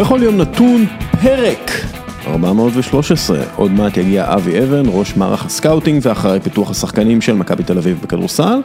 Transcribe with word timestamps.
בכל 0.00 0.20
יום 0.22 0.36
נתון 0.36 0.86
פרק 1.22 1.70
413. 2.26 3.44
עוד 3.56 3.70
מעט 3.70 3.96
יגיע 3.96 4.34
אבי 4.34 4.58
אבן, 4.62 4.82
ראש 4.86 5.16
מערך 5.16 5.44
ה 5.44 5.50
scouting 5.50 6.00
ואחראי 6.02 6.40
פיתוח 6.40 6.70
השחקנים 6.70 7.20
של 7.20 7.32
מכבי 7.32 7.62
תל 7.62 7.78
אביב 7.78 8.00
בכדורסל, 8.02 8.60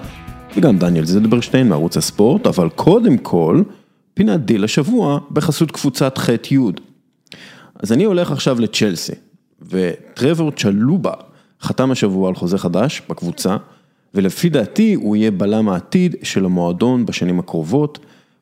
וגם 0.58 0.78
דניאל 0.78 1.06
זלברשטיין 1.06 1.70
מערוץ 1.70 1.98
הספורט, 1.98 2.48
אבל 2.48 2.70
קודם 2.70 3.18
כל, 3.18 3.62
פינת 4.14 4.46
דיל 4.46 4.64
השבוע 4.64 5.20
בחסות 5.32 5.72
קבוצת 5.72 6.18
ח'-י'. 6.18 6.58
אז 7.80 7.92
אני 7.92 8.04
הולך 8.04 8.32
עכשיו 8.32 8.62
לצ'לסי, 8.62 9.14
וטרבור 9.70 10.52
צ'לובה 10.52 11.14
חתם 11.62 11.92
השבוע 11.92 12.30
על 12.30 12.36
חוזה 12.36 12.58
חדש 12.58 13.02
בקבוצה, 13.10 13.58
ולפי 14.14 14.50
דעתי 14.50 14.94
הוא 14.94 15.16
יהיה 15.16 15.32
בלם 15.32 15.70
העתיד 15.70 16.16
של 16.24 16.46
המועדון 16.46 17.06
בשנים 17.06 17.40
הקרובות. 17.40 18.00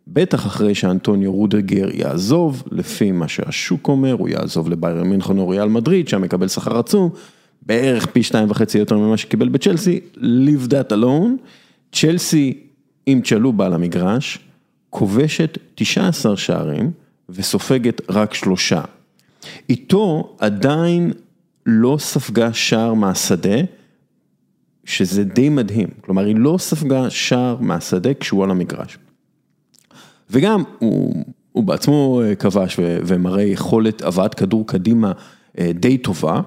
בטח 0.08 0.46
אחרי 0.46 0.76
שאנטוניו 0.76 1.34
רודגר 1.34 1.90
יעזוב, 1.94 2.64
לפי 2.72 3.12
מה 3.12 3.28
שהשוק 3.28 3.88
אומר, 3.88 4.14
הוא 4.14 4.30
יעזוב 4.30 4.70
לביירן 4.70 5.08
מינכון 5.08 5.38
או 5.38 5.50
ריאל 5.50 5.70
מדריד, 5.70 6.08
שם 6.08 6.24
יקבל 6.24 6.48
שכר 6.48 6.80
עצום, 6.80 7.10
בערך 7.62 8.06
פי 8.06 8.24
שתיים 8.24 8.52
וחצי 8.52 8.78
יותר 8.78 8.98
ממה 8.98 9.18
שקיבל 9.18 9.50
בצ'לסי, 9.50 10.00
leave 10.18 10.70
that 10.70 10.92
alone, 10.92 11.44
צ'לסי 11.92 12.54
עם 13.06 13.22
צ'לובה 13.22 13.66
על 13.66 13.74
המגרש, 13.74 14.40
כובשת 14.90 15.58
19 15.76 16.38
שערים 16.38 16.92
וסופגת 17.30 18.02
רק 18.10 18.34
שלושה. 18.34 18.82
איתו 19.70 20.36
עדיין 20.40 21.14
לא 21.66 21.98
ספגה 22.00 22.54
שער 22.54 22.94
מהשדה, 22.94 23.58
שזה 24.86 25.24
די 25.24 25.50
מדהים, 25.50 25.88
כלומר 26.02 26.26
היא 26.26 26.36
לא 26.36 26.56
ספגה 26.60 27.10
שער 27.10 27.58
מהשדה 27.60 28.14
כשהוא 28.14 28.44
על 28.44 28.52
המגרש. 28.52 28.98
וגם 30.30 30.64
הוא, 30.80 31.24
הוא 31.52 31.64
בעצמו 31.64 32.22
אה, 32.24 32.36
כבש 32.36 32.76
ומראה 32.80 33.44
יכולת 33.44 34.02
הבאת 34.02 34.34
כדור 34.34 34.68
קדימה 34.68 35.12
אה, 35.60 35.72
די 35.74 35.98
טובה. 35.98 36.42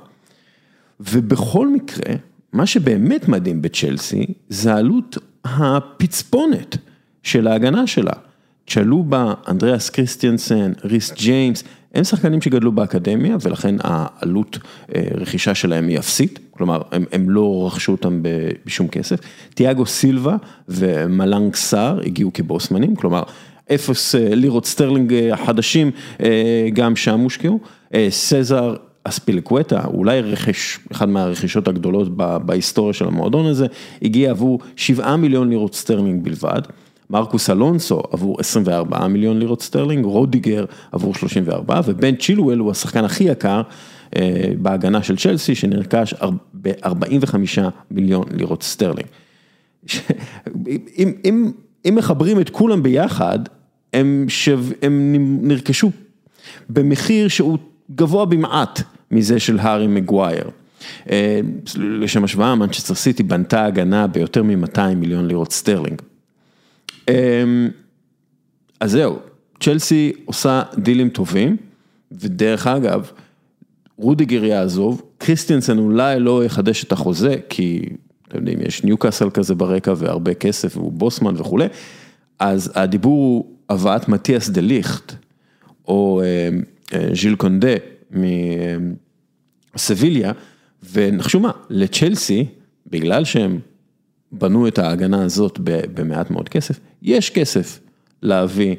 ובכל 1.00 1.68
מקרה, 1.68 2.14
מה 2.52 2.66
שבאמת 2.66 3.28
מדהים 3.28 3.62
בצ'לסי, 3.62 4.26
זה 4.48 4.74
עלות 4.74 5.18
הפצפונת 5.44 6.76
של 7.22 7.46
ההגנה 7.46 7.86
שלה. 7.86 8.12
צ'לובה, 8.66 9.34
אנדריאס 9.48 9.90
קריסטיאנסן, 9.90 10.72
ריס 10.84 11.12
ג'יימס, 11.12 11.64
הם 11.94 12.04
שחקנים 12.04 12.42
שגדלו 12.42 12.72
באקדמיה 12.72 13.36
ולכן 13.42 13.74
העלות 13.80 14.58
אה, 14.94 15.02
רכישה 15.14 15.54
שלהם 15.54 15.88
היא 15.88 15.98
אפסית, 15.98 16.38
כלומר 16.50 16.82
הם, 16.92 17.04
הם 17.12 17.30
לא 17.30 17.66
רכשו 17.66 17.92
אותם 17.92 18.22
בשום 18.66 18.88
כסף. 18.88 19.20
תיאגו 19.54 19.86
סילבה 19.86 20.36
ומלנג 20.68 21.54
סאר 21.54 22.00
הגיעו 22.06 22.30
כבוסמנים, 22.34 22.96
כלומר 22.96 23.22
אפס 23.74 24.14
אה, 24.14 24.34
לירות 24.34 24.66
סטרלינג 24.66 25.14
אה, 25.14 25.34
החדשים 25.34 25.90
גם 26.72 26.96
שם 26.96 27.20
הושקעו. 27.20 27.58
סזר 28.10 28.74
אספילקווטה, 29.04 29.84
אולי 29.84 30.20
רכש, 30.20 30.78
אחד 30.92 31.08
מהרכישות 31.08 31.68
הגדולות 31.68 32.16
בהיסטוריה 32.16 32.92
של 32.92 33.06
המועדון 33.06 33.46
הזה, 33.46 33.66
הגיע 34.02 34.30
עבור 34.30 34.60
7 34.76 35.16
מיליון 35.16 35.48
לירות 35.48 35.74
סטרלינג 35.74 36.24
בלבד. 36.24 36.62
מרקוס 37.10 37.50
אלונסו 37.50 38.02
עבור 38.10 38.40
24 38.40 39.06
מיליון 39.06 39.38
לירות 39.38 39.62
סטרלינג, 39.62 40.04
רודיגר 40.04 40.64
עבור 40.92 41.14
34 41.14 41.80
ובן 41.86 42.16
צ'ילואל 42.16 42.58
הוא 42.58 42.70
השחקן 42.70 43.04
הכי 43.04 43.24
יקר 43.24 43.62
בהגנה 44.58 45.02
של 45.02 45.16
צ'לסי 45.16 45.54
שנרכש 45.54 46.14
ב-45 46.62 47.34
מיליון 47.90 48.24
לירות 48.36 48.62
סטרלינג. 48.62 49.08
אם, 50.98 51.12
אם, 51.24 51.52
אם 51.88 51.94
מחברים 51.94 52.40
את 52.40 52.50
כולם 52.50 52.82
ביחד, 52.82 53.38
הם, 53.92 54.24
שו, 54.28 54.56
הם 54.82 55.16
נרכשו 55.42 55.90
במחיר 56.70 57.28
שהוא 57.28 57.58
גבוה 57.94 58.24
במעט 58.24 58.82
מזה 59.10 59.40
של 59.40 59.58
הארי 59.58 59.86
מגווייר. 59.86 60.50
לשם 61.76 62.24
השוואה, 62.24 62.54
מנצ'סטר 62.54 62.94
סיטי 62.94 63.22
בנתה 63.22 63.64
הגנה 63.64 64.06
ביותר 64.06 64.42
מ-200 64.42 64.94
מיליון 64.96 65.26
לירות 65.26 65.52
סטרלינג. 65.52 66.02
אז 68.80 68.90
זהו, 68.90 69.18
צ'לסי 69.60 70.12
עושה 70.24 70.62
דילים 70.78 71.08
טובים, 71.08 71.56
ודרך 72.12 72.66
אגב, 72.66 73.10
רודיגר 73.96 74.44
יעזוב, 74.44 75.02
קריסטיאנסן 75.18 75.78
אולי 75.78 76.20
לא 76.20 76.44
יחדש 76.44 76.84
את 76.84 76.92
החוזה, 76.92 77.36
כי 77.48 77.82
אתם 78.28 78.38
יודעים, 78.38 78.58
יש 78.62 78.84
ניוקאסל 78.84 79.30
כזה 79.30 79.54
ברקע 79.54 79.94
והרבה 79.96 80.34
כסף 80.34 80.76
והוא 80.76 80.92
בוסמן 80.92 81.34
וכולי, 81.36 81.66
אז 82.38 82.72
הדיבור 82.74 83.14
הוא 83.16 83.56
הבאת 83.68 84.08
מתיאס 84.08 84.48
דה 84.48 84.60
ליכט, 84.60 85.14
או 85.88 86.22
ז'יל 87.12 87.36
קונדה 87.36 87.74
מסביליה, 89.74 90.32
ונחשו 90.92 91.40
מה, 91.40 91.50
לצ'לסי, 91.70 92.46
בגלל 92.86 93.24
שהם 93.24 93.58
בנו 94.32 94.68
את 94.68 94.78
ההגנה 94.78 95.24
הזאת 95.24 95.58
במעט 95.94 96.30
מאוד 96.30 96.48
כסף, 96.48 96.80
יש 97.02 97.30
כסף 97.30 97.80
להביא 98.22 98.76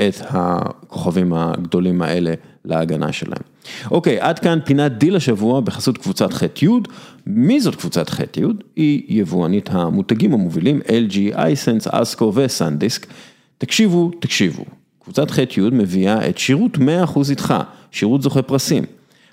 את 0.00 0.14
הכוכבים 0.28 1.32
הגדולים 1.32 2.02
האלה 2.02 2.34
להגנה 2.64 3.12
שלהם. 3.12 3.42
אוקיי, 3.90 4.20
עד 4.20 4.38
כאן 4.38 4.58
פינת 4.64 4.98
דיל 4.98 5.16
השבוע 5.16 5.60
בחסות 5.60 5.98
קבוצת 5.98 6.32
ח'-י'. 6.32 6.68
מי 7.26 7.60
זאת 7.60 7.74
קבוצת 7.74 8.10
ח'-י'? 8.10 8.44
היא 8.76 9.02
יבואנית 9.08 9.68
המותגים 9.72 10.32
המובילים 10.32 10.80
LG, 10.86 11.38
אייסנס, 11.38 11.86
אסקו 11.90 12.32
וסנדיסק. 12.34 13.06
תקשיבו, 13.58 14.10
תקשיבו, 14.20 14.64
קבוצת 15.02 15.30
ח'-י' 15.30 15.60
מביאה 15.72 16.28
את 16.28 16.38
שירות 16.38 16.76
100% 16.76 16.80
איתך, 17.30 17.54
שירות 17.90 18.22
זוכה 18.22 18.42
פרסים. 18.42 18.84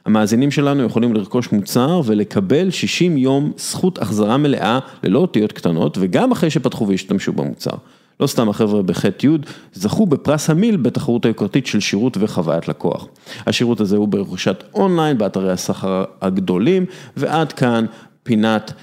המאזינים 0.06 0.52
שלנו 0.52 0.84
יכולים 0.84 1.14
לרכוש 1.14 1.52
מוצר 1.52 2.02
ולקבל 2.06 2.70
60 2.70 3.18
יום 3.18 3.52
זכות 3.58 4.02
החזרה 4.02 4.38
מלאה 4.38 4.80
ללא 5.04 5.20
אותיות 5.20 5.52
קטנות 5.52 5.98
וגם 6.02 6.32
אחרי 6.32 6.50
שפתחו 6.50 6.88
והשתמשו 6.88 7.34
במוצר. 7.34 7.76
לא 8.20 8.28
סתם 8.28 8.50
החבר'ה 8.50 8.82
בח'-י' 8.82 9.28
זכו 9.74 10.06
בפרס 10.06 10.50
המיל 10.50 10.78
בתחרות 10.78 11.26
היוקרתית 11.26 11.68
של 11.68 11.80
שירות 11.80 12.18
וחוויית 12.20 12.68
לקוח. 12.68 13.08
השירות 13.48 13.82
הזה 13.82 13.98
הוא 13.98 14.08
ברכישות 14.08 14.64
אונליין 14.74 15.18
באתרי 15.18 15.52
הסחר 15.52 16.04
הגדולים 16.22 16.86
ועד 17.18 17.54
כאן 17.54 17.86
פינת 18.24 18.74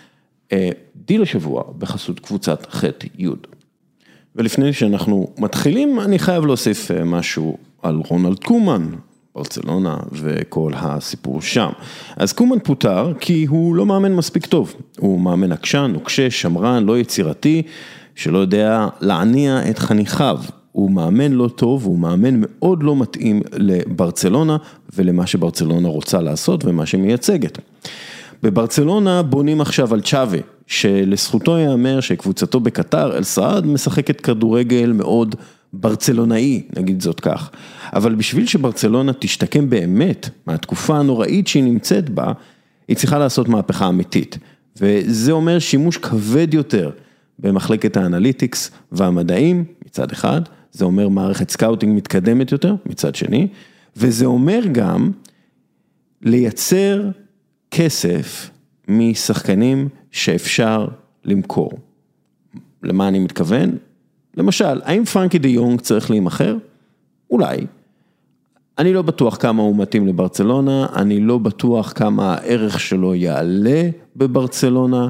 אה, 0.52 0.70
דיל 0.96 1.22
השבוע 1.22 1.62
בחסות 1.78 2.20
קבוצת 2.20 2.66
ח'-י'. 2.70 3.28
ולפני 4.36 4.72
שאנחנו 4.72 5.28
מתחילים 5.38 6.00
אני 6.00 6.18
חייב 6.18 6.46
להוסיף 6.46 6.90
אה, 6.90 7.04
משהו 7.04 7.56
על 7.82 8.02
רונלד 8.08 8.44
קומן. 8.44 8.90
ברצלונה 9.34 9.96
וכל 10.12 10.72
הסיפור 10.76 11.42
שם. 11.42 11.70
אז 12.16 12.32
קומן 12.32 12.58
פוטר 12.58 13.12
כי 13.20 13.44
הוא 13.44 13.74
לא 13.74 13.86
מאמן 13.86 14.14
מספיק 14.14 14.46
טוב, 14.46 14.74
הוא 14.98 15.20
מאמן 15.20 15.52
עקשן, 15.52 15.90
נוקשה, 15.94 16.30
שמרן, 16.30 16.84
לא 16.84 16.98
יצירתי, 16.98 17.62
שלא 18.14 18.38
יודע 18.38 18.88
להניע 19.00 19.70
את 19.70 19.78
חניכיו. 19.78 20.38
הוא 20.72 20.90
מאמן 20.90 21.32
לא 21.32 21.48
טוב, 21.48 21.84
הוא 21.84 21.98
מאמן 21.98 22.34
מאוד 22.38 22.82
לא 22.82 22.96
מתאים 22.96 23.42
לברצלונה 23.52 24.56
ולמה 24.96 25.26
שברצלונה 25.26 25.88
רוצה 25.88 26.20
לעשות 26.20 26.64
ומה 26.64 26.86
שמייצגת. 26.86 27.58
בברצלונה 28.42 29.22
בונים 29.22 29.60
עכשיו 29.60 29.94
על 29.94 30.00
צ'אבי, 30.00 30.40
שלזכותו 30.66 31.58
ייאמר 31.58 32.00
שקבוצתו 32.00 32.60
בקטר, 32.60 33.16
אל 33.16 33.22
סעד, 33.22 33.66
משחקת 33.66 34.20
כדורגל 34.20 34.92
מאוד 34.92 35.34
ברצלונאי, 35.72 36.62
נגיד 36.76 37.02
זאת 37.02 37.20
כך. 37.20 37.50
אבל 37.92 38.14
בשביל 38.14 38.46
שברצלונה 38.46 39.12
תשתקם 39.12 39.70
באמת 39.70 40.28
מהתקופה 40.46 40.98
הנוראית 40.98 41.48
שהיא 41.48 41.64
נמצאת 41.64 42.10
בה, 42.10 42.32
היא 42.88 42.96
צריכה 42.96 43.18
לעשות 43.18 43.48
מהפכה 43.48 43.88
אמיתית. 43.88 44.38
וזה 44.80 45.32
אומר 45.32 45.58
שימוש 45.58 45.96
כבד 45.96 46.54
יותר 46.54 46.90
במחלקת 47.42 47.96
ה 47.96 48.04
analytics 48.04 48.70
והמדעים 48.92 49.64
מצד 49.86 50.12
אחד, 50.12 50.40
זה 50.72 50.84
אומר 50.84 51.08
מערכת 51.08 51.50
scouting 51.50 51.96
מתקדמת 51.96 52.52
יותר 52.52 52.74
מצד 52.86 53.14
שני, 53.14 53.48
וזה 53.96 54.26
אומר 54.26 54.60
גם 54.72 55.10
לייצר 56.22 57.08
כסף 57.70 58.50
משחקנים 58.88 59.88
שאפשר 60.10 60.88
למכור. 61.24 61.72
למה 62.82 63.08
אני 63.08 63.18
מתכוון? 63.18 63.76
למשל, 64.36 64.80
האם 64.84 65.04
פרנקי 65.04 65.38
דה 65.38 65.48
יונג 65.48 65.80
צריך 65.80 66.10
להימכר? 66.10 66.56
אולי. 67.30 67.66
אני 68.78 68.92
לא 68.92 69.02
בטוח 69.02 69.36
כמה 69.36 69.62
הוא 69.62 69.76
מתאים 69.76 70.06
לברצלונה, 70.06 70.86
אני 70.96 71.20
לא 71.20 71.38
בטוח 71.38 71.92
כמה 71.92 72.34
הערך 72.34 72.80
שלו 72.80 73.14
יעלה 73.14 73.90
בברצלונה, 74.16 75.08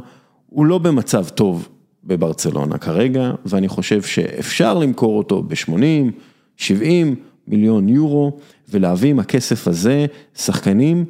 הוא 0.48 0.66
לא 0.66 0.78
במצב 0.78 1.28
טוב 1.28 1.68
בברצלונה 2.04 2.78
כרגע, 2.78 3.30
ואני 3.46 3.68
חושב 3.68 4.02
שאפשר 4.02 4.74
למכור 4.74 5.18
אותו 5.18 5.42
ב-80, 5.42 6.12
70 6.56 7.14
מיליון 7.48 7.88
יורו, 7.88 8.38
ולהביא 8.68 9.10
עם 9.10 9.18
הכסף 9.18 9.68
הזה 9.68 10.06
שחקנים 10.36 11.04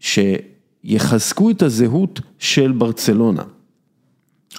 שיחזקו 0.00 1.50
את 1.50 1.62
הזהות 1.62 2.20
של 2.38 2.72
ברצלונה. 2.72 3.42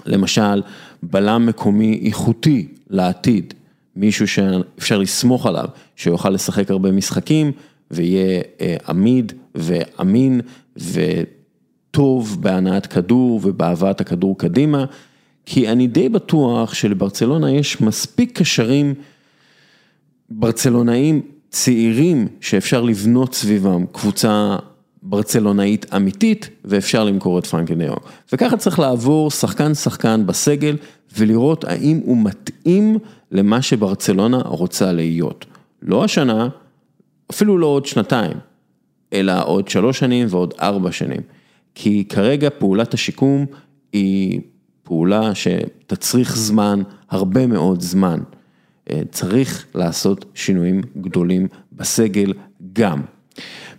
למשל, 0.05 0.61
בלם 1.03 1.45
מקומי 1.45 2.01
איכותי 2.05 2.67
לעתיד, 2.89 3.53
מישהו 3.95 4.27
שאפשר 4.27 4.97
לסמוך 4.97 5.45
עליו, 5.45 5.65
שיוכל 5.95 6.29
לשחק 6.29 6.71
הרבה 6.71 6.91
משחקים 6.91 7.51
ויהיה 7.91 8.41
עמיד 8.87 9.33
ואמין 9.55 10.41
וטוב 10.77 12.37
בהנעת 12.41 12.85
כדור 12.85 13.39
ובהבאת 13.43 14.01
הכדור 14.01 14.37
קדימה, 14.37 14.85
כי 15.45 15.67
אני 15.67 15.87
די 15.87 16.09
בטוח 16.09 16.73
שלברצלונה 16.73 17.51
יש 17.51 17.81
מספיק 17.81 18.39
קשרים 18.39 18.93
ברצלונאים 20.29 21.21
צעירים 21.49 22.27
שאפשר 22.41 22.81
לבנות 22.81 23.33
סביבם 23.33 23.85
קבוצה 23.91 24.57
ברצלונאית 25.03 25.93
אמיתית 25.95 26.49
ואפשר 26.65 27.03
למכור 27.03 27.39
את 27.39 27.45
פרנקי 27.45 27.75
דיון. 27.75 27.97
וככה 28.33 28.57
צריך 28.57 28.79
לעבור 28.79 29.31
שחקן 29.31 29.73
שחקן 29.73 30.25
בסגל 30.25 30.77
ולראות 31.17 31.63
האם 31.63 32.01
הוא 32.05 32.17
מתאים 32.17 32.97
למה 33.31 33.61
שברצלונה 33.61 34.37
רוצה 34.37 34.91
להיות. 34.91 35.45
לא 35.81 36.03
השנה, 36.03 36.47
אפילו 37.31 37.57
לא 37.57 37.65
עוד 37.65 37.85
שנתיים, 37.85 38.37
אלא 39.13 39.33
עוד 39.43 39.67
שלוש 39.67 39.99
שנים 39.99 40.27
ועוד 40.29 40.53
ארבע 40.61 40.91
שנים. 40.91 41.21
כי 41.75 42.05
כרגע 42.09 42.49
פעולת 42.57 42.93
השיקום 42.93 43.45
היא 43.93 44.41
פעולה 44.85 45.35
שתצריך 45.35 46.37
זמן, 46.37 46.81
הרבה 47.09 47.47
מאוד 47.47 47.81
זמן. 47.81 48.19
צריך 49.11 49.65
לעשות 49.75 50.25
שינויים 50.33 50.81
גדולים 50.97 51.47
בסגל 51.71 52.33
גם. 52.73 53.01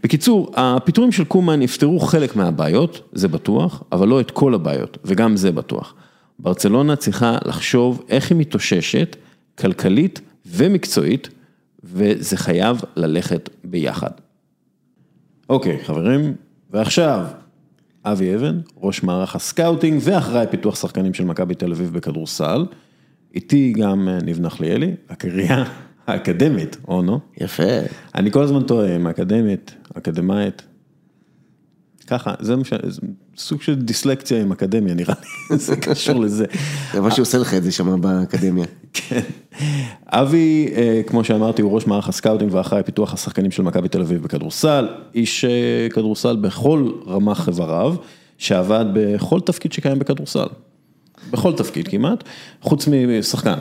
בקיצור, 0.03 0.53
הפיטורים 0.57 1.13
של 1.13 1.25
קומן 1.25 1.63
יפתרו 1.63 2.01
חלק 2.01 2.37
מהבעיות, 2.37 3.09
זה 3.13 3.29
בטוח, 3.29 3.83
אבל 3.93 4.09
לא 4.09 4.21
את 4.21 4.31
כל 4.31 4.55
הבעיות, 4.55 4.99
וגם 5.05 5.37
זה 5.37 5.53
בטוח. 5.53 5.95
ברצלונה 6.39 6.97
צריכה 6.97 7.39
לחשוב 7.45 8.03
איך 8.09 8.31
היא 8.31 8.39
מתאוששת, 8.39 9.17
כלכלית 9.59 10.21
ומקצועית, 10.47 11.29
וזה 11.85 12.37
חייב 12.37 12.81
ללכת 12.97 13.51
ביחד. 13.65 14.11
אוקיי, 15.49 15.85
חברים, 15.85 16.35
ועכשיו, 16.71 17.27
אבי 18.13 18.35
אבן, 18.35 18.61
ראש 18.77 19.03
מערך 19.03 19.37
ה 19.37 19.44
scouting 19.44 20.01
ואחראי 20.05 20.47
פיתוח 20.51 20.77
שחקנים 20.77 21.15
של 21.15 21.25
מכבי 21.25 21.55
תל 21.55 21.73
אביב 21.73 21.93
בכדורסל. 21.93 22.67
איתי 23.35 23.73
גם 23.73 24.09
ניב 24.09 24.41
נחליאלי, 24.41 24.95
הקריה 25.09 25.65
האקדמית, 26.07 26.77
אונו. 26.89 27.21
יפה. 27.41 27.63
אני 28.15 28.31
כל 28.31 28.43
הזמן 28.43 28.63
טועה, 28.63 29.11
אקדמית, 29.11 29.75
אקדמאית. 29.95 30.63
ככה, 32.07 32.35
זה 32.41 32.55
סוג 33.39 33.63
של 33.63 33.75
דיסלקציה 33.75 34.43
עם 34.43 34.53
אקדמיה 34.53 34.95
נראה 34.95 35.15
לי, 35.51 35.57
זה 35.67 35.77
קשור 35.77 36.21
לזה. 36.21 36.45
זה 36.93 37.01
מה 37.01 37.11
שעושה 37.11 37.39
לך 37.39 37.55
את 37.55 37.63
זה 37.65 37.73
שם 37.73 38.01
באקדמיה. 38.01 38.65
כן. 38.93 39.21
אבי, 40.07 40.69
כמו 41.07 41.25
שאמרתי, 41.25 41.63
הוא 41.63 41.73
ראש 41.73 41.87
מערך 41.87 42.09
ה 42.09 42.14
scouting 42.14 42.55
ואחראי 42.55 42.83
פיתוח 42.83 43.15
השחקנים 43.15 43.51
של 43.51 43.63
מכבי 43.63 43.89
תל 43.89 44.01
אביב 44.01 44.23
בכדורסל, 44.23 44.89
איש 45.15 45.45
כדורסל 45.93 46.37
בכל 46.37 46.91
רמ"ח 47.07 47.49
איבריו, 47.49 47.95
שעבד 48.39 48.85
בכל 48.95 49.41
תפקיד 49.41 49.73
שקיים 49.73 49.99
בכדורסל. 49.99 50.47
בכל 51.31 51.53
תפקיד 51.53 51.89
כמעט, 51.89 52.25
חוץ 52.61 52.89
משחקן. 52.89 53.59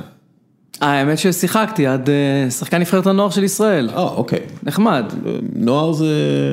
האמת 0.81 1.17
ששיחקתי 1.17 1.87
עד 1.87 2.09
שחקן 2.49 2.77
נבחרת 2.79 3.07
הנוער 3.07 3.29
של 3.29 3.43
ישראל. 3.43 3.89
אה, 3.89 4.01
אוקיי. 4.01 4.39
נחמד. 4.63 5.05
נוער 5.55 5.91
זה... 5.91 6.05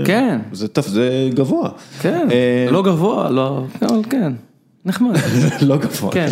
כן. 0.06 0.38
זה 0.52 1.30
גבוה. 1.34 1.70
כן, 2.00 2.28
לא 2.70 2.82
גבוה, 2.82 3.30
לא, 3.30 3.64
אבל 3.82 4.02
כן, 4.10 4.32
נחמד. 4.84 5.16
לא 5.68 5.76
גבוה. 5.76 6.12
כן. 6.12 6.28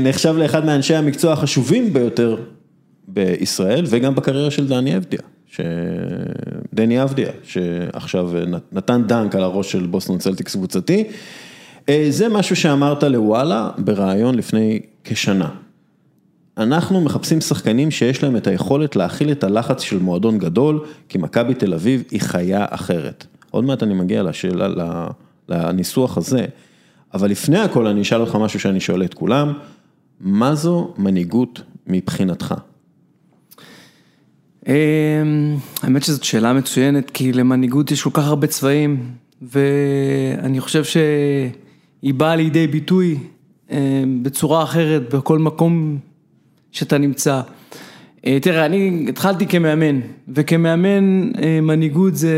נחשב 0.00 0.34
לאחד 0.36 0.64
מאנשי 0.64 0.94
המקצוע 0.94 1.32
החשובים 1.32 1.92
ביותר 1.92 2.36
בישראל, 3.08 3.84
וגם 3.88 4.14
בקריירה 4.14 4.50
של 4.50 4.68
דני 4.68 4.96
אבדיה. 4.96 5.20
דני 6.74 7.02
אבדיה, 7.02 7.28
שעכשיו 7.42 8.30
נתן 8.72 9.02
דנק 9.06 9.34
על 9.34 9.42
הראש 9.42 9.72
של 9.72 9.86
בוסטון 9.86 10.18
צלטיקס 10.18 10.56
קבוצתי. 10.56 11.04
זה 12.08 12.28
משהו 12.28 12.56
שאמרת 12.56 13.02
לוואלה 13.02 13.70
בריאיון 13.78 14.34
לפני 14.34 14.80
כשנה. 15.04 15.48
אנחנו 16.58 17.00
מחפשים 17.00 17.40
שחקנים 17.40 17.90
שיש 17.90 18.22
להם 18.22 18.36
את 18.36 18.46
היכולת 18.46 18.96
להכיל 18.96 19.32
את 19.32 19.44
הלחץ 19.44 19.80
של 19.80 19.98
מועדון 19.98 20.38
גדול, 20.38 20.84
כי 21.08 21.18
מכבי 21.18 21.54
תל 21.54 21.74
אביב 21.74 22.02
היא 22.10 22.20
חיה 22.20 22.66
אחרת. 22.70 23.26
עוד 23.50 23.64
מעט 23.64 23.82
אני 23.82 23.94
מגיע 23.94 24.22
לשאלה, 24.22 25.06
לניסוח 25.48 26.16
הזה, 26.16 26.44
אבל 27.14 27.30
לפני 27.30 27.58
הכל 27.58 27.86
אני 27.86 28.02
אשאל 28.02 28.20
אותך 28.20 28.34
משהו 28.34 28.60
שאני 28.60 28.80
שואל 28.80 29.04
את 29.04 29.14
כולם, 29.14 29.52
מה 30.20 30.54
זו 30.54 30.94
מנהיגות 30.98 31.62
מבחינתך? 31.86 32.54
האמת 35.82 36.02
שזאת 36.02 36.24
שאלה 36.24 36.52
מצוינת, 36.52 37.10
כי 37.10 37.32
למנהיגות 37.32 37.90
יש 37.90 38.02
כל 38.02 38.10
כך 38.12 38.26
הרבה 38.26 38.46
צבעים, 38.46 39.10
ואני 39.42 40.60
חושב 40.60 40.84
שהיא 40.84 42.14
באה 42.14 42.36
לידי 42.36 42.66
ביטוי 42.66 43.18
בצורה 44.22 44.62
אחרת 44.62 45.14
בכל 45.14 45.38
מקום 45.38 45.98
שאתה 46.74 46.98
נמצא. 46.98 47.40
תראה, 48.42 48.66
אני 48.66 49.06
התחלתי 49.08 49.46
כמאמן, 49.46 50.00
וכמאמן 50.28 51.30
מנהיגות 51.62 52.16
זה, 52.16 52.36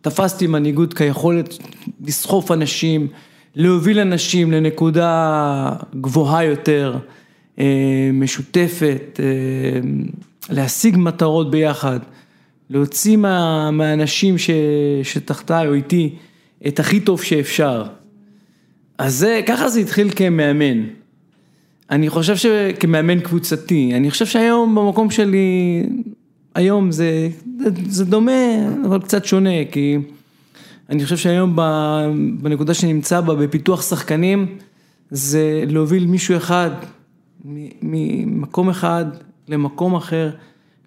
תפסתי 0.00 0.46
מנהיגות 0.46 0.94
כיכולת 0.94 1.58
לסחוף 2.06 2.52
אנשים, 2.52 3.08
להוביל 3.54 3.98
אנשים 3.98 4.52
לנקודה 4.52 5.72
גבוהה 6.00 6.44
יותר, 6.44 6.98
משותפת, 8.12 9.20
להשיג 10.50 10.96
מטרות 10.98 11.50
ביחד, 11.50 12.00
להוציא 12.70 13.16
מהאנשים 13.16 14.34
שתחתיי 15.02 15.66
או 15.66 15.74
איתי 15.74 16.14
את 16.66 16.80
הכי 16.80 17.00
טוב 17.00 17.22
שאפשר. 17.22 17.84
אז 18.98 19.14
זה, 19.14 19.40
ככה 19.46 19.68
זה 19.68 19.80
התחיל 19.80 20.10
כמאמן. 20.16 20.82
אני 21.90 22.08
חושב 22.10 22.36
שכמאמן 22.36 23.20
קבוצתי, 23.20 23.92
אני 23.94 24.10
חושב 24.10 24.26
שהיום 24.26 24.74
במקום 24.74 25.10
שלי, 25.10 25.82
היום 26.54 26.92
זה, 26.92 27.28
זה 27.88 28.04
דומה, 28.04 28.32
אבל 28.86 29.00
קצת 29.00 29.24
שונה, 29.24 29.64
כי 29.72 29.98
אני 30.90 31.04
חושב 31.04 31.16
שהיום 31.16 31.56
בנקודה 32.42 32.74
שנמצא 32.74 33.20
בה, 33.20 33.34
בפיתוח 33.34 33.82
שחקנים, 33.82 34.58
זה 35.10 35.64
להוביל 35.66 36.06
מישהו 36.06 36.36
אחד, 36.36 36.70
ממקום 37.82 38.68
אחד 38.68 39.04
למקום 39.48 39.94
אחר, 39.94 40.30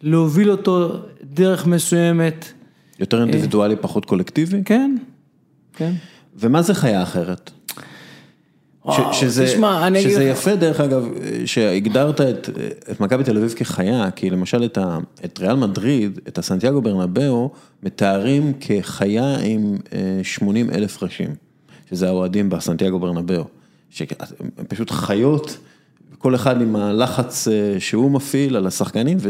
להוביל 0.01 0.51
אותו 0.51 0.99
דרך 1.23 1.67
מסוימת. 1.67 2.53
יותר 2.99 3.21
אינדיבידואלי, 3.21 3.75
פחות 3.75 4.05
קולקטיבי? 4.05 4.61
כן, 4.65 4.95
כן. 5.73 5.91
ומה 6.35 6.61
זה 6.61 6.73
חיה 6.73 7.03
אחרת? 7.03 7.51
שזה, 9.11 9.45
תשמע, 9.45 9.87
אני 9.87 10.01
שזה 10.01 10.23
יפה 10.23 10.55
דרך 10.55 10.79
אגב, 10.79 11.09
שהגדרת 11.45 12.21
את, 12.21 12.49
את 12.91 12.99
מכבי 12.99 13.23
תל 13.23 13.37
אביב 13.37 13.53
כחיה, 13.53 14.11
כי 14.11 14.29
למשל 14.29 14.65
את, 14.65 14.77
ה, 14.77 14.97
את 15.25 15.39
ריאל 15.39 15.55
מדריד, 15.55 16.19
את 16.27 16.37
הסנטיאגו 16.37 16.81
ברנבאו, 16.81 17.51
מתארים 17.83 18.53
כחיה 18.59 19.37
עם 19.43 19.77
80 20.23 20.69
אלף 20.69 21.03
ראשים, 21.03 21.35
שזה 21.89 22.07
האוהדים 22.07 22.49
בסנטיאגו 22.49 22.99
ברנבאו, 22.99 23.43
שהם 23.89 24.07
פשוט 24.67 24.91
חיות, 24.91 25.57
כל 26.17 26.35
אחד 26.35 26.61
עם 26.61 26.75
הלחץ 26.75 27.47
שהוא 27.79 28.11
מפעיל 28.11 28.55
על 28.55 28.67
השחקנים, 28.67 29.17
ו, 29.21 29.29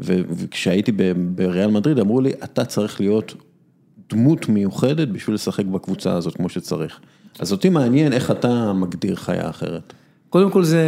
ו, 0.00 0.20
וכשהייתי 0.30 0.92
בריאל 1.34 1.70
מדריד 1.70 1.98
אמרו 1.98 2.20
לי, 2.20 2.32
אתה 2.44 2.64
צריך 2.64 3.00
להיות 3.00 3.34
דמות 4.10 4.48
מיוחדת 4.48 5.08
בשביל 5.08 5.34
לשחק 5.34 5.64
בקבוצה 5.64 6.12
הזאת 6.12 6.36
כמו 6.36 6.48
שצריך. 6.48 7.00
אז 7.38 7.52
אותי 7.52 7.68
מעניין 7.68 8.12
איך 8.12 8.30
אתה 8.30 8.72
מגדיר 8.72 9.16
חיה 9.16 9.50
אחרת. 9.50 9.92
קודם 10.30 10.50
כל 10.50 10.64
זה, 10.64 10.84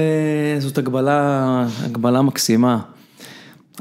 זאת 0.58 0.78
הגבלה, 0.78 1.66
הגבלה 1.84 2.22
מקסימה. 2.22 2.80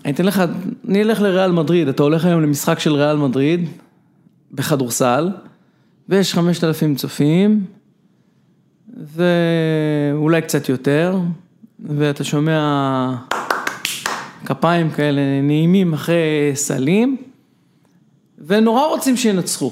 אני 0.06 0.14
אתן 0.14 0.26
לך, 0.26 0.44
אני 0.88 1.02
אלך 1.02 1.22
לריאל 1.22 1.52
מדריד, 1.52 1.88
אתה 1.88 2.04
הולך 2.04 2.26
היום 2.26 2.42
למשחק 2.42 2.80
של 2.80 2.94
ריאל 2.94 3.18
מדריד, 3.18 3.70
בכדורסל, 4.52 5.30
ויש 6.10 6.34
5,000 6.34 6.96
צופים, 6.96 7.66
ואולי 8.98 10.42
קצת 10.42 10.70
יותר, 10.70 11.20
ואתה 11.80 12.24
שומע 12.24 13.16
כפיים 14.46 14.90
כאלה 14.90 15.22
נעימים 15.42 15.94
אחרי 15.94 16.52
סלים, 16.54 17.18
ונורא 18.48 18.86
רוצים 18.86 19.18
שינצחו. 19.18 19.72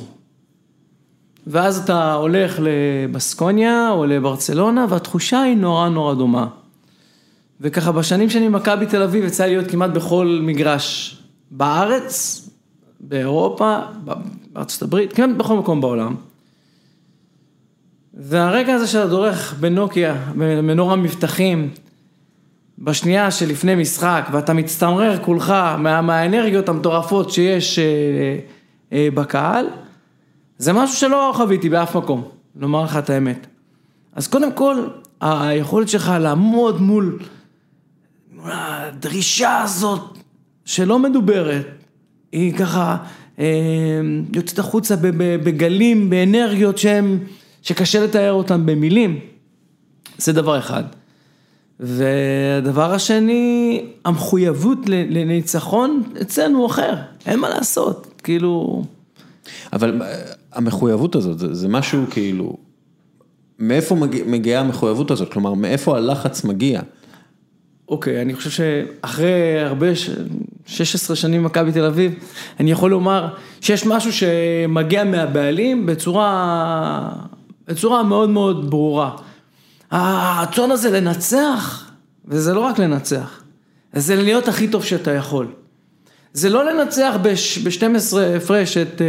ואז 1.50 1.77
אתה 1.84 2.13
הולך 2.13 2.60
לבסקוניה 2.60 3.89
או 3.92 4.06
לברצלונה, 4.06 4.86
והתחושה 4.89 5.42
היא 5.42 5.58
נורא 5.58 5.89
נורא 5.89 6.13
דומה. 6.13 6.48
וככה 7.62 7.92
בשנים 7.92 8.30
שאני 8.30 8.48
מכבי 8.48 8.86
תל 8.86 9.01
אביב, 9.01 9.25
יצא 9.25 9.46
לי 9.46 9.56
להיות 9.56 9.72
כמעט 9.72 9.89
בכל 9.89 10.39
מגרש 10.44 11.18
בארץ, 11.51 12.44
באירופה, 13.00 13.80
בארצות 14.54 14.82
הברית, 14.82 15.13
כמעט 15.13 15.38
בכל 15.38 15.58
מקום 15.58 15.82
בעולם. 15.82 16.16
והרגע 18.13 18.74
הזה 18.74 18.88
שאתה 18.88 19.08
דורך 19.08 19.56
בנוקיה, 19.60 20.16
במנור 20.36 20.92
המבטחים, 20.92 21.70
בשנייה 22.80 23.32
שלפני 23.32 23.75
משחק, 23.75 24.27
ואתה 24.32 24.54
מצטמרר 24.54 25.18
כולך 25.24 25.50
מה, 25.77 26.01
מהאנרגיות 26.01 26.70
המטורפות 26.70 27.32
שיש 27.32 27.80
אה, 27.80 27.86
אה, 28.94 29.08
בקהל, 29.13 29.66
זה 30.58 30.74
משהו 30.74 30.96
שלא 30.98 31.32
חוויתי 31.36 31.70
באף 31.70 31.96
מקום, 31.96 32.24
לומר 32.56 32.84
לך 32.84 32.98
את 32.98 33.10
האמת. 33.10 33.48
אז 34.16 34.28
קודם 34.28 34.52
כל, 34.52 34.88
היכולת 35.22 35.90
שלך 35.90 36.14
לעמוד 36.20 36.82
מול 36.82 37.20
הדרישה 38.44 39.62
הזאת 39.62 40.18
שלא 40.66 41.00
מדוברת, 41.00 41.68
היא 42.32 42.54
ככה 42.54 42.98
אה, 43.40 43.46
יוצאת 44.34 44.60
החוצה 44.60 44.96
בגלים, 45.44 46.10
באנרגיות 46.10 46.78
שהם, 46.78 47.20
שקשה 47.62 48.04
לתאר 48.04 48.34
אותם 48.34 48.66
במילים. 48.66 49.20
זה 50.18 50.34
דבר 50.34 50.60
אחד. 50.60 50.84
והדבר 51.80 52.94
השני, 52.94 53.86
המחויבות 54.06 54.78
לניצחון 54.88 56.04
אצלנו 56.22 56.66
אחר, 56.66 56.94
אין 57.26 57.40
מה 57.40 57.50
לעשות, 57.50 58.22
כאילו... 58.24 58.84
אבל 59.74 60.02
המחויבות 60.58 61.16
הזאת, 61.16 61.40
זה, 61.40 61.54
זה 61.54 61.68
משהו 61.68 62.06
כאילו, 62.10 62.58
מאיפה 63.60 63.96
מגיע, 63.96 64.24
מגיעה 64.28 64.62
המחויבות 64.62 65.12
הזאת? 65.12 65.32
כלומר, 65.32 65.54
מאיפה 65.54 65.98
הלחץ 65.98 66.44
מגיע? 66.44 66.82
אוקיי, 67.90 68.22
אני 68.22 68.36
חושב 68.36 68.50
שאחרי 68.50 69.60
הרבה, 69.60 69.96
ש- 69.96 70.10
16 70.66 71.16
שנים 71.16 71.44
במכבי 71.44 71.72
תל 71.72 71.86
אביב, 71.86 72.14
אני 72.60 72.72
יכול 72.72 72.92
לומר 72.92 73.28
שיש 73.62 73.86
משהו 73.86 74.14
שמגיע 74.14 75.04
מהבעלים 75.04 75.86
בצורה, 75.86 77.10
בצורה 77.68 78.04
מאוד 78.04 78.30
מאוד 78.30 78.70
ברורה. 78.70 79.12
הרצון 79.92 80.72
הזה 80.72 81.02
לנצח, 81.02 81.92
וזה 82.26 82.54
לא 82.54 82.60
רק 82.60 82.80
לנצח, 82.80 83.44
זה 83.94 84.16
להיות 84.16 84.48
הכי 84.48 84.68
טוב 84.68 84.84
שאתה 84.84 85.12
יכול. 85.12 85.48
זה 86.34 86.50
לא 86.50 86.66
לנצח 86.66 87.14
ב-12 87.22 88.18
הפרש 88.38 88.78
את 88.78 89.02
אה, 89.02 89.08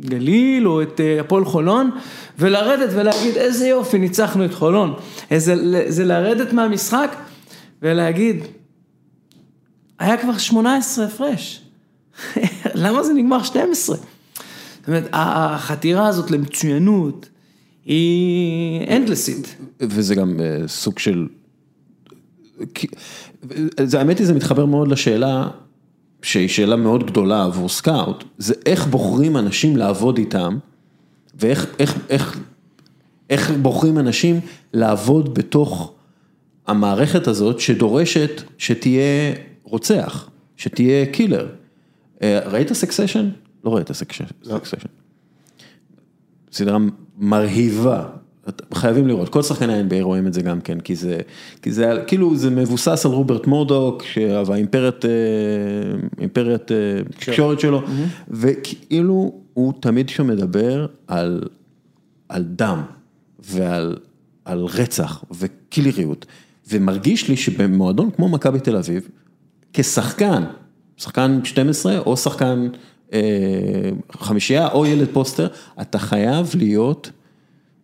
גליל 0.00 0.68
או 0.68 0.82
את 0.82 1.00
אה, 1.00 1.20
הפועל 1.20 1.44
חולון 1.44 1.90
ולרדת 2.38 2.90
ולהגיד 2.92 3.36
איזה 3.36 3.68
יופי 3.68 3.98
ניצחנו 3.98 4.44
את 4.44 4.54
חולון. 4.54 4.94
זה, 5.36 5.54
זה 5.90 6.04
לרדת 6.04 6.52
מהמשחק 6.52 7.16
ולהגיד 7.82 8.36
היה 9.98 10.16
כבר 10.16 10.38
18 10.38 11.04
הפרש, 11.04 11.62
למה 12.74 13.04
זה 13.04 13.12
נגמר 13.12 13.42
12? 13.42 13.96
זאת 13.96 14.06
אומרת 14.88 15.08
החתירה 15.12 16.08
הזאת 16.08 16.30
למצוינות 16.30 17.28
היא 17.84 18.96
אנדלסית. 18.96 19.56
וזה 19.80 20.14
גם 20.14 20.40
אה, 20.40 20.68
סוג 20.68 20.98
של, 20.98 21.26
זה 23.84 23.98
האמת 23.98 24.18
היא 24.18 24.26
זה 24.26 24.34
מתחבר 24.34 24.66
מאוד 24.66 24.88
לשאלה, 24.88 25.48
שהיא 26.22 26.48
שאלה 26.48 26.76
מאוד 26.76 27.06
גדולה 27.06 27.44
עבור 27.44 27.68
סקאוט, 27.68 28.24
זה 28.38 28.54
איך 28.66 28.86
בוחרים 28.86 29.36
אנשים 29.36 29.76
לעבוד 29.76 30.18
איתם, 30.18 30.58
ואיך 31.34 31.66
איך, 31.78 31.98
איך, 32.08 32.40
איך 33.30 33.50
בוחרים 33.50 33.98
אנשים 33.98 34.40
לעבוד 34.72 35.34
בתוך 35.34 35.92
המערכת 36.66 37.26
הזאת 37.26 37.60
שדורשת 37.60 38.42
שתהיה 38.58 39.34
רוצח, 39.62 40.30
שתהיה 40.56 41.06
killer. 41.06 41.48
אה, 42.22 42.40
ראית 42.44 42.72
Succession? 42.72 43.28
לא 43.64 43.74
ראית 43.74 43.92
Succession. 43.92 44.24
סדרה 46.52 46.78
מרהיבה, 47.18 48.06
חייבים 48.74 49.08
לראות, 49.08 49.28
כל 49.28 49.42
שחקני 49.42 49.72
ה-NBA 49.72 50.02
רואים 50.02 50.26
את 50.26 50.34
זה 50.34 50.42
גם 50.42 50.60
כן, 50.60 50.80
כי 50.80 50.96
זה, 50.96 51.18
כי 51.62 51.72
זה 51.72 52.02
כאילו 52.06 52.36
זה 52.36 52.50
מבוסס 52.50 53.06
על 53.06 53.12
רוברט 53.12 53.46
מורדוק, 53.46 54.02
והאימפריית 54.46 55.04
אה, 55.04 55.10
אימפריית 56.20 56.72
אה, 56.72 56.76
תקשורת. 57.10 57.60
שלו, 57.60 57.82
וכאילו 58.28 59.32
הוא 59.54 59.72
תמיד 59.80 60.08
שם 60.08 60.26
מדבר 60.26 60.86
על, 61.06 61.42
על 62.28 62.42
דם 62.42 62.82
ועל 63.38 63.96
על 64.44 64.64
רצח 64.64 65.24
וקילריות, 65.30 66.26
ומרגיש 66.70 67.28
לי 67.28 67.36
שבמועדון 67.36 68.10
כמו 68.10 68.28
מכבי 68.28 68.60
תל 68.60 68.76
אביב, 68.76 69.08
כשחקן, 69.72 70.44
שחקן 70.96 71.40
12 71.44 71.98
או 71.98 72.16
שחקן 72.16 72.68
אה, 73.12 73.20
חמישייה 74.12 74.68
או 74.68 74.86
ילד 74.86 75.08
פוסטר, 75.12 75.48
אתה 75.80 75.98
חייב 75.98 76.50
להיות 76.54 77.10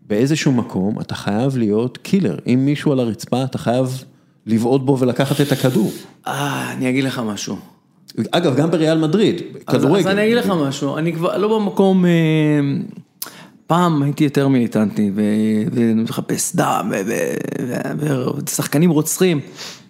באיזשהו 0.05 0.53
מקום, 0.53 1.01
אתה 1.01 1.15
חייב 1.15 1.57
להיות 1.57 1.99
קילר. 1.99 2.37
אם 2.47 2.63
מישהו 2.65 2.93
על 2.93 3.01
הרצפה, 3.01 3.45
אתה 3.45 3.59
חייב 3.59 4.05
לבעוט 4.47 4.83
בו 4.83 4.99
ולקחת 4.99 5.41
את 5.41 5.53
הכדור. 5.53 5.93
אה, 6.27 6.73
אני 6.73 6.91
אגיד 6.91 7.05
לך 7.05 7.19
משהו. 7.19 7.57
אגב, 8.31 8.57
גם 8.57 8.71
בריאל 8.71 8.99
מדריד, 8.99 9.43
כדורגל. 9.67 9.99
אז 9.99 10.07
אני 10.07 10.25
אגיד 10.25 10.37
לך 10.37 10.47
משהו, 10.47 10.99
אני 10.99 11.13
כבר 11.13 11.37
לא 11.37 11.59
במקום, 11.59 12.05
אה, 12.05 12.11
פעם 13.67 14.03
הייתי 14.03 14.25
יותר 14.25 14.49
מיליטנטי 14.49 15.11
ומחפש 15.73 16.57
דם 16.57 16.93
ושחקנים 18.47 18.91
רוצחים, 18.91 19.41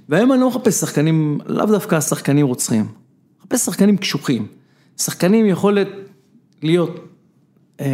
והיום 0.08 0.32
אני 0.32 0.40
לא 0.40 0.48
מחפש 0.48 0.80
שחקנים, 0.80 1.38
לאו 1.46 1.66
דווקא 1.66 2.00
שחקנים 2.00 2.46
רוצחים, 2.46 2.86
מחפש 3.40 3.64
שחקנים 3.64 3.96
קשוחים, 3.96 4.46
שחקנים 4.98 5.46
יכולת 5.46 5.88
להיות, 6.62 7.00
אה, 7.80 7.86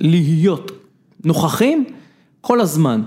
להיות 0.00 0.77
נוכחים 1.24 1.84
כל 2.40 2.60
הזמן, 2.60 3.02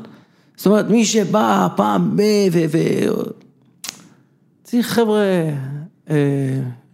זאת 0.56 0.66
אומרת 0.66 0.90
מי 0.90 1.06
שבא 1.06 1.68
פעם 1.76 2.16
ב... 2.16 2.22
ו- 2.52 2.66
ו- 2.72 3.24
צריך 4.64 4.88
חבר'ה 4.88 5.22
אה, 6.10 6.16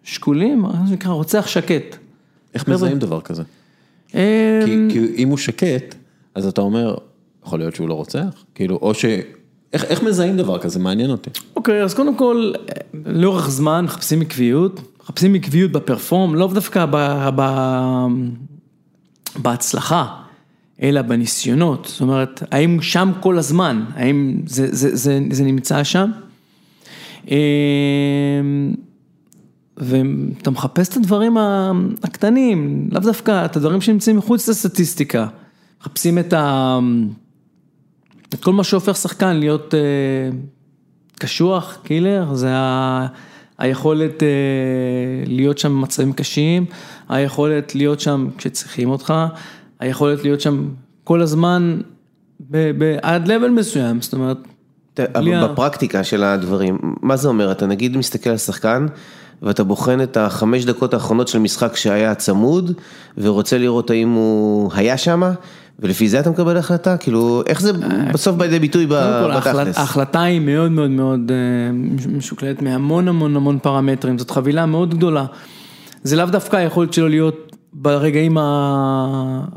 שקולים, 0.03 0.59
מה 0.59 0.83
שנקרא 0.89 1.11
רוצח 1.11 1.47
שקט. 1.47 1.97
איך 2.53 2.67
מזהים 2.67 2.99
דבר 2.99 3.21
כזה? 3.21 3.43
אה, 4.15 4.61
כי, 4.65 4.77
כי 4.89 5.13
אם 5.17 5.29
הוא 5.29 5.37
שקט, 5.37 5.95
אז 6.35 6.47
אתה 6.47 6.61
אומר, 6.61 6.95
יכול 7.45 7.59
להיות 7.59 7.75
שהוא 7.75 7.89
לא 7.89 7.93
רוצח? 7.93 8.43
כאילו, 8.55 8.79
או 8.81 8.93
ש... 8.93 9.05
איך, 9.73 9.83
איך 9.83 10.03
מזהים 10.03 10.37
דבר 10.37 10.59
כזה? 10.59 10.79
מעניין 10.79 11.09
אותי. 11.09 11.29
אוקיי, 11.55 11.83
אז 11.83 11.93
קודם 11.93 12.15
כל, 12.15 12.51
לאורך 13.05 13.49
זמן 13.49 13.85
מחפשים 13.85 14.21
עקביות, 14.21 14.81
מחפשים 15.03 15.35
עקביות 15.35 15.71
בפרפורם, 15.71 16.35
לאו 16.35 16.47
דווקא 16.47 16.85
ב, 16.91 16.97
ב, 17.35 17.41
בהצלחה, 19.35 20.21
אלא 20.81 21.01
בניסיונות. 21.01 21.85
זאת 21.89 22.01
אומרת, 22.01 22.43
האם 22.51 22.81
שם 22.81 23.11
כל 23.19 23.37
הזמן? 23.37 23.85
האם 23.95 24.41
זה, 24.45 24.67
זה, 24.75 24.95
זה, 24.95 25.19
זה 25.31 25.43
נמצא 25.43 25.83
שם? 25.83 26.11
אה, 27.31 27.37
ואתה 29.77 30.51
מחפש 30.51 30.89
את 30.89 30.97
הדברים 30.97 31.37
הקטנים, 32.03 32.89
לאו 32.91 33.01
דווקא 33.01 33.45
את 33.45 33.55
הדברים 33.55 33.81
שנמצאים 33.81 34.17
מחוץ 34.17 34.49
לסטטיסטיקה. 34.49 35.27
מחפשים 35.81 36.19
את, 36.19 36.33
ה... 36.33 36.79
את 38.29 38.43
כל 38.43 38.53
מה 38.53 38.63
שהופך 38.63 38.95
שחקן 38.95 39.35
להיות 39.35 39.73
אה, 39.73 39.79
קשוח, 41.19 41.77
קילר, 41.83 42.33
זה 42.33 42.49
ה... 42.51 43.07
היכולת 43.57 44.23
אה, 44.23 44.27
להיות 45.25 45.57
שם 45.57 45.69
במצבים 45.69 46.13
קשים, 46.13 46.65
היכולת 47.09 47.75
להיות 47.75 47.99
שם 47.99 48.27
כשצריכים 48.37 48.89
אותך, 48.89 49.13
היכולת 49.79 50.23
להיות 50.23 50.41
שם 50.41 50.69
כל 51.03 51.21
הזמן 51.21 51.79
ב... 52.39 52.71
ב... 52.77 52.97
עד 53.01 53.27
לבל 53.27 53.49
מסוים, 53.49 54.01
זאת 54.01 54.13
אומרת, 54.13 54.37
אבל 55.15 55.47
בפרקטיקה 55.47 56.03
של 56.03 56.23
הדברים, 56.23 56.77
מה 57.01 57.17
זה 57.17 57.27
אומר? 57.27 57.51
אתה 57.51 57.65
נגיד 57.65 57.97
מסתכל 57.97 58.29
על 58.29 58.37
שחקן 58.37 58.85
ואתה 59.41 59.63
בוחן 59.63 60.01
את 60.01 60.17
החמש 60.17 60.65
דקות 60.65 60.93
האחרונות 60.93 61.27
של 61.27 61.39
משחק 61.39 61.75
שהיה 61.75 62.15
צמוד 62.15 62.71
ורוצה 63.17 63.57
לראות 63.57 63.89
האם 63.89 64.11
הוא 64.11 64.71
היה 64.73 64.97
שם 64.97 65.23
ולפי 65.79 66.09
זה 66.09 66.19
אתה 66.19 66.29
מקבל 66.29 66.57
החלטה? 66.57 66.97
כאילו, 66.97 67.43
איך 67.45 67.61
זה 67.61 67.71
בסוף 68.13 68.35
בא 68.35 68.45
לידי 68.45 68.59
ביטוי 68.59 68.85
בתכלס? 68.89 69.77
ההחלטה 69.77 70.21
היא 70.21 70.39
מאוד 70.39 70.71
מאוד 70.71 70.89
מאוד 70.89 71.31
אה, 71.31 71.71
משוקללת 72.09 72.61
מהמון 72.61 73.07
המון 73.07 73.35
המון 73.35 73.59
פרמטרים, 73.59 74.17
זאת 74.17 74.31
חבילה 74.31 74.65
מאוד 74.65 74.95
גדולה. 74.95 75.25
זה 76.03 76.15
לאו 76.15 76.25
דווקא 76.25 76.55
היכולת 76.55 76.93
שלו 76.93 77.07
להיות 77.07 77.46
ברגעים 77.79 78.37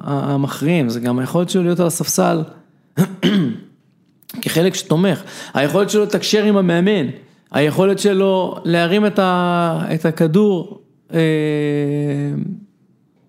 המכריעים, 0.02 0.88
זה 0.88 1.00
גם 1.00 1.18
היכולת 1.18 1.50
שלו 1.50 1.62
להיות 1.62 1.80
על 1.80 1.86
הספסל. 1.86 2.42
כחלק 4.42 4.74
שתומך, 4.74 5.22
היכולת 5.54 5.90
שלו 5.90 6.02
לתקשר 6.02 6.44
עם 6.44 6.56
המאמן, 6.56 7.06
היכולת 7.50 7.98
שלו 7.98 8.56
להרים 8.64 9.06
את, 9.06 9.18
ה, 9.18 9.82
את 9.94 10.04
הכדור 10.06 10.80
אה, 11.12 11.18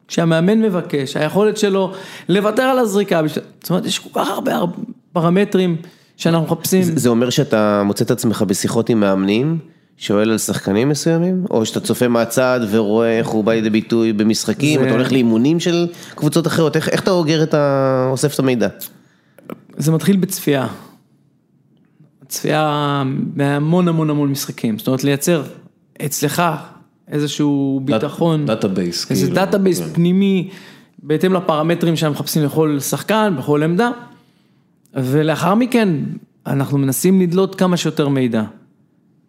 כשהמאמן 0.08 0.62
מבקש, 0.62 1.18
היכולת 1.18 1.58
שלו 1.58 1.92
לוותר 2.30 2.62
על 2.62 2.80
הזריקה, 2.80 3.22
זאת 3.62 3.70
אומרת 3.70 3.86
יש 3.86 4.00
כל 4.00 4.10
כך 4.20 4.30
הרבה 4.30 4.56
הר- 4.56 4.66
פרמטרים 5.14 5.76
שאנחנו 6.18 6.46
מחפשים. 6.46 6.82
זה 6.84 7.10
אומר 7.10 7.30
שאתה 7.30 7.84
מוצא 7.86 8.06
את 8.06 8.12
עצמך 8.12 8.42
בשיחות 8.42 8.90
עם 8.90 9.00
מאמנים, 9.00 9.60
שואל 10.02 10.32
על 10.32 10.38
שחקנים 10.38 10.90
מסוימים, 10.90 11.46
או 11.50 11.66
שאתה 11.66 11.80
צופה 11.80 12.08
מהצד 12.08 12.60
ורואה 12.72 13.18
איך 13.20 13.28
הוא 13.28 13.44
בא 13.44 13.52
לידי 13.54 13.70
ביטוי 13.70 14.14
במשחקים, 14.14 14.80
זה- 14.80 14.86
אתה 14.86 14.94
הולך 14.94 15.12
לאימונים 15.12 15.60
של 15.60 15.88
קבוצות 16.16 16.48
אחרות, 16.48 16.76
איך, 16.76 16.90
איך 16.90 17.02
אתה 17.04 17.12
אוגר 17.12 17.44
את 17.44 17.54
ה... 17.54 18.08
אוסף 18.12 18.34
את 18.34 18.40
המידע? 18.40 18.68
זה 19.78 19.92
מתחיל 19.92 20.18
בצפייה. 20.18 20.68
צפייה 22.28 23.04
בהמון 23.18 23.88
המון 23.88 24.10
המון 24.10 24.30
משחקים, 24.30 24.78
זאת 24.78 24.88
אומרת 24.88 25.04
לייצר 25.04 25.44
אצלך 26.06 26.44
איזשהו 27.08 27.82
ביטחון, 27.86 28.46
database, 28.46 29.12
איזה 29.12 29.24
כאילו. 29.26 29.36
database 29.36 29.80
כן. 29.80 29.88
פנימי, 29.94 30.50
בהתאם 31.04 31.34
לפרמטרים 31.34 31.96
שאנחנו 31.96 32.16
מחפשים 32.20 32.44
לכל 32.44 32.78
שחקן, 32.80 33.34
בכל 33.38 33.64
עמדה, 33.64 33.92
ולאחר 34.94 35.56
מכן 35.56 35.90
אנחנו 36.48 36.78
מנסים 36.78 37.22
לדלות 37.22 37.56
כמה 37.56 37.78
שיותר 37.78 38.08
מידע. 38.10 38.44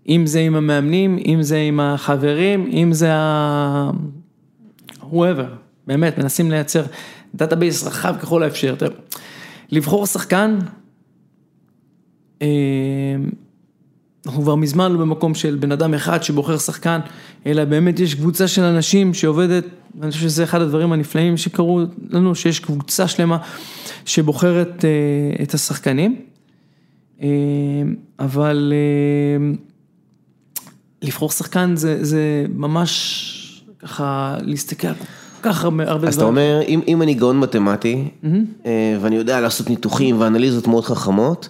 אם 0.09 0.27
זה 0.27 0.41
עם 0.41 0.55
המאמנים, 0.55 1.19
אם 1.27 1.43
זה 1.43 1.59
עם 1.59 1.81
החברים, 1.81 2.71
אם 2.73 2.93
זה 2.93 3.09
ה... 3.13 3.91
whoever, 5.01 5.55
באמת, 5.87 6.19
מנסים 6.19 6.51
לייצר 6.51 6.85
database 7.35 7.85
רחב 7.85 8.17
ככל 8.21 8.43
האפשר. 8.43 8.75
לבחור 9.71 10.07
שחקן, 10.07 10.59
אה, 12.43 12.47
אנחנו 14.27 14.43
כבר 14.43 14.55
מזמן 14.55 14.93
לא 14.93 14.99
במקום 14.99 15.35
של 15.35 15.57
בן 15.61 15.73
אדם 15.73 15.95
אחד 15.95 16.23
שבוחר 16.23 16.59
שחקן, 16.59 17.01
אלא 17.47 17.65
באמת 17.65 18.01
יש 18.01 18.15
קבוצה 18.15 18.49
של 18.49 18.63
אנשים 18.63 19.15
שעובדת, 19.15 19.65
ואני 20.01 20.13
חושב 20.13 20.23
שזה 20.23 20.45
אחד 20.45 20.61
הדברים 20.61 20.93
הנפלאים 20.93 21.37
שקרו 21.37 21.81
לנו, 22.11 22.35
שיש 22.35 22.61
קבוצה 22.61 23.09
שלמה 23.09 23.39
שבוחרת 24.05 24.85
אה, 24.85 25.45
את 25.45 25.55
השחקנים. 25.55 26.17
אה, 27.23 27.29
אבל 28.19 28.73
אה, 28.73 29.55
לבחור 31.03 31.31
שחקן 31.31 31.77
זה, 31.77 32.05
זה 32.05 32.47
ממש 32.49 33.65
ככה 33.79 34.37
להסתכל 34.41 34.89
על 34.89 34.95
כל 34.95 35.49
כך 35.49 35.65
הרבה 35.65 35.89
הרבה 35.89 36.09
אז 36.09 36.15
אתה 36.15 36.25
אומר, 36.25 36.61
אם, 36.69 36.81
אם 36.89 37.03
אני 37.03 37.15
גאון 37.15 37.41
מתמטי, 37.41 38.09
אה, 38.67 38.97
ואני 39.01 39.17
יודע 39.17 39.41
לעשות 39.41 39.71
ניתוחים 39.71 40.21
ואנליזות 40.21 40.67
מאוד 40.67 40.85
חכמות, 40.85 41.49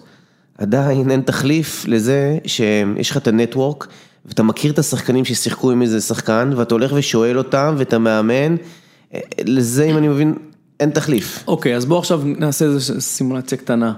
עדיין 0.57 1.11
אין 1.11 1.21
תחליף 1.21 1.85
לזה 1.87 2.37
שיש 2.45 3.11
לך 3.11 3.17
את 3.17 3.27
הנטוורק, 3.27 3.87
ואתה 4.25 4.43
מכיר 4.43 4.71
את 4.71 4.79
השחקנים 4.79 5.25
ששיחקו 5.25 5.71
עם 5.71 5.81
איזה 5.81 6.01
שחקן, 6.01 6.51
ואתה 6.55 6.75
הולך 6.75 6.91
ושואל 6.95 7.37
אותם, 7.37 7.75
ואתה 7.77 7.97
מאמן, 7.97 8.55
אה, 9.13 9.19
לזה, 9.45 9.83
אם 9.83 9.97
אני 9.97 10.07
מבין, 10.07 10.35
אין 10.79 10.89
תחליף. 10.89 11.43
אוקיי, 11.47 11.75
אז 11.75 11.85
בואו 11.85 11.99
עכשיו 11.99 12.21
נעשה 12.25 12.65
איזו 12.65 13.01
סימולציה 13.01 13.57
קטנה. 13.57 13.93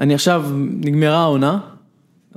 אני 0.00 0.14
עכשיו, 0.14 0.44
נגמרה 0.80 1.18
העונה, 1.18 1.58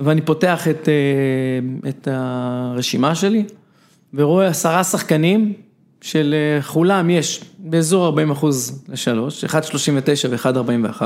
ואני 0.00 0.20
פותח 0.20 0.68
את, 0.68 0.88
אה, 0.88 1.88
את 1.88 2.08
הרשימה 2.10 3.14
שלי, 3.14 3.44
ורואה 4.14 4.46
עשרה 4.46 4.84
שחקנים, 4.84 5.52
שלכולם 6.00 7.10
יש 7.10 7.44
באזור 7.58 8.04
40 8.04 8.30
אחוז 8.30 8.84
לשלוש, 8.88 9.44
1.39 9.44 9.48
ו-1.41, 10.30 11.02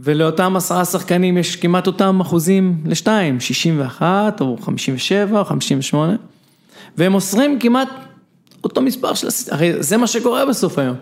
ולאותם 0.00 0.56
עשרה 0.56 0.84
שחקנים 0.84 1.38
יש 1.38 1.56
כמעט 1.56 1.86
אותם 1.86 2.20
אחוזים 2.20 2.82
לשתיים, 2.86 3.40
61 3.40 4.40
או 4.40 4.56
57 4.60 5.38
או 5.38 5.44
58, 5.44 6.16
והם 6.96 7.12
מוסרים 7.12 7.58
כמעט 7.58 7.88
אותו 8.64 8.82
מספר 8.82 9.14
של. 9.14 9.28
הרי 9.50 9.82
זה 9.82 9.96
מה 9.96 10.06
שקורה 10.06 10.46
בסוף 10.46 10.78
היום. 10.78 10.96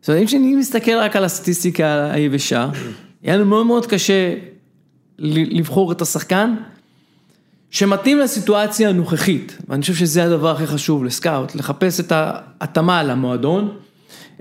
זאת 0.00 0.08
אומרת, 0.08 0.32
אם 0.32 0.38
אני 0.38 0.56
מסתכל 0.56 0.98
רק 0.98 1.16
על 1.16 1.24
הסטטיסטיקה 1.24 2.10
היבשה, 2.12 2.68
יהיה 3.22 3.36
לנו 3.36 3.46
מאוד 3.46 3.66
מאוד 3.66 3.86
קשה 3.86 4.34
לבחור 5.18 5.92
את 5.92 6.02
השחקן 6.02 6.54
שמתאים 7.70 8.18
לסיטואציה 8.18 8.88
הנוכחית, 8.88 9.58
ואני 9.68 9.80
חושב 9.80 9.94
שזה 9.94 10.24
הדבר 10.24 10.50
הכי 10.50 10.66
חשוב 10.66 11.04
לסקאוט, 11.04 11.54
לחפש 11.54 12.00
את 12.00 12.12
ההתאמה 12.12 13.02
למועדון, 13.02 13.76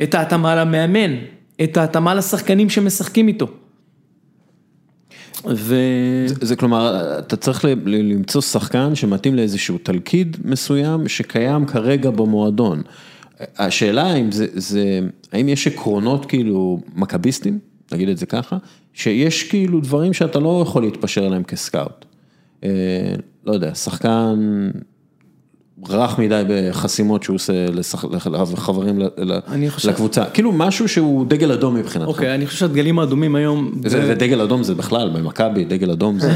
את 0.03 0.15
ההתאמה 0.15 0.55
למאמן, 0.55 1.15
את 1.63 1.77
ההתאמה 1.77 2.15
לשחקנים 2.15 2.70
שמשחקים 2.70 3.27
איתו. 3.27 3.48
ו... 5.46 5.75
זה, 6.27 6.35
זה 6.42 6.55
כלומר, 6.55 7.20
אתה 7.20 7.35
צריך 7.35 7.66
ל- 7.66 7.68
ל- 7.85 8.11
למצוא 8.11 8.42
שחקן 8.42 8.96
שמתאים 8.96 9.35
לאיזשהו 9.35 9.77
תלכיד 9.77 10.38
מסוים 10.46 11.07
שקיים 11.07 11.66
כרגע 11.66 12.09
במועדון. 12.09 12.81
השאלה 13.57 14.16
אם 14.16 14.31
זה, 14.31 14.48
זה, 14.53 15.00
האם 15.33 15.50
יש 15.50 15.68
עקרונות 15.68 16.25
כאילו 16.25 16.79
מכביסטים, 16.96 17.59
נגיד 17.92 18.10
את 18.10 18.18
זה 18.18 18.26
ככה, 18.26 18.58
שיש 18.94 19.44
כאילו 19.44 19.80
דברים 19.80 20.14
שאתה 20.14 20.40
לא 20.40 20.60
יכול 20.62 20.84
להתפשר 20.84 21.26
עליהם 21.26 21.44
כסקאוט. 21.44 22.06
אה, 22.64 22.70
לא 23.46 23.54
יודע, 23.54 23.76
שחקן 23.76 24.70
רך 25.90 26.20
מדי 26.20 26.42
בחסימות 26.50 27.24
שהוא 27.24 27.36
עושה 27.36 27.66
לחברים 28.32 29.00
לקבוצה, 29.86 30.26
כאילו 30.26 30.52
משהו 30.52 30.88
שהוא 30.88 31.26
דגל 31.26 31.52
אדום 31.52 31.76
מבחינתך. 31.76 32.08
אוקיי, 32.08 32.36
אני 32.36 32.46
חושב 32.46 32.60
שהדגלים 32.60 33.00
האדומים 33.00 33.36
היום, 33.36 33.72
זה, 33.86 34.06
ודגל 34.10 34.42
אדום 34.42 34.64
זה 34.64 34.76
בכלל, 34.76 35.10
במכבי, 35.10 35.66
דגל 35.66 35.92
אדום 35.92 36.20
זה, 36.20 36.32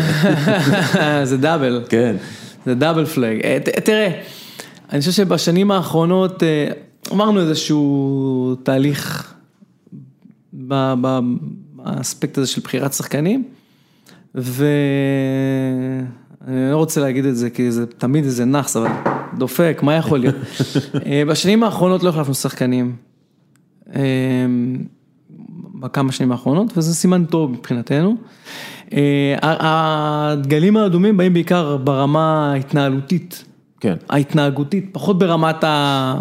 זה 1.30 1.38
דאבל. 1.38 1.82
כן. 1.90 2.16
זה 2.66 2.76
דאבל 2.76 3.06
פלאג. 3.06 3.42
אה, 3.44 3.58
תראה, 3.84 4.12
אני 4.92 5.00
חושב 5.00 5.12
שבשנים 5.12 5.72
האחרונות 5.72 6.44
אה, 6.44 6.68
אמרנו 7.12 7.42
איזשהו 7.42 8.56
תהליך 8.64 9.34
באספקט 11.75 12.38
הזה 12.38 12.47
של 12.47 12.62
בחירת 12.62 12.93
שחקנים, 12.93 13.43
ואני 14.36 16.03
לא 16.47 16.77
רוצה 16.77 17.01
להגיד 17.01 17.25
את 17.25 17.36
זה 17.36 17.49
כי 17.49 17.71
זה 17.71 17.86
תמיד 17.86 18.23
איזה 18.23 18.45
נאחס, 18.45 18.77
אבל 18.77 18.88
דופק, 19.38 19.79
מה 19.84 19.95
יכול 19.95 20.19
להיות? 20.19 20.36
אה, 21.05 21.23
בשנים 21.27 21.63
האחרונות 21.63 22.03
לא 22.03 22.10
החלפנו 22.10 22.34
שחקנים. 22.34 22.95
אה, 23.95 24.01
בכמה 25.79 26.12
שנים 26.12 26.32
האחרונות, 26.32 26.77
וזה 26.77 26.95
סימן 26.95 27.25
טוב 27.25 27.51
מבחינתנו. 27.51 28.15
אה, 28.93 29.36
הדגלים 29.41 30.77
האדומים 30.77 31.17
באים 31.17 31.34
בעיקר 31.34 31.77
ברמה 31.77 32.51
ההתנהלותית, 32.53 33.43
כן. 33.79 33.95
ההתנהגותית, 34.10 34.89
פחות 34.91 35.19
ברמת 35.19 35.63
ה... 35.63 36.19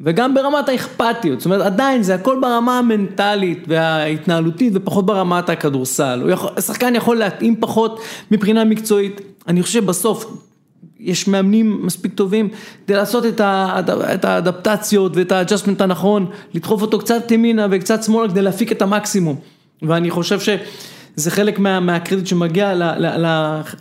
וגם 0.00 0.34
ברמת 0.34 0.68
האכפתיות, 0.68 1.40
זאת 1.40 1.44
אומרת 1.44 1.60
עדיין 1.60 2.02
זה 2.02 2.14
הכל 2.14 2.38
ברמה 2.40 2.78
המנטלית 2.78 3.64
וההתנהלותית 3.68 4.72
ופחות 4.76 5.06
ברמת 5.06 5.48
הכדורסל, 5.48 6.26
יכול, 6.32 6.50
השחקן 6.56 6.94
יכול 6.96 7.16
להתאים 7.16 7.56
פחות 7.60 8.00
מבחינה 8.30 8.64
מקצועית, 8.64 9.20
אני 9.48 9.62
חושב 9.62 9.82
שבסוף 9.82 10.26
יש 11.00 11.28
מאמנים 11.28 11.86
מספיק 11.86 12.14
טובים 12.14 12.48
כדי 12.84 12.96
לעשות 12.96 13.26
את, 13.26 13.40
ה, 13.40 13.80
את 14.14 14.24
האדפטציות 14.24 15.16
ואת 15.16 15.32
ה 15.32 15.36
adjustment 15.36 15.80
הנכון, 15.80 16.26
לדחוף 16.54 16.82
אותו 16.82 16.98
קצת 16.98 17.30
ימינה 17.30 17.66
וקצת 17.70 18.02
שמאלה 18.02 18.28
כדי 18.28 18.42
להפיק 18.42 18.72
את 18.72 18.82
המקסימום. 18.82 19.36
ואני 19.82 20.10
חושב 20.10 20.40
שזה 20.40 21.30
חלק 21.30 21.58
מה, 21.58 21.80
מהקרדיט 21.80 22.26
שמגיע 22.26 22.74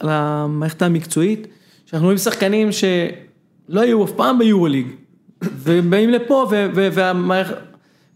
למערכת 0.01 0.81
המקצועית, 0.81 1.47
שאנחנו 1.85 2.05
רואים 2.05 2.17
שחקנים 2.17 2.69
שלא 2.71 3.81
היו 3.81 4.03
אף 4.05 4.11
פעם 4.11 4.39
ביורוליג, 4.39 4.87
והם 5.41 5.89
באים 5.89 6.09
לפה 6.09 6.47
ו, 6.51 6.67
ו, 6.75 6.87
והמערכ... 6.93 7.51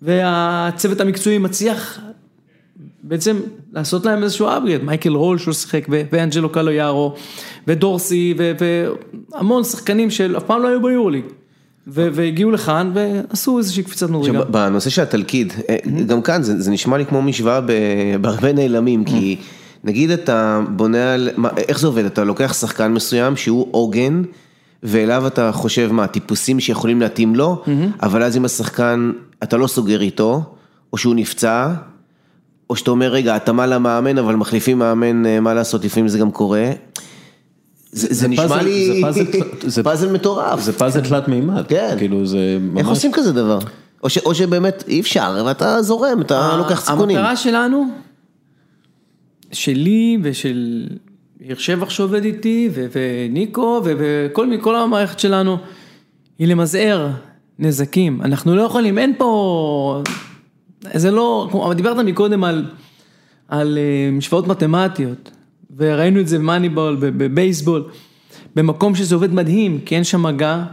והצוות 0.02 1.02
המקצועי 1.02 1.38
מצליח 1.38 2.00
בעצם 3.04 3.40
לעשות 3.74 4.06
להם 4.06 4.24
איזשהו 4.24 4.48
upgrade, 4.48 4.84
מייקל 4.84 5.10
רול 5.10 5.38
שהוא 5.38 5.54
שיחק, 5.54 5.86
ואנג'לו 5.90 6.50
קלו 6.50 6.72
יארו, 6.72 7.16
ודורסי, 7.68 8.34
והמון 9.32 9.64
שחקנים 9.64 10.10
שאף 10.10 10.44
פעם 10.44 10.62
לא 10.62 10.68
היו 10.68 10.82
ביורוליג. 10.82 11.26
ו- 11.88 12.08
והגיעו 12.14 12.52
לכאן 12.52 12.92
ועשו 12.94 13.58
איזושהי 13.58 13.84
קפיצת 13.84 14.10
מדרגה. 14.10 14.44
בנושא 14.44 14.90
של 14.90 15.02
התלכיד, 15.02 15.54
אה, 15.70 15.78
גם 16.08 16.22
כאן 16.22 16.44
זה, 16.44 16.62
זה 16.62 16.72
נשמע 16.72 16.98
לי 16.98 17.06
כמו 17.06 17.22
משוואה 17.22 17.60
בהרבה 18.22 18.54
נעלמים, 18.54 19.04
כי 19.04 19.38
נגיד 19.84 20.12
אתה 20.12 20.62
בונה 20.70 21.14
על, 21.14 21.30
מה, 21.38 21.50
איך 21.58 21.80
זה 21.80 21.88
עובד, 21.88 22.06
אתה 22.06 22.24
לוקח 22.24 22.54
שחקן 22.54 22.92
מסוים 22.92 23.36
שהוא 23.36 23.68
עוגן, 23.72 24.24
ואליו 24.84 25.28
אתה 25.28 25.52
חושב 25.52 25.90
מה, 25.92 26.08
טיפוסים 26.08 26.60
שיכולים 26.60 27.02
להתאים 27.02 27.36
לו, 27.36 27.64
אבל 28.02 28.24
אז 28.24 28.38
אם 28.38 28.46
השחקן, 28.46 29.12
אתה 29.44 29.58
לא 29.58 29.68
סוגר 29.68 30.02
איתו, 30.02 30.44
או 30.94 30.98
שהוא 30.98 31.16
נפצע, 31.16 31.74
או 32.70 32.76
שאתה 32.76 32.92
אומר, 32.92 33.08
רגע, 33.12 33.36
התאמה 33.36 33.66
למאמן, 33.68 34.18
אבל 34.18 34.36
מחליפים 34.36 34.80
מאמן, 34.80 35.26
אה, 35.26 35.40
מה 35.40 35.54
לעשות, 35.54 35.86
לפעמים 35.86 36.08
זה 36.08 36.20
גם 36.20 36.32
קורה. 36.32 36.72
זה, 37.92 38.08
זה, 38.08 38.14
זה 38.14 38.28
נשמע 38.28 38.48
פאזל- 38.48 38.64
לי 38.64 38.88
זה 38.88 38.94
פאזל- 39.02 39.26
זה- 39.74 39.84
פאזל 39.84 40.12
מטורף. 40.12 40.60
זה 40.62 40.74
פאזל 40.74 41.02
תלת 41.02 41.28
מימד, 41.28 41.68
כן. 41.68 41.96
כאילו 41.98 42.26
זה 42.26 42.58
ממש, 42.62 42.80
איך 42.80 42.88
עושים 42.88 43.12
כזה 43.12 43.32
דבר? 43.34 43.60
או, 44.04 44.10
ש, 44.10 44.18
או 44.18 44.36
שבאמת 44.36 44.84
אי 44.88 45.00
אפשר, 45.00 45.44
ואתה 45.46 45.82
זורם, 45.82 46.22
אתה 46.22 46.56
לוקח 46.58 46.82
סיכונים. 46.86 47.18
המטרה 47.18 47.36
שלנו, 47.36 47.86
שלי 49.52 50.18
ושל 50.24 50.88
יאיר 51.46 51.58
שבח 51.58 51.90
שעובד 51.90 52.24
איתי, 52.26 52.70
ו- 52.74 52.86
וניקו, 52.92 53.82
וכל 53.84 54.48
כל 54.62 54.76
המערכת 54.76 55.20
שלנו, 55.20 55.58
היא 56.40 56.48
למזער 56.48 57.10
נזקים. 57.60 58.22
אנחנו 58.22 58.56
לא 58.56 58.62
יכולים, 58.62 58.98
אין 58.98 59.14
פה, 59.18 60.02
זה 60.94 61.12
לא, 61.12 61.48
כמו- 61.52 61.74
דיברת 61.74 61.98
מקודם 61.98 62.44
על, 62.44 62.66
על 63.48 63.78
אה, 63.78 64.12
משוואות 64.12 64.48
מתמטיות, 64.48 65.32
וראינו 65.78 66.20
את 66.20 66.28
זה 66.28 66.38
במאניבול, 66.40 66.96
בבייסבול, 67.00 67.84
במקום 68.56 68.96
שזה 68.96 69.16
עובד 69.16 69.34
מדהים, 69.34 69.80
כי 69.86 69.96
אין 69.96 70.04
שם 70.04 70.24
מגע, 70.24 70.64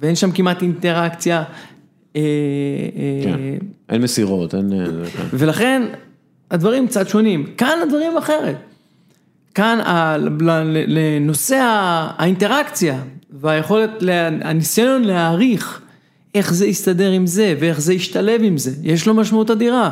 ואין 0.00 0.14
שם 0.16 0.30
כמעט 0.32 0.62
אינטראקציה. 0.62 1.44
אה, 2.16 2.20
אה, 2.96 3.20
כן. 3.24 3.40
אין 3.88 4.02
מסירות, 4.02 4.54
אין. 4.54 4.72
ולכן 5.32 5.82
הדברים 6.50 6.86
קצת 6.86 7.08
שונים, 7.08 7.46
כאן 7.56 7.78
הדברים 7.82 8.16
אחרת. 8.16 8.56
כאן 9.56 9.78
לנושא 10.86 11.56
האינטראקציה 12.18 13.02
והיכולת, 13.30 13.90
הניסיון 14.40 15.04
להעריך 15.04 15.80
איך 16.34 16.54
זה 16.54 16.66
יסתדר 16.66 17.10
עם 17.10 17.26
זה 17.26 17.54
ואיך 17.60 17.80
זה 17.80 17.94
ישתלב 17.94 18.40
עם 18.44 18.58
זה, 18.58 18.70
יש 18.82 19.06
לו 19.06 19.14
משמעות 19.14 19.50
אדירה. 19.50 19.90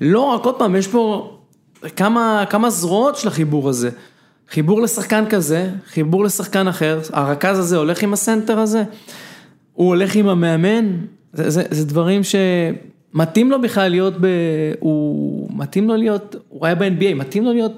לא 0.00 0.20
רק, 0.20 0.44
עוד 0.44 0.58
פעם, 0.58 0.76
יש 0.76 0.86
פה 0.86 1.30
כמה, 1.96 2.44
כמה 2.50 2.70
זרועות 2.70 3.16
של 3.16 3.28
החיבור 3.28 3.68
הזה. 3.68 3.90
חיבור 4.50 4.82
לשחקן 4.82 5.24
כזה, 5.30 5.70
חיבור 5.86 6.24
לשחקן 6.24 6.68
אחר, 6.68 7.00
הרכז 7.12 7.58
הזה 7.58 7.76
הולך 7.76 8.02
עם 8.02 8.12
הסנטר 8.12 8.58
הזה, 8.58 8.82
הוא 9.72 9.88
הולך 9.88 10.14
עם 10.14 10.28
המאמן, 10.28 10.96
זה, 11.32 11.50
זה, 11.50 11.62
זה 11.70 11.86
דברים 11.86 12.20
שמתאים 12.24 13.50
לו 13.50 13.60
בכלל 13.60 13.88
להיות 13.88 14.14
ב... 14.20 14.26
הוא 14.80 15.48
מתאים 15.54 15.88
לו 15.88 15.96
להיות, 15.96 16.36
הוא 16.48 16.66
היה 16.66 16.74
ב-NBA, 16.74 17.14
מתאים 17.14 17.44
לו 17.44 17.52
להיות. 17.52 17.72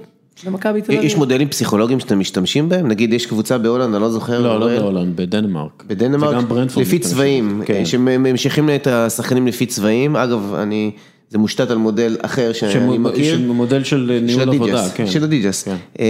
יש 0.88 1.16
מודלים 1.16 1.49
פסיכולוגיים 1.49 2.01
שאתם 2.01 2.18
משתמשים 2.18 2.68
בהם? 2.68 2.88
נגיד 2.88 3.12
יש 3.12 3.27
קבוצה 3.27 3.59
בהולנד, 3.59 3.94
אני 3.94 4.03
לא 4.03 4.11
זוכר. 4.11 4.40
לא, 4.40 4.61
לא 4.61 4.66
בהולנד, 4.66 5.16
בדנמרק. 5.16 5.85
בדנמרק, 5.87 6.31
וגם 6.37 6.49
ברנטפורד 6.49 6.87
לפי. 6.87 6.99
צבעים, 6.99 7.62
כן. 7.66 7.85
שממשיכים 7.85 8.70
את 8.70 8.87
השחקנים 8.87 9.47
לפי 9.47 9.66
צבעים, 9.66 10.16
אגב, 10.16 10.55
אני, 10.55 10.90
זה 11.31 11.38
מושתת 11.38 11.70
על 11.70 11.77
מודל 11.79 12.16
אחר 12.23 12.53
שאני 12.53 12.73
שמ- 12.73 13.03
מכיר. 13.03 13.25
של 13.37 13.47
מודל 13.47 13.85
של 13.85 14.07
של 14.18 14.25
ניהול 14.27 14.42
עבודה, 14.55 14.88
כן. 14.94 15.07
של 15.07 15.25
הדיג'ס, 15.25 15.62
כן. 15.62 15.77
אה, 16.01 16.05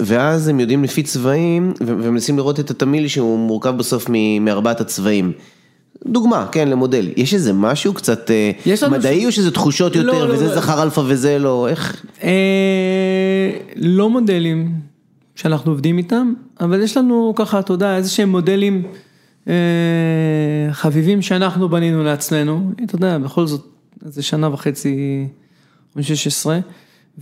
ואז 0.00 0.48
הם 0.48 0.60
יודעים 0.60 0.84
לפי 0.84 1.02
צבעים, 1.02 1.72
ומנסים 1.86 2.36
לראות 2.36 2.60
את 2.60 2.70
התמהיל 2.70 3.08
שהוא 3.08 3.38
מורכב 3.38 3.76
בסוף 3.76 4.06
מארבעת 4.40 4.80
הצבעים. 4.80 5.32
דוגמה, 6.06 6.46
כן, 6.52 6.68
למודל. 6.68 7.08
יש 7.16 7.34
איזה 7.34 7.52
משהו 7.52 7.94
קצת 7.94 8.30
אה, 8.30 8.88
מדעי 8.90 9.26
או 9.26 9.32
שזה 9.32 9.50
תחושות 9.50 9.96
לא, 9.96 10.00
יותר, 10.00 10.26
לא, 10.26 10.34
וזה 10.34 10.46
לא. 10.46 10.54
זכר 10.54 10.82
אלפא 10.82 11.02
וזה 11.06 11.38
לא, 11.38 11.68
איך? 11.68 12.04
אה, 12.22 13.50
לא 13.76 14.10
מודלים 14.10 14.72
שאנחנו 15.34 15.72
עובדים 15.72 15.98
איתם, 15.98 16.32
אבל 16.60 16.82
יש 16.82 16.96
לנו 16.96 17.32
ככה, 17.36 17.58
אתה 17.58 17.72
יודע, 17.72 17.96
איזה 17.96 18.10
שהם 18.10 18.28
מודלים 18.28 18.82
אה, 19.48 19.54
חביבים 20.72 21.22
שאנחנו 21.22 21.68
בנינו 21.68 22.04
לעצמנו, 22.04 22.72
אתה 22.84 22.94
יודע, 22.94 23.18
בכל 23.18 23.46
זאת, 23.46 23.66
איזה 24.06 24.22
שנה 24.22 24.52
וחצי, 24.52 25.26
16, 26.02 26.58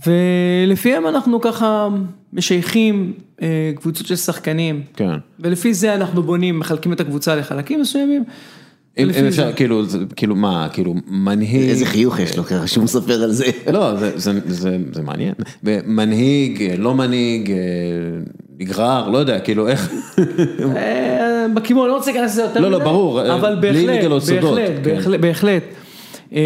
ולפיהם 0.05 1.07
אנחנו 1.07 1.41
ככה 1.41 1.87
משייכים 2.33 3.13
אה, 3.41 3.71
קבוצות 3.75 4.07
של 4.07 4.15
שחקנים, 4.15 4.83
כן. 4.95 5.09
ולפי 5.39 5.73
זה 5.73 5.95
אנחנו 5.95 6.23
בונים, 6.23 6.59
מחלקים 6.59 6.93
את 6.93 6.99
הקבוצה 6.99 7.35
לחלקים 7.35 7.81
מסוימים. 7.81 8.23
אם 8.99 9.25
אפשר, 9.27 9.53
כאילו, 9.53 9.83
כאילו 10.15 10.35
מה, 10.35 10.67
כאילו 10.73 10.95
מנהיג... 11.07 11.69
איזה 11.69 11.85
חיוך 11.85 12.19
יש 12.19 12.37
לו 12.37 12.43
ככה 12.43 12.67
שהוא 12.67 12.83
מספר 12.83 13.23
על 13.23 13.31
זה. 13.31 13.45
לא, 13.73 13.95
זה- 13.95 14.11
זה- 14.15 14.39
זה 14.45 14.77
זה 14.91 15.01
מעניין. 15.01 15.33
מנהיג, 15.85 16.73
לא 16.77 16.95
מנהיג, 16.95 17.51
אה, 17.51 17.57
נגרר, 18.59 19.09
לא 19.09 19.17
יודע, 19.17 19.39
כאילו 19.39 19.67
איך... 19.67 19.91
אה, 20.75 21.45
בכיוון, 21.55 21.87
לא 21.89 21.95
רוצה 21.95 22.11
להיכנס 22.11 22.31
לזה 22.31 22.41
יותר 22.41 22.59
לא, 22.59 22.71
לא, 22.71 22.77
מדי, 22.77 22.85
ברור, 22.85 23.21
אה, 23.21 23.35
אבל 23.35 23.55
בהחלט, 23.61 24.03
בהחלט, 24.29 24.69
כן. 24.75 24.81
בהחלט, 24.83 25.19
בהחלט. 25.19 25.63
אה, 26.33 26.39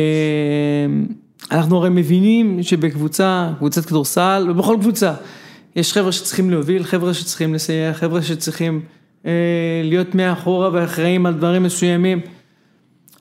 אנחנו 1.52 1.78
הרי 1.78 1.90
מבינים 1.90 2.64
שבקבוצה, 2.64 3.50
קבוצת 3.58 3.86
כדורסל, 3.86 4.48
ובכל 4.50 4.78
קבוצה, 4.82 5.14
יש 5.76 5.94
חבר'ה 5.94 6.12
שצריכים 6.12 6.50
להוביל, 6.50 6.84
חבר'ה 6.84 7.14
שצריכים 7.14 7.54
לסייע, 7.54 7.94
חבר'ה 7.94 8.22
שצריכים 8.22 8.82
אה, 9.26 9.32
להיות 9.84 10.16
מאחורה 10.16 10.70
ואחראים 10.74 11.26
על 11.26 11.34
דברים 11.34 11.64
מסוימים. 11.64 12.20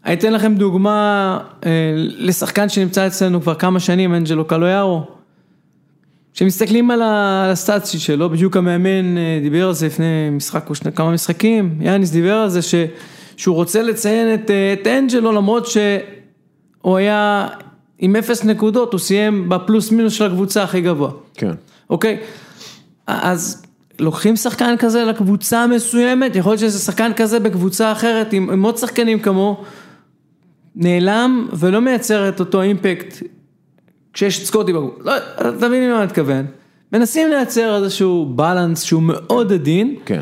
אני 0.06 0.14
אתן 0.14 0.32
לכם 0.32 0.54
דוגמה 0.54 1.38
אה, 1.66 1.70
לשחקן 1.96 2.68
שנמצא 2.68 3.06
אצלנו 3.06 3.42
כבר 3.42 3.54
כמה 3.54 3.80
שנים, 3.80 4.14
אנג'לו 4.14 4.44
קלויארו. 4.44 5.04
כשמסתכלים 6.34 6.90
על 6.90 7.02
ה- 7.02 7.44
על 7.44 7.50
הסטאציות 7.50 8.02
שלו, 8.02 8.30
בדיוק 8.30 8.56
המאמן 8.56 9.18
אה, 9.18 9.38
דיבר 9.42 9.66
על 9.66 9.74
זה 9.74 9.86
לפני 9.86 10.30
משחק 10.32 10.70
או 10.70 10.74
שני, 10.74 10.92
כמה 10.92 11.10
משחקים, 11.10 11.78
יאניס 11.80 12.10
דיבר 12.10 12.34
על 12.34 12.48
זה 12.48 12.62
ש, 12.62 12.74
שהוא 13.36 13.54
רוצה 13.56 13.82
לציין 13.82 14.34
את, 14.34 14.50
אה, 14.50 14.72
את 14.72 14.86
אנג'לו 14.86 15.32
למרות 15.32 15.66
שהוא 15.66 16.96
היה 16.96 17.48
עם 17.98 18.16
אפס 18.16 18.44
נקודות, 18.44 18.92
הוא 18.92 18.98
סיים 19.00 19.48
בפלוס 19.48 19.92
מינוס 19.92 20.12
של 20.12 20.24
הקבוצה 20.26 20.62
הכי 20.62 20.80
גבוה, 20.80 21.10
כן. 21.34 21.52
אוקיי? 21.90 22.18
אז 23.06 23.62
לוקחים 23.98 24.36
שחקן 24.36 24.74
כזה 24.78 25.04
לקבוצה 25.04 25.66
מסוימת, 25.66 26.36
יכול 26.36 26.52
להיות 26.52 26.60
שזה 26.60 26.78
שחקן 26.78 27.12
כזה 27.16 27.40
בקבוצה 27.40 27.92
אחרת 27.92 28.32
עם, 28.32 28.50
עם 28.50 28.62
עוד 28.62 28.76
שחקנים 28.76 29.18
כמוהו, 29.18 29.56
נעלם 30.76 31.48
ולא 31.52 31.80
מייצר 31.80 32.28
את 32.28 32.40
אותו 32.40 32.62
אימפקט 32.62 33.14
כשיש 34.12 34.40
את 34.40 34.44
סקוטי 34.46 34.72
בגוף, 34.72 34.94
לא, 35.04 35.12
אתה 35.18 35.68
מבין 35.68 35.88
למה 35.90 35.98
אני 35.98 36.06
מתכוון. 36.06 36.46
מנסים 36.92 37.28
לייצר 37.28 37.76
איזשהו 37.84 38.32
בלנס 38.36 38.82
שהוא 38.82 39.02
מאוד 39.02 39.52
עדין, 39.52 39.96
כן. 40.04 40.20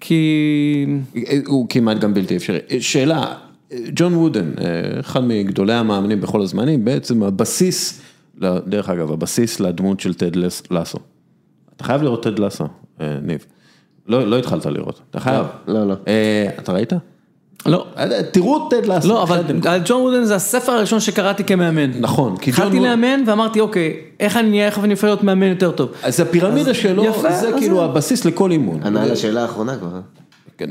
כי 0.00 0.86
הוא 1.46 1.66
כמעט 1.68 1.98
גם 1.98 2.14
בלתי 2.14 2.36
אפשרי. 2.36 2.58
שאלה, 2.80 3.34
ג'ון 3.94 4.14
וודן, 4.14 4.50
אחד 5.00 5.24
מגדולי 5.24 5.72
המאמנים 5.72 6.20
בכל 6.20 6.42
הזמנים, 6.42 6.84
בעצם 6.84 7.22
הבסיס, 7.22 8.02
דרך 8.66 8.88
אגב, 8.88 9.12
הבסיס 9.12 9.60
לדמות 9.60 10.00
של 10.00 10.14
טד 10.14 10.36
לס- 10.36 10.62
לסו. 10.70 10.98
אתה 11.76 11.84
חייב 11.84 12.02
לראות 12.02 12.22
טד 12.22 12.38
לסו, 12.38 12.64
אה, 13.00 13.18
ניב. 13.22 13.46
לא 14.06 14.26
לא 14.26 14.38
התחלת 14.38 14.66
לראות, 14.66 15.00
אתה 15.10 15.20
חייב. 15.20 15.46
לא, 15.66 15.88
לא. 15.88 15.94
אה, 16.08 16.48
אתה 16.58 16.72
ראית? 16.72 16.92
לא, 17.66 17.86
אה, 17.98 18.22
תראו 18.30 18.56
את 18.56 18.74
טד 18.74 18.86
לסו. 18.86 19.08
לא, 19.08 19.22
אבל 19.22 19.40
אחד- 19.60 19.80
ג'ון 19.84 20.02
וודן 20.02 20.24
זה 20.24 20.34
הספר 20.34 20.72
הראשון 20.72 21.00
שקראתי 21.00 21.44
כמאמן. 21.44 21.90
נכון, 22.00 22.36
כי 22.36 22.50
ג'ון 22.50 22.60
התחלתי 22.66 22.80
לאמן 22.80 23.22
ואמרתי 23.26 23.60
אוקיי, 23.60 23.96
איך 24.20 24.36
אני 24.36 24.48
נהיה, 24.50 24.66
איך 24.66 24.78
אני 24.78 24.92
הופך 24.92 25.04
להיות 25.04 25.22
מאמן 25.22 25.46
יותר 25.46 25.70
טוב. 25.70 25.88
אז 26.02 26.20
הפירמידה 26.20 26.74
שלו, 26.74 27.04
זה 27.40 27.50
כאילו 27.58 27.82
הבסיס 27.84 28.24
לכל 28.24 28.50
אימון. 28.50 28.82
ענה 28.82 29.02
על 29.02 29.10
השאלה 29.12 29.42
האחרונה 29.42 29.76
כבר. 29.76 29.88
אה? 29.94 30.00
כן. 30.58 30.70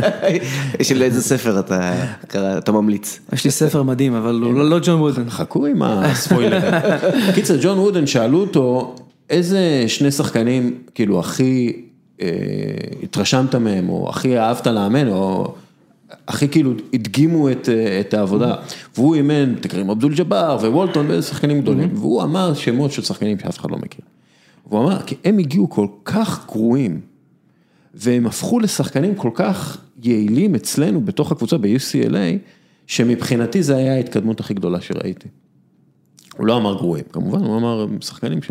של 0.82 1.02
איזה 1.02 1.22
ספר 1.22 1.58
אתה 1.60 1.92
קרא- 2.28 2.58
אתה 2.58 2.72
ממליץ? 2.72 3.20
יש 3.32 3.44
לי 3.44 3.50
ספר 3.50 3.82
מדהים, 3.82 4.14
אבל 4.14 4.40
הוא 4.42 4.54
לא- 4.54 4.70
לא 4.70 4.78
ג'ון 4.82 5.00
וודן. 5.00 5.30
חכו 5.30 5.66
עם 5.66 5.82
הספוילר. 5.82 6.60
קיצר, 7.34 7.54
ג'ון 7.62 7.78
וודן 7.78 8.06
שאלו 8.06 8.40
אותו, 8.40 8.94
איזה 9.30 9.60
שני 9.86 10.10
שחקנים 10.10 10.74
כאילו 10.94 11.20
הכי 11.20 11.72
אה, 12.22 12.26
התרשמת 13.02 13.54
מהם, 13.54 13.88
או 13.88 14.06
הכי 14.10 14.38
אהבת 14.38 14.66
לאמן, 14.66 15.08
או 15.08 15.54
הכי 16.28 16.48
כאילו 16.48 16.72
הדגימו 16.94 17.50
את, 17.50 17.68
אה, 17.68 18.00
את 18.00 18.14
העבודה. 18.14 18.54
והוא 18.94 19.14
אימן 19.14 19.54
את 19.60 19.66
קרים 19.66 19.90
אבדול 19.90 20.14
ג'באר 20.14 20.56
ווולטון 20.56 21.06
ואיזה 21.06 21.26
שחקנים 21.26 21.60
גדולים, 21.60 21.90
והוא 21.94 22.22
אמר 22.22 22.54
שמות 22.54 22.92
של 22.92 23.02
שחקנים 23.02 23.38
שאף 23.38 23.58
אחד 23.58 23.70
לא 23.70 23.76
מכיר. 23.76 24.04
והוא 24.66 24.80
אמר, 24.80 25.02
כי 25.02 25.14
הם 25.24 25.38
הגיעו 25.38 25.70
כל 25.70 25.86
כך 26.04 26.46
גרועים, 26.46 27.00
והם 27.94 28.26
הפכו 28.26 28.60
לשחקנים 28.60 29.14
כל 29.14 29.30
כך 29.34 29.78
יעילים 30.02 30.54
אצלנו 30.54 31.00
בתוך 31.00 31.32
הקבוצה 31.32 31.58
ב-UCLA, 31.58 32.38
שמבחינתי 32.86 33.62
זה 33.62 33.76
היה 33.76 33.94
ההתקדמות 33.94 34.40
הכי 34.40 34.54
גדולה 34.54 34.80
שראיתי. 34.80 35.28
הוא 36.36 36.46
לא 36.46 36.56
אמר 36.56 36.74
גרועים, 36.74 37.04
כמובן, 37.12 37.44
הוא 37.44 37.56
אמר 37.56 37.86
שחקנים 38.00 38.42
ש... 38.42 38.50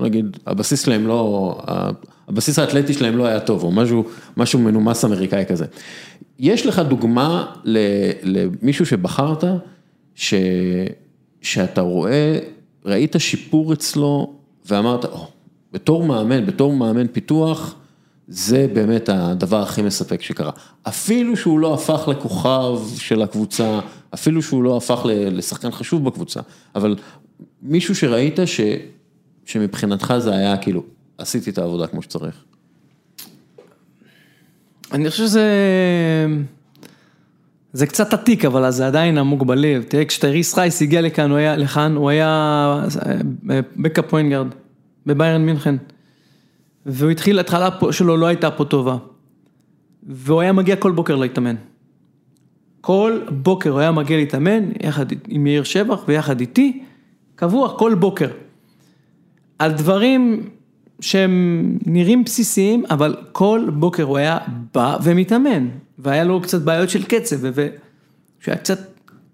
נגיד, 0.00 0.36
הבסיס 0.46 0.84
שלהם 0.84 1.06
לא, 1.06 1.58
הבסיס 2.28 2.58
האתלטי 2.58 2.92
שלהם 2.94 3.16
לא 3.16 3.26
היה 3.26 3.40
טוב, 3.40 3.62
או 3.62 3.70
משהו, 3.70 4.04
משהו 4.36 4.58
מנומס 4.58 5.04
אמריקאי 5.04 5.44
כזה. 5.48 5.64
יש 6.38 6.66
לך 6.66 6.78
דוגמה 6.78 7.54
למישהו 8.22 8.86
שבחרת, 8.86 9.44
ש... 10.14 10.34
שאתה 11.42 11.80
רואה, 11.80 12.38
ראית 12.84 13.16
שיפור 13.18 13.72
אצלו, 13.72 14.32
ואמרת, 14.66 15.04
או, 15.04 15.26
בתור 15.72 16.04
מאמן, 16.04 16.46
בתור 16.46 16.76
מאמן 16.76 17.06
פיתוח, 17.06 17.74
זה 18.28 18.66
באמת 18.72 19.08
הדבר 19.08 19.62
הכי 19.62 19.82
מספק 19.82 20.22
שקרה. 20.22 20.50
אפילו 20.82 21.36
שהוא 21.36 21.58
לא 21.58 21.74
הפך 21.74 22.08
לכוכב 22.08 22.78
של 22.96 23.22
הקבוצה, 23.22 23.80
אפילו 24.14 24.42
שהוא 24.42 24.62
לא 24.62 24.76
הפך 24.76 25.00
לשחקן 25.04 25.70
חשוב 25.70 26.04
בקבוצה, 26.04 26.40
אבל 26.74 26.96
מישהו 27.62 27.94
שראית 27.94 28.38
ש, 28.46 28.60
שמבחינתך 29.44 30.14
זה 30.18 30.34
היה 30.34 30.56
כאילו, 30.56 30.82
עשיתי 31.18 31.50
את 31.50 31.58
העבודה 31.58 31.86
כמו 31.86 32.02
שצריך. 32.02 32.44
אני 34.92 35.10
חושב 35.10 35.22
שזה... 35.22 35.46
זה 37.72 37.86
קצת 37.86 38.12
עתיק, 38.12 38.44
אבל 38.44 38.70
זה 38.70 38.86
עדיין 38.86 39.18
עמוק 39.18 39.42
בלב. 39.42 39.82
תראה, 39.82 40.04
כשטייריס 40.04 40.58
רייס 40.58 40.82
הגיע 40.82 41.00
לכאן, 41.00 41.30
הוא 41.30 41.38
היה, 41.38 41.56
לכאן, 41.56 41.96
הוא 41.96 42.10
היה 42.10 42.84
backup 43.76 44.04
point 44.08 44.30
guard 44.30 44.46
בביירן 45.06 45.46
מינכן. 45.46 45.74
והוא 46.86 47.10
התחיל, 47.10 47.38
ההתחלה 47.38 47.70
פה- 47.70 47.92
שלו 47.92 48.16
לא 48.16 48.26
הייתה 48.26 48.50
פה 48.50 48.64
טובה. 48.64 48.96
והוא 50.02 50.40
היה 50.40 50.52
מגיע 50.52 50.76
כל 50.76 50.92
בוקר 50.92 51.16
להתאמן. 51.16 51.56
כל 52.80 53.20
בוקר 53.28 53.70
הוא 53.70 53.80
היה 53.80 53.92
מגיע 53.92 54.16
להתאמן, 54.16 54.70
יחד 54.82 55.06
עם 55.28 55.46
יאיר 55.46 55.62
שבח 55.62 56.04
ויחד 56.08 56.40
איתי, 56.40 56.82
קבוע 57.34 57.78
כל 57.78 57.94
בוקר. 57.94 58.28
על 59.58 59.72
דברים 59.72 60.50
שהם 61.00 61.64
נראים 61.86 62.24
בסיסיים, 62.24 62.84
אבל 62.90 63.16
כל 63.32 63.66
בוקר 63.74 64.02
הוא 64.02 64.16
היה 64.18 64.38
בא 64.74 64.96
ומתאמן, 65.02 65.68
והיה 65.98 66.24
לו 66.24 66.40
קצת 66.40 66.62
בעיות 66.62 66.90
של 66.90 67.02
קצב, 67.04 67.36
ו- 67.42 67.48
ושהוא 67.50 67.68
היה 68.52 68.56
קצת, 68.56 68.78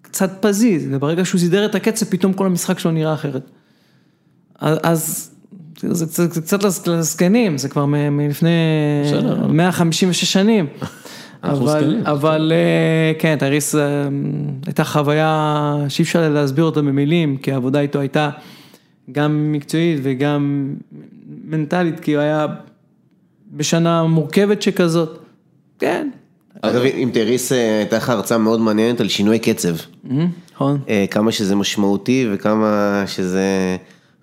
קצת 0.02 0.30
פזיז, 0.46 0.86
וברגע 0.90 1.24
שהוא 1.24 1.38
סידר 1.40 1.64
את 1.64 1.74
הקצב, 1.74 2.06
פתאום 2.06 2.32
כל 2.32 2.46
המשחק 2.46 2.78
שלו 2.78 2.90
נראה 2.90 3.14
אחרת. 3.14 3.50
אז, 4.60 5.30
זה 5.82 6.06
קצת- 6.06 6.32
זה 6.32 6.40
קצת 6.40 6.62
לז- 6.64 6.86
לזקנים, 6.88 7.58
זה 7.58 7.68
כבר 7.68 7.86
מלפני 7.86 8.50
בסדר. 9.04 9.46
156 9.46 10.24
שנים. 10.32 10.66
אבל. 11.42 11.96
אבל 12.04 12.52
אה, 12.54 13.12
כן, 13.18 13.36
טייריס 13.38 13.74
אה, 13.74 13.80
הייתה 14.66 14.84
חוויה 14.84 15.54
שאי 15.88 16.02
אפשר 16.02 16.28
להסביר 16.28 16.64
אותה 16.64 16.82
במילים, 16.82 17.36
כי 17.36 17.52
העבודה 17.52 17.80
איתו 17.80 18.00
הייתה 18.00 18.30
גם 19.12 19.52
מקצועית 19.52 20.00
וגם 20.02 20.74
מנטלית, 21.44 22.00
כי 22.00 22.14
הוא 22.14 22.22
היה 22.22 22.46
בשנה 23.52 24.04
מורכבת 24.04 24.62
שכזאת. 24.62 25.18
כן, 25.78 26.08
אגב, 26.62 26.82
עם 26.94 27.10
תריס 27.10 27.52
אה, 27.52 27.78
הייתה 27.78 27.96
לך 27.96 28.08
הרצאה 28.08 28.38
מאוד 28.38 28.60
מעניינת 28.60 29.00
על 29.00 29.08
שינוי 29.08 29.38
קצב. 29.38 29.74
נכון. 30.54 30.80
אה, 30.88 31.04
כמה 31.10 31.32
שזה 31.32 31.56
משמעותי 31.56 32.28
וכמה 32.32 33.04
שזה 33.06 33.76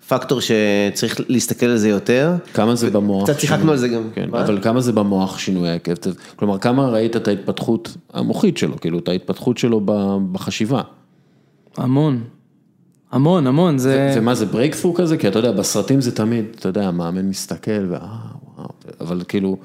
פקטור 0.08 0.40
שצריך 0.40 1.20
להסתכל 1.28 1.66
על 1.66 1.76
זה 1.76 1.88
יותר. 1.88 2.34
כמה 2.54 2.74
זה 2.74 2.90
במוח? 2.90 3.30
קצת 3.30 3.40
שיחקנו 3.40 3.70
על 3.70 3.76
זה 3.76 3.88
גם. 3.88 4.02
כן? 4.14 4.28
אבל 4.34 4.58
כמה 4.62 4.80
זה 4.80 4.92
במוח 4.92 5.38
שינוי 5.38 5.68
הקצב? 5.70 6.10
כלומר, 6.36 6.58
כמה 6.58 6.88
ראית 6.88 7.16
את 7.16 7.28
ההתפתחות 7.28 7.96
המוחית 8.12 8.56
שלו, 8.56 8.80
כאילו, 8.80 8.98
את 8.98 9.08
ההתפתחות 9.08 9.58
שלו 9.58 9.80
בחשיבה? 10.32 10.82
המון. 11.76 12.20
המון, 13.12 13.46
המון, 13.46 13.78
זה... 13.78 14.14
ומה 14.16 14.34
זה 14.34 14.46
ברייקפרו 14.46 14.94
כזה? 14.94 15.16
כי 15.16 15.28
אתה 15.28 15.38
יודע, 15.38 15.52
בסרטים 15.52 16.00
זה 16.00 16.16
תמיד, 16.16 16.44
אתה 16.58 16.68
יודע, 16.68 16.88
המאמן 16.88 17.28
מסתכל, 17.28 17.86
ואה, 17.90 18.16
וואו, 18.56 18.68
אבל 19.00 19.22
כאילו, 19.28 19.56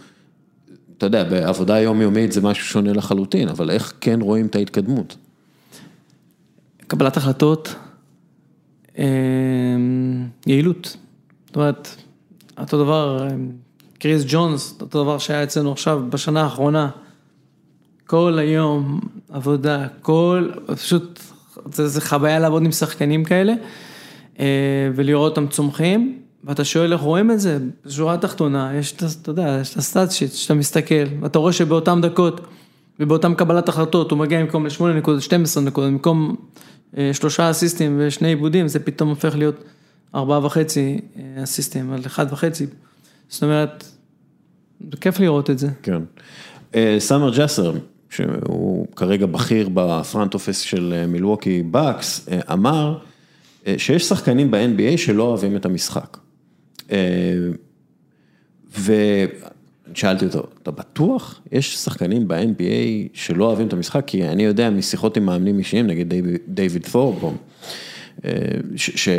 אתה 0.97 1.05
יודע, 1.05 1.23
בעבודה 1.23 1.79
יומיומית 1.79 2.31
זה 2.31 2.41
משהו 2.41 2.65
שונה 2.65 2.93
לחלוטין, 2.93 3.49
אבל 3.49 3.69
איך 3.69 3.93
כן 4.01 4.21
רואים 4.21 4.45
את 4.45 4.55
ההתקדמות? 4.55 5.17
קבלת 6.87 7.17
החלטות, 7.17 7.75
אה, 8.97 9.05
יעילות. 10.47 10.97
זאת 11.47 11.55
אומרת, 11.55 11.87
אותו 12.59 12.83
דבר, 12.83 13.23
אה, 13.23 13.35
קריס 13.99 14.23
ג'ונס, 14.27 14.77
אותו 14.81 15.03
דבר 15.03 15.17
שהיה 15.17 15.43
אצלנו 15.43 15.71
עכשיו 15.71 16.03
בשנה 16.09 16.41
האחרונה. 16.41 16.89
כל 18.05 18.37
היום 18.39 18.99
עבודה, 19.29 19.87
כל, 20.01 20.49
פשוט, 20.65 21.19
זה, 21.71 21.87
זה 21.87 22.01
חוויה 22.01 22.39
לעבוד 22.39 22.63
עם 22.63 22.71
שחקנים 22.71 23.23
כאלה, 23.23 23.53
אה, 24.39 24.45
ולראות 24.95 25.37
אותם 25.37 25.47
צומחים, 25.47 26.19
ואתה 26.43 26.63
שואל 26.63 26.93
איך 26.93 27.01
רואים 27.01 27.31
את 27.31 27.39
זה, 27.39 27.57
בשורה 27.85 28.13
התחתונה, 28.13 28.75
יש 28.75 28.93
אתה 28.93 29.29
יודע, 29.29 29.57
יש 29.61 29.71
את 29.71 29.77
הסטאצ 29.77 30.13
שיט, 30.13 30.31
שאתה 30.33 30.53
מסתכל, 30.53 31.03
ואתה 31.21 31.39
רואה 31.39 31.53
שבאותן 31.53 32.01
דקות, 32.01 32.41
ובאותן 32.99 33.33
קבלת 33.33 33.69
החלטות, 33.69 34.11
הוא 34.11 34.19
מגיע 34.19 34.41
במקום 34.41 34.65
ל-8 34.65 34.83
נקודות, 34.83 35.21
12 35.21 35.63
נקודות, 35.63 35.91
במקום 35.91 36.35
אה, 36.97 37.09
שלושה 37.13 37.49
אסיסטים 37.51 37.95
ושני 37.99 38.27
עיבודים, 38.27 38.67
זה 38.67 38.79
פתאום 38.79 39.09
הופך 39.09 39.35
להיות 39.35 39.63
ארבעה 40.15 40.45
וחצי 40.45 40.99
אה, 41.17 41.43
אסיסטים, 41.43 41.93
על 41.93 41.99
אחד 42.05 42.25
וחצי. 42.31 42.65
זאת 43.29 43.43
אומרת, 43.43 43.83
זה 44.91 44.97
כיף 45.01 45.19
לראות 45.19 45.49
את 45.49 45.59
זה. 45.59 45.69
כן. 45.83 46.01
סאמר 46.99 47.37
ג'סר, 47.37 47.73
שהוא 48.09 48.87
כרגע 48.95 49.25
בכיר 49.25 49.69
בפרונט 49.73 50.33
אופיס 50.33 50.59
של 50.59 50.93
אה, 50.97 51.07
מילווקי 51.07 51.63
בקס, 51.71 52.29
אה, 52.31 52.39
אמר 52.53 52.97
אה, 53.67 53.75
שיש 53.77 54.03
שחקנים 54.03 54.51
ב-NBA 54.51 54.97
שלא 54.97 55.23
אוהבים 55.23 55.55
את 55.55 55.65
המשחק. 55.65 56.17
אה, 56.91 56.97
ושאלתי 59.93 60.25
אותו, 60.25 60.43
אתה 60.63 60.71
בטוח? 60.71 61.41
יש 61.51 61.77
שחקנים 61.77 62.27
ב-NBA 62.27 62.63
שלא 63.13 63.45
אוהבים 63.45 63.67
את 63.67 63.73
המשחק? 63.73 64.03
כי 64.07 64.27
אני 64.27 64.43
יודע 64.43 64.69
משיחות 64.69 65.17
עם 65.17 65.25
מאמנים 65.25 65.59
אישיים, 65.59 65.87
נגיד 65.87 66.13
דיוויד 66.47 66.85
פורבום, 66.85 67.37
אה, 68.25 68.31
ש- 68.75 69.09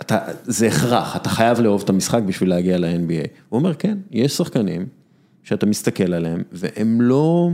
שאתה, 0.00 0.18
זה 0.44 0.66
הכרח, 0.68 1.16
אתה 1.16 1.28
חייב 1.28 1.60
לאהוב 1.60 1.82
את 1.84 1.88
המשחק 1.88 2.22
בשביל 2.22 2.48
להגיע 2.48 2.78
ל-NBA. 2.78 3.26
הוא 3.48 3.58
אומר, 3.58 3.74
כן, 3.74 3.98
יש 4.10 4.32
שחקנים 4.32 4.86
שאתה 5.42 5.66
מסתכל 5.66 6.12
עליהם, 6.14 6.42
והם 6.52 7.00
לא, 7.00 7.50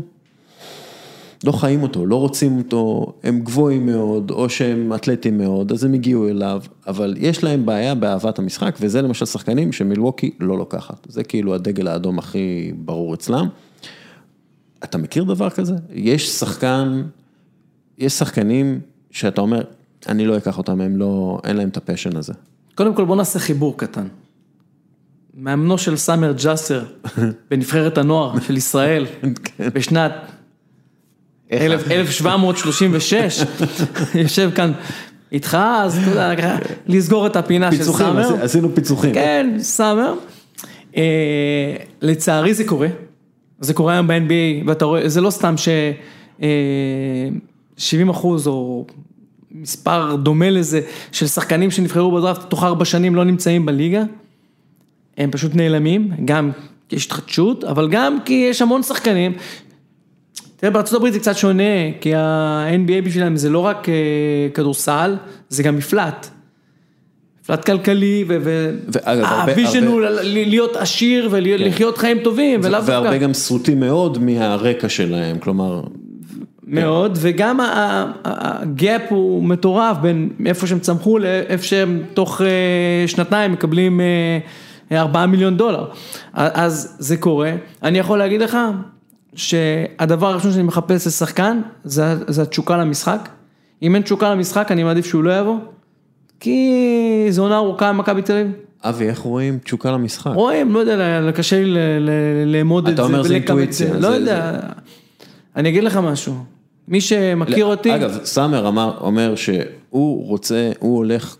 לא 1.44 1.52
חיים 1.52 1.82
אותו, 1.82 2.06
לא 2.06 2.16
רוצים 2.16 2.58
אותו, 2.58 3.12
הם 3.22 3.40
גבוהים 3.40 3.86
מאוד, 3.86 4.30
או 4.30 4.48
שהם 4.48 4.92
אתלטים 4.94 5.38
מאוד, 5.38 5.72
אז 5.72 5.84
הם 5.84 5.92
הגיעו 5.94 6.28
אליו, 6.28 6.62
אבל 6.86 7.14
יש 7.18 7.44
להם 7.44 7.66
בעיה 7.66 7.94
באהבת 7.94 8.38
המשחק, 8.38 8.76
וזה 8.80 9.02
למשל 9.02 9.26
שחקנים 9.26 9.72
שמילווקי 9.72 10.30
לא 10.40 10.58
לוקחת. 10.58 11.06
זה 11.08 11.24
כאילו 11.24 11.54
הדגל 11.54 11.88
האדום 11.88 12.18
הכי 12.18 12.72
ברור 12.76 13.14
אצלם. 13.14 13.48
אתה 14.84 14.98
מכיר 14.98 15.24
דבר 15.24 15.50
כזה? 15.50 15.74
יש 15.92 16.28
שחקן, 16.30 17.02
יש 17.98 18.12
שחקנים 18.12 18.80
שאתה 19.10 19.40
אומר, 19.40 19.62
אני 20.08 20.26
לא 20.26 20.36
אקח 20.36 20.58
אותם, 20.58 20.80
הם 20.80 20.96
לא, 20.96 21.38
אין 21.44 21.56
להם 21.56 21.68
את 21.68 21.76
ה 21.76 21.81
passion 21.81 22.16
הזה. 22.16 22.32
קודם 22.74 22.94
כל 22.94 23.04
בוא 23.04 23.16
נעשה 23.16 23.38
חיבור 23.38 23.76
קטן. 23.78 24.06
מאמנו 25.36 25.78
של 25.78 25.96
סאמר 25.96 26.32
ג'אסר 26.42 26.84
בנבחרת 27.50 27.98
הנוער 27.98 28.40
של 28.40 28.56
ישראל 28.56 29.06
בשנת 29.74 30.12
איך- 30.12 30.30
1000 30.30 30.33
1736, 31.54 33.42
יושב 34.22 34.50
כאן 34.54 34.72
איתך, 35.32 35.58
אז 35.82 35.98
אתה 35.98 36.10
יודע, 36.10 36.56
לסגור 36.86 37.26
את 37.26 37.36
הפינה 37.36 37.72
של 37.72 37.78
פיצוחים, 37.78 38.06
סאמר. 38.06 38.20
עשי- 38.34 38.42
עשינו 38.42 38.74
פיצוחים. 38.74 39.14
כן, 39.14 39.56
סאמר. 39.58 40.14
אה, 40.96 41.02
לצערי 42.02 42.54
זה 42.54 42.64
קורה, 42.64 42.88
זה 43.60 43.74
קורה 43.74 43.92
היום 43.92 44.06
ב-NBA, 44.06 44.66
ואתה 44.68 44.84
רואה, 44.84 45.08
זה 45.08 45.20
לא 45.20 45.30
סתם 45.30 45.56
ש... 45.56 45.68
אה, 46.42 46.48
70 47.76 48.08
אחוז 48.08 48.46
או 48.46 48.86
מספר 49.52 50.16
דומה 50.16 50.50
לזה 50.50 50.80
של 51.12 51.26
שחקנים 51.26 51.70
שנבחרו 51.70 52.12
בדראפט 52.12 52.50
תוך 52.50 52.64
ארבע 52.64 52.84
שנים 52.84 53.14
לא 53.14 53.24
נמצאים 53.24 53.66
בליגה, 53.66 54.02
הם 55.18 55.30
פשוט 55.30 55.54
נעלמים, 55.54 56.10
גם 56.24 56.50
כי 56.88 56.96
יש 56.96 57.06
התחדשות, 57.06 57.64
אבל 57.64 57.88
גם 57.90 58.18
כי 58.24 58.46
יש 58.50 58.62
המון 58.62 58.82
שחקנים. 58.82 59.32
תראה, 60.56 60.70
בארצות 60.72 60.96
הברית 60.96 61.12
זה 61.12 61.18
קצת 61.18 61.36
שונה, 61.36 61.62
כי 62.00 62.14
ה-NBA 62.14 63.04
בשבילם 63.04 63.36
זה 63.36 63.50
לא 63.50 63.58
רק 63.58 63.88
אה, 63.88 63.94
כדורסל, 64.54 65.16
זה 65.48 65.62
גם 65.62 65.76
מפלט. 65.76 66.26
מפלט 67.42 67.64
כלכלי, 67.64 68.24
והוויז'ן 68.28 69.86
הוא 69.86 70.00
להיות 70.22 70.76
עשיר 70.76 71.28
ולחיות 71.30 71.98
חיים 71.98 72.18
טובים, 72.18 72.60
ולאו 72.62 72.80
דווקא. 72.80 72.92
והרבה 72.92 73.18
גם 73.18 73.34
סרוטים 73.34 73.80
מאוד 73.80 74.18
מהרקע 74.18 74.88
שלהם, 74.88 75.38
כלומר, 75.38 75.82
מאוד, 76.66 77.18
וגם 77.20 77.60
הגאפ 78.24 79.02
הוא 79.08 79.42
מטורף 79.44 79.96
בין 79.96 80.30
איפה 80.46 80.66
שהם 80.66 80.78
צמחו 80.78 81.18
לאיפה 81.18 81.64
שהם 81.64 82.02
תוך 82.14 82.40
אה, 82.40 83.08
שנתיים 83.08 83.52
מקבלים 83.52 84.00
אה, 84.00 85.00
ארבעה 85.00 85.26
מיליון 85.26 85.56
דולר. 85.56 85.84
אז 86.32 86.96
זה 86.98 87.16
קורה. 87.16 87.52
אני 87.82 87.98
יכול 87.98 88.18
להגיד 88.18 88.42
לך 88.42 88.58
שהדבר 89.36 90.26
הראשון 90.26 90.52
שאני 90.52 90.62
מחפש 90.62 91.06
לשחקן 91.06 91.60
זה, 91.84 92.14
זה 92.28 92.42
התשוקה 92.42 92.76
למשחק. 92.76 93.28
אם 93.82 93.94
אין 93.94 94.02
תשוקה 94.02 94.30
למשחק 94.30 94.72
אני 94.72 94.84
מעדיף 94.84 95.06
שהוא 95.06 95.24
לא 95.24 95.38
יבוא, 95.38 95.56
כי 96.40 97.26
זו 97.30 97.42
עונה 97.42 97.56
ארוכה 97.56 97.92
במכבי 97.92 98.22
תל 98.22 98.32
אביב. 98.32 98.52
אבי, 98.82 99.08
איך 99.08 99.18
רואים 99.18 99.58
תשוקה 99.58 99.90
למשחק? 99.90 100.32
רואים, 100.34 100.72
לא 100.72 100.78
יודע, 100.78 101.30
קשה 101.34 101.62
לי 101.62 101.74
לאמוד 102.46 102.88
את 102.88 102.94
אתה 102.94 103.02
זה. 103.02 103.08
אומר 103.08 103.22
זה 103.22 103.34
אינטואיציה, 103.34 103.94
לא 103.98 104.06
יודע. 104.08 104.58
אני 105.56 105.68
אגיד 105.68 105.84
לך 105.84 105.96
משהו. 105.96 106.34
מי 106.88 107.00
שמכיר 107.00 107.64
אותי, 107.64 107.94
אגב, 107.94 108.18
סאמר 108.24 108.68
אמר, 108.68 108.98
אומר 109.00 109.34
שהוא 109.34 110.26
רוצה, 110.26 110.70
הוא 110.78 110.96
הולך, 110.96 111.36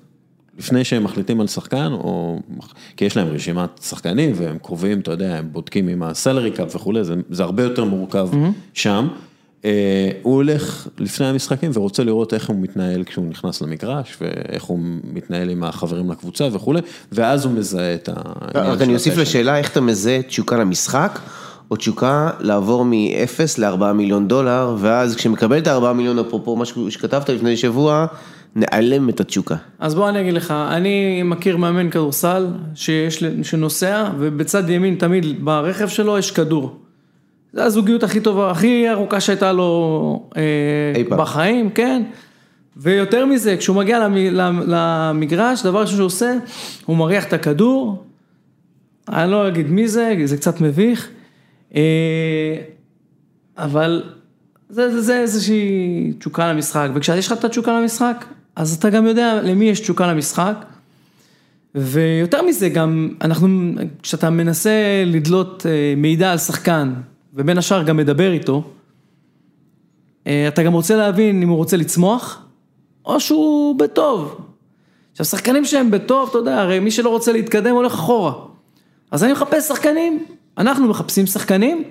לפני 0.58 0.84
שהם 0.84 1.04
מחליטים 1.04 1.40
על 1.40 1.46
שחקן, 1.46 1.92
או, 1.92 2.40
כי 2.96 3.04
יש 3.04 3.16
להם 3.16 3.28
רשימת 3.28 3.70
שחקנים, 3.82 4.32
והם 4.34 4.58
קובעים, 4.58 5.00
אתה 5.00 5.10
יודע, 5.10 5.36
הם 5.36 5.48
בודקים 5.52 5.88
עם 5.88 6.02
הסלרי 6.02 6.50
קאפ 6.50 6.76
וכולי, 6.76 7.04
זה, 7.04 7.14
זה 7.30 7.42
הרבה 7.42 7.62
יותר 7.62 7.84
מורכב 7.84 8.28
שם. 8.74 9.08
אה, 9.64 10.10
הוא 10.22 10.34
הולך 10.34 10.88
לפני 10.98 11.26
המשחקים 11.26 11.70
ורוצה 11.74 12.04
לראות 12.04 12.34
איך 12.34 12.48
הוא 12.48 12.56
מתנהל 12.60 13.04
כשהוא 13.04 13.26
נכנס 13.26 13.62
למגרש, 13.62 14.16
ואיך 14.20 14.64
הוא 14.64 14.78
מתנהל 15.12 15.50
עם 15.50 15.64
החברים 15.64 16.10
לקבוצה 16.10 16.48
וכולי, 16.52 16.80
ואז 17.12 17.44
הוא 17.44 17.52
מזהה 17.52 17.94
את 17.94 18.08
העניין 18.08 18.72
רק 18.72 18.78
של 18.78 18.84
אני 18.84 18.94
אוסיף. 18.94 19.16
לשאלה, 19.16 19.58
איך 19.58 19.70
אתה 19.72 19.80
מזהה 19.80 20.22
תשוקה 20.22 20.56
למשחק, 20.56 21.18
או 21.70 21.76
תשוקה 21.76 22.30
לעבור 22.40 22.84
מ-0 22.84 23.58
ל-4 23.58 23.92
מיליון 23.92 24.28
דולר, 24.28 24.76
ואז 24.78 25.16
כשמקבל 25.16 25.58
את 25.58 25.66
ה-4 25.66 25.92
מיליון, 25.92 26.18
אפרופו 26.18 26.56
מה 26.56 26.64
שכתבת 26.64 27.28
לפני 27.28 27.56
שבוע, 27.56 28.06
נעלם 28.56 29.08
את 29.08 29.20
התשוקה. 29.20 29.56
אז 29.78 29.94
בוא 29.94 30.08
אני 30.08 30.20
אגיד 30.20 30.34
לך, 30.34 30.50
אני 30.50 31.22
מכיר 31.22 31.56
מאמן 31.56 31.90
כדורסל 31.90 32.46
שיש, 32.74 33.24
שנוסע, 33.42 34.10
ובצד 34.18 34.70
ימין 34.70 34.94
תמיד 34.94 35.44
ברכב 35.44 35.88
שלו 35.88 36.18
יש 36.18 36.30
כדור. 36.30 36.76
זו 37.52 37.62
הזוגיות 37.62 38.02
הכי 38.02 38.20
טובה, 38.20 38.50
הכי 38.50 38.90
ארוכה 38.90 39.20
שהייתה 39.20 39.52
לו 39.52 40.28
אה. 40.36 41.16
בחיים, 41.16 41.70
כן. 41.70 42.02
ויותר 42.76 43.26
מזה, 43.26 43.56
כשהוא 43.56 43.76
מגיע 43.76 43.98
למ, 43.98 44.14
למ, 44.16 44.62
למגרש, 44.66 45.62
דבר 45.62 45.80
ראשון 45.80 45.96
שהוא 45.96 46.06
עושה, 46.06 46.36
הוא 46.84 46.96
מריח 46.96 47.24
את 47.24 47.32
הכדור, 47.32 48.04
אני 49.08 49.30
לא 49.30 49.48
אגיד 49.48 49.66
מי 49.70 49.88
זה, 49.88 50.14
זה 50.24 50.36
קצת 50.36 50.60
מביך, 50.60 51.08
אה, 51.74 52.56
אבל 53.58 54.02
זה, 54.68 54.90
זה, 54.90 55.00
זה 55.00 55.20
איזושהי 55.20 56.12
תשוקה 56.18 56.52
למשחק, 56.52 56.88
וכשיש 56.94 57.26
לך 57.26 57.32
את 57.38 57.44
התשוקה 57.44 57.80
למשחק, 57.80 58.24
אז 58.56 58.74
אתה 58.74 58.90
גם 58.90 59.06
יודע 59.06 59.40
למי 59.42 59.64
יש 59.64 59.80
תשוקה 59.80 60.06
למשחק, 60.06 60.64
ויותר 61.74 62.42
מזה 62.42 62.68
גם, 62.68 63.14
אנחנו, 63.20 63.72
כשאתה 64.02 64.30
מנסה 64.30 65.02
לדלות 65.06 65.66
אה, 65.66 65.94
מידע 65.96 66.32
על 66.32 66.38
שחקן, 66.38 66.94
ובין 67.34 67.58
השאר 67.58 67.82
גם 67.82 67.96
מדבר 67.96 68.32
איתו, 68.32 68.64
אה, 70.26 70.48
אתה 70.48 70.62
גם 70.62 70.72
רוצה 70.72 70.96
להבין 70.96 71.42
אם 71.42 71.48
הוא 71.48 71.56
רוצה 71.56 71.76
לצמוח, 71.76 72.42
או 73.04 73.20
שהוא 73.20 73.78
בטוב. 73.78 74.46
עכשיו, 75.12 75.26
שחקנים 75.26 75.64
שהם 75.64 75.90
בטוב, 75.90 76.28
אתה 76.28 76.38
יודע, 76.38 76.60
הרי 76.60 76.80
מי 76.80 76.90
שלא 76.90 77.08
רוצה 77.08 77.32
להתקדם 77.32 77.74
הולך 77.74 77.94
אחורה. 77.94 78.32
אז 79.10 79.24
אני 79.24 79.32
מחפש 79.32 79.68
שחקנים, 79.68 80.24
אנחנו 80.58 80.88
מחפשים 80.88 81.26
שחקנים 81.26 81.84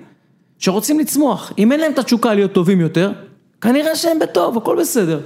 שרוצים 0.58 1.00
לצמוח. 1.00 1.52
אם 1.58 1.72
אין 1.72 1.80
להם 1.80 1.92
את 1.92 1.98
התשוקה 1.98 2.34
להיות 2.34 2.52
טובים 2.52 2.80
יותר, 2.80 3.12
כנראה 3.60 3.96
שהם 3.96 4.18
בטוב, 4.18 4.56
הכל 4.56 4.76
בסדר. 4.80 5.20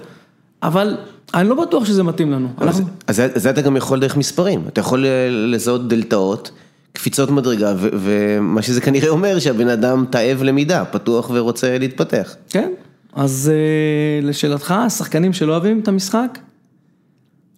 אבל 0.62 0.96
אני 1.34 1.48
לא 1.48 1.62
בטוח 1.62 1.84
שזה 1.84 2.02
מתאים 2.02 2.32
לנו. 2.32 2.48
אז 2.58 2.82
אז 3.06 3.22
זה 3.34 3.50
אתה 3.50 3.60
גם 3.60 3.76
יכול 3.76 4.00
דרך 4.00 4.16
מספרים, 4.16 4.64
אתה 4.68 4.80
יכול 4.80 5.06
אה, 5.06 5.28
לזהות 5.30 5.88
דלתאות, 5.88 6.50
קפיצות 6.92 7.30
מדרגה, 7.30 7.74
ו- 7.76 7.88
ומה 7.92 8.62
שזה 8.62 8.80
כנראה 8.80 9.08
אומר 9.08 9.38
שהבן 9.38 9.68
אדם 9.68 10.04
תאב 10.10 10.42
למידה, 10.42 10.84
פתוח 10.84 11.30
ורוצה 11.34 11.78
להתפתח. 11.78 12.36
כן, 12.50 12.70
אז 13.12 13.52
אה, 13.54 14.26
לשאלתך, 14.28 14.74
שחקנים 14.88 15.32
שלא 15.32 15.52
אוהבים 15.52 15.80
את 15.80 15.88
המשחק, 15.88 16.38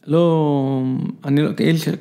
לא, 0.07 0.83
אני 1.25 1.43
לא, 1.43 1.51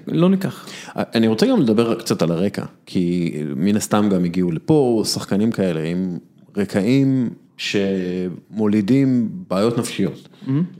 לא 0.08 0.30
ניקח. 0.30 0.68
אני 0.96 1.28
רוצה 1.28 1.48
גם 1.48 1.62
לדבר 1.62 1.96
קצת 1.96 2.22
על 2.22 2.32
הרקע, 2.32 2.66
כי 2.86 3.34
מן 3.56 3.76
הסתם 3.76 4.10
גם 4.10 4.26
הגיעו 4.26 4.52
לפה 4.52 5.04
שחקנים 5.06 5.52
כאלה 5.52 5.84
עם 5.84 6.18
רקעים 6.58 7.30
שמולידים 7.60 9.30
בעיות 9.48 9.78
נפשיות. 9.78 10.30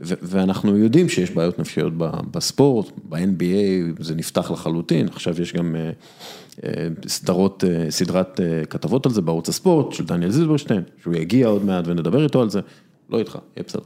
ו- 0.00 0.14
ואנחנו 0.22 0.76
יודעים 0.76 1.08
שיש 1.08 1.30
בעיות 1.30 1.58
נפשיות 1.58 1.92
בספורט, 2.30 2.86
ב-NBA 3.08 4.02
זה 4.02 4.14
נפתח 4.14 4.50
לחלוטין, 4.50 5.08
עכשיו 5.08 5.42
יש 5.42 5.52
גם 5.52 5.76
אה, 5.76 5.90
אה, 6.64 6.88
סדרות, 7.08 7.64
אה, 7.64 7.90
סדרת 7.90 8.40
אה, 8.40 8.64
כתבות 8.64 9.06
על 9.06 9.12
זה 9.12 9.22
בערוץ 9.22 9.48
הספורט 9.48 9.92
של 9.92 10.04
דניאל 10.04 10.30
זילברשטיין, 10.30 10.82
שהוא 11.02 11.14
יגיע 11.14 11.46
עוד 11.46 11.64
מעט 11.64 11.84
ונדבר 11.86 12.24
איתו 12.24 12.42
על 12.42 12.50
זה, 12.50 12.60
לא 13.10 13.18
איתך, 13.18 13.38
יהיה 13.56 13.64
בסדר. 13.68 13.82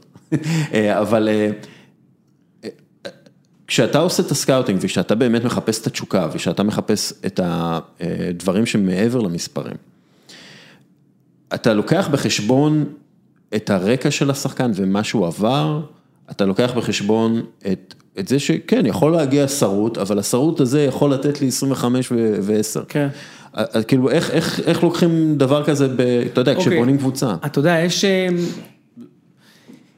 אבל 1.01 1.29
אה, 1.29 1.51
כשאתה 3.67 3.99
עושה 3.99 4.23
את 4.23 4.31
ה 4.31 4.36
scouting 4.36 4.79
וכשאתה 4.81 5.15
באמת 5.15 5.43
מחפש 5.43 5.81
את 5.81 5.87
התשוקה 5.87 6.27
וכשאתה 6.33 6.63
מחפש 6.63 7.13
את 7.25 7.39
הדברים 7.43 8.65
שמעבר 8.65 9.19
למספרים, 9.19 9.75
אתה 11.53 11.73
לוקח 11.73 12.09
בחשבון 12.11 12.85
את 13.55 13.69
הרקע 13.69 14.11
של 14.11 14.29
השחקן 14.29 14.71
ומה 14.75 15.03
שהוא 15.03 15.27
עבר, 15.27 15.81
אתה 16.31 16.45
לוקח 16.45 16.71
בחשבון 16.75 17.41
את, 17.71 17.93
את 18.19 18.27
זה 18.27 18.39
שכן, 18.39 18.85
יכול 18.85 19.11
להגיע 19.11 19.47
שרוט, 19.47 19.97
אבל 19.97 20.19
השרוט 20.19 20.59
הזה 20.59 20.83
יכול 20.83 21.13
לתת 21.13 21.41
לי 21.41 21.47
25 21.47 22.11
ו-10. 22.11 22.85
כן. 22.87 23.07
אז 23.53 23.85
כאילו, 23.85 24.09
איך, 24.09 24.31
איך, 24.31 24.59
איך 24.59 24.83
לוקחים 24.83 25.37
דבר 25.37 25.63
כזה, 25.63 25.87
ב, 25.87 26.01
אתה 26.01 26.41
יודע, 26.41 26.55
אוקיי. 26.55 26.71
כשבונים 26.71 26.97
קבוצה? 26.97 27.35
אתה 27.45 27.59
יודע, 27.59 27.79
יש, 27.79 28.05
אה, 28.05 28.27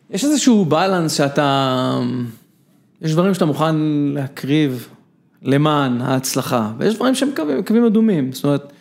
יש 0.10 0.25
איזשהו 0.25 0.65
בלנס 0.65 1.13
שאתה, 1.13 1.99
יש 3.01 3.13
דברים 3.13 3.33
שאתה 3.33 3.45
מוכן 3.45 3.75
להקריב 4.13 4.88
למען 5.41 6.01
ההצלחה, 6.01 6.71
ויש 6.77 6.95
דברים 6.95 7.15
שהם 7.15 7.29
קווים, 7.36 7.63
קווים 7.63 7.86
אדומים, 7.86 8.31
זאת 8.31 8.43
אומרת, 8.43 8.73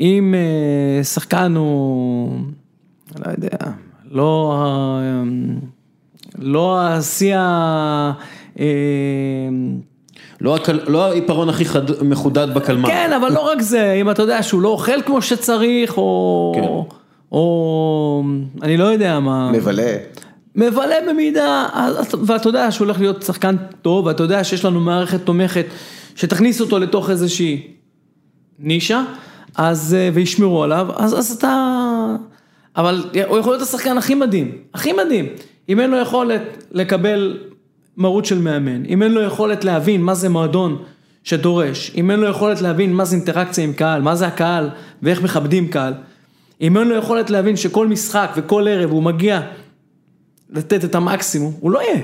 אם 0.00 0.34
אה, 0.34 1.04
שחקן 1.04 1.56
הוא, 1.56 2.38
לא 3.18 3.30
יודע, 3.30 3.56
לא, 4.10 4.58
לא 6.38 6.80
השיא 6.80 7.36
ה... 7.36 8.12
אה, 8.60 8.66
לא, 10.40 10.54
הקל, 10.54 10.80
לא 10.86 11.04
העיפרון 11.04 11.48
הכי 11.48 11.64
חד, 11.64 12.04
מחודד 12.04 12.54
בקלמר. 12.54 12.88
כן, 12.88 13.10
אבל 13.12 13.32
לא 13.32 13.40
רק 13.40 13.60
זה, 13.60 13.92
אם 13.92 14.10
אתה 14.10 14.22
יודע 14.22 14.42
שהוא 14.42 14.62
לא 14.62 14.68
אוכל 14.68 15.02
כמו 15.06 15.22
שצריך, 15.22 15.98
או... 15.98 16.52
כן. 16.54 16.94
או... 17.32 18.24
אני 18.62 18.76
לא 18.76 18.84
יודע 18.84 19.20
מה... 19.20 19.50
מבלה. 19.52 19.96
מבלה 20.56 20.96
במידה, 21.08 21.66
ואתה 22.26 22.48
יודע 22.48 22.70
שהוא 22.70 22.86
הולך 22.86 23.00
להיות 23.00 23.22
שחקן 23.22 23.56
טוב, 23.82 24.06
ואתה 24.06 24.22
יודע 24.22 24.44
שיש 24.44 24.64
לנו 24.64 24.80
מערכת 24.80 25.20
תומכת 25.24 25.66
שתכניס 26.16 26.60
אותו 26.60 26.78
לתוך 26.78 27.10
איזושהי 27.10 27.66
נישה, 28.58 29.02
אז, 29.56 29.94
אה, 29.94 30.10
וישמרו 30.14 30.62
עליו, 30.62 30.88
אז, 30.96 31.18
אז 31.18 31.30
אתה... 31.30 32.16
אבל 32.76 33.04
הוא 33.28 33.38
יכול 33.38 33.52
להיות 33.52 33.62
השחקן 33.62 33.98
הכי 33.98 34.14
מדהים, 34.14 34.52
הכי 34.74 34.92
מדהים. 34.92 35.26
אם 35.68 35.80
אין 35.80 35.90
לו 35.90 35.96
יכולת 35.96 36.64
לקבל 36.70 37.38
מרות 37.96 38.24
של 38.24 38.38
מאמן, 38.38 38.84
אם 38.84 39.02
אין 39.02 39.12
לו 39.12 39.22
יכולת 39.22 39.64
להבין 39.64 40.02
מה 40.02 40.14
זה 40.14 40.28
מועדון 40.28 40.82
שדורש, 41.24 41.92
אם 41.96 42.10
אין 42.10 42.20
לו 42.20 42.28
יכולת 42.28 42.60
להבין 42.60 42.92
מה 42.92 43.04
זה 43.04 43.16
אינטראקציה 43.16 43.64
עם 43.64 43.72
קהל, 43.72 44.02
מה 44.02 44.14
זה 44.14 44.26
הקהל 44.26 44.70
ואיך 45.02 45.22
מכבדים 45.22 45.68
קהל, 45.68 45.94
אם 46.60 46.76
אין 46.76 46.88
לו 46.88 46.94
יכולת 46.94 47.30
להבין 47.30 47.56
שכל 47.56 47.86
משחק 47.86 48.32
וכל 48.36 48.68
ערב 48.68 48.90
הוא 48.90 49.02
מגיע 49.02 49.40
לתת 50.50 50.84
את 50.84 50.94
המקסימום, 50.94 51.52
הוא 51.60 51.70
לא 51.70 51.80
יהיה. 51.82 52.00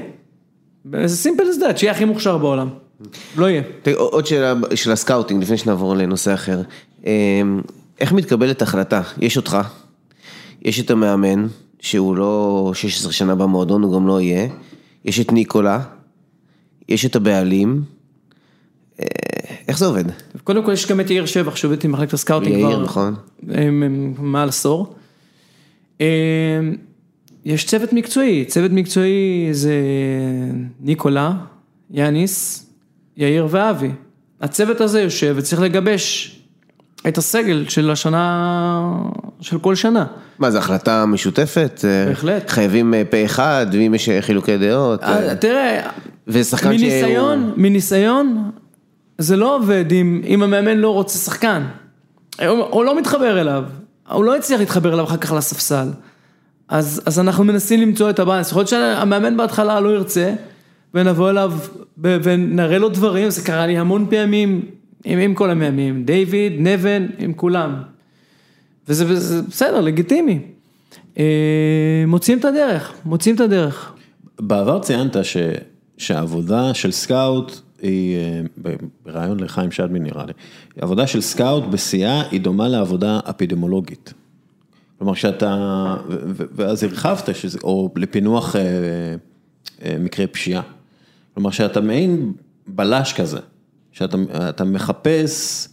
זה 1.05 1.17
simple 1.17 1.43
as 1.43 1.63
that, 1.63 1.77
שיהיה 1.77 1.93
הכי 1.93 2.05
מוכשר 2.05 2.39
בעולם. 2.39 2.69
לא 3.37 3.51
יהיה. 3.51 3.63
עוד 3.97 4.27
שאלה 4.27 4.55
של 4.75 4.93
ה 4.93 4.98
scouting, 4.98 5.43
לפני 5.43 5.57
שנעבור 5.59 5.97
לנושא 5.97 6.35
אחר. 6.35 6.63
אמ, 7.07 7.61
איך 8.01 8.13
מתקבלת 8.13 8.63
החלטה? 8.63 9.03
יש 9.21 9.37
אותך, 9.37 9.59
יש 10.63 10.81
את 10.81 10.91
המאמן, 10.91 11.47
שהוא 11.81 12.17
לא 12.17 12.71
16 12.75 13.13
שנה 13.13 13.35
במועדון, 13.35 13.83
הוא 13.83 13.95
גם 13.95 14.07
לא 14.07 14.21
יהיה, 14.21 14.49
יש 15.05 15.21
את 15.21 15.33
ניקולה, 15.33 15.81
יש 16.89 17.07
את 17.07 17.17
הבעלים. 17.17 17.83
אה, 19.01 19.07
איך 19.69 19.79
זה 19.79 19.87
עובד? 19.87 20.05
קודם 20.45 20.65
כל 20.65 20.73
יש 20.73 20.87
גם 20.87 21.01
את 21.01 21.11
יאיר 21.11 21.27
שבח 21.27 21.57
שעובד 21.57 21.85
עם 21.85 21.93
מחלקת 21.93 22.13
ה 22.13 22.17
scouting 22.17 22.53
יאיר, 22.55 22.69
כבר 22.77 22.83
נכון. 22.85 23.15
הם- 23.49 23.83
הם 23.83 24.15
מעל 24.19 24.49
עשור. 24.49 24.95
אה, 26.01 26.07
יש 27.45 27.65
צוות 27.67 27.93
מקצועי, 27.93 28.45
צוות 28.45 28.71
מקצועי 28.71 29.49
זה 29.53 29.75
ניקולה, 30.81 31.33
יאניס, 31.91 32.65
יאיר 33.19 33.47
ואבי. 33.51 33.91
הצוות 34.41 34.81
הזה 34.81 35.01
יושב 35.01 35.35
וצריך 35.39 35.63
לגבש 35.63 36.35
את 37.09 37.19
הסגל 37.19 37.65
של 37.69 37.91
השנה, 37.91 38.83
של 39.41 39.59
כל 39.59 39.75
שנה. 39.75 40.07
מה, 40.39 40.51
זו 40.51 40.59
החלטה 40.59 41.07
משותפת? 41.07 41.85
אה, 41.85 42.09
בהחלט. 42.09 42.51
חייבים 42.51 42.95
אה, 42.95 43.03
פה 43.11 43.25
אחד, 43.25 43.67
ואם 43.73 43.95
יש 43.95 44.09
אה, 44.09 44.23
חילוקי 44.23 44.59
דעות? 44.59 45.03
אה, 45.03 45.29
אה, 45.29 45.37
תראה, 45.37 45.91
ושחקן 46.27 46.69
מניסיון, 46.69 47.53
מניסיון, 47.57 48.51
זה 49.19 49.37
לא 49.37 49.57
עובד 49.57 49.93
אם, 49.93 50.23
אם 50.27 50.43
המאמן 50.43 50.77
לא 50.77 50.95
רוצה 50.95 51.19
שחקן. 51.19 51.63
הוא, 52.47 52.65
הוא 52.71 52.85
לא 52.85 52.99
מתחבר 52.99 53.41
אליו, 53.41 53.65
הוא 54.09 54.25
לא 54.25 54.37
הצליח 54.37 54.61
להתחבר 54.61 54.95
אליו 54.95 55.05
אחר 55.05 55.17
כך 55.17 55.33
לספסל. 55.33 55.89
אז, 56.69 57.03
אז 57.07 57.21
אנחנו 57.21 57.45
מנסים 57.45 57.81
למצוא 57.81 58.11
את 58.11 58.19
הבאלנס, 58.19 58.51
יכול 58.51 58.61
להיות 58.61 58.69
שהמאמן 58.69 59.37
בהתחלה 59.37 59.81
לא 59.81 59.89
ירצה, 59.89 60.35
ונבוא 60.95 61.31
אליו 61.31 61.53
ונראה 61.99 62.79
לו 62.79 62.89
דברים, 62.89 63.31
זה 63.31 63.45
קרה 63.45 63.67
לי 63.67 63.79
המון 63.79 64.07
פעמים 64.11 64.63
עם, 65.05 65.19
עם 65.19 65.35
כל 65.35 65.51
המאמנים, 65.51 66.05
דיוויד, 66.05 66.53
נבן, 66.59 67.07
עם 67.19 67.33
כולם. 67.33 67.83
וזה, 68.89 69.05
וזה 69.09 69.43
בסדר, 69.43 69.81
לגיטימי. 69.81 70.39
אה, 71.19 72.05
מוצאים 72.07 72.39
את 72.39 72.45
הדרך, 72.45 72.93
מוצאים 73.05 73.35
את 73.35 73.41
הדרך. 73.41 73.93
בעבר 74.41 74.79
ציינת 74.79 75.17
ש, 75.23 75.37
שהעבודה 75.99 76.75
של 76.75 76.93
scout 76.93 77.61
היא, 77.83 78.17
אה, 78.17 78.41
ב- 78.63 78.75
בריאיון 79.05 79.41
לחיים 79.41 79.71
שדמי 79.71 79.99
נראה 79.99 80.25
לי, 80.27 80.33
העבודה 80.81 81.07
של 81.07 81.21
scout 81.21 81.65
בשיאה 81.65 82.23
היא 82.31 82.41
דומה 82.41 82.69
לעבודה 82.69 83.21
אפידמיולוגית. 83.31 84.15
כלומר 84.99 85.15
שאתה, 85.15 85.95
ואז 86.29 86.85
הרחבת, 86.85 87.35
שזה, 87.35 87.59
או 87.63 87.91
לפענוח 87.97 88.57
אה, 88.57 88.63
אה, 89.85 89.97
מקרי 89.99 90.27
פשיעה. 90.27 90.63
כלומר 91.39 91.51
שאתה 91.51 91.81
מעין 91.81 92.33
בלש 92.67 93.13
כזה, 93.13 93.39
שאתה 93.93 94.17
אתה 94.49 94.65
מחפש 94.65 95.69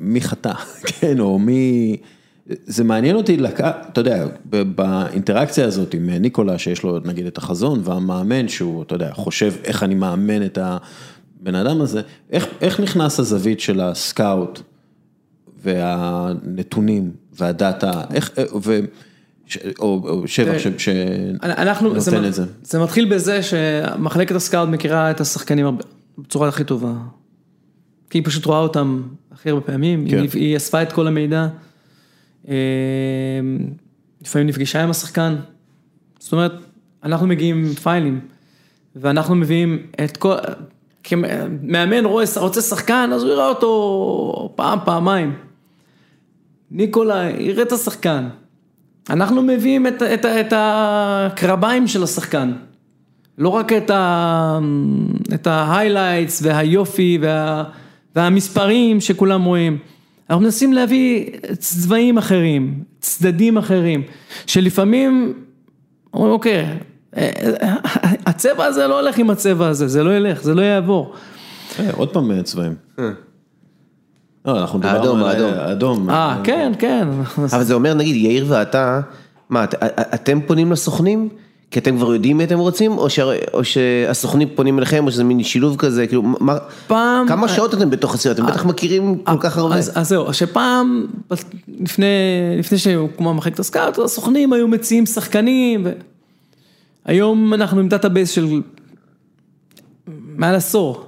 מי 0.00 0.20
חטא, 0.20 0.52
כן, 0.86 1.20
או 1.20 1.38
מי... 1.38 1.96
זה 2.46 2.84
מעניין 2.84 3.16
אותי, 3.16 3.36
לק... 3.36 3.60
אתה 3.60 4.00
יודע, 4.00 4.26
באינטראקציה 4.44 5.66
הזאת 5.66 5.94
עם 5.94 6.10
ניקולה, 6.10 6.58
שיש 6.58 6.82
לו 6.82 6.98
נגיד 7.04 7.26
את 7.26 7.38
החזון, 7.38 7.80
והמאמן 7.84 8.48
שהוא, 8.48 8.82
אתה 8.82 8.94
יודע, 8.94 9.12
חושב 9.12 9.54
איך 9.64 9.82
אני 9.82 9.94
מאמן 9.94 10.46
את 10.46 10.58
הבן 10.62 11.54
אדם 11.54 11.80
הזה, 11.80 12.02
איך, 12.30 12.46
איך 12.60 12.80
נכנס 12.80 13.20
הזווית 13.20 13.60
של 13.60 13.80
הסקאוט 13.80 14.60
והנתונים 15.62 17.12
והדאטה, 17.32 18.02
איך, 18.14 18.30
ו... 18.62 18.80
או, 19.78 20.02
או 20.08 20.28
שבח 20.28 20.58
ש... 20.58 20.66
ש... 20.78 20.88
אנחנו, 21.42 22.00
זה, 22.00 22.10
נותן 22.10 22.22
מ- 22.24 22.28
את 22.28 22.34
זה. 22.34 22.44
זה 22.62 22.78
מתחיל 22.78 23.14
בזה 23.14 23.40
שמחלקת 23.42 24.34
הסקאוט 24.34 24.68
מכירה 24.68 25.10
את 25.10 25.20
השחקנים 25.20 25.66
הרבה- 25.66 25.84
בצורה 26.18 26.48
הכי 26.48 26.64
טובה. 26.64 26.92
כי 28.10 28.18
היא 28.18 28.24
פשוט 28.24 28.44
רואה 28.44 28.58
אותם 28.58 29.02
הכי 29.32 29.50
הרבה 29.50 29.60
פעמים, 29.66 30.08
כן. 30.10 30.18
היא, 30.18 30.28
היא 30.32 30.56
אספה 30.56 30.82
את 30.82 30.92
כל 30.92 31.06
המידע, 31.06 31.48
אה, 32.48 32.54
לפעמים 34.22 34.46
נפגשה 34.48 34.82
עם 34.82 34.90
השחקן, 34.90 35.36
זאת 36.18 36.32
אומרת, 36.32 36.52
אנחנו 37.04 37.26
מגיעים 37.26 37.56
עם 37.64 37.74
פיילים, 37.74 38.20
ואנחנו 38.96 39.34
מביאים 39.34 39.86
את 40.04 40.16
כל, 40.16 40.34
כמאמן 41.04 42.04
רואה, 42.04 42.24
רוצה 42.36 42.60
שחקן, 42.62 43.10
אז 43.14 43.22
הוא 43.22 43.30
יראה 43.30 43.48
אותו 43.48 44.52
פעם, 44.56 44.78
פעמיים. 44.84 45.34
ניקולה 46.70 47.30
יראה 47.38 47.62
את 47.62 47.72
השחקן. 47.72 48.28
אנחנו 49.10 49.42
מביאים 49.42 49.86
את, 49.86 50.02
את, 50.02 50.24
את 50.24 50.52
הקרביים 50.56 51.86
של 51.86 52.02
השחקן. 52.02 52.52
לא 53.38 53.48
רק 53.48 53.72
את, 53.72 53.90
ה, 53.90 54.58
את 55.34 55.46
ההיילייטס 55.46 56.40
והיופי 56.42 57.18
וה, 57.22 57.64
והמספרים 58.16 59.00
שכולם 59.00 59.44
רואים. 59.44 59.78
אנחנו 60.30 60.44
מנסים 60.44 60.72
להביא 60.72 61.30
צבעים 61.58 62.18
אחרים, 62.18 62.82
צדדים 63.00 63.58
אחרים, 63.58 64.02
שלפעמים, 64.46 65.32
אומרים 66.14 66.32
אוקיי, 66.32 66.66
הצבע 68.26 68.64
הזה 68.64 68.86
לא 68.86 69.00
הולך 69.00 69.18
עם 69.18 69.30
הצבע 69.30 69.68
הזה, 69.68 69.88
זה 69.88 70.04
לא 70.04 70.16
ילך, 70.16 70.42
זה 70.42 70.54
לא 70.54 70.62
יעבור. 70.62 71.14
אה, 71.78 71.90
עוד 71.92 72.12
פעם 72.12 72.30
אה, 72.30 72.42
צבעים. 72.42 72.74
לא, 74.46 74.60
אנחנו 74.60 74.78
דיברנו 74.78 75.26
על 75.26 75.30
האדום. 75.36 75.50
האדום. 75.58 76.10
אה, 76.10 76.40
כן, 76.44 76.72
כן. 76.78 77.08
אבל 77.52 77.64
זה 77.64 77.74
אומר, 77.74 77.94
נגיד, 77.94 78.16
יאיר 78.16 78.44
ואתה, 78.48 79.00
מה, 79.50 79.64
את- 79.64 79.74
אתם 80.14 80.40
פונים 80.46 80.72
לסוכנים? 80.72 81.28
כי 81.70 81.78
אתם 81.78 81.96
כבר 81.96 82.14
יודעים 82.14 82.38
מי 82.38 82.44
אתם 82.44 82.58
רוצים, 82.58 82.98
או, 82.98 83.10
ש, 83.10 83.18
או 83.54 83.64
שהסוכנים 83.64 84.48
פונים 84.54 84.78
אליכם, 84.78 85.06
או 85.06 85.10
שזה 85.10 85.24
מין 85.24 85.42
שילוב 85.42 85.76
כזה, 85.76 86.06
כאילו, 86.06 86.22
מה, 86.22 86.56
פעם... 86.86 87.28
כמה 87.28 87.48
שעות 87.48 87.74
אתם 87.74 87.90
בתוך 87.90 88.14
הסיוע? 88.14 88.34
אתם 88.34 88.46
בטח 88.46 88.64
מכירים 88.64 89.18
כל 89.24 89.36
כך 89.40 89.58
הרבה. 89.58 89.74
אז, 89.74 89.92
אז 89.94 90.08
זהו, 90.08 90.34
שפעם, 90.34 91.06
לפני, 91.80 92.06
לפני 92.58 92.78
שהוקמה 92.78 93.32
מחלקת 93.32 93.58
ה 93.58 93.64
scout, 93.64 93.98
הסוכנים 93.98 94.52
היו 94.52 94.68
מציעים 94.68 95.06
שחקנים, 95.06 95.82
ו... 95.84 95.90
היום 97.04 97.54
אנחנו 97.54 97.80
עם 97.80 97.88
database 97.88 98.30
של 98.30 98.60
מעל 100.36 100.54
עשור, 100.54 101.05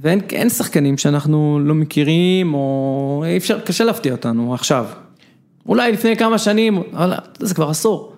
ואין 0.00 0.20
אין 0.32 0.48
שחקנים 0.48 0.98
שאנחנו 0.98 1.60
לא 1.64 1.74
מכירים, 1.74 2.54
או 2.54 3.22
אי 3.26 3.36
אפשר, 3.36 3.60
קשה 3.60 3.84
להפתיע 3.84 4.12
אותנו 4.12 4.54
עכשיו. 4.54 4.86
אולי 5.66 5.92
לפני 5.92 6.16
כמה 6.16 6.38
שנים, 6.38 6.82
אבל 6.92 7.12
זה 7.38 7.54
כבר 7.54 7.70
עשור. 7.70 8.12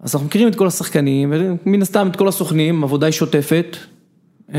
אז 0.00 0.14
אנחנו 0.14 0.26
מכירים 0.26 0.48
את 0.48 0.54
כל 0.54 0.66
השחקנים, 0.66 1.32
ומן 1.32 1.82
הסתם 1.82 2.08
את 2.10 2.16
כל 2.16 2.28
הסוכנים, 2.28 2.84
עבודה 2.84 3.06
היא 3.06 3.12
שוטפת. 3.12 3.76
אמ, 4.54 4.58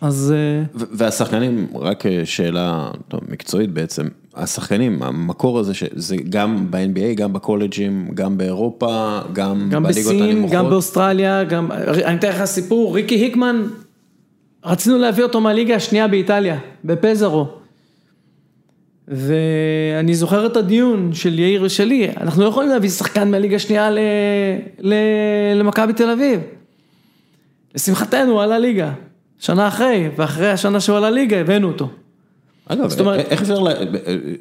אז... 0.00 0.34
אה, 0.36 0.64
והשחקנים, 0.74 1.66
רק 1.74 2.06
אה, 2.06 2.22
שאלה 2.24 2.90
טוב, 3.08 3.20
מקצועית 3.28 3.70
בעצם, 3.70 4.08
השחקנים, 4.34 5.02
המקור 5.02 5.58
הזה, 5.58 5.74
שזה 5.74 6.16
גם 6.28 6.66
ב-NBA, 6.70 7.14
גם 7.14 7.32
בקולג'ים, 7.32 8.08
גם 8.14 8.38
באירופה, 8.38 9.18
גם, 9.32 9.68
גם 9.70 9.82
בליגות 9.82 10.14
בסין, 10.14 10.22
הנמוכות. 10.22 10.56
גם 10.56 10.70
באוסטרליה, 10.70 11.44
גם, 11.44 11.72
אני 12.04 12.16
אתן 12.18 12.28
לך 12.28 12.44
סיפור, 12.44 12.94
ריקי 12.94 13.14
היקמן, 13.14 13.62
רצינו 14.64 14.98
להביא 14.98 15.22
אותו 15.24 15.40
מהליגה 15.40 15.74
השנייה 15.74 16.08
באיטליה, 16.08 16.58
בפזרו. 16.84 17.46
ואני 19.08 20.14
זוכר 20.14 20.46
את 20.46 20.56
הדיון 20.56 21.12
של 21.14 21.38
יאיר 21.38 21.62
ושלי, 21.62 22.08
אנחנו 22.20 22.42
לא 22.42 22.48
יכולים 22.48 22.70
להביא 22.70 22.88
שחקן 22.90 23.30
מהליגה 23.30 23.56
השנייה 23.56 23.90
ל- 23.90 23.98
ל- 24.80 24.94
למכבי 25.54 25.92
תל 25.92 26.10
אביב. 26.10 26.40
לשמחתנו 27.74 28.32
הוא 28.32 28.42
עלה 28.42 28.58
ליגה, 28.58 28.92
שנה 29.38 29.68
אחרי, 29.68 30.08
ואחרי 30.16 30.50
השנה 30.50 30.80
שהוא 30.80 30.96
עלה 30.96 31.10
ליגה 31.10 31.40
הבאנו 31.40 31.68
אותו. 31.68 31.88
אגב, 32.68 32.90
אומרת- 33.00 33.26
איך 33.32 33.42
אפשר, 33.42 33.58
לה- 33.60 33.72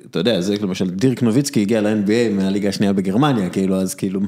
אתה 0.09 0.19
יודע, 0.19 0.41
זה 0.41 0.55
למשל, 0.61 0.89
דירק 0.89 1.24
נוביצקי 1.24 1.61
הגיע 1.61 1.82
ל-NBA 1.82 2.34
מהליגה 2.34 2.69
השנייה 2.69 2.93
בגרמניה, 2.93 3.49
כאילו, 3.49 3.76
אז 3.76 3.95
כאילו, 3.95 4.19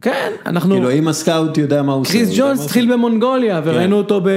כן, 0.00 0.32
אנחנו... 0.46 0.74
כאילו, 0.74 0.92
אם 0.92 1.08
ה 1.08 1.16
scout 1.16 1.58
יודע 1.58 1.82
מה 1.82 1.92
הוא 1.92 2.00
עושה. 2.00 2.12
קריס 2.12 2.30
ג'ונס 2.38 2.64
התחיל 2.64 2.92
במונגוליה 2.92 3.60
וראינו 3.64 3.96
אותו 3.96 4.20
ב- 4.20 4.28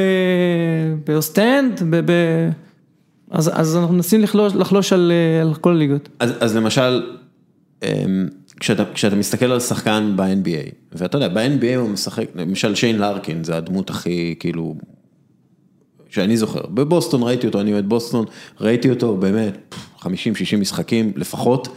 באוסטנד, 1.05 1.83
ב- 1.89 2.11
ב- 2.11 2.49
אז 3.31 3.51
אז 3.53 3.77
אנחנו 3.77 3.93
מנסים 3.95 4.21
לחלוש- 4.21 4.55
לחלוש 4.55 4.93
על 4.93 5.11
אה, 5.11 5.41
על 5.41 5.53
כל 5.53 5.71
הליגות. 5.71 6.09
אז, 6.19 6.33
אז 6.39 6.55
למשל, 6.55 7.03
אמ, 7.83 7.89
כשאתה, 8.59 8.83
כשאתה 8.93 9.15
מסתכל 9.15 9.45
על 9.51 9.59
שחקן 9.59 10.13
ב-NBA, 10.15 10.71
ואתה 10.91 11.17
יודע, 11.17 11.27
ב-NBA 11.27 11.75
הוא 11.77 11.89
משחק, 11.89 12.25
למשל 12.35 12.75
שיין 12.75 12.97
לארקין, 12.97 13.43
זה 13.43 13.57
הדמות 13.57 13.89
הכי, 13.89 14.35
כאילו, 14.39 14.75
שאני 16.09 16.37
זוכר. 16.37 16.61
בבוסטון 16.69 17.23
ראיתי 17.23 17.47
אותו, 17.47 17.61
אני 17.61 17.73
אוהד 17.73 17.89
בוסטון, 17.89 18.25
ראיתי 18.61 18.89
אותו 18.89 19.17
באמת 19.17 19.75
50-60 19.99 20.07
משחקים 20.59 21.11
לפחות. 21.15 21.67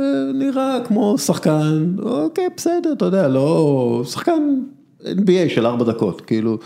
אה, 0.00 0.04
נראה 0.34 0.78
כמו 0.84 1.18
שחקן, 1.18 1.94
אוקיי, 2.02 2.48
בסדר, 2.56 2.92
אתה 2.92 3.04
יודע, 3.04 3.28
לא, 3.28 4.02
שחקן 4.06 4.60
NBA 5.02 5.48
של 5.54 5.66
ארבע 5.66 5.84
דקות, 5.84 6.20
כאילו, 6.20 6.58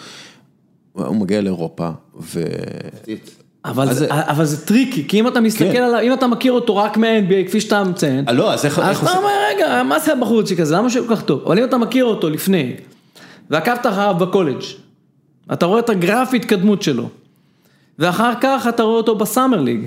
הוא 0.93 1.17
מגיע 1.17 1.41
לאירופה, 1.41 1.89
ו... 2.21 2.43
אבל 3.65 3.89
אז 3.89 3.99
זה- 3.99 4.07
זה- 4.07 4.15
אבל 4.31 4.45
זה 4.45 4.67
טריקי, 4.67 5.09
כי 5.09 5.21
אם 5.21 5.29
אתה 5.29 5.41
מסתכל 5.41 5.73
כן. 5.73 5.83
עליו, 5.83 6.01
אם 6.03 6.13
אתה 6.13 6.27
מכיר 6.27 6.53
אותו 6.53 6.77
רק 6.77 6.97
מה-NBA, 6.97 7.49
כפי 7.49 7.61
שאתה 7.61 7.85
מציין, 7.85 8.25
אה, 8.29 8.33
לא, 8.33 8.53
אז 8.55 8.65
איך, 8.65 8.79
אז 8.79 8.89
איך 8.89 9.03
אתה? 9.03 9.19
אומר, 9.19 9.29
רגע, 9.55 9.83
מה 9.83 9.99
זה 9.99 10.13
הבחורצ'יק 10.13 10.61
הזה, 10.61 10.75
למה 10.77 10.91
שהוא 10.91 11.07
כל 11.09 11.17
כך 11.17 11.23
טוב? 11.23 11.43
אבל 11.47 11.59
אם 11.59 11.65
אתה 11.65 11.79
מכיר 11.79 12.05
אותו 12.05 12.31
לפני, 12.31 12.73
ועקבת 13.51 13.87
אחריו 13.87 14.15
בקולג', 14.21 14.63
אתה 15.53 15.67
רואה 15.67 15.79
את 15.81 15.91
הגרף 15.91 16.35
התקדמות 16.35 16.83
שלו, 16.83 17.09
ואחר 17.99 18.33
כך 18.41 18.67
אתה 18.69 18.83
רואה 18.83 18.97
אותו 18.97 19.15
בסאמר 19.15 19.61
ליג, 19.61 19.87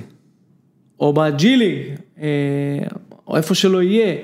או 1.00 1.14
בג'י 1.14 1.58
ליג, 1.58 1.78
אה, 2.22 2.26
או 3.30 3.38
איפה 3.38 3.56
שלא 3.56 3.82
יהיה, 3.82 4.16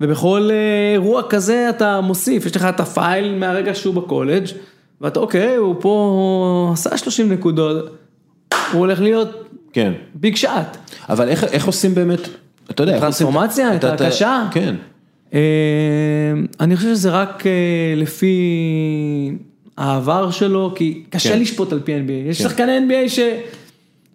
ובכל 0.00 0.48
אה, 0.52 0.92
אירוע 0.92 1.22
כזה 1.28 1.66
אתה 1.70 2.00
מוסיף, 2.00 2.46
יש 2.46 2.56
לך 2.56 2.64
את 2.64 2.80
הפייל 2.80 3.34
מהרגע 3.34 3.74
שהוא 3.74 3.94
בקולג', 3.94 4.44
ואתה 5.00 5.20
אוקיי, 5.20 5.56
הוא 5.56 5.76
פה 5.80 6.70
עשה 6.72 6.96
30 6.96 7.32
נקודות, 7.32 7.84
הוא 8.72 8.78
הולך 8.80 9.00
להיות 9.00 9.28
כן. 9.72 9.92
ביג 10.14 10.36
שאט. 10.36 10.76
אבל 11.08 11.28
איך, 11.28 11.44
איך 11.44 11.66
עושים 11.66 11.94
באמת, 11.94 12.20
אתה 12.70 12.82
יודע, 12.82 13.00
טרנספורמציה, 13.00 13.74
את 13.74 13.78
אתה- 13.78 13.94
אתה- 13.94 14.04
ההקשה? 14.04 14.44
כן. 14.50 14.74
אה, 15.34 15.40
אני 16.60 16.76
חושב 16.76 16.88
שזה 16.88 17.10
רק 17.10 17.46
אה, 17.46 17.52
לפי 17.96 18.36
העבר 19.76 20.30
שלו, 20.30 20.72
כי 20.76 21.02
קשה 21.10 21.28
כן. 21.32 21.40
לשפוט 21.40 21.72
על 21.72 21.80
פי 21.80 21.92
NBA. 21.94 22.30
יש 22.30 22.42
כן. 22.42 22.48
שחקני 22.48 22.78
NBA 22.78 23.08
ש... 23.08 23.20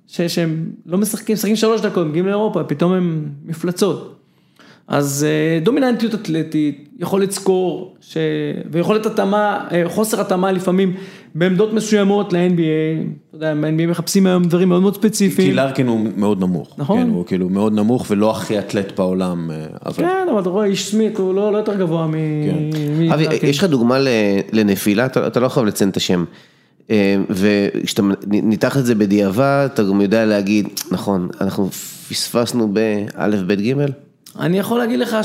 ש... 0.07 0.21
שהם 0.21 0.65
לא 0.85 0.97
משחקים, 0.97 1.33
משחקים 1.33 1.55
שלוש 1.55 1.81
דקות, 1.81 2.07
מגיעים 2.07 2.25
לאירופה, 2.25 2.63
פתאום 2.63 2.93
הם 2.93 3.29
מפלצות. 3.45 4.16
אז 4.87 5.25
אה, 5.29 5.59
דומיננטיות 5.63 6.13
אתלטית, 6.13 6.89
יכולת 6.99 7.31
סקור, 7.31 7.95
ש... 8.01 8.17
ויכולת 8.71 9.05
התאמה, 9.05 9.67
אה, 9.71 9.83
חוסר 9.89 10.21
התאמה 10.21 10.51
לפעמים 10.51 10.93
בעמדות 11.35 11.73
מסוימות 11.73 12.33
ל-NBA, 12.33 13.07
אתה 13.29 13.35
יודע, 13.37 13.53
ב-NBA 13.55 13.87
מחפשים 13.87 14.27
היום 14.27 14.43
דברים 14.43 14.69
מאוד 14.69 14.81
מאוד 14.81 14.93
כי 14.93 14.99
ספציפיים. 14.99 15.55
לארקין 15.55 15.87
הוא 15.87 16.07
מאוד 16.17 16.39
נמוך. 16.39 16.73
נכון. 16.77 16.97
כן, 17.01 17.09
הוא 17.09 17.25
כאילו 17.25 17.49
מאוד 17.49 17.73
נמוך 17.73 18.05
ולא 18.09 18.31
הכי 18.31 18.59
אתלט 18.59 18.99
בעולם, 18.99 19.51
אה, 19.51 19.65
אבל... 19.85 19.95
כן, 19.95 20.27
אבל 20.31 20.41
אתה 20.41 20.49
רואה, 20.49 20.65
איש 20.65 20.91
סמית 20.91 21.17
הוא 21.17 21.33
לא, 21.33 21.51
לא 21.51 21.57
יותר 21.57 21.75
גבוה 21.75 22.07
מ... 22.07 22.11
כן. 22.11 22.79
מ- 22.99 23.11
אבי, 23.11 23.25
כן. 23.39 23.47
יש 23.47 23.57
לך 23.57 23.63
דוגמה 23.63 23.99
ל- 23.99 24.07
לנפילה, 24.51 25.05
אתה 25.05 25.27
אתה 25.27 25.39
לא 25.39 25.49
חייב 25.49 25.65
לציין 25.65 25.89
את 25.89 25.97
השם. 25.97 26.25
וכשאתה 27.29 28.01
ניתח 28.27 28.77
את 28.77 28.85
זה 28.85 28.95
בדיעבד, 28.95 29.67
אתה 29.73 29.83
גם 29.83 30.01
יודע 30.01 30.25
להגיד, 30.25 30.67
נכון, 30.91 31.27
אנחנו 31.41 31.69
פספסנו 32.09 32.73
באלף, 32.73 33.39
בית, 33.39 33.61
גימל? 33.61 33.89
אני 34.39 34.59
יכול 34.59 34.79
להגיד 34.79 34.99
לך 34.99 35.17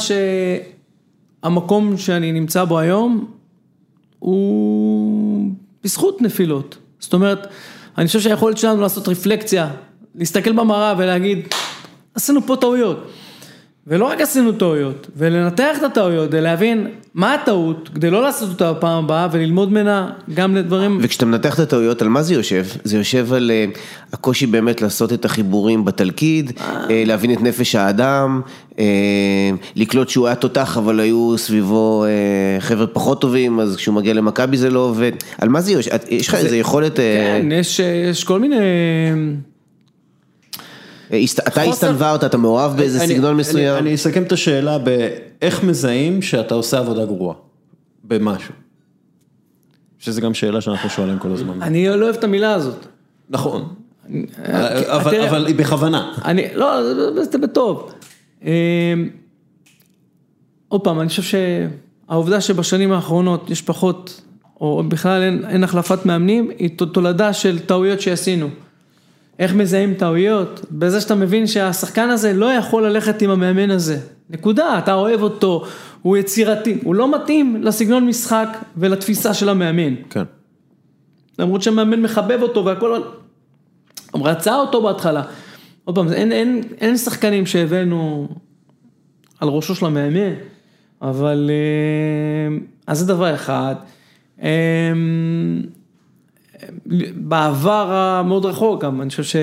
שהמקום 1.42 1.98
שאני 1.98 2.32
נמצא 2.32 2.64
בו 2.64 2.78
היום, 2.78 3.26
הוא 4.18 5.50
בזכות 5.84 6.22
נפילות. 6.22 6.78
זאת 6.98 7.12
אומרת, 7.12 7.46
אני 7.98 8.06
חושב 8.06 8.20
שהיכולת 8.20 8.58
שלנו 8.58 8.80
לעשות 8.80 9.08
רפלקציה, 9.08 9.70
להסתכל 10.14 10.52
במראה 10.52 10.94
ולהגיד, 10.98 11.48
עשינו 12.14 12.42
פה 12.46 12.56
טעויות. 12.56 13.10
ולא 13.86 14.04
רק 14.04 14.20
עשינו 14.20 14.52
טעויות, 14.52 15.06
ולנתח 15.16 15.78
את 15.78 15.82
הטעויות, 15.82 16.28
ולהבין 16.32 16.86
מה 17.14 17.34
הטעות, 17.34 17.90
כדי 17.94 18.10
לא 18.10 18.22
לעשות 18.22 18.48
אותה 18.48 18.72
בפעם 18.72 19.04
הבאה, 19.04 19.28
וללמוד 19.32 19.70
ממנה 19.70 20.10
גם 20.34 20.56
לדברים... 20.56 20.98
וכשאתה 21.02 21.26
מנתח 21.26 21.54
את 21.54 21.58
הטעויות, 21.58 22.02
על 22.02 22.08
מה 22.08 22.22
זה 22.22 22.34
יושב? 22.34 22.64
זה 22.84 22.96
יושב 22.96 23.32
על 23.32 23.50
אה, 23.50 23.64
הקושי 24.12 24.46
באמת 24.46 24.82
לעשות 24.82 25.12
את 25.12 25.24
החיבורים 25.24 25.84
בתלכיד, 25.84 26.52
אה, 26.60 27.02
להבין 27.06 27.32
את 27.32 27.42
נפש 27.42 27.74
האדם, 27.74 28.40
אה, 28.78 28.84
לקלוט 29.76 30.08
שהוא 30.08 30.26
היה 30.26 30.36
תותח, 30.36 30.78
אבל 30.78 31.00
היו 31.00 31.38
סביבו 31.38 32.04
אה, 32.04 32.60
חבר'ה 32.60 32.86
פחות 32.86 33.20
טובים, 33.20 33.60
אז 33.60 33.76
כשהוא 33.76 33.94
מגיע 33.94 34.14
למכבי 34.14 34.56
זה 34.56 34.70
לא 34.70 34.80
עובד. 34.80 35.12
על 35.38 35.48
מה 35.48 35.60
זה 35.60 35.72
יושב? 35.72 35.90
יש 36.08 36.28
לך 36.28 36.34
איזה 36.34 36.56
יכולת... 36.56 37.00
אה, 37.00 37.38
כן, 37.40 37.52
יש, 37.52 37.80
יש 38.10 38.24
כל 38.24 38.40
מיני... 38.40 38.56
אתה 41.48 41.62
הסתנוורת, 41.62 42.24
אתה 42.24 42.36
מאוהב 42.38 42.76
באיזה 42.76 42.98
סגנון 42.98 43.36
מסוים? 43.36 43.76
אני 43.78 43.94
אסכם 43.94 44.22
את 44.22 44.32
השאלה 44.32 44.78
באיך 44.78 45.64
מזהים 45.64 46.22
שאתה 46.22 46.54
עושה 46.54 46.78
עבודה 46.78 47.04
גרועה, 47.04 47.36
במשהו. 48.04 48.54
שזה 49.98 50.20
גם 50.20 50.34
שאלה 50.34 50.60
שאנחנו 50.60 50.90
שואלים 50.90 51.18
כל 51.18 51.32
הזמן. 51.32 51.62
אני 51.62 51.88
לא 51.88 52.04
אוהב 52.04 52.16
את 52.16 52.24
המילה 52.24 52.54
הזאת. 52.54 52.86
נכון. 53.30 53.68
אה, 54.44 54.96
אבל 54.96 55.46
היא 55.46 55.54
בכוונה. 55.54 56.12
אני, 56.24 56.42
לא, 56.54 56.82
זה- 57.24 57.38
בטוב. 57.38 57.92
אמ, 58.42 58.48
עוד 60.68 60.80
פעם, 60.80 61.00
אני 61.00 61.08
חושב 61.08 61.22
שהעובדה 61.22 62.40
שבשנים 62.40 62.92
האחרונות 62.92 63.50
יש 63.50 63.62
פחות 63.62 64.20
או 64.60 64.82
בכלל 64.88 65.22
אין, 65.22 65.44
אין 65.48 65.64
החלפת 65.64 66.06
מאמנים, 66.06 66.50
היא 66.58 66.70
תולדה 66.92 67.32
של 67.32 67.58
טעויות 67.58 68.00
שעשינו. 68.00 68.48
איך 69.38 69.54
מזהים 69.54 69.94
טעויות? 69.94 70.64
בזה 70.70 71.00
שאתה 71.00 71.14
מבין 71.14 71.46
שהשחקן 71.46 72.10
הזה 72.10 72.32
לא 72.32 72.52
יכול 72.52 72.86
ללכת 72.86 73.22
עם 73.22 73.30
המאמן 73.30 73.70
הזה. 73.70 73.98
נקודה, 74.30 74.78
אתה 74.78 74.94
אוהב 74.94 75.22
אותו, 75.22 75.64
הוא 76.02 76.16
יצירתי, 76.16 76.78
הוא 76.84 76.94
לא 76.94 77.14
מתאים 77.14 77.62
לסגנון 77.62 78.06
משחק 78.06 78.48
ולתפיסה 78.76 79.34
של 79.34 79.48
המאמן. 79.48 79.94
כן. 80.10 80.24
למרות 81.38 81.62
שהמאמן 81.62 82.02
מחבב 82.02 82.38
אותו 82.42 82.64
והכל, 82.64 83.02
הוא 84.12 84.28
רצה 84.28 84.56
אותו 84.56 84.82
בהתחלה. 84.82 85.22
עוד 85.84 85.94
פעם, 85.94 86.12
אין, 86.12 86.32
אין, 86.32 86.62
אין 86.80 86.96
שחקנים 86.96 87.46
שהבאנו 87.46 88.28
על 89.40 89.48
ראשו 89.48 89.74
של 89.74 89.86
המאמן, 89.86 90.34
אבל 91.02 91.50
אה, 91.50 92.56
אז 92.86 92.98
זה 92.98 93.06
דבר 93.06 93.34
אחד. 93.34 93.74
בעבר 97.16 97.92
המאוד 97.92 98.44
רחוק 98.44 98.84
גם, 98.84 99.02
אני 99.02 99.10
חושב 99.10 99.22
ש... 99.22 99.36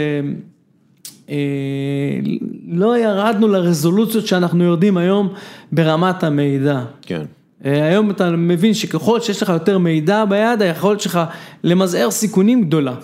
אה, 1.30 2.20
לא 2.68 2.98
ירדנו 2.98 3.48
לרזולוציות 3.48 4.28
שאנחנו 4.28 4.64
יורדים 4.64 4.98
היום 4.98 5.34
ברמת 5.72 6.24
המידע. 6.24 6.84
כן. 7.02 7.22
אה, 7.66 7.88
היום 7.88 8.12
אתה 8.12 8.32
מבין 8.32 8.74
שככל 8.74 9.20
שיש 9.20 9.42
לך 9.44 9.50
יותר 9.50 9.78
מידע 9.78 10.26
ביד, 10.26 10.62
היכולת 10.62 11.00
שלך 11.00 11.20
למזער 11.64 12.12
סיכונים 12.12 12.64
גדולה. 12.64 12.96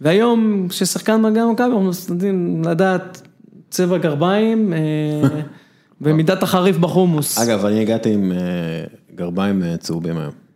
והיום 0.00 0.66
כששחקן 0.68 1.22
מגיע 1.22 1.46
מכבי, 1.46 1.64
אנחנו 1.64 1.90
יודעים 2.08 2.62
לדעת 2.64 3.22
צבע 3.70 3.98
גרביים 3.98 4.72
אה, 4.72 5.28
ומידת 6.00 6.42
החריף 6.42 6.76
בחומוס. 6.76 7.38
אגב, 7.38 7.64
אני 7.64 7.80
הגעתי 7.80 8.14
עם 8.14 8.32
גרביים 9.14 9.62
צהובים 9.78 10.18
היום. 10.18 10.47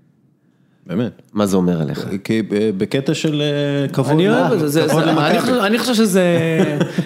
באמת. 0.87 1.23
מה 1.33 1.47
זה 1.47 1.57
אומר 1.57 1.81
עליך? 1.81 2.07
כי 2.25 2.43
ב- 2.43 2.49
בקטע 2.79 3.15
של 3.15 3.43
אה, 3.43 3.89
כבוד. 3.89 4.11
אני 4.11 4.29
אוהב 4.29 4.49
לה- 4.49 4.55
את 4.55 4.59
זה, 4.61 4.69
זה, 4.69 4.87
כבוד 4.89 5.05
זה, 5.05 5.11
אני, 5.11 5.21
למכבי. 5.21 5.41
חושב, 5.41 5.53
אני 5.55 5.79
חושב 5.79 5.95
שזה 5.95 6.23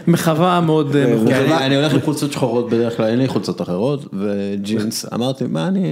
מחווה 0.07 0.61
מאוד 0.61 0.97
אה, 0.97 1.15
מכובדת. 1.15 1.35
אני- 1.61 1.77
הולך 1.77 1.95
עם 1.95 2.01
חולצות 2.01 2.33
שחורות 2.33 2.71
בדרך 2.71 2.97
כלל, 2.97 3.07
אין 3.07 3.19
לי 3.19 3.29
חולצות 3.29 3.61
אחרות, 3.63 4.07
וג'ינס, 4.13 5.07
אמרתי, 5.15 5.45
מה 5.49 5.69
אני... 5.69 5.83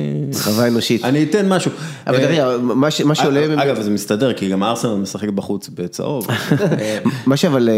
חווה 0.42 0.68
אנושית. 0.68 1.04
אני 1.04 1.22
אתן 1.22 1.48
משהו. 1.48 1.70
אבל 2.06 2.16
אה, 2.16 2.26
תראה, 2.26 2.58
מה 2.58 2.90
ש- 2.90 3.00
מה 3.00 3.14
שעולה... 3.14 3.62
אגב, 3.62 3.80
זה 3.80 3.90
מסתדר, 3.90 4.32
כי 4.32 4.48
גם 4.48 4.62
ארסנל 4.62 4.94
משחק 4.94 5.28
בחוץ 5.28 5.68
בצהוב. 5.74 6.26
אה, 6.30 6.98
מה 7.26 7.36
שאבל 7.36 7.68
אה, 7.68 7.74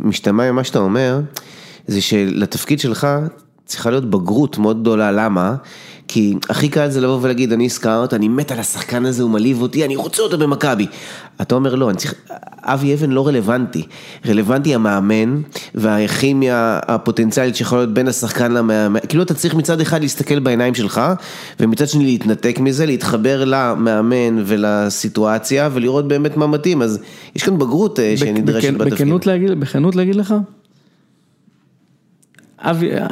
משתמע 0.00 0.52
ממה 0.52 0.64
שאתה 0.64 0.78
אומר, 0.78 1.20
זה 1.86 2.00
שלתפקיד 2.00 2.80
שלך 2.80 3.06
צריכה 3.66 3.90
להיות 3.90 4.10
בגרות 4.10 4.58
מאוד 4.58 4.80
גדולה, 4.80 5.12
למה? 5.12 5.54
כי 6.08 6.34
הכי 6.48 6.68
קל 6.68 6.90
זה 6.90 7.00
לבוא 7.00 7.18
ולהגיד, 7.22 7.52
אני 7.52 7.70
סקאוט, 7.70 8.14
אני 8.14 8.28
מת 8.28 8.52
על 8.52 8.58
השחקן 8.58 9.06
הזה, 9.06 9.22
הוא 9.22 9.30
מלהיב 9.30 9.62
אותי, 9.62 9.84
אני 9.84 9.96
רוצה 9.96 10.22
אותו 10.22 10.38
במכבי. 10.38 10.86
אתה 11.42 11.54
אומר, 11.54 11.74
לא, 11.74 11.90
אני 11.90 11.98
צריך, 11.98 12.14
אבי 12.62 12.94
אבן 12.94 13.10
לא 13.10 13.26
רלוונטי. 13.26 13.82
רלוונטי 14.26 14.74
המאמן 14.74 15.40
והכימיה 15.74 16.80
הפוטנציאלית 16.88 17.56
שיכולה 17.56 17.80
להיות 17.80 17.94
בין 17.94 18.08
השחקן 18.08 18.52
למאמן. 18.52 19.00
כאילו 19.08 19.22
אתה 19.22 19.34
צריך 19.34 19.54
מצד 19.54 19.80
אחד 19.80 20.00
להסתכל 20.02 20.38
בעיניים 20.38 20.74
שלך, 20.74 21.00
ומצד 21.60 21.88
שני 21.88 22.04
להתנתק 22.04 22.56
מזה, 22.60 22.86
להתחבר 22.86 23.44
למאמן 23.44 24.42
ולסיטואציה, 24.46 25.68
ולראות 25.72 26.08
באמת 26.08 26.36
מה 26.36 26.46
מתאים. 26.46 26.82
אז 26.82 26.98
יש 27.36 27.42
כאן 27.42 27.58
בגרות 27.58 28.00
אה, 28.00 28.14
שנדרשת 28.16 28.66
בכן- 28.66 28.78
בתפקיד. 28.78 28.94
בכנות 28.94 29.26
להגיד, 29.26 29.60
בכנות 29.60 29.96
להגיד 29.96 30.14
לך, 30.14 30.34
אבי, 32.58 32.92
אה, 32.92 33.06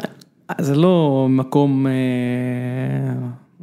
זה 0.61 0.74
לא 0.74 1.26
מקום 1.30 1.86
אה, 1.86 1.93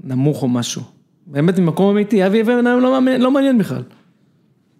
נמוך 0.03 0.43
או 0.43 0.47
משהו. 0.47 0.81
באמת 1.27 1.59
ממקום 1.59 1.89
אמיתי, 1.89 2.25
אבי 2.25 2.41
אבן 2.41 2.67
היום 2.67 2.81
לא 2.81 2.99
לא 3.19 3.31
מעניין 3.31 3.57
בכלל. 3.57 3.83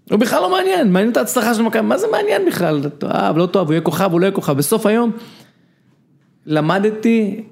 הוא 0.09 0.19
בכלל 0.19 0.41
לא 0.41 0.51
מעניין, 0.51 0.91
מעניין 0.91 1.11
את 1.11 1.17
ההצלחה 1.17 1.53
של 1.53 1.61
מכבי, 1.61 1.81
מה 1.81 1.97
זה 1.97 2.07
מעניין 2.11 2.45
בכלל? 2.45 2.89
תאהב, 2.97 3.37
לא 3.37 3.45
תאהב, 3.45 3.67
הוא 3.67 3.73
יהיה 3.73 3.81
כוכב, 3.81 4.09
הוא 4.11 4.19
לא 4.19 4.25
יהיה 4.25 4.35
כוכב. 4.35 4.53
בסוף 4.53 4.85
היום 4.85 5.11
למדתי 6.45 7.43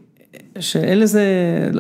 שאין 0.60 1.00
לזה, 1.00 1.24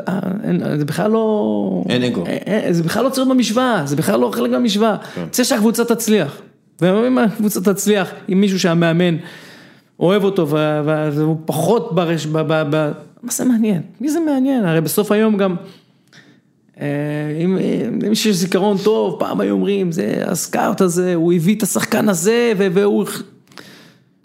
אה, 0.07 0.19
אין, 0.43 0.77
זה 0.77 0.85
בכלל 0.85 1.11
לא... 1.11 1.83
אין 1.89 2.03
אגו. 2.03 2.25
אה, 2.25 2.37
אה, 2.47 2.73
זה 2.73 2.83
בכלל 2.83 3.03
לא 3.03 3.09
צריך 3.09 3.27
במשוואה, 3.27 3.81
זה 3.85 3.95
בכלל 3.95 4.19
לא 4.19 4.31
חלק 4.33 4.51
מהמשוואה. 4.51 4.95
רוצה 5.21 5.43
שהקבוצה 5.43 5.85
תצליח. 5.85 6.41
ואם 6.81 7.17
הקבוצה 7.17 7.61
תצליח 7.61 8.11
עם 8.27 8.41
מישהו 8.41 8.59
שהמאמן 8.59 9.17
אוהב 9.99 10.23
אותו 10.23 10.47
והוא 10.49 11.37
פחות 11.45 11.95
ברש... 11.95 12.25
ב- 12.25 12.37
ב- 12.37 12.63
ב- 12.69 12.91
מה 13.23 13.31
זה 13.31 13.45
מעניין? 13.45 13.81
מי 14.01 14.09
זה 14.09 14.19
מעניין? 14.19 14.65
הרי 14.65 14.81
בסוף 14.81 15.11
היום 15.11 15.37
גם... 15.37 15.55
אה, 16.79 16.87
אם 17.43 17.57
יש 18.11 18.27
זיכרון 18.27 18.77
טוב, 18.83 19.19
פעם 19.19 19.41
היו 19.41 19.53
אומרים, 19.53 19.91
זה 19.91 20.23
הסקאוט 20.25 20.81
הזה, 20.81 21.15
הוא 21.15 21.33
הביא 21.33 21.55
את 21.55 21.63
השחקן 21.63 22.09
הזה, 22.09 22.53
והוא... 22.57 23.05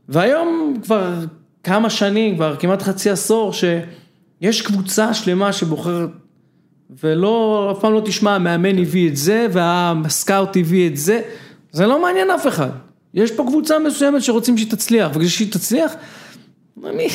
והיום 0.08 0.76
כבר 0.82 1.14
כמה 1.64 1.90
שנים, 1.90 2.36
כבר 2.36 2.56
כמעט 2.56 2.82
חצי 2.82 3.10
עשור, 3.10 3.52
שיש 3.52 4.62
קבוצה 4.62 5.14
שלמה 5.14 5.52
שבוחרת, 5.52 6.10
ולא, 7.02 7.68
אף 7.72 7.80
פעם 7.80 7.92
לא 7.92 8.02
תשמע, 8.04 8.34
המאמן 8.34 8.78
הביא 8.78 9.08
את 9.08 9.16
זה, 9.16 9.46
וה 9.52 9.82
scout 9.82 10.56
הביא 10.56 10.88
את 10.88 10.96
זה, 10.96 11.20
זה 11.72 11.86
לא 11.86 12.02
מעניין 12.02 12.30
אף 12.30 12.46
אחד. 12.46 12.70
יש 13.14 13.30
פה 13.32 13.44
קבוצה 13.48 13.78
מסוימת 13.78 14.22
שרוצים 14.22 14.58
שהיא 14.58 14.70
תצליח, 14.70 15.10
וכשהיא 15.14 15.52
תצליח, 15.52 15.92
מי, 16.76 17.08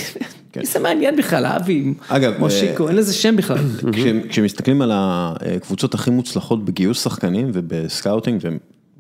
מי 0.55 0.65
זה 0.65 0.79
מעניין 0.79 1.15
בכלל, 1.15 1.45
אבי, 1.45 1.93
מושיקו, 2.39 2.87
אין 2.87 2.95
לזה 2.95 3.13
שם 3.13 3.35
בכלל. 3.35 3.57
כש- 3.93 4.29
כשמסתכלים 4.29 4.81
על 4.81 4.91
הקבוצות 4.93 5.93
הכי 5.93 6.09
מוצלחות 6.09 6.65
בגיוס 6.65 7.03
שחקנים 7.03 7.51
וב 7.53 7.69
scouting, 7.69 8.41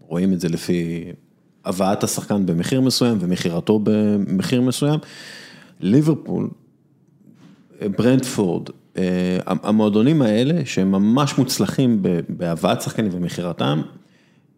ורואים 0.07 0.33
את 0.33 0.39
זה 0.39 0.49
לפי 0.49 1.03
הבאת 1.65 2.03
השחקן 2.03 2.45
במחיר 2.45 2.81
מסוים 2.81 3.17
ומכירתו 3.21 3.79
במחיר 3.83 4.61
מסוים, 4.61 4.99
ליברפול, 5.79 6.49
ברנדפורד, 7.81 8.69
אה, 8.97 9.03
המועדונים 9.45 10.21
האלה 10.21 10.61
שהם 10.65 10.91
ממש 10.91 11.37
מוצלחים 11.37 11.99
בהבאת 12.29 12.81
שחקנים 12.81 13.11
ומכירתם, 13.13 13.81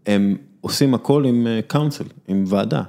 הם 0.05 0.35
עושים 0.62 0.93
הכל 0.93 1.26
עם 1.26 1.47
קאונסל, 1.68 2.03
עם 2.28 2.43
ועדה. 2.47 2.82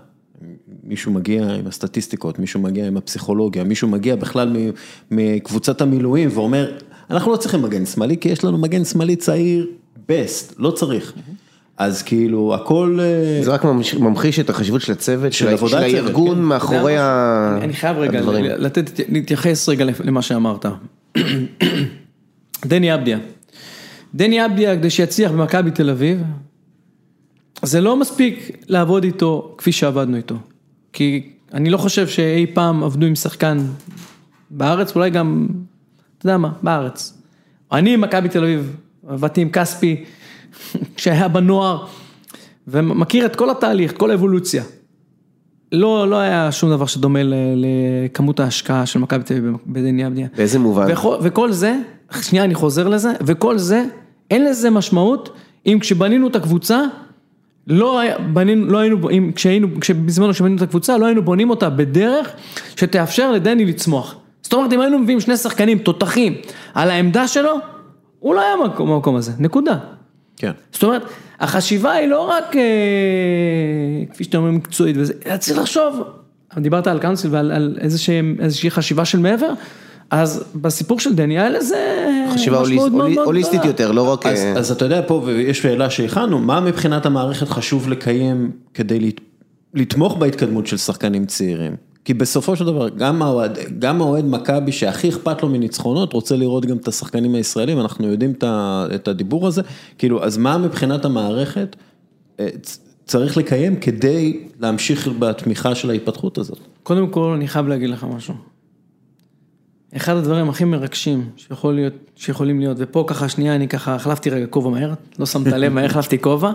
מישהו 0.85 1.13
מגיע 1.13 1.43
עם 1.55 1.67
הסטטיסטיקות, 1.67 2.39
מישהו 2.39 2.61
מגיע 2.61 2.87
עם 2.87 2.97
הפסיכולוגיה, 2.97 3.65
מישהו 3.65 3.89
מגיע 3.89 4.17
בכלל 4.17 4.49
מ- 4.57 4.71
מקבוצת 5.11 5.81
המילואים 5.81 6.29
ואומר, 6.33 6.77
אנחנו 7.11 7.33
לא 7.33 7.37
צריכים 7.37 7.63
מגן 7.63 7.87
שמאלי, 7.87 8.17
כי 8.17 8.29
יש 8.29 8.45
לנו 8.45 8.59
מגן 8.59 8.85
שמאלי 8.85 9.17
צעיר, 9.17 9.67
best, 10.09 10.55
לא 10.59 10.71
צריך. 10.71 11.13
אז 11.77 12.03
כאילו, 12.03 12.55
הכל... 12.55 12.99
אה, 13.01 13.45
זה 13.45 13.51
רק 13.51 13.65
ממחיש 14.01 14.41
את 14.41 14.51
החשיבות 14.51 14.81
של 14.81 14.93
הצוות, 14.93 15.33
של 15.33 15.49
הארגון 15.73 16.35
כן. 16.37 16.43
מאחורי 16.43 16.97
ה- 16.99 17.53
אני- 17.57 17.65
אני 17.65 17.73
חייב 17.73 17.97
רגע 17.99 18.19
הדברים. 18.19 18.45
לתת, 18.45 19.01
להתייחס 19.09 19.69
רגע 19.69 19.85
למה 20.05 20.23
שאמרת. 20.23 20.67
דני 22.67 22.95
אבדיה. 22.95 23.19
דני 24.15 24.45
אבדיה, 24.47 24.77
כדי 24.77 24.91
שיצליח 24.91 25.31
במכבי 25.31 25.71
תל 25.71 25.91
אביב, 25.91 26.23
זה 27.63 27.81
לא 27.81 27.97
מספיק 27.97 28.51
לעבוד 28.69 29.05
איתו 29.05 29.55
כפי 29.59 29.73
שעבדנו 29.73 30.17
איתו. 30.17 30.37
כי 30.93 31.31
אני 31.55 31.71
לא 31.71 31.77
חושב 31.79 32.09
שאי 32.09 32.47
פעם 32.55 32.85
עבדו 32.85 33.07
עם 33.07 33.15
שחקן 33.15 33.59
בארץ, 34.51 34.97
אולי 34.97 35.11
גם, 35.11 35.47
אתה 36.19 36.27
יודע 36.27 36.39
מה, 36.39 36.53
בארץ. 36.63 37.23
אני 37.73 37.95
עם 37.95 38.01
מכבי 38.01 38.29
תל 38.29 38.45
אביב, 38.45 38.77
עבדתי 39.09 39.41
עם 39.41 39.51
כספי, 39.51 40.05
כשהיה 40.97 41.29
בנוער, 41.29 41.87
ומכיר 42.69 43.27
את 43.27 43.37
כל 43.37 43.51
התהליך, 43.51 43.93
כל 43.97 44.11
האבולוציה. 44.11 44.65
לא, 45.73 46.11
לא 46.11 46.17
היה 46.17 46.53
שום 46.53 46.71
דבר 46.71 46.87
שדומה 46.87 47.21
לכמות 47.57 48.41
ההשקעה 48.41 48.87
של 48.87 48.99
מכבי 48.99 49.25
תל 49.25 49.37
אביב 49.37 49.55
בדני 49.67 50.07
אבדיה. 50.07 50.29
באיזה 50.37 50.59
מובן? 50.59 50.87
וכל, 50.93 51.17
וכל 51.23 51.53
זה, 51.53 51.77
שנייה 52.23 52.45
אני 52.45 52.55
חוזר 52.55 52.89
לזה, 52.89 53.13
וכל 53.21 53.59
זה, 53.59 53.85
אין 54.31 54.45
לזה 54.45 54.71
משמעות 54.71 55.37
אם 55.67 55.79
כשבנינו 55.81 56.29
את 56.29 56.37
הקבוצה, 56.37 56.81
לא, 57.71 58.01
בנינו, 58.33 58.67
לא 58.67 58.79
היינו, 58.79 59.11
אם 59.11 59.33
כשהיינו, 59.35 59.69
כשבזמנו 59.81 60.33
כשבנינו 60.33 60.57
את 60.57 60.63
הקבוצה, 60.63 60.99
לא 60.99 61.07
היינו 61.07 61.23
בונים 61.23 61.51
אותה 61.51 61.71
בדרך 61.71 62.31
שתאפשר 62.77 63.33
לדני 63.33 63.65
לצמוח. 63.65 64.17
זאת 64.43 64.53
אומרת, 64.53 64.73
אם 64.73 64.81
היינו 64.81 64.99
מביאים 64.99 65.21
שני 65.21 65.37
שחקנים 65.37 65.79
תותחים 65.79 66.35
על 66.75 66.91
העמדה 66.91 67.29
שלו, 67.29 67.55
הוא 68.19 68.35
לא 68.35 68.41
היה 68.41 68.55
במקום, 68.65 68.91
במקום 68.91 69.17
הזה, 69.17 69.33
נקודה. 69.39 69.79
כן. 70.37 70.53
זאת 70.73 70.83
אומרת, 70.83 71.03
החשיבה 71.41 71.93
היא 71.93 72.09
לא 72.09 72.21
רק, 72.21 72.57
אה, 72.57 72.63
כפי 74.13 74.25
שאתה 74.25 74.39
אומר, 74.39 74.51
מקצועית 74.51 74.97
וזה, 74.99 75.13
אלא 75.27 75.37
צריך 75.37 75.59
לחשוב, 75.59 76.03
דיברת 76.59 76.87
על 76.87 76.99
קאונסיל 76.99 77.31
ועל 77.33 77.53
על 77.53 77.79
איזושהי, 77.81 78.21
איזושהי 78.41 78.71
חשיבה 78.71 79.05
של 79.05 79.19
מעבר, 79.19 79.53
אז 80.11 80.45
בסיפור 80.55 81.01
של 81.01 81.15
דני 81.15 81.39
היה 81.39 81.51
לזה 81.51 82.07
חשיבה 82.35 82.59
הוליסטית. 83.25 83.65
יותר, 83.65 83.93
לא 83.93 84.13
רק... 84.13 84.27
אז, 84.27 84.39
אה, 84.39 84.53
אז 84.53 84.71
אתה 84.73 84.85
יודע 84.85 85.01
פה, 85.07 85.23
ויש 85.25 85.59
שאלה 85.63 85.91
שהכנו, 85.91 86.39
מה 86.39 86.61
מבחינת 86.61 87.07
המערכת 87.07 87.49
חשוב 87.49 87.89
לקיים 87.89 88.51
כדי 88.75 89.01
לת- 89.01 89.21
לתמוך 89.75 90.17
בהתקדמות 90.17 90.67
של 90.67 90.77
שחקנים 90.77 91.27
צעירים? 91.27 91.77
כי 92.05 92.15
בסופו 92.15 92.57
של 92.57 92.65
דבר, 92.67 92.89
גם 92.89 93.23
האוהד, 93.23 93.59
גם 93.79 94.01
האוהד 94.01 94.25
מכבי 94.25 94.73
שהכי 94.73 95.09
אכפת 95.09 95.43
לו 95.43 95.49
מניצחונות, 95.49 96.13
רוצה 96.13 96.37
לראות 96.37 96.67
גם 96.67 96.77
את 96.77 96.89
השחקנים 96.89 97.35
הישראלים, 97.35 97.81
אנחנו 97.81 98.07
יודעים 98.09 98.33
את 98.95 99.09
הדיבור 99.09 99.47
הזה, 99.47 99.63
כאילו, 99.99 100.25
אז 100.25 100.37
מה 100.37 100.59
מבחינת 100.59 101.05
המערכת 101.05 101.77
אה, 102.41 102.49
צריך 103.07 103.37
לקיים 103.37 103.77
כדי 103.77 104.41
להמשיך 104.61 105.09
בתמיכה 105.19 105.75
של 105.75 105.91
ההתפתחות 105.91 106.39
הזאת? 106.39 106.59
קודם 106.83 107.09
כל, 107.09 107.33
אני 107.37 107.49
חייב 107.49 107.69
להגיד 107.69 107.91
לך 107.91 108.07
משהו. 108.17 108.35
אחד 109.97 110.17
הדברים 110.17 110.49
הכי 110.49 110.65
מרגשים 110.65 111.31
שיכול 111.37 111.75
להיות, 111.75 111.93
שיכולים 112.17 112.61
להיות, 112.61 112.77
ופה 112.81 113.05
ככה 113.07 113.29
שנייה, 113.29 113.55
אני 113.55 113.69
ככה 113.69 113.95
החלפתי 113.95 114.31
רגע 114.31 114.47
כובע 114.47 114.71
מהר, 114.71 114.95
לא 115.19 115.27
שמת 115.27 115.47
לב 115.47 115.73
מהר 115.73 115.85
החלפתי 115.85 116.19
כובע. 116.19 116.53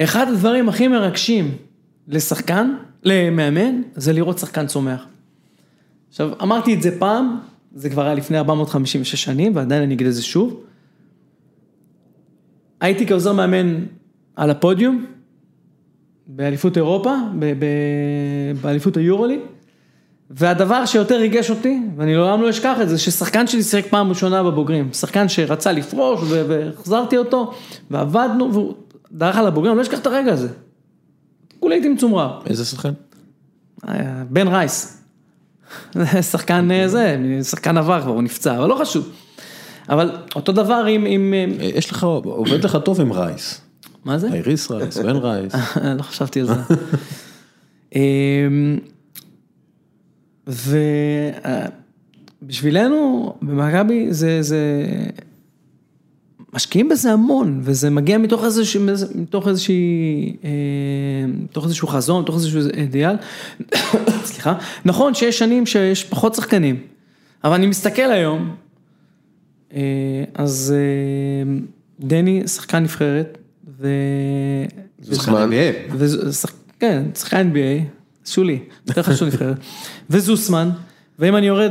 אחד 0.00 0.28
הדברים 0.28 0.68
הכי 0.68 0.88
מרגשים 0.88 1.54
לשחקן, 2.08 2.74
למאמן, 3.02 3.82
זה 3.94 4.12
לראות 4.12 4.38
שחקן 4.38 4.66
צומח. 4.66 5.06
עכשיו, 6.08 6.30
אמרתי 6.42 6.74
את 6.74 6.82
זה 6.82 6.98
פעם, 6.98 7.38
זה 7.74 7.90
כבר 7.90 8.04
היה 8.04 8.14
לפני 8.14 8.38
456 8.38 9.24
שנים, 9.24 9.56
ועדיין 9.56 9.82
אני 9.82 9.94
אגיד 9.94 10.06
את 10.06 10.14
זה 10.14 10.22
שוב. 10.22 10.60
הייתי 12.80 13.06
כעוזר 13.06 13.32
מאמן 13.32 13.84
על 14.36 14.50
הפודיום, 14.50 15.06
באליפות 16.26 16.76
אירופה, 16.76 17.14
באליפות 18.60 18.96
היורוליג, 18.96 19.40
והדבר 20.30 20.86
שיותר 20.86 21.16
ריגש 21.16 21.50
אותי, 21.50 21.80
ואני 21.96 22.14
לעולם 22.14 22.42
לא 22.42 22.50
אשכח 22.50 22.76
את 22.82 22.88
זה, 22.88 22.98
ששחקן 22.98 23.46
שלי 23.46 23.62
שיחק 23.62 23.90
פעם 23.90 24.08
ראשונה 24.08 24.42
בבוגרים, 24.42 24.92
שחקן 24.92 25.28
שרצה 25.28 25.72
לפרוש 25.72 26.20
והחזרתי 26.30 27.16
אותו, 27.16 27.52
ועבדנו, 27.90 28.52
והוא 28.52 28.74
דרך 29.12 29.36
על 29.36 29.46
הבוגרים, 29.46 29.72
אני 29.72 29.78
לא 29.78 29.82
אשכח 29.82 29.98
את 29.98 30.06
הרגע 30.06 30.32
הזה. 30.32 30.48
כולי 31.60 31.74
הייתי 31.74 31.88
מצומרר. 31.88 32.38
איזה 32.46 32.64
שחקן? 32.64 32.92
אה, 33.88 34.22
בן 34.30 34.48
רייס. 34.48 35.02
שחקן 36.30 36.70
אה, 36.70 36.88
זה, 36.88 37.16
שחקן 37.42 37.76
עבר 37.76 38.02
כבר, 38.02 38.12
הוא 38.12 38.22
נפצע, 38.22 38.58
אבל 38.58 38.68
לא 38.68 38.74
חשוב. 38.74 39.10
אבל 39.88 40.16
אותו 40.36 40.52
דבר 40.52 40.84
עם, 40.88 41.06
עם... 41.06 41.34
אה, 41.34 41.46
יש 41.60 41.90
לך, 41.90 42.04
עובד 42.24 42.64
לך 42.64 42.78
טוב 42.84 43.00
עם 43.00 43.12
רייס. 43.12 43.60
מה 44.04 44.18
זה? 44.18 44.28
אייריס 44.32 44.70
רייס, 44.70 44.96
בן 44.96 45.16
רייס. 45.16 45.52
לא 45.98 46.02
חשבתי 46.02 46.40
על 46.40 46.46
זה. 46.46 46.54
ובשבילנו, 52.42 53.34
במכבי, 53.42 54.06
זה, 54.10 54.42
זה, 54.42 54.86
משקיעים 56.54 56.88
בזה 56.88 57.12
המון, 57.12 57.60
וזה 57.62 57.90
מגיע 57.90 58.18
מתוך 58.18 58.44
איזושהי, 58.44 58.80
מתוך 59.14 59.48
איזושהי, 59.48 60.36
אה, 60.44 60.50
מתוך 61.42 61.64
איזשהו 61.64 61.88
חזון, 61.88 62.22
מתוך 62.22 62.34
איזשהו 62.34 62.60
אידיאל. 62.76 63.16
סליחה. 64.24 64.54
נכון 64.84 65.14
שיש 65.14 65.38
שנים 65.38 65.66
שיש 65.66 66.04
פחות 66.04 66.34
שחקנים, 66.34 66.80
אבל 67.44 67.54
אני 67.54 67.66
מסתכל 67.66 68.10
היום, 68.10 68.54
אה, 69.74 69.80
אז 70.34 70.74
אה, 70.76 71.52
דני 72.00 72.42
שחקן 72.48 72.82
נבחרת, 72.82 73.38
ו... 73.80 73.88
זוסמן. 75.00 75.34
וז- 75.92 76.46
כן, 76.80 77.02
שחקן 77.14 77.50
NBA, 77.52 77.97
שולי, 78.28 78.58
יותר 78.88 79.02
חשוב 79.02 79.28
נבחרת, 79.28 79.56
וזוסמן, 80.10 80.70
ואם 81.18 81.36
אני 81.36 81.46
יורד 81.46 81.70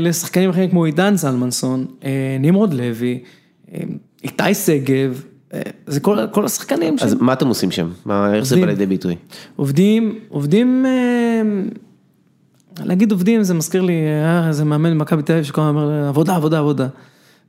לשחקנים 0.00 0.50
אחרים 0.50 0.70
כמו 0.70 0.84
עידן 0.84 1.16
זלמנסון, 1.16 1.86
אה, 2.04 2.36
נמרוד 2.40 2.74
לוי, 2.74 3.22
אה, 3.74 3.80
איתי 4.24 4.54
שגב, 4.54 5.22
אה, 5.54 5.60
זה 5.86 6.00
כל, 6.00 6.18
כל 6.30 6.44
השחקנים 6.44 6.96
אז 7.00 7.10
שהם 7.10 7.24
מה 7.24 7.32
אתם 7.32 7.48
עושים 7.48 7.70
שם? 7.70 7.88
מה, 8.04 8.34
איך 8.34 8.44
זה. 8.44 8.56
בא 8.56 8.66
לידי 8.66 8.86
ביטוי? 8.86 9.16
עובדים, 9.56 10.18
עובדים, 10.28 10.86
אה, 10.86 11.42
להגיד 12.84 13.12
עובדים 13.12 13.42
זה 13.42 13.54
מזכיר 13.54 13.82
לי, 13.82 13.92
היה 13.92 14.48
איזה 14.48 14.64
מאמן 14.64 14.90
במכבי 14.90 15.22
תל 15.22 15.32
אביב 15.32 15.44
שכל 15.44 15.60
הזמן 15.60 15.82
אומר 15.82 16.08
עבודה, 16.08 16.36
עבודה, 16.36 16.58
עבודה. 16.58 16.88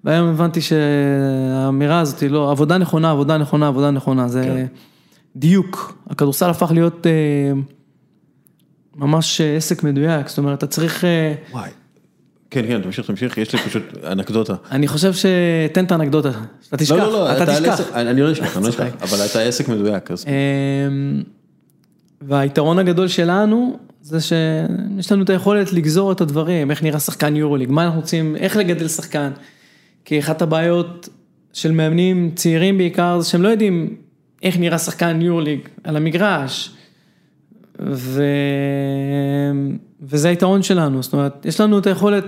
והיום 0.03 0.27
הבנתי 0.27 0.59
שהאמירה 0.61 1.99
הזאת 1.99 2.19
היא 2.19 2.29
לא, 2.29 2.51
עבודה 2.51 2.77
נכונה, 2.77 3.11
עבודה 3.11 3.37
נכונה, 3.37 3.67
עבודה 3.67 3.91
נכונה, 3.91 4.27
זה 4.27 4.43
כן. 4.43 4.65
דיוק. 5.35 5.97
הכדורסל 6.09 6.49
הפך 6.49 6.71
להיות 6.71 7.07
אה, 7.07 7.61
ממש 8.97 9.41
אה, 9.41 9.55
עסק 9.55 9.83
מדויק, 9.83 10.27
זאת 10.27 10.37
אומרת, 10.37 10.57
אתה 10.57 10.67
צריך, 10.67 11.05
אה, 11.05 11.33
וואי. 11.51 11.69
כן, 12.49 12.67
כן, 12.67 12.81
תמשיך, 12.81 13.07
תמשיך, 13.07 13.37
יש 13.37 13.53
לי 13.53 13.59
פשוט 13.59 13.83
אנקדוטה. 14.11 14.55
אני 14.71 14.87
חושב 14.87 15.13
שתן 15.13 15.85
את 15.85 15.91
האנקדוטה, 15.91 16.29
אתה 16.67 16.77
תשכח, 16.77 16.95
לא, 16.95 17.03
לא, 17.03 17.11
לא, 17.11 17.37
אתה 17.37 17.45
תשכח. 17.45 17.91
אני 17.93 18.21
לא 18.21 18.31
אשכח, 18.31 18.57
אני 18.57 18.63
לא 18.63 18.69
אשכח. 18.69 18.83
אבל 19.01 19.25
אתה 19.25 19.41
עסק 19.41 19.69
מדויק, 19.69 20.11
אז 20.11 20.25
אמ, 20.27 21.23
והיתרון 22.21 22.79
הגדול 22.79 23.07
שלנו 23.07 23.79
זה 24.01 24.21
שיש 24.21 25.11
לנו 25.11 25.23
את 25.23 25.29
היכולת 25.29 25.73
לגזור 25.73 26.11
את 26.11 26.21
הדברים, 26.21 26.71
איך 26.71 26.83
נראה 26.83 26.99
שחקן 26.99 27.35
יורוליג, 27.35 27.71
מה 27.71 27.83
אנחנו 27.83 27.99
רוצים, 27.99 28.35
איך 28.35 28.57
לגדל 28.57 28.87
שחקן. 28.87 29.31
כי 30.05 30.19
אחת 30.19 30.41
הבעיות 30.41 31.09
של 31.53 31.71
מאמנים 31.71 32.31
צעירים 32.35 32.77
בעיקר 32.77 33.19
זה 33.19 33.29
שהם 33.29 33.41
לא 33.41 33.47
יודעים 33.47 33.95
איך 34.43 34.57
נראה 34.57 34.77
שחקן 34.77 35.21
יורוליג 35.21 35.59
על 35.83 35.97
המגרש. 35.97 36.76
ו... 37.85 38.23
וזה 40.01 40.29
היתרון 40.29 40.63
שלנו, 40.63 41.03
זאת 41.03 41.13
אומרת, 41.13 41.45
יש 41.45 41.61
לנו 41.61 41.79
את 41.79 41.87
היכולת, 41.87 42.23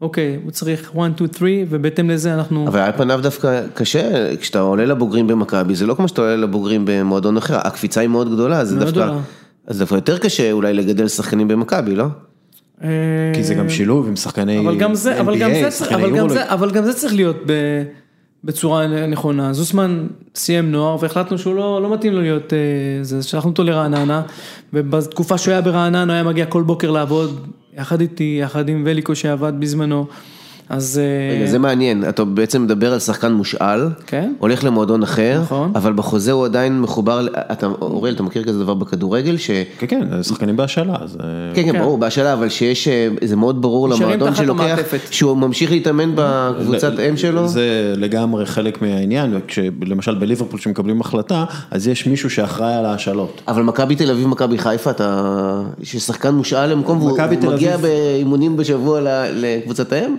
אוקיי, 0.00 0.38
הוא 0.44 0.50
צריך 0.50 0.80
1, 0.80 0.92
2, 1.16 1.30
3, 1.38 1.50
ובהתאם 1.68 2.10
לזה 2.10 2.34
אנחנו... 2.34 2.68
אבל 2.68 2.80
על 2.80 2.92
פניו 2.92 3.20
דווקא 3.22 3.62
קשה, 3.74 4.36
כשאתה 4.36 4.60
עולה 4.60 4.84
לבוגרים 4.84 5.26
במכבי, 5.26 5.74
זה 5.74 5.86
לא 5.86 5.94
כמו 5.94 6.08
שאתה 6.08 6.20
עולה 6.20 6.36
לבוגרים 6.36 6.84
במועדון 6.84 7.36
אחר, 7.36 7.58
הקפיצה 7.64 8.00
היא 8.00 8.08
מאוד 8.08 8.32
גדולה, 8.32 8.64
זה 8.64 8.74
מאוד 8.74 8.86
דווקא, 8.86 9.02
גדולה. 9.02 9.20
אז 9.66 9.78
דווקא 9.78 9.94
יותר 9.94 10.18
קשה 10.18 10.52
אולי 10.52 10.72
לגדל 10.72 11.08
שחקנים 11.08 11.48
במכבי, 11.48 11.96
לא? 11.96 12.06
אה, 12.82 12.88
כי 13.34 13.44
זה 13.44 13.54
גם 13.54 13.68
שילוב 13.68 14.08
עם 14.08 14.16
שחקני 14.16 14.58
אבל 14.58 14.78
גם 14.78 14.94
זה, 14.94 15.20
אבל 15.20 15.38
גם 15.38 15.50
NBA, 15.50 15.70
שחקני 15.70 15.96
אבל 15.96 16.08
גם 16.10 16.16
יורוליג. 16.16 16.38
זה, 16.38 16.52
אבל 16.52 16.70
גם 16.70 16.84
זה 16.84 16.92
צריך 16.92 17.14
להיות 17.14 17.36
ב, 17.46 17.52
בצורה 18.44 19.06
נכונה. 19.06 19.52
זוסמן 19.52 20.06
סיים 20.34 20.72
נוער 20.72 20.96
והחלטנו 21.00 21.38
שהוא 21.38 21.54
לא, 21.54 21.82
לא 21.82 21.94
מתאים 21.94 22.12
לו 22.12 22.20
להיות, 22.20 22.52
אה, 22.52 22.58
זה, 23.02 23.22
שלחנו 23.22 23.50
אותו 23.50 23.64
לרעננה, 23.64 24.22
ובתקופה 24.72 25.38
שהוא 25.38 25.52
היה 25.52 25.60
ברעננה 25.60 26.02
הוא 26.02 26.12
היה 26.12 26.22
מגיע 26.22 26.46
כל 26.46 26.62
בוקר 26.62 26.90
לעבוד, 26.90 27.46
יחד 27.76 28.00
איתי, 28.00 28.38
יחד 28.42 28.68
עם 28.68 28.82
וליקו 28.86 29.14
שעבד 29.14 29.52
בזמנו, 29.60 30.06
אז... 30.70 31.00
אה, 31.02 31.36
רגע, 31.36 31.50
זה 31.50 31.58
מעניין, 31.58 32.04
אתה 32.08 32.24
בעצם 32.24 32.62
מדבר 32.62 32.92
על 32.92 32.98
שחקן 32.98 33.32
מושאל, 33.32 33.88
כן. 34.06 34.32
הולך 34.38 34.64
למועדון 34.64 35.02
אחר, 35.02 35.40
נכון. 35.42 35.72
אבל 35.74 35.92
בחוזה 35.92 36.32
הוא 36.32 36.44
עדיין 36.44 36.80
מחובר, 36.80 37.26
אתה, 37.52 37.66
אוריאל, 37.66 38.14
אתה 38.14 38.22
מכיר 38.22 38.44
כזה 38.44 38.58
דבר 38.58 38.74
בכדורגל, 38.74 39.36
ש... 39.36 39.50
כן, 39.78 39.86
כן, 39.86 40.00
זה 40.16 40.28
שחקנים 40.28 40.56
בהשאלה, 40.56 40.96
אז... 41.00 41.16
אה, 41.20 41.26
כן, 41.54 41.62
כן, 41.62 41.72
כן. 41.72 41.78
ברור, 41.78 41.98
בהשאלה, 41.98 42.32
אבל 42.32 42.48
שיש, 42.48 42.88
אה, 42.88 43.08
זה 43.24 43.36
מאוד 43.36 43.62
ברור 43.62 43.88
למועדון 43.88 44.34
שלוקח, 44.34 44.62
המעטפת. 44.62 45.00
שהוא 45.10 45.36
ממשיך 45.36 45.70
להתאמן 45.70 46.12
בקבוצת 46.14 46.92
אם 46.98 47.16
שלו. 47.16 47.48
זה 47.48 47.94
לגמרי 47.96 48.46
חלק 48.46 48.82
מהעניין, 48.82 49.36
וכשלמשל 49.36 50.14
בליברפול 50.14 50.60
שמקבלים 50.60 51.00
החלטה, 51.00 51.44
אז 51.70 51.88
יש 51.88 52.06
מישהו 52.06 52.30
שאחראי 52.30 52.74
על 52.74 52.86
ההשאלות. 52.86 53.42
אבל 53.48 53.62
מכבי 53.62 53.96
תל 53.96 54.10
אביב, 54.10 54.26
מכבי 54.26 54.58
חיפה, 54.58 54.90
אתה, 54.90 55.62
ששחקן 55.82 56.34
מושאל 56.34 56.66
למקום, 56.66 56.98
והוא 56.98 57.18
מגיע 57.52 57.76
באימונים 57.76 58.56
בשבוע 58.56 59.00
לקבוצת 59.34 59.92
האם? 59.92 60.16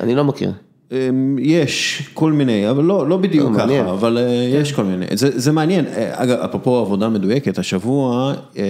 אני 0.00 0.14
לא 0.14 0.24
מכיר. 0.24 0.52
אמ, 0.92 1.36
יש 1.40 2.02
כל 2.14 2.32
מיני, 2.32 2.70
אבל 2.70 2.84
לא, 2.84 3.08
לא 3.08 3.16
בדיוק 3.16 3.50
לא, 3.50 3.54
ככה, 3.54 3.66
מעניין. 3.66 3.86
אבל 3.86 4.18
אה, 4.18 4.48
יש 4.52 4.72
כל 4.72 4.84
מיני, 4.84 5.06
זה, 5.14 5.40
זה 5.40 5.52
מעניין, 5.52 5.86
אה, 5.86 6.22
אגב, 6.22 6.38
אפרופו 6.38 6.78
עבודה 6.78 7.08
מדויקת, 7.08 7.58
השבוע 7.58 8.34
אה, 8.58 8.64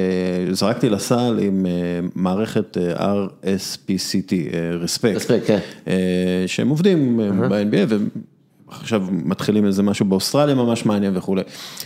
זרקתי 0.50 0.88
לסל 0.88 1.38
עם 1.42 1.66
מערכת 2.14 2.76
RSPCT, 2.96 4.32
רספקט, 4.80 5.16
רספקט, 5.16 5.46
כן. 5.46 5.58
שהם 6.46 6.68
עובדים 6.68 7.20
אה, 7.20 7.48
ב-NBA 7.48 7.94
ועכשיו 8.68 9.02
מתחילים 9.10 9.66
איזה 9.66 9.82
משהו 9.82 10.06
באוסטרליה 10.06 10.54
ממש 10.54 10.86
מעניין 10.86 11.16
וכולי, 11.16 11.42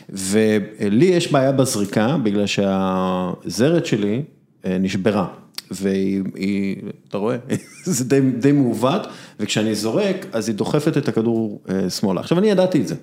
ולי 0.09 1.07
יש 1.07 1.33
בעיה 1.33 1.53
בזריקה, 1.53 2.17
בגלל 2.23 2.47
שהזרת 2.47 3.87
שלי 3.87 4.23
נשברה. 4.65 5.44
והיא, 5.71 6.23
היא, 6.35 6.77
אתה 7.09 7.19
רואה, 7.19 7.37
זה 7.85 8.05
די, 8.05 8.21
די 8.21 8.53
מעוות, 8.53 9.07
וכשאני 9.41 9.75
זורק, 9.75 10.27
אז 10.33 10.49
היא 10.49 10.57
דוחפת 10.57 10.97
את 10.97 11.09
הכדור 11.09 11.61
אה, 11.69 11.91
שמאלה. 11.91 12.21
עכשיו, 12.21 12.39
אני 12.39 12.51
ידעתי 12.51 12.81
את 12.81 12.89
זה. 12.89 12.95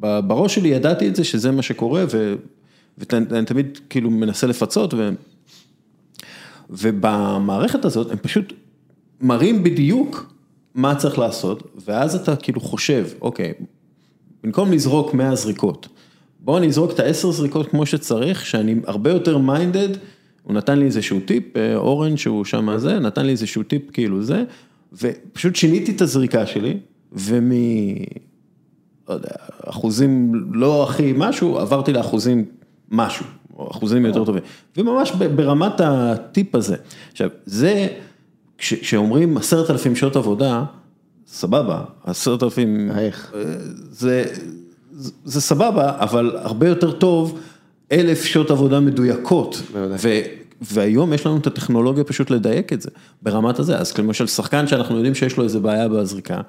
בראש 0.00 0.54
שלי 0.54 0.68
ידעתי 0.68 1.08
את 1.08 1.16
זה, 1.16 1.24
שזה 1.24 1.50
מה 1.50 1.62
שקורה, 1.62 2.04
ו, 2.12 2.34
ואני 2.98 3.46
תמיד 3.46 3.78
כאילו 3.90 4.10
מנסה 4.10 4.46
לפצות, 4.46 4.94
ו, 4.94 5.10
ובמערכת 6.70 7.84
הזאת 7.84 8.10
הם 8.10 8.16
פשוט 8.22 8.52
מראים 9.20 9.62
בדיוק 9.62 10.34
מה 10.74 10.94
צריך 10.94 11.18
לעשות, 11.18 11.76
ואז 11.84 12.14
אתה 12.14 12.36
כאילו 12.36 12.60
חושב, 12.60 13.06
אוקיי, 13.20 13.52
במקום 14.42 14.72
לזרוק 14.72 15.14
100 15.14 15.34
זריקות, 15.34 15.88
בוא 16.40 16.58
אני 16.58 16.66
אזרוק 16.66 16.92
את 16.92 17.00
ה-10 17.00 17.30
זריקות 17.30 17.70
כמו 17.70 17.86
שצריך, 17.86 18.46
שאני 18.46 18.74
הרבה 18.86 19.10
יותר 19.10 19.38
מיינדד, 19.38 19.88
הוא 20.42 20.54
נתן 20.54 20.78
לי 20.78 20.84
איזשהו 20.84 21.20
טיפ, 21.20 21.56
אה, 21.56 21.76
אורן 21.76 22.16
שהוא 22.16 22.44
שם 22.44 22.78
זה, 22.78 22.98
נתן 22.98 23.26
לי 23.26 23.32
איזשהו 23.32 23.62
טיפ 23.62 23.90
כאילו 23.90 24.22
זה, 24.22 24.44
ופשוט 24.92 25.56
שיניתי 25.56 25.92
את 25.92 26.00
הזריקה 26.00 26.46
שלי, 26.46 26.78
ומ... 27.12 27.52
לא 29.08 29.14
יודע, 29.14 29.28
אחוזים 29.64 30.32
לא 30.52 30.84
הכי 30.84 31.12
משהו, 31.16 31.58
עברתי 31.58 31.92
לאחוזים 31.92 32.44
משהו, 32.90 33.26
אחוזים 33.70 34.06
יותר 34.06 34.24
טובים, 34.24 34.42
וממש 34.76 35.10
ברמת 35.10 35.80
הטיפ 35.80 36.54
הזה. 36.54 36.76
עכשיו, 37.12 37.28
זה, 37.46 37.86
כש- 38.58 38.74
כשאומרים 38.74 39.36
עשרת 39.36 39.70
אלפים 39.70 39.96
שעות 39.96 40.16
עבודה, 40.16 40.64
סבבה, 41.26 41.84
עשרת 42.04 42.42
אלפים, 42.42 42.90
איך? 42.98 43.32
זה, 43.90 44.24
זה 45.24 45.40
סבבה, 45.40 45.98
אבל 45.98 46.36
הרבה 46.36 46.68
יותר 46.68 46.92
טוב 46.92 47.40
אלף 47.92 48.24
שעות 48.24 48.50
עבודה 48.50 48.80
מדויקות. 48.80 49.62
ו, 49.72 50.20
והיום 50.60 51.12
יש 51.12 51.26
לנו 51.26 51.36
את 51.36 51.46
הטכנולוגיה 51.46 52.04
פשוט 52.04 52.30
לדייק 52.30 52.72
את 52.72 52.82
זה, 52.82 52.90
ברמת 53.22 53.58
הזה. 53.58 53.78
אז 53.78 53.98
למשל 53.98 54.26
שחקן 54.26 54.66
שאנחנו 54.66 54.96
יודעים 54.96 55.14
שיש 55.14 55.36
לו 55.36 55.44
איזה 55.44 55.60
בעיה 55.60 55.88
בזריקה, 55.88 56.40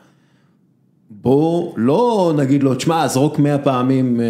בוא 1.10 1.74
לא 1.78 2.34
נגיד 2.38 2.64
לו, 2.64 2.76
תשמע, 2.76 3.08
זרוק 3.08 3.40
מאה 3.40 3.58
פעמים, 3.58 4.22
אה, 4.22 4.26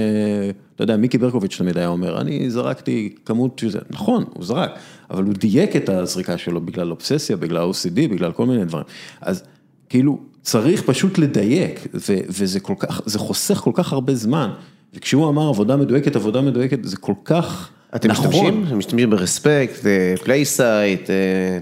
אתה 0.75 0.83
יודע, 0.83 0.97
מיקי 0.97 1.17
ברקוביץ' 1.17 1.57
תמיד 1.57 1.77
היה 1.77 1.87
אומר, 1.87 2.21
אני 2.21 2.49
זרקתי 2.49 3.15
כמות 3.25 3.59
שזה, 3.59 3.79
נכון, 3.89 4.23
הוא 4.33 4.45
זרק, 4.45 4.71
אבל 5.09 5.23
הוא 5.23 5.33
דייק 5.33 5.75
את 5.75 5.89
הזריקה 5.89 6.37
שלו 6.37 6.61
בגלל 6.61 6.91
אובססיה, 6.91 7.37
בגלל 7.37 7.69
OCD, 7.69 8.11
בגלל 8.11 8.31
כל 8.31 8.45
מיני 8.45 8.65
דברים. 8.65 8.85
אז 9.21 9.43
כאילו, 9.89 10.19
צריך 10.41 10.83
פשוט 10.85 11.17
לדייק, 11.17 11.87
וזה 12.29 12.59
כל 12.59 12.73
כך, 12.79 13.01
זה 13.05 13.19
חוסך 13.19 13.57
כל 13.57 13.71
כך 13.73 13.93
הרבה 13.93 14.15
זמן. 14.15 14.49
וכשהוא 14.95 15.29
אמר 15.29 15.47
עבודה 15.49 15.75
מדויקת, 15.75 16.15
עבודה 16.15 16.41
מדויקת, 16.41 16.79
זה 16.83 16.97
כל 16.97 17.13
כך 17.25 17.69
אתם 17.95 18.11
נכון. 18.11 18.27
משתמשים? 18.27 18.63
אתם 18.67 18.77
משתמשים 18.77 19.09
ב 19.09 19.20
RSPCT, 19.20 19.85
PlaySight, 20.23 21.09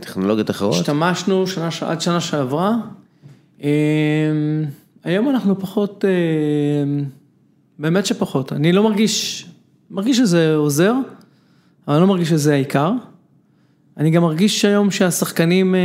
טכנולוגיות 0.01 0.49
אחרות? 0.49 0.75
השתמשנו 0.75 1.47
שנה, 1.47 1.71
ש- 1.71 1.83
עד 1.83 2.01
שנה 2.01 2.21
שעברה. 2.21 2.75
אמ, 3.61 3.67
היום 5.03 5.29
אנחנו 5.29 5.59
פחות, 5.59 6.05
אמ, 6.05 7.03
באמת 7.79 8.05
שפחות. 8.05 8.53
אני 8.53 8.71
לא 8.71 8.83
מרגיש, 8.83 9.45
מרגיש 9.91 10.17
שזה 10.17 10.55
עוזר, 10.55 10.93
אבל 11.87 11.95
אני 11.95 12.01
לא 12.01 12.07
מרגיש 12.07 12.29
שזה 12.29 12.53
העיקר. 12.53 12.91
אני 13.97 14.11
גם 14.11 14.21
מרגיש 14.21 14.65
היום 14.65 14.91
שהשחקנים, 14.91 15.75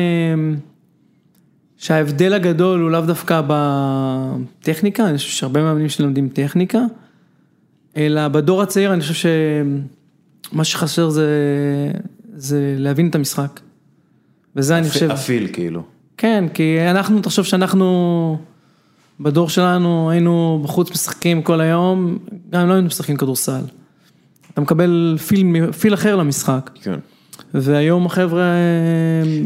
שההבדל 1.77 2.33
הגדול 2.33 2.81
הוא 2.81 2.91
לאו 2.91 3.01
דווקא 3.01 3.43
בטכניקה, 3.47 5.09
אני 5.09 5.19
חושב 5.19 5.31
שהרבה 5.31 5.63
מאמנים 5.63 5.89
שלומדים 5.89 6.29
טכניקה, 6.29 6.79
אלא 7.97 8.29
בדור 8.29 8.63
הצעיר 8.63 8.93
אני 8.93 9.01
חושב 9.01 9.29
שמה 10.53 10.65
שחסר 10.65 11.09
זה, 11.09 11.27
זה 12.35 12.75
להבין 12.79 13.09
את 13.09 13.15
המשחק. 13.15 13.61
וזה 14.57 14.79
אני 14.79 14.89
חושב, 14.91 15.11
אפיל 15.11 15.49
כאילו. 15.53 15.83
כן, 16.17 16.45
כי 16.55 16.79
אנחנו, 16.91 17.21
תחשוב 17.21 17.45
שאנחנו, 17.45 18.39
בדור 19.21 19.49
שלנו 19.49 20.11
היינו 20.11 20.61
בחוץ 20.65 20.91
משחקים 20.91 21.43
כל 21.43 21.61
היום, 21.61 22.19
גם 22.51 22.61
אם 22.61 22.69
לא 22.69 22.73
היינו 22.73 22.87
משחקים 22.87 23.17
כדורסל. 23.17 23.63
אתה 24.53 24.61
מקבל 24.61 25.17
פיל, 25.27 25.73
פיל 25.73 25.95
אחר 25.95 26.17
למשחק, 26.17 26.71
כן. 26.83 26.99
והיום 27.55 28.07
החבר'ה 28.07 28.45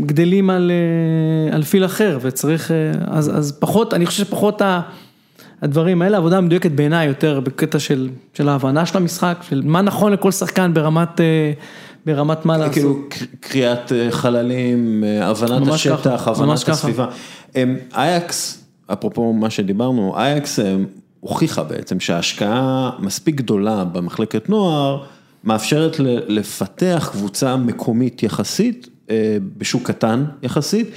גדלים 0.07 0.51
על, 0.51 0.71
אה, 0.71 1.55
על 1.57 1.63
פיל 1.63 1.85
אחר, 1.85 2.19
וצריך, 2.23 2.71
אה, 2.71 2.77
אז, 3.07 3.39
אז 3.39 3.59
פחות, 3.61 3.95
אני 3.95 4.07
חושב 4.07 4.25
שפחות 4.25 4.63
ה... 4.63 4.81
הדברים 5.63 6.03
האלה, 6.03 6.17
עבודה 6.17 6.41
מדויקת 6.41 6.71
בעיניי 6.71 7.07
יותר 7.07 7.41
בקטע 7.41 7.79
של, 7.79 8.09
של 8.35 8.49
ההבנה 8.49 8.87
של 8.87 8.97
המשחק, 8.97 9.39
של 9.49 9.63
מה 9.65 9.83
נכון 9.83 10.13
לכל 10.13 10.31
שחקן 10.31 10.75
ברמת, 10.75 11.21
אה, 11.21 11.53
ברמת 12.07 12.47
מה 12.47 12.59
לעשות. 12.59 12.73
כאילו 12.73 12.99
קריאת 13.41 13.93
אה, 13.93 14.11
חללים, 14.11 15.05
אה, 15.05 15.29
הבנת 15.29 15.69
השטח, 15.69 16.01
ככה, 16.05 16.31
הבנת. 16.31 16.69
הסביבה. 16.69 17.07
אמ, 17.57 17.77
אייקס, 17.95 18.65
אפרופו 18.87 19.33
מה 19.33 19.51
שדיברנו, 19.51 20.17
אייקס 20.17 20.59
אמ, 20.59 20.85
הוכיחה 21.21 21.63
בעצם 21.63 22.01
שההשקעה 22.01 22.91
מספיק 22.99 23.35
גדולה 23.35 23.85
במחלקת 23.85 24.49
נוער, 24.49 25.05
מאפשרת 25.45 25.97
לפתח 26.29 27.11
קבוצה 27.13 27.57
מקומית 27.57 28.23
יחסית, 28.23 28.89
בשוק 29.57 29.83
קטן 29.83 30.25
יחסית, 30.43 30.91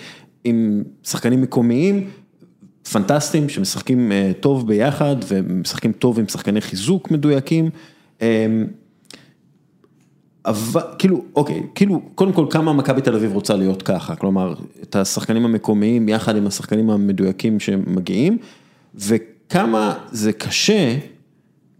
עם 0.43 0.84
שחקנים 1.03 1.41
מקומיים. 1.41 2.09
פנטסטיים 2.91 3.49
שמשחקים 3.49 4.11
אה, 4.11 4.31
טוב 4.39 4.67
ביחד 4.67 5.15
ומשחקים 5.27 5.91
טוב 5.91 6.19
עם 6.19 6.27
שחקני 6.27 6.61
חיזוק 6.61 7.11
מדויקים. 7.11 7.69
אמ, 8.21 8.65
אבל, 10.45 10.81
כאילו, 10.99 11.23
אוקיי, 11.36 11.63
כאילו, 11.75 12.01
קודם 12.15 12.34
כל 12.34 12.45
כמה 12.49 12.73
מכבי 12.73 13.01
תל 13.01 13.15
אביב 13.15 13.34
רוצה 13.34 13.55
להיות 13.55 13.81
ככה, 13.81 14.15
כלומר, 14.15 14.53
את 14.84 14.95
השחקנים 14.95 15.45
המקומיים 15.45 16.09
יחד 16.09 16.36
עם 16.36 16.47
השחקנים 16.47 16.89
המדויקים 16.89 17.59
שמגיעים, 17.59 18.38
וכמה 18.95 19.93
זה 20.11 20.34
קשה 20.34 20.97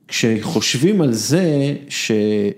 כשחושבים 0.08 1.02
על 1.02 1.14
זה 1.14 1.76
ש, 1.90 2.12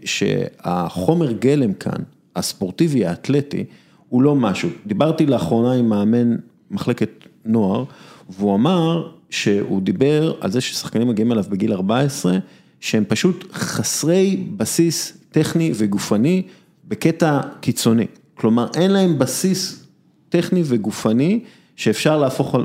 שהחומר 0.06 1.32
גלם 1.32 1.74
כאן, 1.74 2.04
הספורטיבי, 2.36 3.06
האתלטי, 3.06 3.64
הוא 4.10 4.22
לא 4.22 4.36
משהו. 4.36 4.70
דיברתי 4.86 5.26
לאחרונה 5.26 5.74
עם 5.74 5.90
מאמן 5.90 6.36
מחלקת 6.72 7.10
נוער, 7.46 7.84
והוא 8.30 8.56
אמר 8.56 9.12
שהוא 9.30 9.82
דיבר 9.82 10.34
על 10.42 10.52
זה 10.52 10.62
ששחקנים 10.62 11.08
מגיעים 11.08 11.32
אליו 11.32 11.44
בגיל 11.50 11.74
14, 11.74 12.38
שהם 12.80 13.04
פשוט 13.08 13.52
חסרי 13.54 14.44
בסיס 14.58 15.18
טכני 15.32 15.72
וגופני 15.76 16.44
בקטע 16.88 17.40
קיצוני. 17.62 18.06
כלומר, 18.36 18.68
אין 18.76 18.92
להם 18.92 19.20
בסיס 19.20 19.86
טכני 20.30 20.62
וגופני 20.66 21.40
שאפשר 21.76 22.18
להפוך 22.18 22.56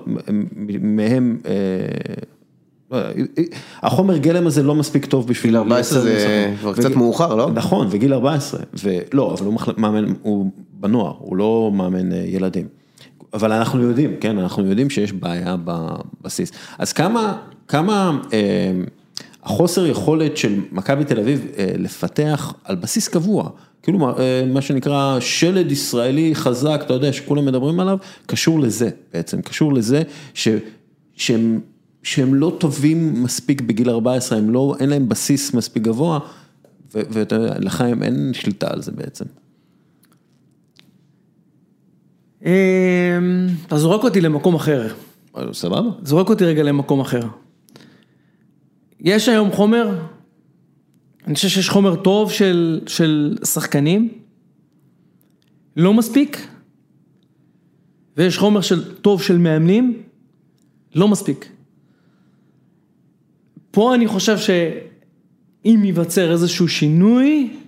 מהם, 0.80 1.38
אה, 1.46 1.52
לא 2.90 2.98
החומר 3.82 4.16
גלם 4.16 4.46
הזה 4.46 4.62
לא 4.62 4.74
מספיק 4.74 5.06
טוב 5.06 5.26
בשביל... 5.26 5.50
גיל 5.50 5.56
14 5.56 6.04
לייצר 6.04 6.24
זה. 6.24 6.54
כבר 6.60 6.74
קצת 6.74 6.96
מאוחר, 6.96 7.34
לא? 7.34 7.50
נכון, 7.50 7.86
וגיל 7.90 8.14
14, 8.14 8.60
ולא, 8.84 9.34
אבל 9.34 9.46
הוא 9.46 9.54
מאמן, 9.76 10.12
הוא 10.22 10.50
בנוער, 10.72 11.14
הוא 11.18 11.36
לא 11.36 11.70
מאמן 11.74 12.12
אה, 12.12 12.22
ילדים. 12.26 12.79
אבל 13.34 13.52
אנחנו 13.52 13.82
יודעים, 13.82 14.16
כן, 14.20 14.38
אנחנו 14.38 14.66
יודעים 14.66 14.90
שיש 14.90 15.12
בעיה 15.12 15.56
בבסיס. 15.64 16.52
אז 16.78 16.92
כמה, 16.92 17.38
כמה 17.68 18.20
אה, 18.32 18.72
החוסר 19.42 19.86
יכולת 19.86 20.36
של 20.36 20.60
מכבי 20.72 21.04
תל 21.04 21.20
אביב 21.20 21.46
אה, 21.58 21.72
לפתח 21.78 22.54
על 22.64 22.76
בסיס 22.76 23.08
קבוע, 23.08 23.50
כאילו 23.82 24.18
אה, 24.18 24.44
מה 24.52 24.62
שנקרא 24.62 25.20
שלד 25.20 25.72
ישראלי 25.72 26.34
חזק, 26.34 26.80
אתה 26.84 26.94
יודע, 26.94 27.12
שכולם 27.12 27.46
מדברים 27.46 27.80
עליו, 27.80 27.98
קשור 28.26 28.60
לזה 28.60 28.90
בעצם, 29.12 29.42
קשור 29.42 29.72
לזה 29.72 30.02
ש, 30.34 30.48
שהם, 31.14 31.60
שהם 32.02 32.34
לא 32.34 32.56
טובים 32.58 33.22
מספיק 33.22 33.60
בגיל 33.60 33.90
14, 33.90 34.38
הם 34.38 34.50
לא, 34.50 34.74
אין 34.80 34.90
להם 34.90 35.08
בסיס 35.08 35.54
מספיק 35.54 35.82
גבוה, 35.82 36.18
ו- 36.94 37.02
ואתה 37.10 37.34
יודע, 37.34 37.54
לחיים 37.58 38.02
אין 38.02 38.30
שליטה 38.34 38.66
על 38.70 38.82
זה 38.82 38.92
בעצם. 38.92 39.24
אמ, 42.44 42.50
אתה 43.66 43.78
זורק 43.78 44.04
אותי 44.04 44.20
למקום 44.20 44.54
אחר, 44.54 44.94
אבל 45.34 45.52
סבבה? 45.52 45.90
זורק 46.02 46.28
אותי 46.28 46.44
רגע 46.44 46.62
למקום 46.62 47.00
אחר. 47.00 47.22
יש 49.00 49.28
היום 49.28 49.52
חומר, 49.52 49.98
אני 51.26 51.34
חושב 51.34 51.48
שיש 51.48 51.68
חומר 51.68 51.96
טוב 51.96 52.32
של, 52.32 52.80
של 52.86 53.38
שחקנים, 53.44 54.08
לא 55.76 55.94
מספיק, 55.94 56.46
ויש 58.16 58.38
חומר 58.38 58.60
של, 58.60 58.94
טוב 58.94 59.22
של 59.22 59.38
מאמנים, 59.38 60.02
לא 60.94 61.08
מספיק. 61.08 61.48
פה 63.70 63.94
אני 63.94 64.06
חושב 64.06 64.38
שאם 64.38 65.80
ייווצר 65.84 66.32
איזשהו 66.32 66.68
שינוי, 66.68 67.59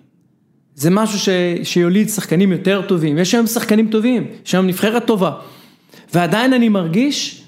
זה 0.74 0.90
משהו 0.90 1.18
ש, 1.18 1.28
שיוליד 1.62 2.08
שחקנים 2.08 2.52
יותר 2.52 2.82
טובים. 2.88 3.18
יש 3.18 3.34
היום 3.34 3.46
שחקנים 3.46 3.88
טובים, 3.90 4.26
יש 4.46 4.54
היום 4.54 4.66
נבחרת 4.66 5.06
טובה. 5.06 5.32
ועדיין 6.14 6.52
אני 6.52 6.68
מרגיש, 6.68 7.42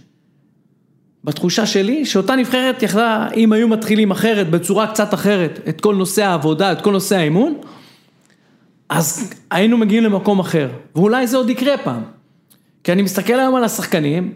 בתחושה 1.25 1.67
שלי, 1.67 2.07
שאותה 2.07 2.37
נבחרת 2.37 2.83
יכלה, 2.83 3.29
אם 3.37 3.53
היו 3.53 3.69
מתחילים 3.69 4.11
אחרת, 4.11 4.51
בצורה 4.51 4.87
קצת 4.87 5.15
אחרת, 5.15 5.61
את 5.69 5.81
כל 5.81 5.95
נושא 5.95 6.25
העבודה, 6.25 6.73
את 6.73 6.81
כל 6.81 6.93
נושא 6.93 7.17
האימון, 7.17 7.55
אז 8.89 9.35
היינו 9.51 9.79
מגיעים 9.79 10.05
למקום 10.05 10.39
אחר. 10.39 10.69
ואולי 10.95 11.27
זה 11.27 11.37
עוד 11.37 11.51
יקרה 11.51 11.79
פעם. 11.79 12.03
כי 12.85 12.93
אני 12.93 13.03
מסתכל 13.03 13.33
היום 13.33 13.55
על 13.55 13.65
השחקנים, 13.65 14.33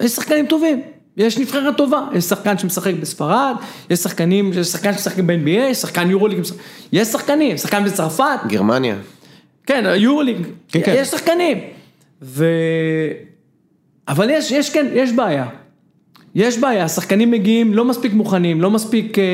יש 0.00 0.10
שחקנים 0.12 0.46
טובים. 0.46 0.82
יש 1.18 1.38
נבחרת 1.38 1.76
טובה, 1.76 2.08
יש 2.14 2.24
שחקן 2.24 2.58
שמשחק 2.58 2.94
בספרד, 3.00 3.56
יש 3.90 3.98
שחקנים, 3.98 4.52
יש 4.52 4.66
שחקן 4.66 4.92
שמשחק 4.92 5.18
ב-NBA, 5.18 5.48
יש 5.48 5.78
שחקן 5.78 6.10
יורוליג, 6.10 6.38
יש 6.92 7.08
שחקנים, 7.08 7.56
שחקן 7.56 7.84
בצרפת, 7.84 8.38
גרמניה. 8.46 8.96
כן, 9.66 9.84
יורוליג, 9.96 10.36
כן, 10.68 10.80
כן. 10.84 10.94
יש 10.96 11.08
שחקנים. 11.08 11.58
ו... 12.22 12.46
אבל 14.08 14.30
יש, 14.30 14.50
יש 14.50 14.70
כן, 14.70 14.86
יש 14.92 15.12
בעיה. 15.12 15.46
יש 16.34 16.58
בעיה, 16.58 16.84
השחקנים 16.84 17.30
מגיעים 17.30 17.74
לא 17.74 17.84
מספיק 17.84 18.12
מוכנים, 18.12 18.60
לא 18.60 18.70
מספיק 18.70 19.18
אה, 19.18 19.24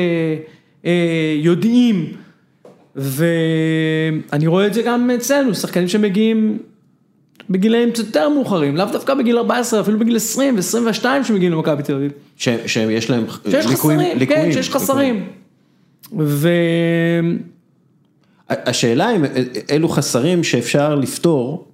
אה, 0.85 1.35
יודעים, 1.37 2.13
ואני 2.95 4.47
רואה 4.47 4.67
את 4.67 4.73
זה 4.73 4.81
גם 4.81 5.09
אצלנו, 5.11 5.55
שחקנים 5.55 5.87
שמגיעים 5.87 6.57
בגילאים 7.49 7.91
קצת 7.91 8.05
יותר 8.05 8.29
מאוחרים, 8.29 8.77
לאו 8.77 8.85
דווקא 8.91 9.13
בגיל 9.13 9.37
14, 9.37 9.81
אפילו 9.81 9.99
בגיל 9.99 10.15
20 10.15 10.55
ו-22 10.55 11.05
שמגיעים 11.23 11.51
למכבי 11.51 11.83
תל 11.83 11.93
אביב. 11.95 12.11
ש- 12.37 12.49
שיש 12.65 13.09
להם 13.09 13.25
שיש 13.49 13.65
ליקויים, 13.65 13.99
חסרים, 13.99 14.17
ליקויים, 14.17 14.43
כן, 14.43 14.51
שיש 14.51 14.67
ליקויים. 14.67 14.83
חסרים. 14.85 15.27
ו... 16.19 16.49
השאלה 18.49 19.15
אם 19.15 19.25
אלו 19.71 19.89
חסרים 19.89 20.43
שאפשר 20.43 20.95
לפתור 20.95 21.67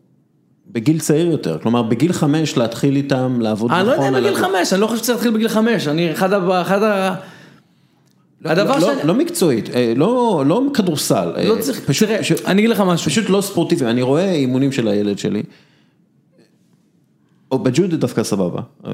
בגיל 0.72 1.00
צעיר 1.00 1.32
יותר, 1.32 1.58
כלומר 1.60 1.82
בגיל 1.84 2.14
חמש 2.14 2.58
להתחיל 2.58 2.96
איתם 2.96 3.38
לעבוד 3.42 3.72
אני 3.72 3.80
נכון. 3.80 3.90
לא 3.90 4.06
יודע 4.06 4.18
על 4.18 4.24
בגיל 4.24 4.36
חמש, 4.36 4.74
אני 4.74 4.82
לא 4.82 4.88
חושב 4.88 5.04
שצריך 5.04 5.16
להתחיל 5.18 5.32
בגיל 5.34 5.48
חמש, 5.48 5.88
אני 5.88 6.12
אחד. 6.12 6.34
אחד. 6.62 7.14
הדבר 8.46 8.78
לא, 8.78 8.80
שאני... 8.80 9.08
לא 9.08 9.14
מקצועית, 9.14 9.70
אה, 9.70 9.94
לא, 9.96 10.44
לא 10.48 10.64
כדורסל, 10.74 11.32
לא 11.46 11.56
אה, 11.56 11.62
צריך, 11.62 11.80
פשוט, 11.86 12.10
תראה, 12.10 12.22
אני 12.46 12.60
אגיד 12.62 12.70
לך 12.70 12.80
משהו. 12.80 13.12
פשוט 13.12 13.30
לא 13.30 13.42
ספורטיבי, 13.42 13.86
אני 13.86 14.02
רואה 14.02 14.32
אימונים 14.32 14.72
של 14.72 14.88
הילד 14.88 15.18
שלי, 15.18 15.44
או 17.52 17.60
בג'ודו 17.60 17.98
דווקא 17.98 18.24
סבבה, 18.24 18.62
אה, 18.86 18.92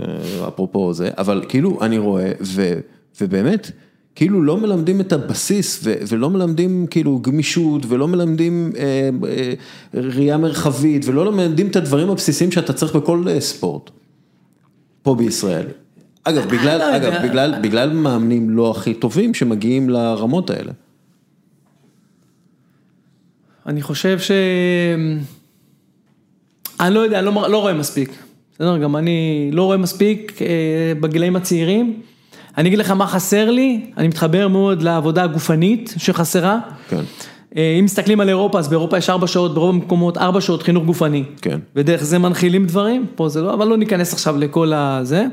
אפרופו 0.48 0.93
זה, 0.93 1.10
אבל 1.18 1.43
כאילו 1.50 1.78
אני 1.82 1.98
רואה, 1.98 2.32
ו, 2.41 2.80
ובאמת, 3.22 3.72
כאילו 4.18 4.41
לא 4.41 4.58
מלמדים 4.58 5.02
את 5.02 5.14
הבסיס, 5.14 5.80
ו, 5.84 5.93
ולא 6.08 6.30
מלמדים 6.30 6.88
כאילו 6.89 7.20
גמישות, 7.20 7.82
ולא 7.88 8.08
מלמדים 8.08 8.72
אה, 8.78 9.10
אה, 9.28 9.54
ראייה 9.93 10.38
מרחבית, 10.38 11.06
ולא 11.06 11.32
מלמדים 11.32 11.68
את 11.68 11.76
הדברים 11.76 12.10
הבסיסיים 12.10 12.52
שאתה 12.52 12.74
צריך 12.74 12.95
בכל 12.95 13.24
אה, 13.28 13.41
ספורט, 13.41 13.89
פה 15.02 15.16
בישראל. 15.16 15.66
אגב, 16.30 16.45
בגלל, 16.49 16.78
לא. 16.78 16.95
אגב, 16.95 17.13
בגלל, 17.23 17.55
בגלל 17.61 17.89
מאמנים 17.89 18.49
לא 18.49 18.71
הכי 18.71 18.93
טובים 18.93 19.34
שמגיעים 19.34 19.89
לרמות 19.89 20.49
האלה. 20.49 20.71
אני 23.65 23.82
חושב 23.82 24.19
ש... 24.19 24.32
אני 26.80 26.93
לא 26.93 26.99
יודע, 26.99 27.21
לא, 27.21 27.49
לא 27.49 27.61
רואה 27.61 27.73
מספיק. 27.73 28.11
בסדר, 28.53 28.78
גם 28.78 28.95
אני 28.95 29.49
לא 29.53 29.63
רואה 29.63 29.78
מספיק 29.78 30.41
אה, 30.41 30.47
בגילאים 30.99 31.36
הצעירים. 31.36 32.01
אני 32.57 32.69
אגיד 32.69 32.80
לך 32.80 32.91
מה 32.91 33.07
חסר 33.07 33.51
לי, 33.51 33.91
אני 33.97 34.07
מתחבר 34.07 34.47
מאוד 34.47 34.82
לעבודה 34.82 35.23
הגופנית 35.23 35.93
שחסרה. 35.97 36.59
כן. 36.89 37.01
אה, 37.56 37.76
אם 37.80 37.86
מסתכלים 37.86 38.20
על 38.20 38.30
אירופה, 38.30 38.60
אז 38.60 38.68
באירופה 38.68 38.98
יש 38.98 39.10
ארבע 39.10 39.28
שעות, 39.28 39.54
ברוב 39.54 39.76
המקומות 39.76 40.18
ארבע 40.18 40.41
שעות 40.41 40.64
חינוך 40.64 40.86
גופני. 40.86 41.24
כן. 41.41 41.60
ודרך 41.76 42.04
זה 42.04 42.20
מנחילים 42.20 42.66
דברים, 42.66 43.06
פה 43.16 43.30
זה 43.30 43.41
לא, 43.41 43.54
אבל 43.54 43.68
לא 43.68 43.78
ניכנס 43.78 44.14
עכשיו 44.14 44.38
לכל 44.38 44.74
הזה. 44.74 45.26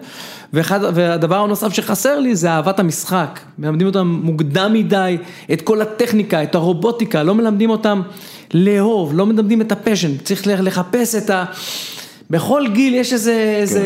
ואחד, 0.52 0.80
והדבר 0.94 1.36
הנוסף 1.36 1.72
שחסר 1.72 2.18
לי 2.18 2.36
זה 2.36 2.50
אהבת 2.50 2.78
המשחק. 2.78 3.40
מלמדים 3.58 3.86
אותם 3.86 4.20
מוקדם 4.22 4.72
מדי, 4.72 5.16
את 5.52 5.62
כל 5.62 5.82
הטכניקה, 5.82 6.42
את 6.42 6.54
הרובוטיקה, 6.54 7.22
לא 7.22 7.34
מלמדים 7.34 7.70
אותם 7.70 8.02
לאהוב, 8.54 9.14
לא 9.14 9.26
מלמדים 9.26 9.60
את 9.60 9.72
הפשן, 9.72 10.16
צריך 10.16 10.42
לחפש 10.46 11.14
את 11.14 11.30
ה... 11.30 11.44
בכל 12.30 12.62
גיל 12.72 12.94
יש 12.94 13.12
איזה, 13.12 13.56
איזה 13.60 13.82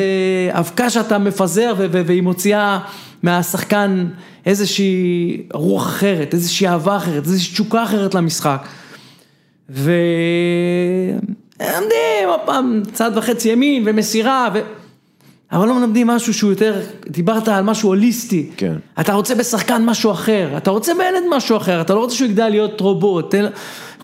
אבקה 0.51 0.91
שאתה 0.91 1.19
מפזר 1.19 1.75
והיא 1.79 2.23
מוציאה 2.23 2.79
מהשחקן 3.23 4.07
איזושהי 4.49 5.43
רוח 5.53 5.87
אחרת, 5.87 6.35
איזושהי 6.35 6.69
אהבה 6.69 6.97
אחרת, 6.97 7.25
איזושהי 7.25 7.53
תשוקה 7.53 7.85
אחרת 7.85 8.15
למשחק. 8.15 8.67
ולמדים 9.69 11.19
עוד 12.29 12.41
פעם 12.47 12.83
צעד 12.93 13.17
וחצי 13.17 13.49
ימין 13.49 13.83
ומסירה, 13.87 14.49
ו... 14.55 14.59
אבל 15.53 15.69
לא 15.69 15.75
מלמדים 15.75 16.07
משהו 16.07 16.35
שהוא 16.35 16.51
יותר, 16.51 16.81
דיברת 17.09 17.49
על 17.49 17.65
משהו 17.65 17.89
הוליסטי. 17.89 18.51
כן. 18.57 18.73
אתה 19.01 19.15
רוצה 19.15 19.35
בשחקן 19.35 19.85
משהו 19.85 20.11
אחר, 20.11 20.49
אתה 20.57 20.71
רוצה 20.71 20.93
בילד 20.95 21.23
משהו 21.37 21.57
אחר, 21.57 21.81
אתה 21.81 21.95
לא 21.95 21.99
רוצה 21.99 22.15
שהוא 22.17 22.29
יגדל 22.29 22.49
להיות 22.49 22.81
רובוט. 22.81 23.31
תן- 23.31 23.47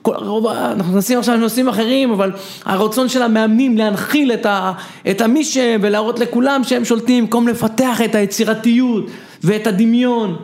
כל, 0.02 0.14
רוב, 0.14 0.46
אנחנו 0.46 0.92
נכנסים 0.92 1.18
עכשיו 1.18 1.34
לנושאים 1.34 1.68
אחרים, 1.68 2.10
אבל 2.10 2.32
הרצון 2.64 3.08
של 3.08 3.22
המאמנים 3.22 3.78
להנחיל 3.78 4.32
את, 4.32 4.46
ה, 4.46 4.72
את 5.10 5.20
המישם 5.20 5.78
ולהראות 5.82 6.18
לכולם 6.18 6.64
שהם 6.64 6.84
שולטים, 6.84 7.24
במקום 7.24 7.48
לפתח 7.48 8.00
את 8.04 8.14
היצירתיות 8.14 9.06
ואת 9.42 9.66
הדמיון. 9.66 10.36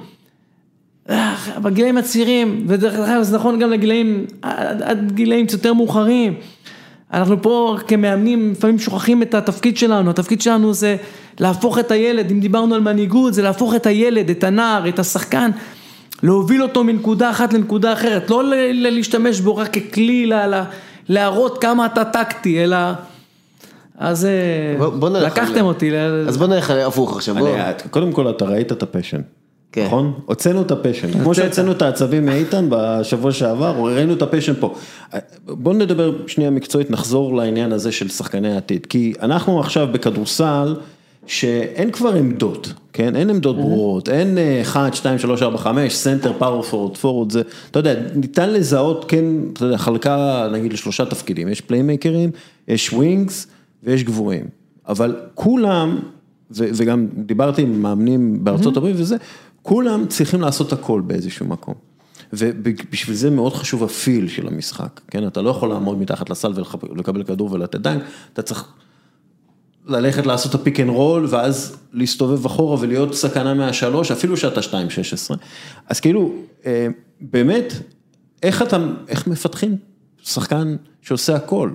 בגילאים 1.62 1.96
הצעירים, 1.96 2.64
ודרך 2.68 2.94
אגב 2.94 3.22
זה 3.22 3.36
נכון 3.36 3.58
גם 3.58 3.70
לגילאים, 3.70 4.26
עד, 4.42 4.82
עד 4.82 5.12
גילאים 5.12 5.46
קצת 5.46 5.58
יותר 5.58 5.74
מאוחרים. 5.74 6.34
אנחנו 7.12 7.42
פה 7.42 7.76
כמאמנים 7.88 8.52
לפעמים 8.52 8.78
שוכחים 8.78 9.22
את 9.22 9.34
התפקיד 9.34 9.76
שלנו, 9.76 10.10
התפקיד 10.10 10.40
שלנו 10.40 10.74
זה 10.74 10.96
להפוך 11.40 11.78
את 11.78 11.90
הילד, 11.90 12.30
אם 12.30 12.40
דיברנו 12.40 12.74
על 12.74 12.80
מנהיגות, 12.80 13.34
זה 13.34 13.42
להפוך 13.42 13.74
את 13.74 13.86
הילד, 13.86 14.30
את 14.30 14.44
הנער, 14.44 14.88
את 14.88 14.98
השחקן, 14.98 15.50
להוביל 16.22 16.62
אותו 16.62 16.84
מנקודה 16.84 17.30
אחת 17.30 17.52
לנקודה 17.52 17.92
אחרת, 17.92 18.30
לא 18.30 18.42
להשתמש 18.72 19.40
בו 19.40 19.56
רק 19.56 19.78
ככלי 19.78 20.26
לה, 20.26 20.64
להראות 21.08 21.62
כמה 21.62 21.86
אתה 21.86 22.04
טקטי, 22.04 22.64
אלא... 22.64 22.76
אז 24.00 24.24
אה, 24.24 25.20
לקחתם 25.20 25.64
אותי, 25.64 25.96
אז 26.28 26.36
בוא 26.36 26.46
נלך 26.46 26.70
הפוך 26.70 27.16
עכשיו, 27.16 27.34
קודם 27.90 28.12
כל 28.12 28.30
אתה 28.30 28.44
ראית 28.44 28.72
את 28.72 28.82
ה 28.82 28.86
passion, 28.86 29.20
כן. 29.72 29.86
נכון? 29.86 30.12
הוצאנו 30.26 30.62
את 30.62 30.70
ה 30.70 30.75
passion, 30.75 31.12
כמו 31.12 31.34
שהוצאנו 31.34 31.72
את 31.72 31.82
העצבים 31.82 32.26
מאיתן 32.26 32.66
בשבוע 32.68 33.32
שעבר, 33.32 33.74
ראינו 33.94 34.12
את 34.12 34.22
ה 34.22 34.26
passion 34.26 34.52
פה. 34.60 34.74
בוא 35.46 35.74
נדבר 35.74 36.12
שנייה 36.26 36.50
מקצועית, 36.50 36.90
נחזור 36.90 37.36
לעניין 37.36 37.72
הזה 37.72 37.92
של 37.92 38.08
שחקני 38.08 38.54
העתיד, 38.54 38.86
כי 38.86 39.12
אנחנו 39.22 39.60
עכשיו 39.60 39.88
בכדורסל, 39.92 40.76
שאין 41.26 41.90
כבר 41.90 42.14
עמדות, 42.14 42.72
כן? 42.92 43.16
אין 43.16 43.30
עמדות 43.30 43.56
ברורות, 43.56 44.08
אין 44.08 44.38
1, 44.62 44.94
2, 44.94 45.18
3, 45.18 45.42
4, 45.42 45.58
5, 45.58 45.94
center, 45.94 46.32
power 46.38 46.62
forward, 46.62 46.96
forward, 46.96 47.32
זה, 47.32 47.42
אתה 47.70 47.78
יודע, 47.78 47.94
ניתן 48.14 48.50
לזהות, 48.50 49.04
כן, 49.08 49.24
אתה 49.52 49.64
יודע, 49.64 49.76
חלקה 49.76 50.48
נגיד 50.52 50.72
לשלושה 50.72 51.04
תפקידים, 51.04 51.48
יש 51.48 51.60
פליימייקרים, 51.60 52.30
יש 52.68 52.92
wings 52.92 53.46
ויש 53.82 54.04
גבוהים, 54.04 54.44
אבל 54.88 55.16
כולם, 55.34 55.98
וגם 56.50 57.06
דיברתי 57.16 57.62
עם 57.62 57.82
מאמנים 57.82 58.44
בארצות 58.44 58.76
הברית 58.76 58.96
וזה, 58.98 59.16
כולם 59.62 60.06
צריכים 60.08 60.40
לעשות 60.40 60.72
הכל 60.72 61.00
באיזשהו 61.00 61.46
מקום. 61.46 61.74
ובשביל 62.32 63.16
זה 63.16 63.30
מאוד 63.30 63.54
חשוב 63.54 63.84
ה 63.84 63.93
feel 63.93 64.28
של 64.28 64.48
המשחק, 64.48 65.00
כן? 65.10 65.26
אתה 65.26 65.42
לא 65.42 65.50
יכול 65.50 65.68
לעמוד 65.68 65.98
מתחת 65.98 66.30
לסל 66.30 66.52
ולקבל 66.82 67.22
כדור 67.22 67.52
ולתת 67.52 67.80
dunk, 67.80 68.02
אתה 68.32 68.42
צריך 68.42 68.64
ללכת 69.86 70.26
לעשות 70.26 70.54
את 70.54 70.60
ה 70.60 70.64
pick 70.64 70.80
and 70.80 70.90
roll 70.90 71.26
ואז 71.28 71.76
להסתובב 71.92 72.46
אחורה 72.46 72.76
ולהיות 72.80 73.14
סכנה 73.14 73.54
מהשלוש, 73.54 74.10
אפילו 74.10 74.36
שאתה 74.36 74.60
2-16. 74.60 75.34
אז 75.88 76.00
כאילו, 76.00 76.32
אה, 76.66 76.86
באמת, 77.20 77.72
איך 78.42 78.62
אתה, 78.62 78.78
איך 79.08 79.26
מפתחים 79.26 79.76
שחקן 80.22 80.76
שעושה 81.02 81.36
הכל? 81.36 81.70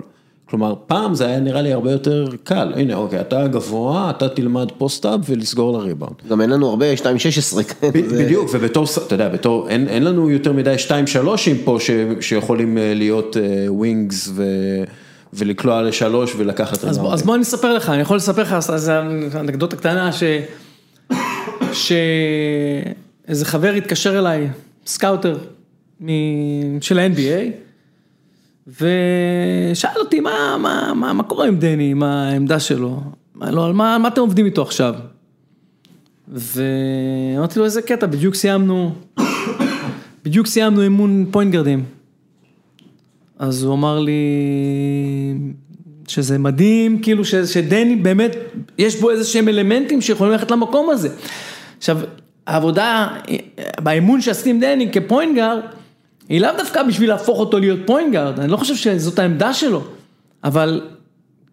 כלומר, 0.50 0.74
פעם 0.86 1.14
זה 1.14 1.26
היה 1.26 1.40
נראה 1.40 1.62
לי 1.62 1.72
הרבה 1.72 1.92
יותר 1.92 2.26
קל, 2.44 2.72
הנה 2.76 2.94
אוקיי, 2.94 3.20
אתה 3.20 3.46
גבוה, 3.46 4.10
אתה 4.10 4.28
תלמד 4.28 4.66
post-up 4.78 5.20
ולסגור 5.28 5.78
לריבאונד. 5.78 6.14
גם 6.28 6.40
אין 6.40 6.50
לנו 6.50 6.68
הרבה 6.68 6.86
2-16, 6.94 6.98
כן. 7.62 7.90
בדיוק, 7.92 8.48
ובתור, 8.52 8.86
אתה 9.06 9.14
יודע, 9.14 9.28
בתור, 9.28 9.68
אין, 9.68 9.88
אין 9.88 10.04
לנו 10.04 10.30
יותר 10.30 10.52
מדי 10.52 10.74
2-3 10.88 10.90
פה 11.64 11.76
ש, 11.80 11.90
שיכולים 12.20 12.78
אה, 12.78 12.92
להיות 12.94 13.36
wings 13.68 14.28
ו, 14.34 14.44
ולקלוע 15.32 15.82
לשלוש 15.82 16.34
ולקחת 16.36 16.84
אז. 16.84 17.00
אז 17.12 17.22
בוא 17.22 17.34
אני 17.34 17.42
אספר 17.42 17.74
לך, 17.74 17.90
אני 17.90 18.00
יכול 18.02 18.16
לספר 18.16 18.42
לך, 18.42 18.52
אז- 18.52 18.70
אז 18.74 18.88
אנקדוטה 19.40 19.76
קטנה, 19.76 20.10
ש... 20.12 20.22
שאיזה 21.72 23.44
חבר 23.44 23.72
התקשר 23.72 24.18
אליי, 24.18 24.48
scouter 24.86 25.38
מ- 26.00 26.80
של 26.80 26.98
ה-NBA, 26.98 27.50
ושאל 28.66 29.90
אותי 29.96 30.20
מה, 30.20 30.56
מה, 30.60 30.92
מה, 30.94 31.12
מה 31.12 31.22
קורה 31.22 31.46
עם 31.46 31.58
דני, 31.58 31.94
מה 31.94 32.28
העמדה 32.28 32.60
שלו, 32.60 33.00
מה, 33.34 33.50
לא, 33.50 33.74
מה, 33.74 33.98
מה 33.98 34.08
אתם 34.08 34.20
עובדים 34.20 34.46
איתו 34.46 34.62
עכשיו? 34.62 34.94
ואמרתי 36.28 37.58
לו 37.58 37.64
איזה 37.64 37.82
קטע, 37.82 38.06
בדיוק 38.06 38.34
סיימנו, 38.34 38.94
בדיוק 40.24 40.46
סיימנו 40.46 40.82
אימון 40.82 41.26
point 41.30 41.52
guard 41.52 41.72
ים. 41.72 41.84
אז 43.38 43.62
הוא 43.62 43.74
אמר 43.74 43.98
לי 43.98 44.20
שזה 46.08 46.38
מדהים, 46.38 47.02
כאילו 47.02 47.24
ש, 47.24 47.34
שדני 47.34 47.96
באמת, 47.96 48.36
יש 48.78 49.00
בו 49.00 49.10
איזה 49.10 49.24
שהם 49.24 49.48
אלמנטים 49.48 50.00
שיכולים 50.00 50.32
ללכת 50.32 50.50
למקום 50.50 50.90
הזה. 50.90 51.08
עכשיו, 51.78 51.98
העבודה 52.46 53.08
באימון 53.80 54.20
שעשיתי 54.20 54.50
עם 54.50 54.60
דני 54.60 54.92
כ 54.92 55.05
point 55.05 55.36
guard, 55.36 55.62
היא 56.28 56.40
לאו 56.40 56.50
דווקא 56.58 56.82
בשביל 56.82 57.08
להפוך 57.08 57.38
אותו 57.38 57.58
להיות 57.58 57.78
point 57.86 58.12
guard, 58.12 58.40
אני 58.40 58.50
לא 58.50 58.56
חושב 58.56 58.74
שזאת 58.76 59.18
העמדה 59.18 59.54
שלו, 59.54 59.82
אבל 60.44 60.80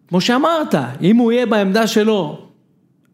כמו 0.08 0.20
שאמרת, 0.20 0.74
אם 1.02 1.16
הוא 1.16 1.32
יהיה 1.32 1.46
בעמדה 1.46 1.86
שלו, 1.86 2.38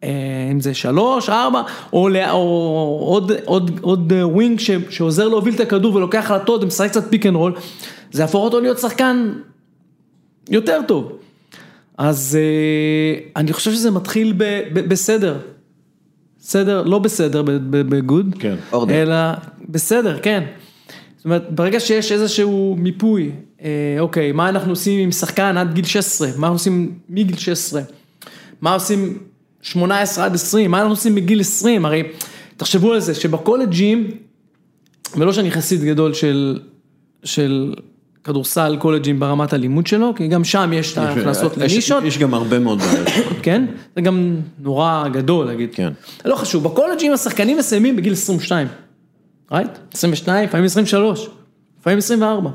אה, 0.04 0.08
אם 0.52 0.60
זה 0.60 0.74
שלוש, 0.74 1.28
ארבע, 1.28 1.62
או, 1.92 2.08
ל- 2.08 2.16
או 2.30 2.98
עוד, 3.06 3.32
עוד, 3.44 3.70
עוד 3.80 4.12
אה, 4.12 4.26
wing 4.28 4.60
ש, 4.60 4.70
שעוזר 4.90 5.28
להוביל 5.28 5.54
את 5.54 5.60
הכדור 5.60 5.94
ולוקח 5.94 6.18
החלטות 6.24 6.62
ומשחק 6.62 6.88
קצת 6.90 7.10
pick 7.10 7.26
and 7.26 7.36
roll, 7.36 7.52
זה 8.12 8.22
יהפוך 8.22 8.44
אותו 8.44 8.60
להיות 8.60 8.78
שחקן 8.78 9.32
יותר 10.50 10.80
טוב. 10.88 11.12
אז 11.98 12.38
אה, 12.40 13.20
אני 13.36 13.52
חושב 13.52 13.72
שזה 13.72 13.90
מתחיל 13.90 14.34
ב, 14.36 14.44
ב, 14.72 14.88
בסדר. 14.88 15.36
בסדר, 16.40 16.82
לא 16.82 16.98
בסדר, 16.98 17.42
ב 17.70 17.81
good, 17.81 18.34
כן. 18.38 18.54
אלא 18.90 19.14
בסדר, 19.68 20.18
כן. 20.22 20.44
זאת 21.20 21.24
אומרת, 21.24 21.50
ברגע 21.50 21.80
שיש 21.80 22.12
איזשהו 22.12 22.76
מיפוי, 22.78 23.30
אה, 23.62 23.68
אוקיי, 23.98 24.32
מה 24.32 24.48
אנחנו 24.48 24.72
עושים 24.72 25.00
עם 25.00 25.12
שחקן 25.12 25.56
עד 25.56 25.74
גיל 25.74 25.84
16, 25.84 26.28
מה 26.28 26.46
אנחנו 26.46 26.54
עושים 26.54 26.92
מגיל 27.08 27.36
16, 27.36 27.82
מה 28.60 28.74
עושים 28.74 29.18
18 29.62 30.24
עד 30.24 30.34
20, 30.34 30.70
מה 30.70 30.78
אנחנו 30.78 30.92
עושים 30.92 31.14
מגיל 31.14 31.40
20, 31.40 31.84
הרי 31.84 32.02
תחשבו 32.56 32.92
על 32.92 33.00
זה 33.00 33.14
שבקולג'ים, 33.14 34.10
ולא 35.16 35.32
שאני 35.32 35.50
חסיד 35.50 35.84
גדול 35.84 36.14
של 36.14 36.58
של 37.24 37.74
כדורסל 38.24 38.76
קולג'ים 38.80 39.20
ברמת 39.20 39.52
הלימוד 39.52 39.86
שלו, 39.86 40.12
כי 40.16 40.28
גם 40.28 40.44
שם 40.44 40.70
יש 40.74 40.92
את 40.92 40.98
ההכנסות 40.98 41.56
יש- 41.56 41.72
לנישות, 41.72 42.04
יש 42.04 42.18
גם 42.18 42.34
הרבה 42.34 42.58
מאוד 42.58 42.78
בעיות. 42.78 43.08
כן? 43.42 43.66
זה 43.96 44.00
גם 44.00 44.36
נורא 44.58 45.04
גדול 45.12 45.46
להגיד. 45.46 45.68
כן. 45.74 45.92
לא 46.24 46.34
חשוב, 46.36 46.64
בקולג'ים 46.64 47.12
השחקנים 47.12 47.58
מסיימים 47.58 47.96
בגיל 47.96 48.12
22, 48.12 48.66
רייט? 49.52 49.70
22, 49.92 50.44
לפעמים 50.44 50.64
23, 50.64 51.28
לפעמים 51.80 51.98
24. 51.98 52.50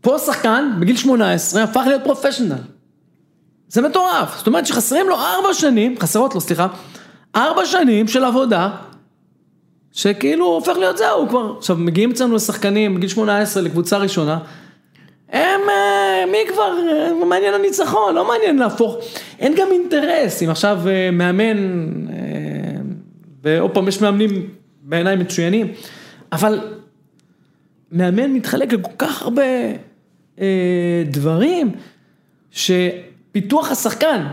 פה 0.00 0.18
שחקן 0.18 0.72
בגיל 0.80 0.96
18 0.96 1.62
הפך 1.62 1.82
להיות 1.86 2.02
פרופשיונל. 2.04 2.54
זה 3.68 3.82
מטורף, 3.82 4.36
זאת 4.36 4.46
אומרת 4.46 4.66
שחסרים 4.66 5.08
לו 5.08 5.16
ארבע 5.16 5.54
שנים, 5.54 5.94
חסרות 5.98 6.34
לו 6.34 6.40
סליחה, 6.40 6.66
ארבע 7.36 7.66
שנים 7.66 8.08
של 8.08 8.24
עבודה, 8.24 8.70
שכאילו 9.92 10.46
הופך 10.46 10.76
להיות 10.76 10.98
זהו, 10.98 11.20
הוא 11.20 11.28
כבר, 11.28 11.54
עכשיו 11.58 11.76
מגיעים 11.76 12.10
אצלנו 12.10 12.34
לשחקנים 12.34 12.94
בגיל 12.94 13.08
18 13.08 13.62
לקבוצה 13.62 13.96
ראשונה, 13.96 14.38
הם, 15.28 15.60
אה, 15.68 16.24
מי 16.32 16.38
כבר, 16.48 16.76
אה, 16.90 17.24
מעניין 17.24 17.54
הניצחון, 17.54 18.14
לא 18.14 18.28
מעניין 18.28 18.58
להפוך, 18.58 18.96
אין 19.38 19.54
גם 19.56 19.66
אינטרס, 19.72 20.42
אם 20.42 20.50
עכשיו 20.50 20.80
אה, 20.86 21.10
מאמן, 21.10 21.86
ועוד 23.42 23.70
פעם 23.70 23.88
יש 23.88 24.00
מאמנים 24.00 24.48
בעיניי 24.82 25.16
מצוינים, 25.16 25.72
אבל 26.32 26.60
מאמן 27.92 28.32
מתחלק 28.32 28.72
לכל 28.72 28.90
כך 28.98 29.22
הרבה 29.22 29.42
אה, 30.40 31.02
דברים, 31.10 31.70
שפיתוח 32.50 33.70
השחקן 33.70 34.26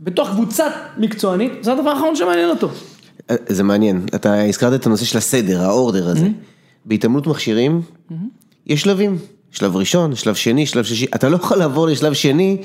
בתוך 0.00 0.28
קבוצת 0.28 0.72
מקצוענית, 0.98 1.64
זה 1.64 1.72
הדבר 1.72 1.90
האחרון 1.90 2.16
שמעניין 2.16 2.50
אותו. 2.50 2.70
זה 3.48 3.62
מעניין, 3.62 4.06
אתה 4.14 4.44
הזכרת 4.44 4.80
את 4.80 4.86
הנושא 4.86 5.04
של 5.04 5.18
הסדר, 5.18 5.62
האורדר 5.62 6.08
הזה. 6.08 6.28
בהתעמלות 6.84 7.26
מכשירים, 7.26 7.80
יש 8.66 8.82
שלבים. 8.82 9.18
שלב 9.52 9.76
ראשון, 9.76 10.14
שלב 10.14 10.34
שני, 10.34 10.66
שלב 10.66 10.84
שלישי, 10.84 11.06
אתה 11.14 11.28
לא 11.28 11.36
יכול 11.36 11.56
לעבור 11.56 11.86
לשלב 11.86 12.12
שני 12.12 12.56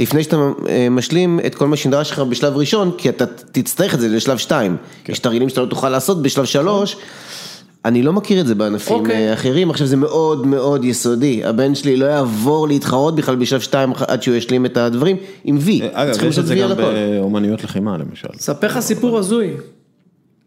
לפני 0.00 0.22
שאתה 0.22 0.36
אה, 0.68 0.88
משלים 0.90 1.40
את 1.46 1.54
כל 1.54 1.68
מה 1.68 1.76
שנדרש 1.76 2.10
לך 2.10 2.18
בשלב 2.18 2.56
ראשון, 2.56 2.90
כי 2.98 3.08
אתה 3.08 3.24
תצטרך 3.26 3.94
את 3.94 4.00
זה 4.00 4.08
לשלב 4.08 4.38
שתיים. 4.38 4.76
יש 5.08 5.18
תרגילים 5.18 5.48
שאתה 5.48 5.60
לא 5.60 5.66
תוכל 5.66 5.88
לעשות 5.88 6.22
בשלב 6.22 6.44
שלוש. 6.44 6.96
אני 7.84 8.02
לא 8.02 8.12
מכיר 8.12 8.40
את 8.40 8.46
זה 8.46 8.54
בענפים 8.54 8.96
אוקיי. 8.96 9.28
אה, 9.28 9.32
אחרים, 9.32 9.70
עכשיו 9.70 9.86
זה 9.86 9.96
מאוד 9.96 10.46
מאוד 10.46 10.84
יסודי, 10.84 11.44
הבן 11.44 11.74
שלי 11.74 11.96
לא 11.96 12.06
יעבור 12.06 12.68
להתחרות 12.68 13.14
בכלל 13.16 13.36
בשלב 13.36 13.60
שתיים 13.60 13.92
עד 14.08 14.22
שהוא 14.22 14.34
ישלים 14.34 14.66
את 14.66 14.76
הדברים 14.76 15.16
עם 15.44 15.58
וי, 15.60 15.80
אגב, 15.92 16.12
צריכים 16.12 16.28
יש 16.28 16.38
את 16.38 16.46
זה 16.46 16.54
גם. 16.54 16.76
באומנויות 16.76 17.64
לחימה 17.64 17.96
למשל. 17.98 18.28
אספר 18.36 18.66
לך 18.66 18.80
סיפור 18.80 19.18
הזוי. 19.18 19.50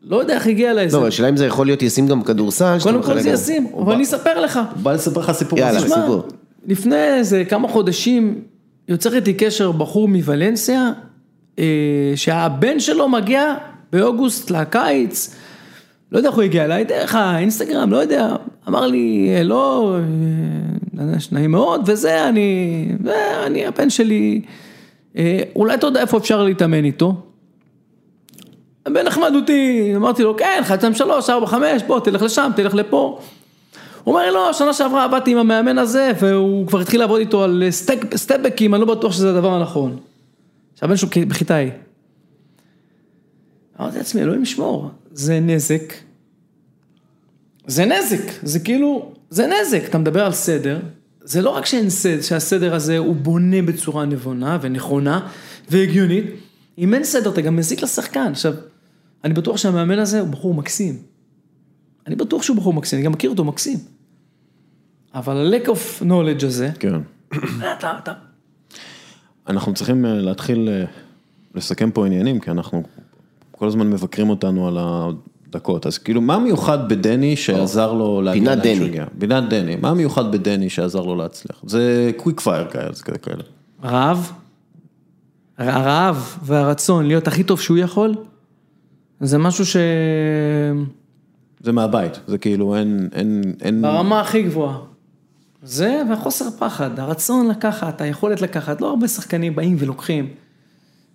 לא 0.06 0.18
יודע 0.18 0.34
איך 0.34 0.48
הגיע 0.48 0.74
לזה. 0.74 0.98
לא, 0.98 1.02
אבל 1.02 1.08
השאלה 1.08 1.30
אם 1.30 1.38
זה 1.38 1.46
יכול 1.46 1.66
להיות 1.66 1.82
ישים 1.82 2.08
גם 2.08 2.20
בכדורסל. 2.20 2.80
שאתה 2.80 2.92
קודם 2.92 3.04
כל 3.04 3.10
מחלק 3.10 3.22
זה 3.24 3.30
ישים, 3.30 3.68
אבל 3.78 3.94
אני 3.94 4.04
אספר 4.04 4.42
לך. 4.42 4.60
בא 4.84 4.94
לספר 4.94 5.20
לך 5.20 5.32
סיפור. 5.32 5.60
יאללה. 5.60 5.80
סיפור. 5.80 6.24
לפני 6.68 7.14
איזה 7.14 7.44
כמה 7.46 7.68
חודשים 7.68 8.42
יוצר 8.88 9.16
איתי 9.16 9.34
קשר 9.34 9.72
בחור 9.72 10.08
מוולנסיה, 10.08 10.92
אה, 11.60 12.14
שהבן 12.16 12.80
שלו 12.80 13.10
מגיע 13.10 13.56
באוגוסט 13.94 14.52
לקיץ, 14.52 15.36
לא 16.12 16.18
יודע 16.18 16.30
איך 16.30 16.36
הוא 16.36 16.44
הגיע 16.44 16.66
אליי, 16.66 16.84
דרך 16.84 17.16
האינסטגרם, 17.16 17.92
לא 17.92 17.98
יודע, 17.98 18.36
אמר 18.68 18.88
לי, 18.88 19.30
לא, 19.44 19.98
נעים 21.32 21.52
מאוד, 21.52 21.82
וזה, 21.86 22.30
אני, 22.30 22.88
זה, 23.04 23.46
אני, 23.46 23.66
הבן 23.66 23.90
שלי, 23.90 24.42
אה, 25.18 25.40
אולי 25.56 25.74
אתה 25.74 25.88
יודע 25.88 26.02
איפה 26.02 26.18
אפשר 26.18 26.44
להתאמן 26.44 26.86
איתו? 26.86 27.25
הבן 28.86 29.06
נחמד 29.06 29.32
אותי, 29.36 29.92
אמרתי 29.96 30.24
לו, 30.24 30.38
כן, 30.38 30.60
1, 30.62 30.80
2, 30.80 30.94
3, 30.94 31.30
4, 31.30 31.48
5, 31.48 31.84
בוא, 31.88 32.00
תלך 32.00 32.22
לשם, 32.22 32.52
תלך 32.56 32.76
לפה. 32.76 33.20
הוא 34.04 34.14
אומר 34.14 34.26
לי, 34.26 34.32
לא, 34.32 34.54
שנה 34.54 34.74
שעברה 34.74 35.04
עבדתי 35.04 35.32
עם 35.32 35.38
המאמן 35.38 35.78
הזה, 35.78 36.12
והוא 36.20 36.68
כבר 36.68 36.80
התחיל 36.80 37.00
לעבוד 37.00 37.20
איתו 37.20 37.44
על 37.44 37.64
סטק, 37.70 38.16
סטפבקים, 38.16 38.74
אני 38.76 38.82
לא 38.82 38.96
בטוח 38.96 39.14
שזה 39.14 39.30
הדבר 39.30 39.54
הנכון. 39.54 39.98
שהבן 40.76 40.98
שלו 40.98 41.10
בכיתה 41.28 41.56
ה'. 41.58 41.64
אמרתי 43.80 43.98
לעצמי, 43.98 44.22
אלוהים 44.22 44.44
ישמור, 44.44 44.90
זה 45.12 45.40
נזק. 45.40 45.94
זה 47.68 47.86
נזק, 47.86 48.32
זה 48.44 48.60
כאילו, 48.60 49.12
זה 49.30 49.48
נזק, 49.48 49.84
אתה 49.90 49.98
מדבר 49.98 50.26
על 50.26 50.32
סדר, 50.32 50.80
זה 51.24 51.42
לא 51.42 51.50
רק 51.50 51.66
שאין 51.66 51.90
סדר, 51.90 52.22
שהסדר 52.22 52.76
הזה 52.76 52.98
הוא 52.98 53.16
בונה 53.16 53.62
בצורה 53.62 54.06
נבונה 54.06 54.58
ונכונה 54.62 55.28
והגיונית, 55.70 56.26
אם 56.78 56.94
אין 56.94 57.04
סדר 57.04 57.30
אתה 57.30 57.42
גם 57.42 57.56
מזיק 57.56 57.84
לשחקן. 57.84 58.32
עכשיו, 58.32 58.54
אני 59.26 59.34
בטוח 59.34 59.58
שהמאמן 59.58 60.00
הזה 60.00 60.20
הוא 60.20 60.30
בחור 60.30 60.54
מקסים. 60.54 60.98
אני 62.08 62.16
בטוח 62.16 62.44
שהוא 62.44 62.58
בחור 62.58 62.74
מקסים, 62.74 63.00
אני 63.00 63.06
גם 63.06 63.12
מכיר 63.12 63.30
אותו 63.30 63.44
מקסים. 63.44 63.80
אבל 65.16 65.38
ה-lack 65.38 65.68
of 65.68 66.04
knowledge 66.04 66.46
הזה, 66.46 66.70
כן. 66.80 66.94
אתה, 67.78 67.98
אתה, 68.04 68.14
אנחנו 69.48 69.74
צריכים 69.74 70.06
אה, 70.06 70.14
להתחיל 70.14 70.70
אה, 70.70 70.86
לסכם 71.56 71.92
פה 71.92 72.06
עניינים, 72.06 72.40
כי 72.40 72.52
אנחנו 72.52 72.84
כל 73.52 73.68
הזמן 73.68 73.90
מבקרים 73.90 74.30
אותנו 74.30 74.68
על 74.68 74.78
הדקות. 74.80 75.86
אז 75.86 75.98
כאילו, 75.98 76.22
מה 76.22 76.40
מיוחד 76.40 76.90
בדני 76.90 77.36
שעזר 77.36 77.94
לו 77.94 78.22
להגיע 78.22 78.44
פינת 78.44 78.66
לאן 78.66 78.76
שהוא 78.76 78.78
דני. 78.78 78.90
הגיע? 78.90 79.06
פינת 79.20 79.50
דני. 79.50 79.76
מה 79.76 79.94
מיוחד 79.94 80.32
בדני 80.32 80.70
שעזר 80.70 81.02
לו 81.02 81.16
להצליח? 81.16 81.64
זה 81.68 82.12
קוויק 82.18 82.40
פייר 82.40 82.66
כאלה, 82.66 82.94
זה 82.94 83.04
כאלה, 83.04 83.18
כאלה. 83.18 83.44
רעב, 83.84 84.32
הרעב 85.58 86.38
והרצון 86.44 87.06
להיות 87.06 87.28
הכי 87.28 87.44
טוב 87.44 87.62
שהוא 87.62 87.78
יכול, 87.78 88.16
זה 89.20 89.38
משהו 89.38 89.66
ש... 89.66 89.78
זה 91.60 91.72
מהבית, 91.72 92.20
זה 92.28 92.38
כאילו 92.38 92.76
אין, 92.76 93.10
אין, 93.14 93.42
אין, 93.62 93.82
ברמה 93.82 94.22
הכי 94.22 94.44
גבוהה. 94.44 94.78
זה 95.64 96.02
והחוסר 96.10 96.46
פחד, 96.60 97.00
הרצון 97.00 97.48
לקחת, 97.48 98.02
היכולת 98.02 98.42
לקחת, 98.42 98.82
לא 98.82 98.90
הרבה 98.90 99.08
שחקנים 99.08 99.56
באים 99.56 99.76
ולוקחים. 99.80 100.30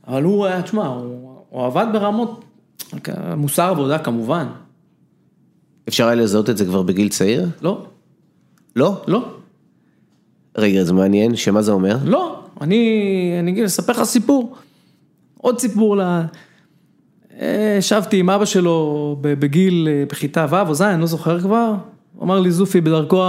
אבל 0.06 0.22
הוא, 0.22 0.46
היה, 0.46 0.62
תשמע, 0.62 0.86
הוא, 0.86 1.36
הוא 1.50 1.66
עבד 1.66 1.86
ברמות, 1.92 2.44
מוסר 3.36 3.70
עבודה 3.70 3.98
כמובן, 3.98 4.46
אפשר 5.88 6.06
היה 6.06 6.14
לזהות 6.14 6.50
את 6.50 6.56
זה 6.56 6.64
כבר 6.64 6.82
בגיל 6.82 7.08
צעיר? 7.08 7.48
לא, 7.62 7.86
לא? 8.76 9.02
לא, 9.08 9.28
רגע, 10.58 10.84
זה 10.84 10.92
מעניין, 10.92 11.36
שמה 11.36 11.62
זה 11.62 11.72
אומר? 11.72 11.96
לא, 12.04 12.44
אני, 12.60 13.36
אני 13.38 13.64
אספר 13.64 13.92
לך 13.92 14.02
סיפור, 14.02 14.56
עוד 15.38 15.58
סיפור 15.58 15.96
ל... 15.96 16.00
אה, 16.00 16.24
ישבתי 17.78 18.16
עם 18.16 18.30
אבא 18.30 18.44
שלו 18.44 19.16
בגיל, 19.20 19.88
אה, 19.90 20.04
בכיתה 20.10 20.46
ו' 20.50 20.68
או 20.68 20.74
ז', 20.74 20.82
אני 20.82 21.00
לא 21.00 21.06
זוכר 21.06 21.40
כבר, 21.40 21.74
הוא 22.16 22.24
אמר 22.24 22.40
לי 22.40 22.50
זופי 22.50 22.80
בדרכו, 22.80 23.24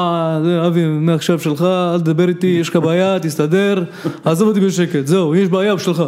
אבי, 0.68 0.86
מעכשיו 0.86 1.40
שלך, 1.40 1.62
אל 1.94 2.00
תדבר 2.00 2.30
איתי, 2.30 2.48
יש 2.48 2.70
לך 2.70 2.76
בעיה, 2.76 3.20
תסתדר, 3.24 3.84
עזוב 4.26 4.48
אותי 4.48 4.60
בשקט, 4.60 5.08
זהו, 5.08 5.36
יש 5.36 5.50
בעיה 5.50 5.78
שלך. 5.80 6.04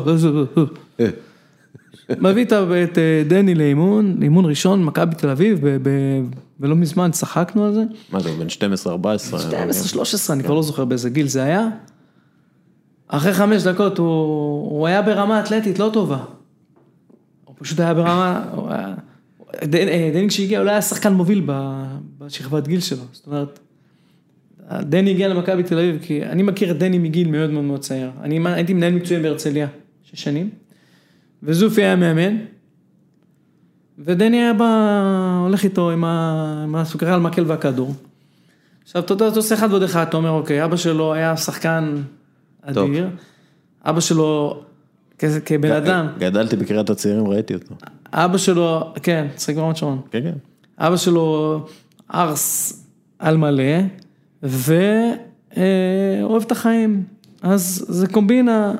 מביא 2.19 2.45
את 2.45 2.53
אה, 2.97 3.23
דני 3.27 3.55
לאימון, 3.55 4.17
אימון 4.21 4.45
ראשון, 4.45 4.83
מכבי 4.83 5.15
תל 5.15 5.29
אביב, 5.29 5.59
ולא 6.59 6.75
מזמן 6.75 7.11
צחקנו 7.11 7.65
על 7.65 7.73
זה. 7.73 7.83
מה 8.11 8.19
זה, 8.19 8.29
בן 8.39 8.47
12-14? 8.47 9.39
12, 9.39 9.87
13, 9.87 10.35
אני 10.35 10.43
כבר 10.43 10.53
לא 10.53 10.61
זוכר 10.61 10.85
באיזה 10.85 11.09
גיל 11.09 11.27
זה 11.27 11.43
היה. 11.43 11.67
אחרי 13.07 13.33
חמש 13.33 13.63
דקות 13.63 13.97
הוא 13.97 14.87
היה 14.87 15.01
ברמה 15.01 15.39
אתלטית 15.39 15.79
לא 15.79 15.89
טובה. 15.93 16.17
פשוט 17.63 17.79
היה 17.79 17.93
ברמה. 17.93 18.45
דן- 19.63 19.87
אה, 19.87 20.11
דני 20.13 20.27
כשהגיע 20.29 20.59
הוא 20.59 20.65
לא 20.65 20.71
היה 20.71 20.81
שחקן 20.81 21.13
מוביל 21.13 21.47
בשכבת 22.19 22.67
גיל 22.67 22.79
שלו, 22.79 23.03
זאת 23.11 23.27
אומרת, 23.27 23.59
דני 24.81 25.11
הגיע 25.11 25.27
למכבי 25.27 25.63
תל 25.63 25.77
אביב, 25.79 25.97
כי 26.01 26.25
אני 26.25 26.43
מכיר 26.43 26.71
את 26.71 26.77
דני 26.77 26.97
מגיל 26.97 27.27
מאוד 27.31 27.49
מאוד 27.49 27.63
מאוד 27.63 27.79
צעיר. 27.79 28.11
אני 28.21 28.39
הייתי 28.45 28.73
מנהל 28.73 28.93
מקצועי 28.93 29.21
בהרצליה, 29.21 29.67
שש 30.03 30.23
שנים, 30.23 30.49
וזופי 31.43 31.83
היה 31.83 31.95
מאמן, 31.95 32.37
ודני 33.99 34.37
היה 34.41 34.53
בא, 34.53 35.39
הולך 35.43 35.63
איתו 35.63 35.91
עם 35.91 36.03
ה- 36.03 36.61
עם 36.63 36.75
הסוכריה 36.75 37.13
על 37.13 37.19
מקל 37.19 37.43
והכדור. 37.47 37.93
עכשיו, 38.83 39.01
אתה 39.01 39.13
יודע, 39.13 39.27
אתה 39.27 39.35
עושה 39.35 39.55
אחד 39.55 39.67
ועוד 39.71 39.83
אחד, 39.83 40.05
אתה 40.07 40.17
אומר, 40.17 40.29
אוקיי, 40.29 40.65
אבא 40.65 40.75
שלו 40.75 41.13
היה 41.13 41.37
שחקן 41.37 41.95
טוב. 42.73 42.89
אדיר, 42.89 43.09
אבא 43.85 43.99
שלו, 43.99 44.63
כבן 45.45 45.71
אדם, 45.71 46.07
גדלתי 46.17 46.55
בקריית 46.55 46.89
הצעירים, 46.89 47.27
ראיתי 47.27 47.53
אותו. 47.53 47.75
אבא 48.13 48.37
שלו, 48.37 48.93
כן, 49.03 49.27
צחק 49.35 49.55
ברמת 49.55 49.77
שרון, 49.77 50.01
כן, 50.11 50.19
כן. 50.23 50.33
אבא 50.77 50.97
שלו 50.97 51.59
ארס 52.13 52.79
על 53.19 53.37
מלא, 53.37 53.79
ואוהב 54.43 56.43
את 56.45 56.51
החיים, 56.51 57.03
אז 57.41 57.85
זה 57.89 58.07
קומבינה, 58.07 58.73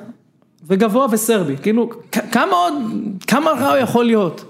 וגבוה 0.66 1.06
וסרבי, 1.12 1.56
כאילו, 1.62 1.90
כמה 2.12 2.52
עוד, 2.52 2.72
כמה 3.26 3.50
רע 3.50 3.70
הוא 3.70 3.78
יכול 3.78 4.04
להיות. 4.04 4.44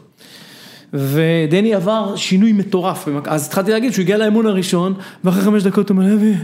ודני 0.92 1.74
עבר 1.74 2.16
שינוי 2.16 2.52
מטורף, 2.52 3.08
אז 3.26 3.46
התחלתי 3.46 3.70
להגיד 3.70 3.92
שהוא 3.92 4.02
הגיע 4.02 4.18
לאמון 4.18 4.46
הראשון, 4.46 4.94
ואחרי 5.24 5.42
חמש 5.42 5.62
דקות 5.62 5.90
הוא 5.90 5.98
אומר, 5.98 6.14
אבי, 6.14 6.34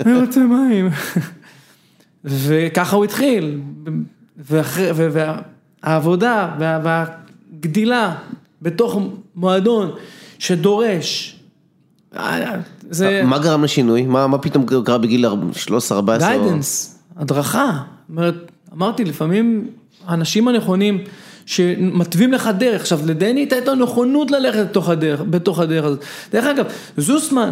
אני 0.00 0.20
רוצה 0.20 0.40
מים. 0.40 0.90
וככה 2.24 2.96
הוא 2.96 3.04
התחיל, 3.04 3.60
ואחרי, 4.38 4.90
והעבודה 5.82 6.50
וה- 6.58 6.80
והגדילה 7.52 8.14
בתוך 8.62 8.98
מועדון 9.36 9.90
שדורש 10.38 11.38
זה 12.90 13.22
מה 13.24 13.38
גרם 13.38 13.64
לשינוי? 13.64 14.02
מה 14.02 14.26
מה 14.26 14.38
פתאום 14.38 14.66
קרה 14.84 14.98
בגיל 14.98 15.26
13-14? 15.26 15.30
גיידנס, 16.18 16.98
הדרכה. 17.16 17.78
אומרת, 18.10 18.34
אמרתי, 18.72 19.04
לפעמים 19.04 19.68
האנשים 20.06 20.48
הנכונים 20.48 20.98
שמתווים 21.46 22.32
לך 22.32 22.50
דרך, 22.58 22.80
עכשיו 22.80 23.00
לדני 23.06 23.40
הייתה 23.40 23.58
את 23.58 23.68
הנכונות 23.68 24.30
ללכת 24.30 24.58
בתוך 24.70 24.88
הדרך, 24.88 25.20
בתוך 25.30 25.58
הדרך 25.58 25.84
הזאת. 25.84 26.04
דרך 26.32 26.44
אגב, 26.44 26.64
זוסמן, 26.96 27.50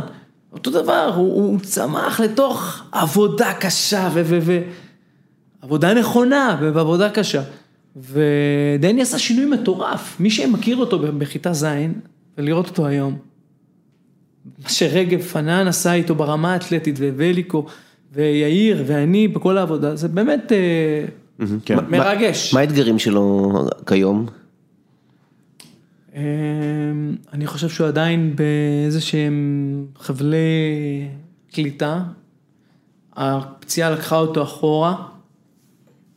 אותו 0.53 0.71
דבר, 0.71 1.13
הוא, 1.15 1.35
הוא 1.35 1.61
צמח 1.61 2.21
לתוך 2.21 2.83
עבודה 2.93 3.53
קשה 3.53 4.09
ו... 4.15 4.23
ו, 4.25 4.39
ו 4.43 4.61
עבודה 5.67 5.95
נכונה 5.95 6.59
ועבודה 6.61 7.11
קשה. 7.11 7.43
ודני 7.97 9.03
עשה 9.03 9.19
שינוי 9.19 9.47
מטורף, 9.47 10.21
מי 10.21 10.31
שמכיר 10.31 10.77
אותו 10.77 10.99
בכיתה 10.99 11.53
ז' 11.53 11.67
ולראות 12.39 12.69
אותו 12.69 12.87
היום. 12.87 13.19
מה 14.63 14.69
שרגב 14.69 15.21
פנן 15.21 15.67
עשה 15.67 15.93
איתו 15.93 16.15
ברמה 16.15 16.53
האתלטית 16.53 16.97
ובליקו 16.99 17.67
ויאיר 18.13 18.85
ואני 18.87 19.29
בכל 19.29 19.59
העבודה, 19.59 19.97
זה 19.97 20.09
באמת 20.09 20.53
אה, 20.53 21.47
כן. 21.65 21.77
מרגש. 21.89 22.55
מה 22.55 22.61
האתגרים 22.61 22.99
שלו 22.99 23.53
כיום? 23.87 24.27
אה, 26.15 26.23
אני 27.33 27.47
חושב 27.47 27.69
שהוא 27.69 27.87
עדיין 27.87 28.37
באיזה 28.37 29.01
שהם 29.01 29.87
חבלי 29.99 30.39
קליטה. 31.53 32.03
הפציעה 33.17 33.91
לקחה 33.91 34.17
אותו 34.17 34.43
אחורה, 34.43 34.97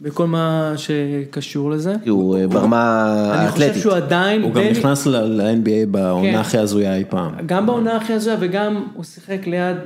בכל 0.01 0.27
מה 0.27 0.73
שקשור 0.77 1.71
לזה. 1.71 1.95
כי 2.03 2.09
הוא 2.09 2.37
אה, 2.37 2.47
ברמה 2.47 3.05
אני 3.33 3.51
חושב 3.51 3.61
האתלטית. 3.63 3.81
שהוא 3.81 3.93
עדיין, 3.93 4.41
הוא 4.41 4.53
גם 4.53 4.63
נכנס 4.63 5.05
ל-NBA 5.05 5.87
בעונה 5.91 6.31
כן. 6.31 6.37
הכי 6.37 6.57
הזויה 6.57 6.95
אי 6.95 7.03
פעם. 7.09 7.31
גם 7.45 7.65
בעונה 7.65 7.95
הכי 7.95 8.13
הזויה 8.13 8.37
וגם 8.39 8.83
הוא 8.93 9.03
שיחק 9.03 9.47
ליד 9.47 9.77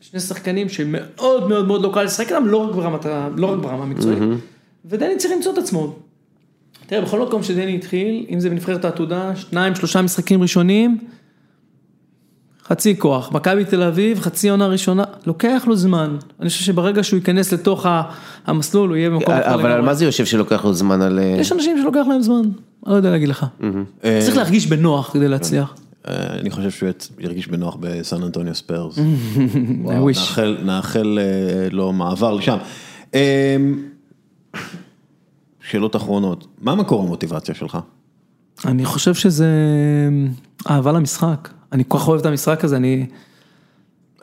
שני 0.00 0.20
שחקנים 0.20 0.68
שמאוד 0.68 1.48
מאוד 1.48 1.66
מאוד 1.66 1.82
לא 1.82 1.90
קל 1.94 2.02
לשחק 2.02 2.26
איתם, 2.26 2.46
לא 2.46 2.56
רק 2.56 2.76
לא 3.36 3.46
רק 3.46 3.58
ברמה 3.58 3.82
המקצועית, 3.82 4.18
ודני 4.84 5.16
צריך 5.16 5.34
למצוא 5.34 5.52
את 5.52 5.58
עצמו. 5.58 5.96
תראה, 6.86 7.00
בכל 7.00 7.20
מקום 7.20 7.42
שדני 7.42 7.74
התחיל, 7.74 8.26
אם 8.30 8.40
זה 8.40 8.50
בנבחרת 8.50 8.84
העתודה, 8.84 9.36
שניים, 9.36 9.74
שלושה 9.74 10.02
משחקים 10.02 10.42
ראשונים, 10.42 10.98
חצי 12.68 12.98
כוח. 12.98 13.32
מכבי 13.32 13.64
תל 13.64 13.82
אביב, 13.82 14.20
חצי 14.20 14.48
עונה 14.50 14.66
ראשונה, 14.66 15.04
לוקח 15.26 15.62
לו 15.66 15.76
זמן. 15.76 16.16
אני 16.40 16.48
חושב 16.48 16.64
שברגע 16.64 17.02
שהוא 17.02 17.16
ייכנס 17.18 17.52
לתוך 17.52 17.86
ה- 17.86 18.02
המסלול, 18.46 18.88
הוא 18.88 18.96
יהיה 18.96 19.10
במקום 19.10 19.34
אחר 19.34 19.54
אבל 19.54 19.70
על. 19.70 19.80
מה 19.82 19.94
זה 19.94 20.04
יושב 20.04 20.24
שלוקח 20.24 20.64
לו 20.64 20.74
זמן 20.74 21.02
על... 21.02 21.18
אה, 21.18 21.36
יש 21.40 21.52
אנשים 21.52 21.78
שלוקח 21.82 22.04
להם 22.08 22.22
זמן, 22.22 22.40
אני 22.42 22.50
לא 22.92 22.96
יודע 22.96 23.10
להגיד 23.10 23.28
לך. 23.28 23.46
אה, 24.04 24.18
צריך 24.24 24.36
להרגיש 24.36 24.66
בנוח 24.66 25.10
כדי 25.12 25.28
להצליח. 25.28 25.74
אה, 26.08 26.12
אני 26.40 26.50
חושב 26.50 26.70
שהוא 26.70 26.88
ירגיש 27.18 27.48
בנוח 27.48 27.76
בסן 27.80 28.22
אנטוניו 28.22 28.54
ספיירס. 28.54 28.98
נאחל- 30.20 30.58
נאחל 30.64 31.18
אה, 31.22 31.68
לו 31.70 31.92
מעבר 31.92 32.34
לשם. 32.34 32.56
אה, 33.14 33.56
שאלות 35.70 35.96
אחרונות, 35.96 36.46
מה 36.60 36.74
מקור 36.74 37.02
המוטיבציה 37.02 37.54
שלך? 37.54 37.78
אני 38.64 38.84
חושב 38.84 39.14
שזה 39.14 39.48
אהבה 40.70 40.92
למשחק. 40.92 41.48
אני 41.72 41.84
כל 41.88 41.98
כך 41.98 42.08
אוהב 42.08 42.20
את 42.20 42.26
המשחק 42.26 42.64
הזה, 42.64 42.76
אני... 42.76 43.06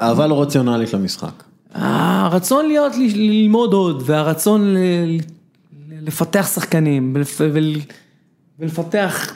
אהבה 0.02 0.28
לא 0.28 0.42
רציונלית 0.42 0.94
למשחק. 0.94 1.44
הרצון 1.74 2.66
להיות, 2.68 2.94
ללמוד 3.16 3.74
עוד, 3.74 4.04
והרצון 4.06 4.74
ל- 4.74 5.18
לפתח 6.02 6.50
שחקנים, 6.54 7.14
ולפ- 7.16 7.42
ול- 7.54 7.80
ולפתח 8.60 9.34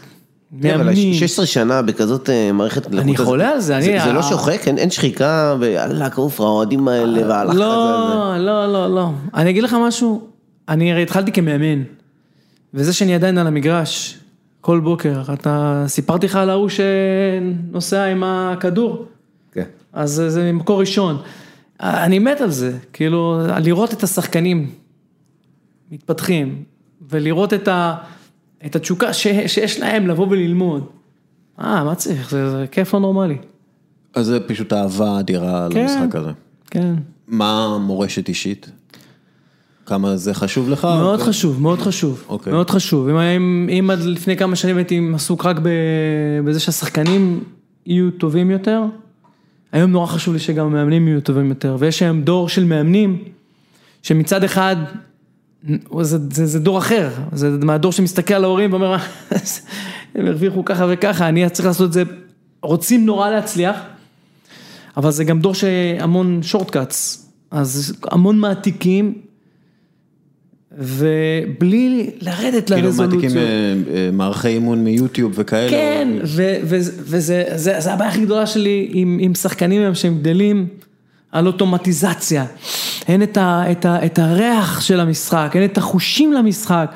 כן, 0.62 0.74
אבל 0.74 0.84
מאמנים. 0.84 1.14
16 1.14 1.46
שנה 1.46 1.82
בכזאת 1.82 2.30
אה, 2.30 2.52
מערכת... 2.52 2.88
אני 2.94 3.18
חולה 3.18 3.50
על 3.50 3.60
זה, 3.60 3.78
אני- 3.78 4.00
זה 4.04 4.14
לא 4.14 4.22
שוחק? 4.22 4.68
אין- 4.68 4.78
אין 4.78 4.90
שחיקה? 4.90 5.56
ויאללה, 5.60 6.10
כעוף, 6.10 6.42
האוהדים 6.42 6.88
האלה 6.88 7.28
והלחץ 7.28 7.52
הזה. 7.56 7.60
לא, 7.60 8.38
לא, 8.38 8.74
לא, 8.74 8.96
לא. 8.96 9.10
אני 9.34 9.50
אגיד 9.50 9.64
לך 9.64 9.76
משהו, 9.88 10.28
אני 10.70 10.92
הרי 10.92 11.04
התחלתי 11.04 11.32
כמאמן, 11.32 11.84
וזה 12.74 12.94
שאני 12.94 13.16
עדיין 13.16 13.38
על 13.38 13.48
המגרש, 13.48 14.18
כל 14.62 14.80
בוקר, 14.80 15.22
אתה, 15.34 15.84
סיפרתי 15.88 16.26
לך 16.26 16.36
על 16.36 16.50
ההוא 16.50 16.70
שנוסע 16.70 18.04
עם 18.06 18.24
הכדור? 18.24 19.06
כן. 19.52 19.64
אז 19.94 20.24
זה- 20.28 20.52
ממקור 20.52 20.80
ראשון. 20.80 21.18
אני 21.80 22.20
מת 22.20 22.42
על 22.42 22.52
זה, 22.52 22.78
כאילו, 22.94 23.40
לראות 23.64 23.94
את 23.94 24.04
השחקנים 24.04 24.72
מתפתחים, 25.92 26.64
ולראות 27.10 27.54
את, 27.54 27.68
ה, 27.68 27.96
את 28.66 28.76
התשוקה 28.76 29.14
ש, 29.14 29.28
שיש 29.48 29.80
להם 29.80 30.08
לבוא 30.08 30.28
וללמוד. 30.30 30.86
אה, 31.62 31.84
מה 31.84 31.96
צריך? 31.96 32.30
זה, 32.30 32.50
זה 32.50 32.66
כיף 32.72 32.94
לא 32.94 33.00
נורמלי. 33.00 33.38
אז 34.16 34.26
זה 34.26 34.40
פשוט 34.48 34.74
אהבה 34.74 35.20
אדירה 35.20 35.68
כן. 35.72 35.82
למשחק 35.82 36.16
הזה. 36.16 36.32
כן. 36.72 36.96
מה 37.28 37.78
מורשת 37.82 38.30
אישית? 38.30 38.72
כמה 39.88 40.18
זה 40.18 40.34
חשוב 40.34 40.70
לך? 40.70 40.86
מאוד 40.86 41.22
חשוב, 41.22 41.62
מאוד 41.62 41.80
חשוב, 41.80 42.24
אוקיי. 42.30 42.54
מאוד 42.54 42.70
חשוב. 42.70 43.10
אם, 43.10 43.18
אם, 43.18 43.70
אם 43.70 43.90
עד 43.90 44.00
לפני 44.00 44.38
כמה 44.38 44.56
שנים 44.56 44.78
הייתי 44.78 45.02
עסוק 45.14 45.46
רק 45.46 45.60
ב, 45.60 45.70
בזה 46.46 46.60
שהשחקנים 46.60 47.44
יהיו 47.86 48.12
טובים 48.12 48.52
יותר, 48.52 48.84
היום 49.72 49.92
נורא 49.92 50.08
חשוב 50.08 50.34
לי 50.34 50.40
שגם 50.40 50.66
המאמנים 50.66 51.08
יהיו 51.08 51.22
טובים 51.22 51.50
יותר. 51.50 51.76
ויש 51.80 52.02
היום 52.02 52.22
דור 52.22 52.50
של 52.50 52.64
מאמנים, 52.64 53.24
שמצד 54.04 54.44
אחד, 54.44 54.76
זה, 56.02 56.18
זה, 56.32 56.46
זה 56.46 56.60
דור 56.60 56.78
אחר, 56.78 57.10
זה 57.32 57.50
מהדור 57.50 57.92
שמסתכל 57.92 58.34
על 58.34 58.44
ההורים 58.44 58.74
ואומר, 58.74 58.96
הם 60.16 60.26
הרוויחו 60.28 60.66
ככה 60.66 60.86
וככה, 60.90 61.30
אני 61.30 61.50
צריך 61.50 61.68
לעשות 61.68 61.88
את 61.88 61.94
זה, 61.94 62.04
רוצים 62.62 63.06
נורא 63.06 63.30
להצליח, 63.30 63.76
אבל 64.98 65.12
זה 65.12 65.24
גם 65.24 65.40
דור 65.40 65.54
שהמון 65.54 66.44
שורטקאטס, 66.44 67.32
אז 67.52 67.96
המון 68.12 68.40
מעתיקים, 68.40 69.14
ובלי 70.78 72.10
לרדת 72.22 72.68
כאילו 72.68 72.88
לרזולוציות. 72.88 73.24
מעתיקים 73.24 73.38
אה, 73.38 73.44
אה, 73.96 74.10
מערכי 74.14 74.48
אימון 74.48 74.84
מיוטיוב 74.84 75.34
וכאלה? 75.36 75.70
כן, 75.70 76.08
ו- 76.24 76.58
ו- 76.64 76.78
וזה 76.98 77.44
זה, 77.56 77.80
זה 77.80 77.94
הבעיה 77.94 78.10
הכי 78.10 78.22
גדולה 78.22 78.48
שלי 78.48 78.90
עם, 78.92 79.18
עם 79.22 79.36
שחקנים 79.36 79.82
היום 79.82 79.96
שהם 79.96 80.18
גדלים 80.20 80.68
על 81.32 81.48
אוטומטיזציה. 81.48 82.46
אין 83.08 83.24
את, 83.24 83.38
ה, 83.38 83.64
את, 83.72 83.86
ה, 83.86 84.06
את 84.06 84.20
הריח 84.20 84.82
של 84.82 85.00
המשחק, 85.00 85.52
אין 85.56 85.66
את 85.66 85.78
החושים 85.78 86.34
למשחק. 86.34 86.92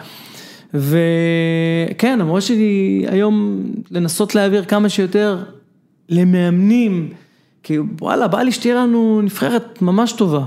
וכן, 0.73 2.21
המורה 2.21 2.41
שלי 2.41 3.05
היום 3.07 3.63
לנסות 3.91 4.35
להעביר 4.35 4.65
כמה 4.65 4.89
שיותר 4.89 5.43
למאמנים, 6.09 7.09
כי 7.63 7.77
וואלה, 8.01 8.27
בא 8.27 8.41
לי 8.41 8.51
שתהיה 8.51 8.75
לנו 8.75 9.21
נבחרת 9.21 9.81
ממש 9.81 10.11
טובה. 10.11 10.43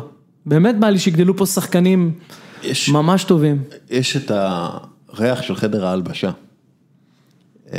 באמת 0.47 0.79
בא 0.79 0.89
לי 0.89 0.99
שיגדלו 0.99 1.37
פה 1.37 1.47
שחקנים 1.47 2.11
יש- 2.65 2.89
ממש 2.89 3.25
טובים. 3.25 3.63
יש 3.91 4.17
את 4.17 4.31
הריח 4.31 5.43
של 5.43 5.57
חדר 5.57 5.87
ההלבשה, 5.87 6.31
אה, 7.73 7.79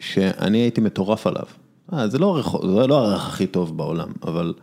שאני 0.00 0.58
הייתי 0.58 0.80
מטורף 0.80 1.26
עליו. 1.26 1.44
אה, 1.92 2.08
זה 2.08 2.18
לא 2.18 2.26
הריח, 2.26 2.52
זה 2.80 2.86
לא 2.86 2.98
הריח 3.06 3.28
הכי 3.28 3.46
טוב 3.46 3.76
בעולם, 3.76 4.08
אבל 4.22 4.54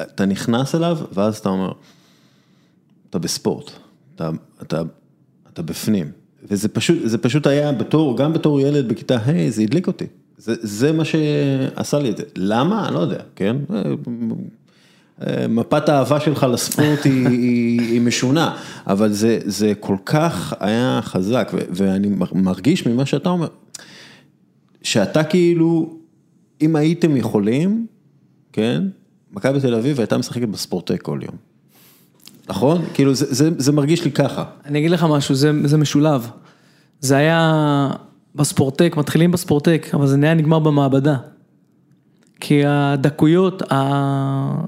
אתה 0.00 0.26
נכנס 0.26 0.74
אליו 0.74 0.98
ואז 1.12 1.36
אתה 1.38 1.48
אומר, 1.48 1.72
אתה 3.10 3.18
בספורט, 3.18 3.70
אתה, 4.14 4.30
אתה, 4.62 4.82
אתה 5.52 5.62
בפנים. 5.62 6.10
וזה 6.44 6.68
פשוט, 6.68 6.98
זה 7.04 7.18
פשוט 7.18 7.46
היה 7.46 7.72
בתור, 7.72 8.16
גם 8.16 8.32
בתור 8.32 8.60
ילד 8.60 8.88
בכיתה 8.88 9.16
ה' 9.16 9.50
זה 9.50 9.62
הדליק 9.62 9.86
אותי. 9.86 10.06
זה, 10.38 10.54
זה 10.60 10.92
מה 10.92 11.04
שעשה 11.04 11.98
לי 11.98 12.10
את 12.10 12.16
זה. 12.16 12.22
למה? 12.36 12.86
אני 12.86 12.94
לא 12.94 13.00
יודע, 13.00 13.22
כן? 13.36 13.56
מפת 15.48 15.88
האהבה 15.88 16.20
שלך 16.20 16.46
לספורט 16.52 17.04
היא, 17.04 17.28
היא, 17.28 17.80
היא 17.80 18.00
משונה, 18.00 18.56
אבל 18.86 19.12
זה, 19.12 19.38
זה 19.44 19.72
כל 19.80 19.96
כך 20.06 20.54
היה 20.60 21.00
חזק, 21.02 21.50
ו, 21.54 21.58
ואני 21.70 22.08
מרגיש 22.32 22.86
ממה 22.86 23.06
שאתה 23.06 23.28
אומר, 23.28 23.48
שאתה 24.82 25.24
כאילו, 25.24 25.96
אם 26.60 26.76
הייתם 26.76 27.16
יכולים, 27.16 27.86
כן, 28.52 28.82
מכבי 29.32 29.60
תל 29.60 29.74
אביב 29.74 30.00
הייתה 30.00 30.18
משחקת 30.18 30.48
בספורטק 30.48 31.02
כל 31.02 31.20
יום. 31.22 31.36
נכון? 32.48 32.84
כאילו 32.94 33.14
זה, 33.14 33.26
זה, 33.34 33.50
זה 33.58 33.72
מרגיש 33.72 34.04
לי 34.04 34.10
ככה. 34.10 34.44
אני 34.64 34.78
אגיד 34.78 34.90
לך 34.90 35.06
משהו, 35.10 35.34
זה, 35.34 35.52
זה 35.64 35.76
משולב. 35.76 36.30
זה 37.00 37.16
היה 37.16 37.90
בספורטק, 38.34 38.94
מתחילים 38.96 39.30
בספורטק, 39.30 39.86
אבל 39.94 40.06
זה 40.06 40.16
נהיה 40.16 40.34
נגמר 40.34 40.58
במעבדה. 40.58 41.16
כי 42.40 42.62
הדקויות, 42.66 43.62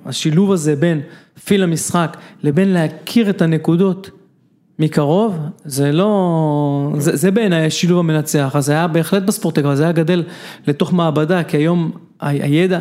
השילוב 0.07 0.53
הזה 0.53 0.77
בין 0.77 1.01
פיל 1.45 1.63
המשחק 1.63 2.17
לבין 2.43 2.73
להכיר 2.73 3.31
את 3.31 3.43
הנקודות 3.43 4.11
מקרוב, 4.79 5.39
זה 5.65 5.93
לא, 5.93 6.93
זה, 6.99 7.17
זה 7.17 7.31
בעיניי 7.31 7.67
השילוב 7.67 7.99
המנצח, 7.99 8.57
אז 8.57 8.67
זה 8.67 8.73
היה 8.73 8.87
בהחלט 8.89 9.23
בספורטק, 9.23 9.65
אבל 9.65 9.77
זה 9.77 9.83
היה 9.83 9.93
גדל 9.93 10.23
לתוך 10.67 10.93
מעבדה, 10.93 11.45
כי 11.45 11.57
היום 11.57 11.91
ה- 12.21 12.29
הידע 12.29 12.81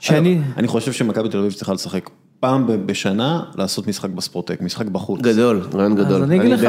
שאני, 0.00 0.40
אני 0.56 0.68
חושב 0.68 0.92
שמכבי 0.92 1.28
תל 1.28 1.38
אביב 1.38 1.52
צריכה 1.52 1.72
לשחק 1.72 2.10
פעם 2.40 2.66
בשנה, 2.86 3.42
לעשות 3.56 3.88
משחק 3.88 4.10
בספורטק, 4.10 4.60
משחק 4.62 4.86
בחוץ. 4.86 5.20
גדול, 5.22 5.62
רעיון 5.74 5.94
גדול. 5.94 6.16
אז 6.16 6.22
אני 6.22 6.40
אגיד 6.40 6.52
לך. 6.52 6.64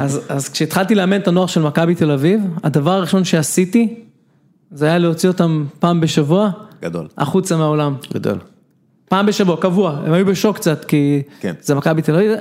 אז, 0.00 0.20
אז 0.28 0.48
כשהתחלתי 0.48 0.94
לאמן 0.94 1.16
את 1.20 1.28
הנוער 1.28 1.46
של 1.46 1.62
מכבי 1.62 1.94
תל 1.94 2.10
אביב, 2.10 2.40
הדבר 2.64 2.90
הראשון 2.90 3.24
שעשיתי, 3.24 3.94
זה 4.70 4.86
היה 4.86 4.98
להוציא 4.98 5.28
אותם 5.28 5.64
פעם 5.78 6.00
בשבוע, 6.00 6.50
גדול. 6.82 7.08
החוצה 7.18 7.56
מהעולם. 7.56 7.94
גדול. 8.14 8.38
פעם 9.08 9.26
בשבוע, 9.26 9.56
קבוע, 9.60 10.00
הם 10.06 10.12
היו 10.12 10.26
בשוק 10.26 10.56
קצת, 10.56 10.84
כי 10.84 11.22
כן. 11.40 11.54
זה 11.60 11.74
מכבי 11.74 12.02
תל 12.02 12.14
אביב, 12.14 12.32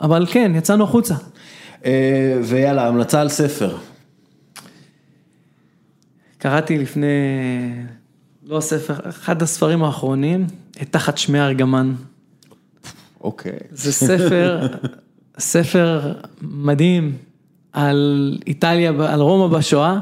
אבל 0.00 0.26
כן, 0.30 0.52
יצאנו 0.54 0.84
החוצה. 0.84 1.14
אה, 1.84 2.40
ויאללה, 2.44 2.88
המלצה 2.88 3.20
על 3.20 3.28
ספר. 3.28 3.76
קראתי 6.38 6.78
לפני, 6.78 7.06
לא 8.46 8.60
ספר, 8.60 8.94
אחד 9.08 9.42
הספרים 9.42 9.84
האחרונים, 9.84 10.46
את 10.82 10.92
תחת 10.92 11.18
שמי 11.18 11.40
ארגמן. 11.40 11.92
אוקיי. 13.20 13.58
זה 13.70 13.92
ספר, 13.92 14.66
ספר 15.38 16.12
מדהים 16.42 17.16
על 17.72 18.38
איטליה, 18.46 18.90
על 18.90 19.20
רומא 19.20 19.58
בשואה. 19.58 19.98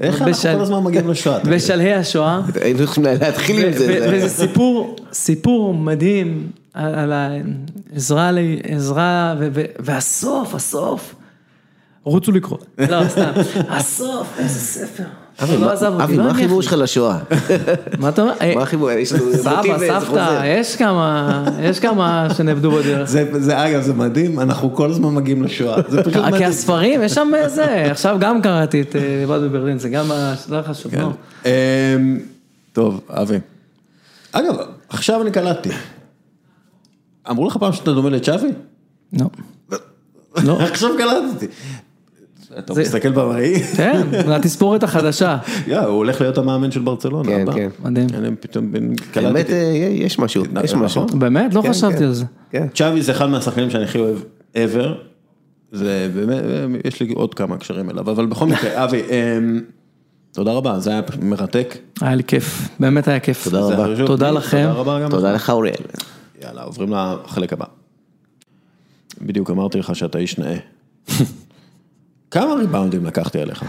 איך 0.00 0.22
אנחנו 0.22 0.34
כל 0.42 0.60
הזמן 0.60 0.82
מגיעים 0.82 1.08
לשואה? 1.08 1.38
בשלהי 1.38 1.94
השואה. 1.94 2.40
היינו 2.60 2.78
צריכים 2.78 3.04
להתחיל 3.04 3.66
עם 3.66 3.72
זה. 3.72 4.08
וזה 4.12 4.28
סיפור, 4.28 4.96
סיפור 5.12 5.74
מדהים 5.74 6.50
על 6.74 7.12
העזרה, 7.12 8.30
עזרה, 8.62 9.34
והסוף, 9.78 10.54
הסוף, 10.54 11.14
רוצו 12.02 12.32
לקרוא, 12.32 12.58
לא 12.78 13.08
סתם, 13.08 13.30
הסוף, 13.68 14.38
איזה 14.38 14.60
ספר, 14.60 15.04
אבי, 15.42 15.52
לא 15.56 15.60
מה- 15.66 15.72
עזב 15.72 15.92
אותי, 15.92 16.04
אבי, 16.04 16.16
לא 16.16 16.24
מה 16.24 16.30
החיבור. 16.30 16.62
שלך 16.62 16.72
לשואה? 16.72 17.18
מה 18.00 18.08
אתה 18.08 18.22
אומר? 18.22 18.32
מה 18.56 18.62
החיבור? 18.62 18.90
יש 18.90 19.12
לנו 19.12 19.24
מוטיב, 19.24 19.40
סבא, 19.42 19.78
זה 19.78 19.88
סבתא. 20.00 20.42
יש 20.44 20.76
כמה, 20.76 21.44
יש 21.62 21.80
כמה 21.80 22.28
שנאבדו 22.36 22.70
בדרך. 22.70 23.08
זה, 23.08 23.24
זה 23.40 23.66
אגב, 23.66 23.82
זה 23.82 23.92
מדהים, 23.94 24.40
אנחנו 24.40 24.74
כל 24.74 24.90
הזמן 24.90 25.14
מגיעים 25.14 25.42
לשואה, 25.42 25.76
זה 25.88 26.02
פשוט 26.02 26.12
כי 26.24 26.30
מדהים. 26.30 26.42
הספרים, 26.48 27.02
יש 27.02 27.12
שם 27.12 27.28
זה, 27.46 27.64
עכשיו 27.90 28.16
גם 28.20 28.42
קראתי 28.42 28.80
את 28.80 28.96
אה, 28.96 29.00
לבד 29.24 29.38
בברלין, 29.42 29.78
זה 29.78 29.88
גם, 29.88 30.06
לא 30.48 30.62
חשוב, 30.62 30.94
נו. 30.94 31.12
אמ, 31.44 31.50
טוב, 32.72 33.00
אבי. 33.08 33.38
אגב, 34.32 34.54
עכשיו 34.88 35.22
אני 35.22 35.30
קלטתי. 35.30 35.70
אמרו 37.30 37.46
לך 37.48 37.56
פעם 37.56 37.72
שאתה 37.72 37.92
דומה 37.92 38.10
לצ'אבי? 38.10 38.48
לא. 39.12 39.26
לא. 40.44 40.58
עכשיו 40.62 40.90
קלטתי. 40.98 41.46
אתה 42.58 42.74
מסתכל 42.74 43.10
בראי? 43.10 43.60
כן, 43.60 44.02
התספורת 44.26 44.82
החדשה. 44.82 45.36
הוא 45.68 45.76
הולך 45.78 46.20
להיות 46.20 46.38
המאמן 46.38 46.70
של 46.70 46.80
ברצלונה. 46.80 47.28
כן, 47.28 47.40
הבא. 47.40 47.52
כן. 47.52 47.68
מדהים. 47.82 48.06
אני 48.14 48.36
פתאום 48.36 48.72
האמת, 48.74 49.00
קלטתי. 49.10 49.52
אה, 49.52 49.88
יש 49.92 50.18
משהו, 50.18 50.44
יש 50.64 50.72
נכון. 50.72 50.84
משהו. 50.84 51.06
באמת? 51.06 51.54
לא 51.54 51.62
כן, 51.62 51.70
חשבתי 51.70 51.98
כן. 51.98 52.04
על 52.04 52.12
זה. 52.12 52.24
כן. 52.50 52.66
צ'אבי 52.74 53.02
זה 53.02 53.12
אחד 53.12 53.26
מהשחקנים 53.26 53.70
שאני 53.70 53.84
הכי 53.84 53.98
אוהב 53.98 54.16
ever. 54.54 54.86
זה 55.72 56.10
באמת, 56.14 56.42
יש 56.84 57.00
לי 57.00 57.12
עוד 57.12 57.34
כמה 57.34 57.56
קשרים 57.56 57.90
אליו, 57.90 58.10
אבל 58.10 58.26
בכל 58.26 58.46
מקרה, 58.46 58.70
אבי, 58.84 59.02
אמ, 59.02 59.60
תודה 60.32 60.52
רבה, 60.52 60.78
זה 60.78 60.90
היה 60.90 61.00
מרתק. 61.22 61.78
היה 62.00 62.14
לי 62.14 62.24
כיף, 62.24 62.68
באמת 62.80 63.08
היה 63.08 63.20
כיף. 63.20 63.44
תודה 63.44 63.60
רבה. 63.60 64.06
תודה 64.06 64.30
לכם. 64.30 64.66
תודה 64.68 64.72
רבה 64.72 65.00
גם 65.00 65.10
תודה 65.10 65.32
לך 65.32 65.50
אוריאל. 65.50 65.74
יאללה, 66.42 66.62
עוברים 66.62 66.92
לחלק 66.92 67.52
הבא. 67.52 67.64
בדיוק 69.22 69.50
אמרתי 69.50 69.78
לך 69.78 69.96
שאתה 69.96 70.18
איש 70.18 70.38
נאה. 70.38 70.56
כמה 72.36 72.54
ריבאונדים 72.54 73.04
לקחתי 73.04 73.40
עליך? 73.40 73.64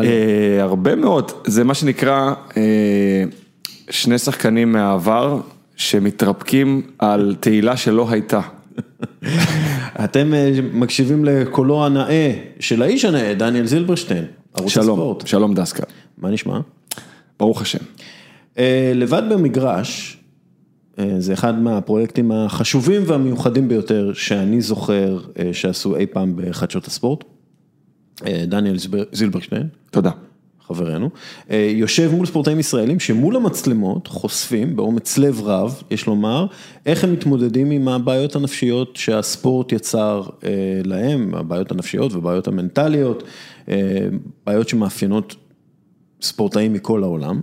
אה, 0.00 0.62
הרבה 0.62 0.94
מאוד, 0.94 1.32
זה 1.46 1.64
מה 1.64 1.74
שנקרא 1.74 2.34
אה, 2.56 3.24
שני 3.90 4.18
שחקנים 4.18 4.72
מהעבר 4.72 5.40
שמתרפקים 5.76 6.82
על 6.98 7.36
תהילה 7.40 7.76
שלא 7.76 8.10
הייתה. 8.10 8.40
אתם 10.04 10.34
אה, 10.34 10.50
מקשיבים 10.72 11.24
לקולו 11.24 11.86
הנאה 11.86 12.32
של 12.60 12.82
האיש 12.82 13.04
הנאה, 13.04 13.34
דניאל 13.34 13.66
זילברשטיין, 13.66 14.24
ערוץ 14.54 14.72
שלום, 14.72 14.98
הספורט. 14.98 15.26
שלום 15.26 15.54
דסקל, 15.54 15.84
מה 16.18 16.30
נשמע? 16.30 16.58
ברוך 17.38 17.62
השם. 17.62 17.84
לבד 18.94 19.22
במגרש, 19.30 20.18
זה 21.18 21.32
אחד 21.32 21.58
מהפרויקטים 21.58 22.32
החשובים 22.32 23.02
והמיוחדים 23.06 23.68
ביותר 23.68 24.12
שאני 24.14 24.60
זוכר 24.60 25.18
שעשו 25.52 25.96
אי 25.96 26.06
פעם 26.06 26.32
בחדשות 26.36 26.86
הספורט. 26.86 27.24
אה, 28.26 28.44
דניאל 28.46 28.78
זילבר- 28.78 29.04
זילברשטיין, 29.12 29.68
תודה. 29.90 30.10
חברנו, 30.66 31.10
אה, 31.50 31.70
יושב 31.74 32.10
מול 32.12 32.26
ספורטאים 32.26 32.58
ישראלים 32.60 33.00
שמול 33.00 33.36
המצלמות 33.36 34.06
חושפים 34.06 34.76
באומץ 34.76 35.18
לב 35.18 35.40
רב, 35.42 35.82
יש 35.90 36.06
לומר, 36.06 36.46
איך 36.86 37.04
הם 37.04 37.12
מתמודדים 37.12 37.70
עם 37.70 37.88
הבעיות 37.88 38.36
הנפשיות 38.36 38.96
שהספורט 38.96 39.72
יצר 39.72 40.22
אה, 40.44 40.50
להם, 40.84 41.34
הבעיות 41.34 41.70
הנפשיות 41.70 42.12
ובעיות 42.12 42.48
המנטליות, 42.48 43.22
בעיות 44.46 44.68
שמאפיינות 44.68 45.34
ספורטאים 46.22 46.72
מכל 46.72 47.02
העולם. 47.02 47.40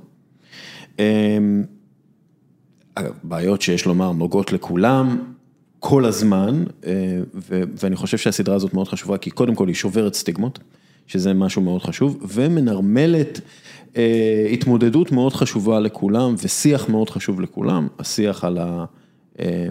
בעיות 3.24 3.62
שיש 3.62 3.86
לומר 3.86 4.12
נוגעות 4.12 4.52
לכולם 4.54 5.20
כל 5.84 6.06
הזמן, 6.06 6.64
אה, 6.86 7.20
ואני 7.52 7.96
חושב 7.96 8.18
שהסדרה 8.18 8.56
הזאת 8.56 8.74
מאוד 8.74 8.88
חשובה, 8.88 9.18
כי 9.18 9.32
קודם 9.32 9.56
כל 9.56 9.68
היא 9.68 9.76
שוברת 9.76 10.14
סטיגמות, 10.14 10.60
שזה 11.08 11.34
משהו 11.34 11.62
מאוד 11.62 11.82
חשוב, 11.82 12.18
ומנרמלת 12.30 13.42
אה, 13.98 14.48
התמודדות 14.54 15.12
מאוד 15.12 15.34
חשובה 15.34 15.80
לכולם, 15.80 16.36
ושיח 16.44 16.90
מאוד 16.90 17.10
חשוב 17.10 17.42
לכולם, 17.42 17.88
השיח 18.00 18.44
על, 18.44 18.58
ה, 18.58 18.86
אה, 19.40 19.68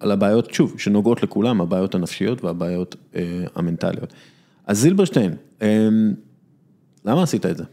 על 0.00 0.10
הבעיות, 0.10 0.54
שוב, 0.54 0.74
שנוגעות 0.78 1.22
לכולם, 1.22 1.60
הבעיות 1.60 1.94
הנפשיות 1.94 2.44
והבעיות 2.44 2.96
אה, 3.16 3.44
המנטליות. 3.54 4.12
אז 4.66 4.78
זילברשטיין, 4.78 5.34
אה, 5.62 5.88
למה 7.04 7.22
עשית 7.22 7.46
את 7.46 7.56
זה? 7.56 7.64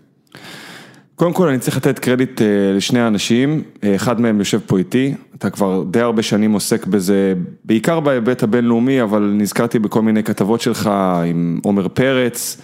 קודם 1.19 1.33
כל 1.33 1.49
אני 1.49 1.59
צריך 1.59 1.77
לתת 1.77 1.99
קרדיט 1.99 2.41
אה, 2.41 2.47
לשני 2.75 2.99
האנשים, 2.99 3.63
אה, 3.83 3.95
אחד 3.95 4.21
מהם 4.21 4.39
יושב 4.39 4.59
פה 4.65 4.77
איתי, 4.77 5.13
אתה 5.35 5.49
כבר 5.49 5.83
די 5.91 5.99
הרבה 5.99 6.21
שנים 6.21 6.51
עוסק 6.51 6.85
בזה, 6.85 7.33
בעיקר 7.65 7.99
בהיבט 7.99 8.43
הבינלאומי, 8.43 9.01
אבל 9.01 9.33
נזכרתי 9.37 9.79
בכל 9.79 10.01
מיני 10.01 10.23
כתבות 10.23 10.61
שלך 10.61 10.91
עם 11.25 11.59
עומר 11.63 11.87
פרץ, 11.87 12.61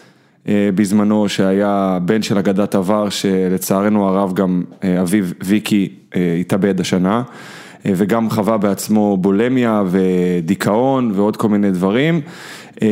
אה, 0.47 0.69
בזמנו 0.75 1.29
שהיה 1.29 1.99
בן 2.05 2.21
של 2.21 2.37
אגדת 2.37 2.75
עבר, 2.75 3.09
שלצערנו 3.09 4.07
הרב 4.07 4.33
גם 4.33 4.63
אביו 5.01 5.25
ויקי 5.43 5.89
התאבד 6.41 6.79
השנה, 6.79 7.23
וגם 7.85 8.29
חווה 8.29 8.57
בעצמו 8.57 9.17
בולמיה 9.17 9.83
ודיכאון 9.87 11.11
ועוד 11.15 11.37
כל 11.37 11.49
מיני 11.49 11.71
דברים. 11.71 12.21
אה, 12.81 12.87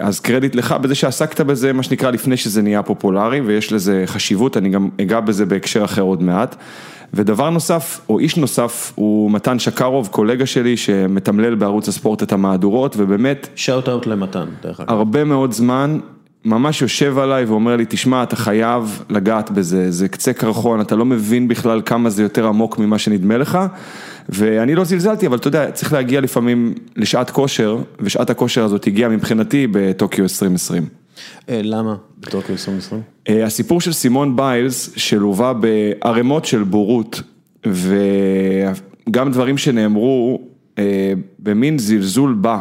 אז 0.00 0.20
קרדיט 0.20 0.54
לך 0.54 0.72
בזה 0.72 0.94
שעסקת 0.94 1.40
בזה, 1.40 1.72
מה 1.72 1.82
שנקרא, 1.82 2.10
לפני 2.10 2.36
שזה 2.36 2.62
נהיה 2.62 2.82
פופולרי, 2.82 3.40
ויש 3.40 3.72
לזה 3.72 4.02
חשיבות, 4.06 4.56
אני 4.56 4.68
גם 4.68 4.88
אגע 5.00 5.20
בזה 5.20 5.46
בהקשר 5.46 5.84
אחר 5.84 6.02
עוד 6.02 6.22
מעט. 6.22 6.56
ודבר 7.14 7.50
נוסף, 7.50 8.00
או 8.08 8.18
איש 8.18 8.36
נוסף, 8.36 8.92
הוא 8.94 9.30
מתן 9.30 9.58
שקרוב, 9.58 10.08
קולגה 10.12 10.46
שלי, 10.46 10.76
שמתמלל 10.76 11.54
בערוץ 11.54 11.88
הספורט 11.88 12.22
את 12.22 12.32
המהדורות, 12.32 12.94
ובאמת, 12.98 13.48
שאוט 13.54 13.88
אאוט 13.88 14.06
למתן, 14.06 14.44
דרך 14.62 14.80
אגב. 14.80 14.90
הרבה 14.90 15.24
מאוד 15.24 15.52
זמן, 15.52 15.98
ממש 16.44 16.82
יושב 16.82 17.18
עליי 17.18 17.44
ואומר 17.44 17.76
לי, 17.76 17.84
תשמע, 17.88 18.22
אתה 18.22 18.36
חייב 18.36 19.02
לגעת 19.10 19.50
בזה, 19.50 19.90
זה 19.90 20.08
קצה 20.08 20.32
קרחון, 20.32 20.80
אתה 20.80 20.96
לא 20.96 21.04
מבין 21.04 21.48
בכלל 21.48 21.82
כמה 21.84 22.10
זה 22.10 22.22
יותר 22.22 22.46
עמוק 22.46 22.78
ממה 22.78 22.98
שנדמה 22.98 23.38
לך, 23.38 23.58
ואני 24.28 24.74
לא 24.74 24.84
זלזלתי, 24.84 25.26
אבל 25.26 25.36
אתה 25.36 25.48
יודע, 25.48 25.70
צריך 25.70 25.92
להגיע 25.92 26.20
לפעמים 26.20 26.74
לשעת 26.96 27.30
כושר, 27.30 27.78
ושעת 28.00 28.30
הכושר 28.30 28.64
הזאת 28.64 28.86
הגיעה 28.86 29.10
מבחינתי 29.10 29.66
בטוקיו 29.70 30.22
2020. 30.22 30.86
אה, 31.48 31.60
למה? 31.64 31.96
בטוקיו 32.20 32.52
2020? 32.52 33.02
אה, 33.28 33.44
הסיפור 33.44 33.80
של 33.80 33.92
סימון 33.92 34.36
ביילס, 34.36 34.92
שלווה 34.96 35.52
בערימות 35.52 36.44
של 36.44 36.62
בורות, 36.62 37.22
וגם 37.66 39.32
דברים 39.32 39.58
שנאמרו 39.58 40.42
אה, 40.78 41.12
במין 41.38 41.78
זלזול 41.78 42.34
בה. 42.34 42.58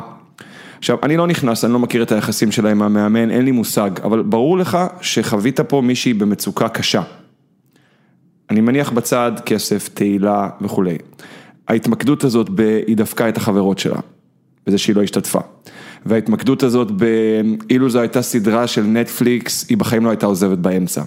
עכשיו, 0.77 0.97
אני 1.03 1.17
לא 1.17 1.27
נכנס, 1.27 1.65
אני 1.65 1.73
לא 1.73 1.79
מכיר 1.79 2.03
את 2.03 2.11
היחסים 2.11 2.51
שלה 2.51 2.71
עם 2.71 2.81
המאמן, 2.81 3.31
אין 3.31 3.45
לי 3.45 3.51
מושג, 3.51 3.91
אבל 4.03 4.21
ברור 4.21 4.57
לך 4.57 4.77
שחווית 5.01 5.59
פה 5.59 5.81
מישהי 5.81 6.13
במצוקה 6.13 6.69
קשה. 6.69 7.01
אני 8.49 8.61
מניח 8.61 8.91
בצד 8.91 9.31
כסף, 9.45 9.89
תהילה 9.93 10.49
וכולי. 10.61 10.97
ההתמקדות 11.71 12.23
הזאת, 12.23 12.49
ב- 12.55 12.79
היא 12.87 12.97
דפקה 12.97 13.29
את 13.29 13.37
החברות 13.37 13.79
שלה, 13.79 13.99
בזה 14.67 14.77
שהיא 14.77 14.95
לא 14.95 15.03
השתתפה. 15.03 15.39
וההתמקדות 16.05 16.63
הזאת, 16.63 16.87
אילו 17.69 17.89
זו 17.89 17.99
הייתה 17.99 18.21
סדרה 18.21 18.67
של 18.67 18.83
נטפליקס, 18.83 19.69
היא 19.69 19.77
בחיים 19.77 20.05
לא 20.05 20.09
הייתה 20.09 20.25
עוזבת 20.25 20.57
באמצע. 20.57 21.03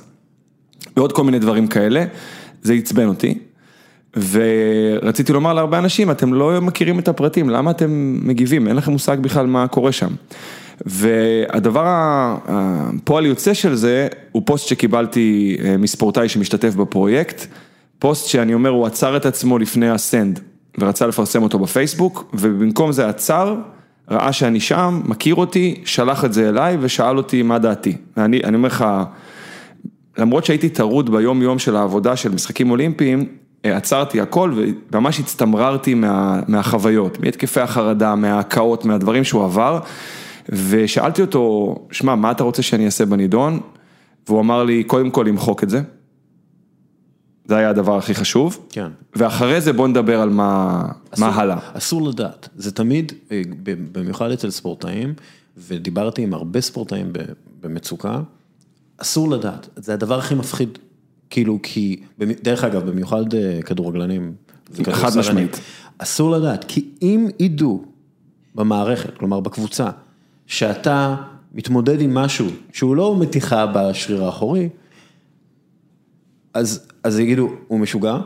ועוד 0.96 1.12
כל 1.12 1.24
מיני 1.24 1.38
דברים 1.38 1.66
כאלה, 1.66 2.04
זה 2.62 2.72
עצבן 2.72 3.06
אותי. 3.06 3.38
ורציתי 4.16 5.32
לומר 5.32 5.52
להרבה 5.52 5.78
אנשים, 5.78 6.10
אתם 6.10 6.34
לא 6.34 6.60
מכירים 6.60 6.98
את 6.98 7.08
הפרטים, 7.08 7.50
למה 7.50 7.70
אתם 7.70 8.18
מגיבים? 8.22 8.68
אין 8.68 8.76
לכם 8.76 8.92
מושג 8.92 9.16
בכלל 9.20 9.46
מה 9.46 9.68
קורה 9.68 9.92
שם. 9.92 10.10
והדבר, 10.86 11.84
הפועל 12.46 13.26
יוצא 13.26 13.54
של 13.54 13.74
זה, 13.74 14.08
הוא 14.32 14.42
פוסט 14.46 14.68
שקיבלתי 14.68 15.56
אה, 15.64 15.76
מספורטאי 15.76 16.28
שמשתתף 16.28 16.74
בפרויקט, 16.74 17.46
פוסט 17.98 18.26
שאני 18.26 18.54
אומר, 18.54 18.70
הוא 18.70 18.86
עצר 18.86 19.16
את 19.16 19.26
עצמו 19.26 19.58
לפני 19.58 19.90
ה 19.90 19.98
send, 19.98 20.40
ורצה 20.78 21.06
לפרסם 21.06 21.42
אותו 21.42 21.58
בפייסבוק, 21.58 22.24
ובמקום 22.34 22.92
זה 22.92 23.08
עצר, 23.08 23.56
ראה 24.10 24.32
שאני 24.32 24.60
שם, 24.60 25.00
מכיר 25.04 25.34
אותי, 25.34 25.80
שלח 25.84 26.24
את 26.24 26.32
זה 26.32 26.48
אליי 26.48 26.76
ושאל 26.80 27.16
אותי 27.16 27.42
מה 27.42 27.58
דעתי. 27.58 27.96
ואני 28.16 28.40
אני 28.44 28.56
אומר 28.56 28.68
לך, 28.68 28.84
למרות 30.18 30.44
שהייתי 30.44 30.68
טרוד 30.68 31.10
ביום 31.10 31.42
יום 31.42 31.58
של 31.58 31.76
העבודה 31.76 32.16
של 32.16 32.32
משחקים 32.32 32.70
אולימפיים, 32.70 33.26
אה, 33.64 33.76
עצרתי 33.76 34.20
הכל 34.20 34.52
וממש 34.92 35.20
הצטמררתי 35.20 35.94
מה, 35.94 36.40
מהחוויות, 36.48 37.20
מהתקפי 37.20 37.60
החרדה, 37.60 38.14
מההקאות, 38.14 38.84
מהדברים 38.84 39.24
שהוא 39.24 39.44
עבר, 39.44 39.80
ושאלתי 40.48 41.22
אותו, 41.22 41.74
שמע, 41.90 42.14
מה 42.14 42.30
אתה 42.30 42.44
רוצה 42.44 42.62
שאני 42.62 42.86
אעשה 42.86 43.06
בנידון? 43.06 43.60
והוא 44.28 44.40
אמר 44.40 44.64
לי, 44.64 44.84
קודם 44.84 45.10
כל 45.10 45.24
למחוק 45.28 45.62
את 45.62 45.70
זה. 45.70 45.80
זה 47.44 47.56
היה 47.56 47.70
הדבר 47.70 47.96
הכי 47.96 48.14
חשוב. 48.14 48.66
כן. 48.70 48.88
ואחרי 49.16 49.60
זה 49.60 49.72
בוא 49.72 49.88
נדבר 49.88 50.20
על 50.20 50.28
מה, 50.30 50.82
מה 51.18 51.28
הלאה. 51.28 51.58
אסור 51.72 52.08
לדעת, 52.08 52.48
זה 52.56 52.72
תמיד, 52.72 53.12
אה, 53.30 53.42
במיוחד 53.92 54.30
אצל 54.30 54.50
ספורטאים, 54.50 55.14
ודיברתי 55.56 56.22
עם 56.22 56.34
הרבה 56.34 56.60
ספורטאים 56.60 57.12
במצוקה, 57.60 58.20
אסור 58.98 59.30
לדעת, 59.30 59.68
זה 59.76 59.94
הדבר 59.94 60.18
הכי 60.18 60.34
מפחיד, 60.34 60.78
כאילו, 61.30 61.58
כי, 61.62 62.02
דרך 62.18 62.64
אגב, 62.64 62.90
במיוחד 62.90 63.34
אה, 63.34 63.62
כדורגלנים, 63.62 64.34
חד 64.92 65.18
משמעית. 65.18 65.60
אסור 65.98 66.30
לדעת, 66.30 66.64
כי 66.68 66.88
אם 67.02 67.28
ידעו 67.40 67.84
במערכת, 68.54 69.18
כלומר 69.18 69.40
בקבוצה, 69.40 69.90
שאתה 70.46 71.16
מתמודד 71.54 72.00
עם 72.00 72.14
משהו 72.14 72.46
שהוא 72.72 72.96
לא 72.96 73.16
מתיחה 73.20 73.66
בשריר 73.66 74.24
האחורי, 74.24 74.68
אז, 76.54 76.86
אז 77.04 77.18
יגידו, 77.18 77.50
הוא 77.68 77.80
משוגע, 77.80 78.18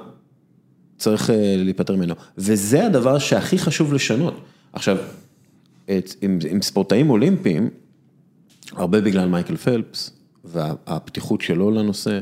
צריך 0.98 1.30
אה, 1.30 1.54
להיפטר 1.56 1.96
ממנו. 1.96 2.14
וזה 2.38 2.86
הדבר 2.86 3.18
שהכי 3.18 3.58
חשוב 3.58 3.92
לשנות. 3.92 4.40
עכשיו, 4.72 4.96
את, 5.84 6.14
עם, 6.22 6.38
עם 6.50 6.62
ספורטאים 6.62 7.10
אולימפיים, 7.10 7.70
הרבה 8.72 9.00
בגלל 9.00 9.28
מייקל 9.28 9.56
פלפס, 9.56 10.10
והפתיחות 10.44 11.40
שלו 11.40 11.70
לנושא, 11.70 12.18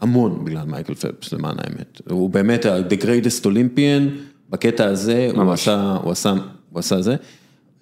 המון 0.00 0.44
בגלל 0.44 0.66
מייקל 0.66 0.94
פלפס, 0.94 1.32
למען 1.32 1.56
האמת. 1.58 2.00
הוא 2.10 2.30
באמת 2.30 2.64
ה-the 2.64 3.02
greatest 3.02 3.44
Olympian, 3.44 4.10
בקטע 4.50 4.84
הזה, 4.84 5.30
הוא. 5.34 5.52
עשה, 5.52 5.96
הוא 6.02 6.12
עשה, 6.12 6.30
הוא 6.70 6.78
עשה 6.78 7.02
זה. 7.02 7.16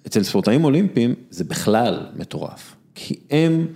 אצל 0.07 0.23
ספורטאים 0.23 0.63
אולימפיים 0.63 1.15
זה 1.29 1.43
בכלל 1.43 2.05
מטורף, 2.15 2.75
כי 2.95 3.15
הם 3.31 3.67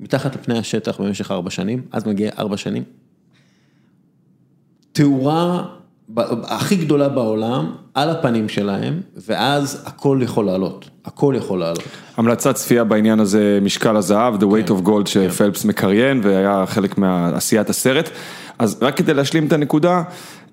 מתחת 0.00 0.34
לפני 0.34 0.58
השטח 0.58 1.00
במשך 1.00 1.30
ארבע 1.30 1.50
שנים, 1.50 1.82
אז 1.92 2.06
מגיע 2.06 2.30
ארבע 2.38 2.56
שנים, 2.56 2.82
תאורה 4.96 5.62
הכי 6.44 6.76
גדולה 6.76 7.08
בעולם 7.08 7.72
על 7.94 8.10
הפנים 8.10 8.48
שלהם, 8.48 9.00
ואז 9.26 9.82
הכל 9.86 10.20
יכול 10.22 10.46
לעלות, 10.46 10.90
הכל 11.04 11.34
יכול 11.36 11.58
לעלות. 11.58 11.82
המלצת 12.16 12.54
צפייה 12.54 12.84
בעניין 12.84 13.20
הזה, 13.20 13.58
משקל 13.62 13.96
הזהב, 13.96 14.42
The 14.42 14.46
Weight 14.46 14.70
of 14.70 14.86
Gold 14.86 15.06
שפלפס 15.06 15.64
מקריין 15.64 16.20
והיה 16.22 16.64
חלק 16.66 16.98
מעשיית 16.98 17.70
הסרט. 17.70 18.10
אז 18.58 18.78
רק 18.82 18.96
כדי 18.96 19.14
להשלים 19.14 19.46
את 19.46 19.52
הנקודה, 19.52 20.02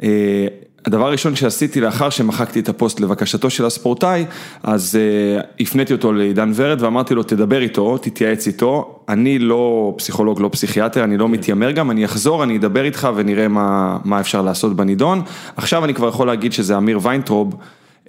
אה, 0.04 0.48
הדבר 0.86 1.08
הראשון 1.08 1.36
שעשיתי 1.36 1.82
לאחר 1.82 2.10
שמחקתי 2.10 2.60
את 2.60 2.70
הפוסט 2.70 3.00
לבקשתו 3.00 3.50
של 3.50 3.66
הספורטאי, 3.66 4.26
אז 4.64 4.96
אה, 4.96 5.42
הפניתי 5.60 5.94
אותו 5.94 6.14
לעידן 6.14 6.52
ורד 6.56 6.82
ואמרתי 6.82 7.16
לו, 7.16 7.24
תדבר 7.24 7.62
איתו, 7.62 7.98
תתייעץ 7.98 8.48
איתו, 8.48 9.00
אני 9.10 9.40
לא 9.40 9.94
פסיכולוג, 9.98 10.42
לא 10.42 10.50
פסיכיאטר, 10.52 11.04
אני 11.04 11.18
לא 11.18 11.30
מתיימר 11.30 11.72
גם, 11.72 11.92
אני 11.92 12.06
אחזור, 12.06 12.44
אני 12.44 12.58
אדבר 12.58 12.84
איתך 12.86 13.08
ונראה 13.16 13.48
מה, 13.48 13.98
מה 14.06 14.20
אפשר 14.20 14.42
לעשות 14.42 14.76
בנידון. 14.76 15.22
עכשיו 15.58 15.86
אני 15.86 15.94
כבר 15.94 16.08
יכול 16.08 16.28
להגיד 16.28 16.54
שזה 16.54 16.78
אמיר 16.78 17.00
ויינטרוב. 17.02 17.56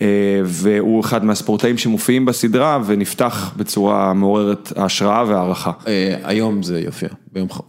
אה, 0.01 0.07
והוא 0.45 1.01
אחד 1.01 1.25
מהספורטאים 1.25 1.79
שמופיעים 1.79 2.25
בסדרה 2.25 2.83
ונפתח 2.87 3.55
בצורה 3.57 4.15
מעוררת 4.15 4.73
השראה 4.77 5.25
והערכה. 5.29 5.73
אה, 5.87 6.17
היום 6.25 6.63
זה 6.63 6.81
יופיע, 6.81 7.09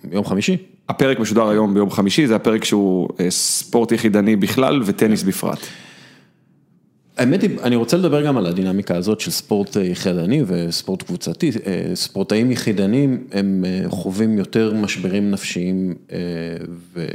ביום 0.03 0.25
חמישי. 0.25 0.57
הפרק 0.89 1.19
משודר 1.19 1.47
היום 1.47 1.73
ביום 1.73 1.89
חמישי, 1.89 2.27
זה 2.27 2.35
הפרק 2.35 2.63
שהוא 2.63 3.09
אה, 3.19 3.29
ספורט 3.29 3.91
יחידני 3.91 4.35
בכלל 4.35 4.81
וטניס 4.85 5.23
בפרט. 5.23 5.59
האמת 7.17 7.41
היא, 7.41 7.49
אני 7.63 7.75
רוצה 7.75 7.97
לדבר 7.97 8.25
גם 8.25 8.37
על 8.37 8.45
הדינמיקה 8.45 8.95
הזאת 8.95 9.19
של 9.19 9.31
ספורט 9.31 9.75
יחידני 9.75 10.43
וספורט 10.47 11.03
קבוצתי. 11.03 11.51
ספורטאים 11.93 12.51
יחידנים 12.51 13.23
הם 13.31 13.65
חווים 13.87 14.37
יותר 14.37 14.73
משברים 14.73 15.31
נפשיים, 15.31 15.93
ו... 16.95 17.05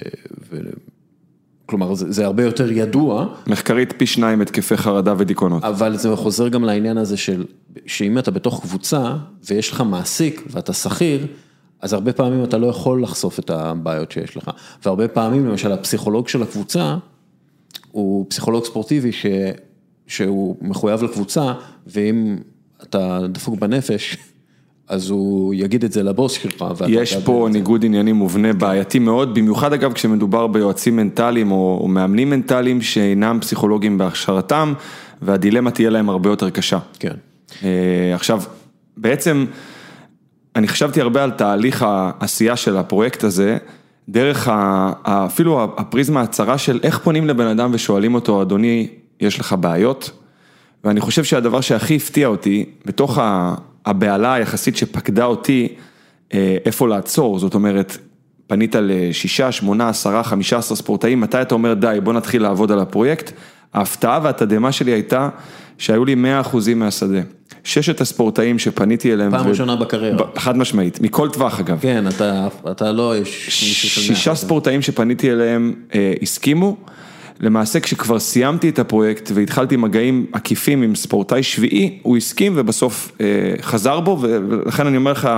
כלומר, 1.71 1.95
זה, 1.95 2.13
זה 2.13 2.27
הרבה 2.27 2.45
יותר 2.45 2.73
ידוע, 2.73 3.27
מחקרית 3.47 3.95
פי 3.97 4.07
שניים 4.07 4.41
התקפי 4.41 4.77
חרדה 4.77 5.15
ודיכאונות. 5.19 5.65
אבל 5.65 5.97
זה 5.97 6.17
חוזר 6.17 6.49
גם 6.49 6.65
לעניין 6.65 6.99
הזה 6.99 7.17
של, 7.17 7.45
שאם 7.87 8.19
אתה 8.19 8.31
בתוך 8.31 8.61
קבוצה 8.63 9.15
ויש 9.45 9.71
לך 9.71 9.81
מעסיק 9.81 10.43
ואתה 10.51 10.73
שכיר, 10.73 11.27
אז 11.81 11.93
הרבה 11.93 12.13
פעמים 12.13 12.45
אתה 12.45 12.59
לא 12.59 12.67
יכול 12.67 13.03
לחשוף 13.03 13.39
את 13.39 13.51
הבעיות 13.51 14.13
שיש 14.13 14.37
לך. 14.37 14.51
והרבה 14.85 15.09
פעמים, 15.09 15.47
למשל, 15.47 15.73
הפסיכולוג 15.73 16.29
של 16.29 16.43
הקבוצה, 16.43 16.97
הוא 17.93 18.27
פסיכולוג 18.29 18.65
ספורטיבי 18.65 19.13
ש, 19.13 19.27
שהוא 20.07 20.57
מחויב 20.61 21.03
לקבוצה, 21.03 21.53
ואם 21.87 22.37
אתה 22.83 23.21
דפוק 23.33 23.59
בנפש, 23.59 24.17
אז 24.91 25.11
הוא 25.11 25.55
יגיד 25.55 25.85
את 25.85 25.93
זה 25.93 26.03
לבוס 26.03 26.33
שלך. 26.33 26.65
יש 26.89 27.17
פה. 27.17 27.49
ניגוד 27.53 27.85
עניינים 27.85 28.17
מובנה 28.17 28.53
בעייתי 28.53 28.99
מאוד, 28.99 29.35
במיוחד 29.35 29.73
אגב 29.73 29.93
כשמדובר 29.93 30.47
ביועצים 30.47 30.97
מנטליים 30.97 31.53
או, 31.53 31.89
מאמנים 31.89 32.31
מנטליים 32.31 32.83
שאינם 32.83 33.39
פסיכולוגים 33.41 33.99
בהכשרתם, 33.99 34.73
והדילמה 35.23 35.71
תהיה 35.71 35.91
להם 35.91 36.09
הרבה 36.09 36.31
יותר 36.31 36.51
קשה. 36.51 36.79
כן. 36.99 37.15
אה, 37.65 38.13
עכשיו, 38.15 38.43
בעצם, 38.97 39.45
אני 40.57 40.69
חשבתי 40.69 41.01
הרבה 41.01 41.25
על 41.25 41.31
תהליך 41.31 41.83
העשייה 41.89 42.57
של 42.57 42.77
הפרויקט 42.77 43.25
הזה, 43.25 43.57
דרך 44.09 44.49
ה- 44.49 44.93
אפילו 45.05 45.65
הפריזמה 45.77 46.21
הצרה 46.21 46.59
של 46.59 46.81
איך 46.83 46.99
פונים 46.99 47.27
לבן 47.27 47.47
אדם 47.47 47.71
ושואלים 47.73 48.15
אותו, 48.15 48.43
אדוני, 48.43 48.89
יש 49.21 49.41
לך 49.41 49.55
בעיות? 49.61 50.11
ואני 50.85 51.01
חושב 51.01 51.25
שהדבר 51.25 51.61
שהכי 51.61 51.97
הפתיע 51.97 52.27
אותי, 52.27 52.65
בתוך 52.87 53.19
ה- 53.19 53.55
הבהלה 53.87 54.35
היחסית 54.35 54.77
שפקדה 54.77 55.25
אותי, 55.25 55.69
אה, 56.35 56.57
איפה 56.65 56.89
לעצור, 56.89 57.39
זאת 57.39 57.55
אומרת, 57.55 57.97
פנית 58.47 58.75
לשישה, 58.79 59.53
שמונה, 59.53 59.89
עשרה, 59.89 60.23
חמישה 60.23 60.59
עשר 60.59 60.75
ספורטאים, 60.75 61.21
מתי 61.21 61.43
אתה 61.43 61.55
אומר 61.55 61.75
די, 61.75 61.99
בוא 62.05 62.13
נתחיל 62.13 62.43
לעבוד 62.43 62.73
על 62.73 62.79
הפרויקט? 62.81 63.33
ההפתעה 63.75 64.21
והתדהמה 64.23 64.73
שלי 64.73 64.91
הייתה 64.91 65.29
שהיו 65.79 66.05
לי 66.05 66.15
100 66.15 66.41
אחוזים 66.41 66.79
מהשדה. 66.79 67.21
ששת 67.65 68.01
הספורטאים 68.01 68.59
שפניתי 68.59 69.13
אליהם, 69.13 69.31
פעם 69.31 69.47
ו- 69.47 69.51
ראשונה 69.51 69.77
בקריירה. 69.77 70.17
ב- 70.17 70.39
חד 70.39 70.57
משמעית, 70.57 71.01
מכל 71.01 71.29
טווח 71.29 71.61
אגב. 71.61 71.79
כן, 71.81 72.09
אתה, 72.09 72.49
אתה 72.71 72.93
לא, 72.93 73.17
יש 73.17 73.29
מאה 74.09 74.15
שישה. 74.15 74.35
ספורטאים 74.35 74.83
שפניתי 74.83 75.33
אליהם 75.33 75.75
אה, 75.95 76.13
הסכימו, 76.23 76.77
למעשה 77.41 77.81
כשכבר 77.81 78.19
סיימתי 78.19 78.69
את 78.69 78.79
הפרויקט 78.79 79.31
והתחלתי 79.35 79.77
מגעים 79.77 80.27
עקיפים 80.33 80.83
עם 80.83 80.95
ספורטאי 80.95 81.43
שביעי, 81.43 81.99
הוא 82.03 82.17
הסכים 82.17 82.53
ובסוף 82.57 83.13
אה, 83.21 83.27
חזר 83.61 84.01
בו 84.01 84.19
ולכן 84.21 84.87
אני 84.87 84.97
אומר 84.97 85.13
לך, 85.13 85.29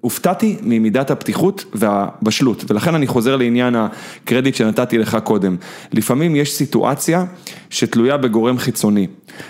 הופתעתי 0.00 0.56
ממידת 0.62 1.10
הפתיחות 1.10 1.64
והבשלות 1.74 2.64
ולכן 2.70 2.94
אני 2.94 3.06
חוזר 3.06 3.36
לעניין 3.36 3.74
הקרדיט 3.76 4.54
שנתתי 4.54 4.98
לך 4.98 5.18
קודם. 5.24 5.56
לפעמים 5.92 6.36
יש 6.36 6.52
סיטואציה 6.52 7.24
שתלויה 7.70 8.16
בגורם 8.16 8.58
חיצוני. 8.58 9.06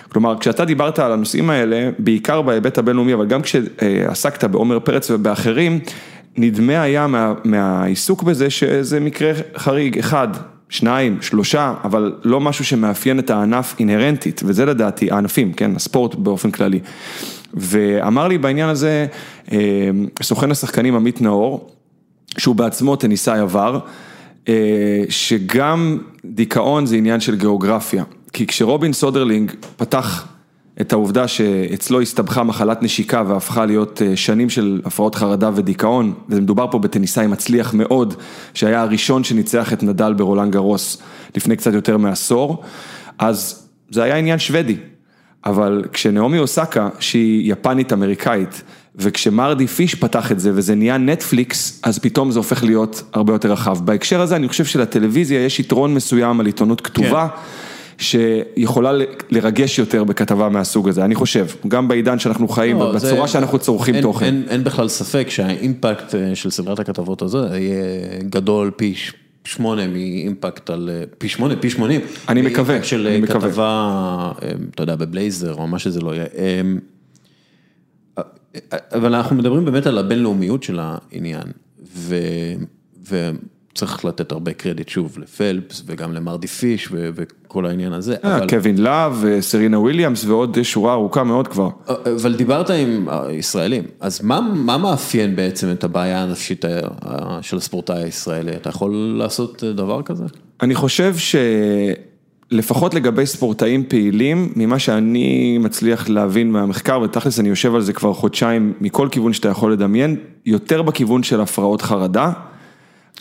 כלומר, 0.09 0.39
כשאתה 0.39 0.65
דיברת 0.65 0.99
על 0.99 1.13
הנושאים 1.13 1.51
האלה, 1.51 1.91
בעיקר 1.99 2.43
בהיבט 2.43 2.79
הבינלאומי, 2.79 3.15
אבל 3.15 3.27
גם 3.27 3.43
כשעסקת 3.43 4.45
בעומר 4.45 4.81
פרץ 4.81 5.11
ובאחרים, 5.11 5.81
נדמה 6.37 6.83
היה 6.83 7.07
מה, 7.07 7.35
מהעיסוק 7.45 8.23
בזה 8.23 8.51
שזה 8.51 9.01
מקרה 9.01 9.33
חריג, 9.57 9.99
אחד, 9.99 10.29
שניים, 10.71 11.23
שלושה, 11.23 11.75
אבל 11.85 12.13
לא 12.25 12.41
משהו 12.41 12.65
שמאפיין 12.65 13.19
את 13.19 13.31
הענף 13.31 13.75
אינהרנטית, 13.79 14.41
וזה 14.45 14.67
לדעתי, 14.67 15.11
הענפים, 15.11 15.53
כן, 15.53 15.77
הספורט 15.77 16.15
באופן 16.15 16.51
כללי. 16.51 16.81
ואמר 17.55 18.29
לי 18.29 18.39
בעניין 18.39 18.69
הזה, 18.69 19.07
אה, 19.53 19.59
סוכן 20.23 20.51
השחקנים 20.51 20.97
עמית 20.97 21.21
נאור, 21.21 21.71
שהוא 22.39 22.55
בעצמו 22.55 22.97
טניסאי 22.97 23.39
עבר, 23.39 23.79
אה, 24.49 25.03
שגם 25.09 25.99
דיכאון 26.25 26.87
זה 26.87 26.97
עניין 26.97 27.21
של 27.21 27.37
גיאוגרפיה. 27.37 28.05
כי 28.33 28.47
כשרובין 28.47 28.93
סודרלינג 28.93 29.53
פתח 29.77 30.29
את 30.81 30.93
העובדה 30.93 31.29
שאצלו 31.29 32.01
הסתבכה 32.01 32.43
מחלת 32.43 32.83
נשיקה 32.83 33.23
והפכה 33.27 33.67
להיות 33.67 34.03
אה, 34.03 34.17
שנים 34.17 34.51
של 34.51 34.81
הפרעות 34.85 35.15
חרדה 35.15 35.51
ודיכאון, 35.55 36.15
ומדובר 36.29 36.67
פה 36.71 36.79
בטניסאי 36.79 37.27
מצליח 37.27 37.75
מאוד, 37.75 38.15
שהיה 38.55 38.83
הראשון 38.83 39.25
שניצח 39.25 39.73
את 39.73 39.83
נדל 39.83 40.13
ברולנד 40.13 40.53
גרוס 40.53 41.03
לפני 41.37 41.57
קצת 41.57 41.73
יותר 41.73 41.97
מעשור, 41.97 42.63
אז 43.19 43.69
זה 43.91 44.03
היה 44.03 44.17
עניין 44.17 44.39
שוודי. 44.39 44.77
אבל 45.47 45.85
כשנעמי 45.93 46.39
אוסאקה, 46.39 46.89
שהיא 46.99 47.53
יפנית 47.53 47.93
אמריקאית, 47.93 48.63
וכשמרדי 48.97 49.67
פיש 49.67 49.95
פתח 49.95 50.33
את 50.33 50.41
זה 50.41 50.51
וזה 50.55 50.75
נהיה 50.75 50.99
נטפליקס, 50.99 51.81
אז 51.83 51.99
פתאום 51.99 52.31
זה 52.31 52.39
הופך 52.39 52.65
להיות 52.65 53.03
הרבה 53.13 53.33
יותר 53.33 53.53
רחב. 53.53 53.79
בהקשר 53.85 54.21
הזה 54.21 54.37
אני 54.37 54.49
חושב 54.49 54.65
שלטלוויזיה 54.65 55.45
יש 55.45 55.61
יתרון 55.61 55.95
מסוים 55.95 56.41
על 56.41 56.47
עיתונות 56.47 56.81
כתובה, 56.81 57.29
שיכולה 58.01 58.93
לרגש 59.31 59.79
יותר 59.79 60.05
בכתבה 60.05 60.49
מהסוג 60.49 60.89
הזה, 60.89 61.05
אני 61.05 61.15
חושב, 61.15 61.47
גם 61.69 61.89
בעידן 61.89 62.19
שאנחנו 62.19 62.49
חיים, 62.49 62.79
לא, 62.79 62.99
זה- 62.99 63.07
בצורה 63.13 63.29
שאנחנו 63.29 63.59
צורכים 63.59 63.95
אין- 63.95 64.03
תוכן. 64.03 64.25
אין, 64.27 64.43
אין 64.49 64.65
בכלל 64.65 64.89
ספק 64.89 65.27
שהאימפקט 65.31 66.15
אה, 66.15 66.35
של 66.35 66.51
סדרת 66.51 66.79
הכתבות 66.79 67.23
הזו 67.23 67.39
יהיה 67.39 67.85
גדול 68.29 68.71
פי 68.77 68.95
שמונה 69.45 69.87
מאימפקט 69.87 70.71
על, 70.71 70.91
אה, 70.93 71.03
פי 71.19 71.29
שמונה, 71.29 71.57
פי 71.57 71.71
שמונים. 71.71 72.01
אני 72.29 72.43
מקווה, 72.43 72.83
של 72.83 73.07
אני 73.07 73.17
אה, 73.17 73.21
מקווה. 73.21 73.49
כתבה, 73.51 74.33
אתה 74.75 74.83
יודע, 74.83 74.97
בבלייזר 74.97 75.55
או 75.55 75.67
מה 75.69 75.79
שזה 75.79 76.01
לא 76.01 76.15
יהיה. 76.15 76.27
אה, 76.39 76.61
אבל 78.93 79.15
אנחנו 79.15 79.37
מדברים 79.37 79.65
באמת 79.65 79.87
על 79.87 79.99
הבינלאומיות 79.99 80.63
של 80.63 80.79
העניין, 80.83 81.43
ו, 81.97 82.17
וצריך 83.73 84.05
לתת 84.05 84.33
הרבה 84.33 84.53
קרדיט 84.53 84.89
שוב 84.89 85.19
לפלפס 85.19 85.83
וגם 85.87 86.13
למרדי 86.13 86.47
פיש 86.47 86.89
וכל 86.93 87.67
העניין 87.67 87.93
הזה. 87.93 88.17
אה, 88.25 88.49
קווין 88.49 88.79
להב, 88.79 89.25
אה, 89.25 89.43
סרינה 89.43 89.79
וויליאמס 89.79 90.25
ועוד 90.25 90.59
שורה 90.63 90.93
ארוכה 90.93 91.25
מאוד 91.25 91.49
כבר. 91.49 91.69
אבל 92.17 92.37
דיברת 92.37 92.71
עם 92.71 93.09
ישראלים, 93.31 93.85
אז 94.01 94.23
מה, 94.23 94.41
מה 94.41 94.79
מאפיין 94.79 95.37
בעצם 95.37 95.71
את 95.71 95.85
הבעיה 95.85 96.23
הנפשית 96.23 96.65
של 97.41 97.57
הספורטאי 97.57 98.03
הישראלי? 98.03 98.57
אתה 98.57 98.69
יכול 98.69 99.15
לעשות 99.19 99.65
דבר 99.65 100.03
כזה? 100.03 100.25
אני 100.63 100.75
חושב 100.75 101.15
שלפחות 102.51 102.95
לגבי 102.95 103.27
ספורטאים 103.27 103.85
פעילים, 103.89 104.53
ממה 104.57 104.79
שאני 104.79 105.59
מצליח 105.59 106.09
להבין 106.09 106.51
מהמחקר, 106.51 107.01
ותכלס 107.01 107.41
אני 107.41 107.49
יושב 107.49 107.75
על 107.75 107.81
זה 107.81 107.93
כבר 107.93 108.15
חודשיים 108.15 108.73
מכל 108.81 109.09
כיוון 109.11 109.33
שאתה 109.33 109.49
יכול 109.49 109.73
לדמיין, 109.73 110.17
יותר 110.47 110.83
בכיוון 110.83 111.23
של 111.23 111.41
הפרעות 111.41 111.83
חרדה. 111.83 112.33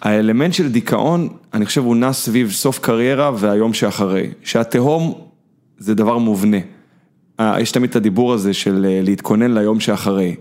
האלמנט 0.02 0.54
של 0.54 0.72
דיכאון, 0.72 1.28
אני 1.54 1.66
חושב 1.66 1.84
הוא 1.84 1.96
נע 1.96 2.14
סביב 2.14 2.52
סוף 2.52 2.80
קריירה 2.80 3.32
והיום 3.36 3.74
שאחרי. 3.74 4.30
שהתהום 4.44 5.14
זה 5.78 5.96
דבר 5.96 6.18
מובנה. 6.18 6.58
אה, 7.40 7.62
יש 7.62 7.72
תמיד 7.72 7.90
את 7.90 7.96
הדיבור 7.96 8.34
הזה 8.34 8.54
של 8.54 8.86
אה, 8.90 9.00
להתכונן 9.04 9.52
ליום 9.54 9.80
שאחרי. 9.80 10.36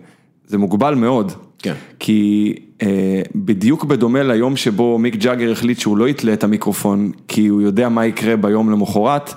זה 0.47 0.59
מוגבל 0.59 0.95
מאוד. 0.95 1.33
כן. 1.59 1.75
כי 1.99 2.55
אה, 2.83 3.23
בדיוק 3.35 3.85
בדומה 3.85 4.23
ליום 4.23 4.57
שבו 4.57 4.99
מיק 4.99 5.17
ג'אגר 5.17 5.53
החליט 5.53 5.79
שהוא 5.79 5.97
לא 5.97 6.09
יתלה 6.09 6.33
את 6.33 6.45
המיקרופון, 6.45 7.13
כי 7.29 7.47
הוא 7.47 7.63
יודע 7.63 7.89
מה 7.89 8.07
יקרה 8.07 8.37
ביום 8.37 8.71
למחרת, 8.71 9.35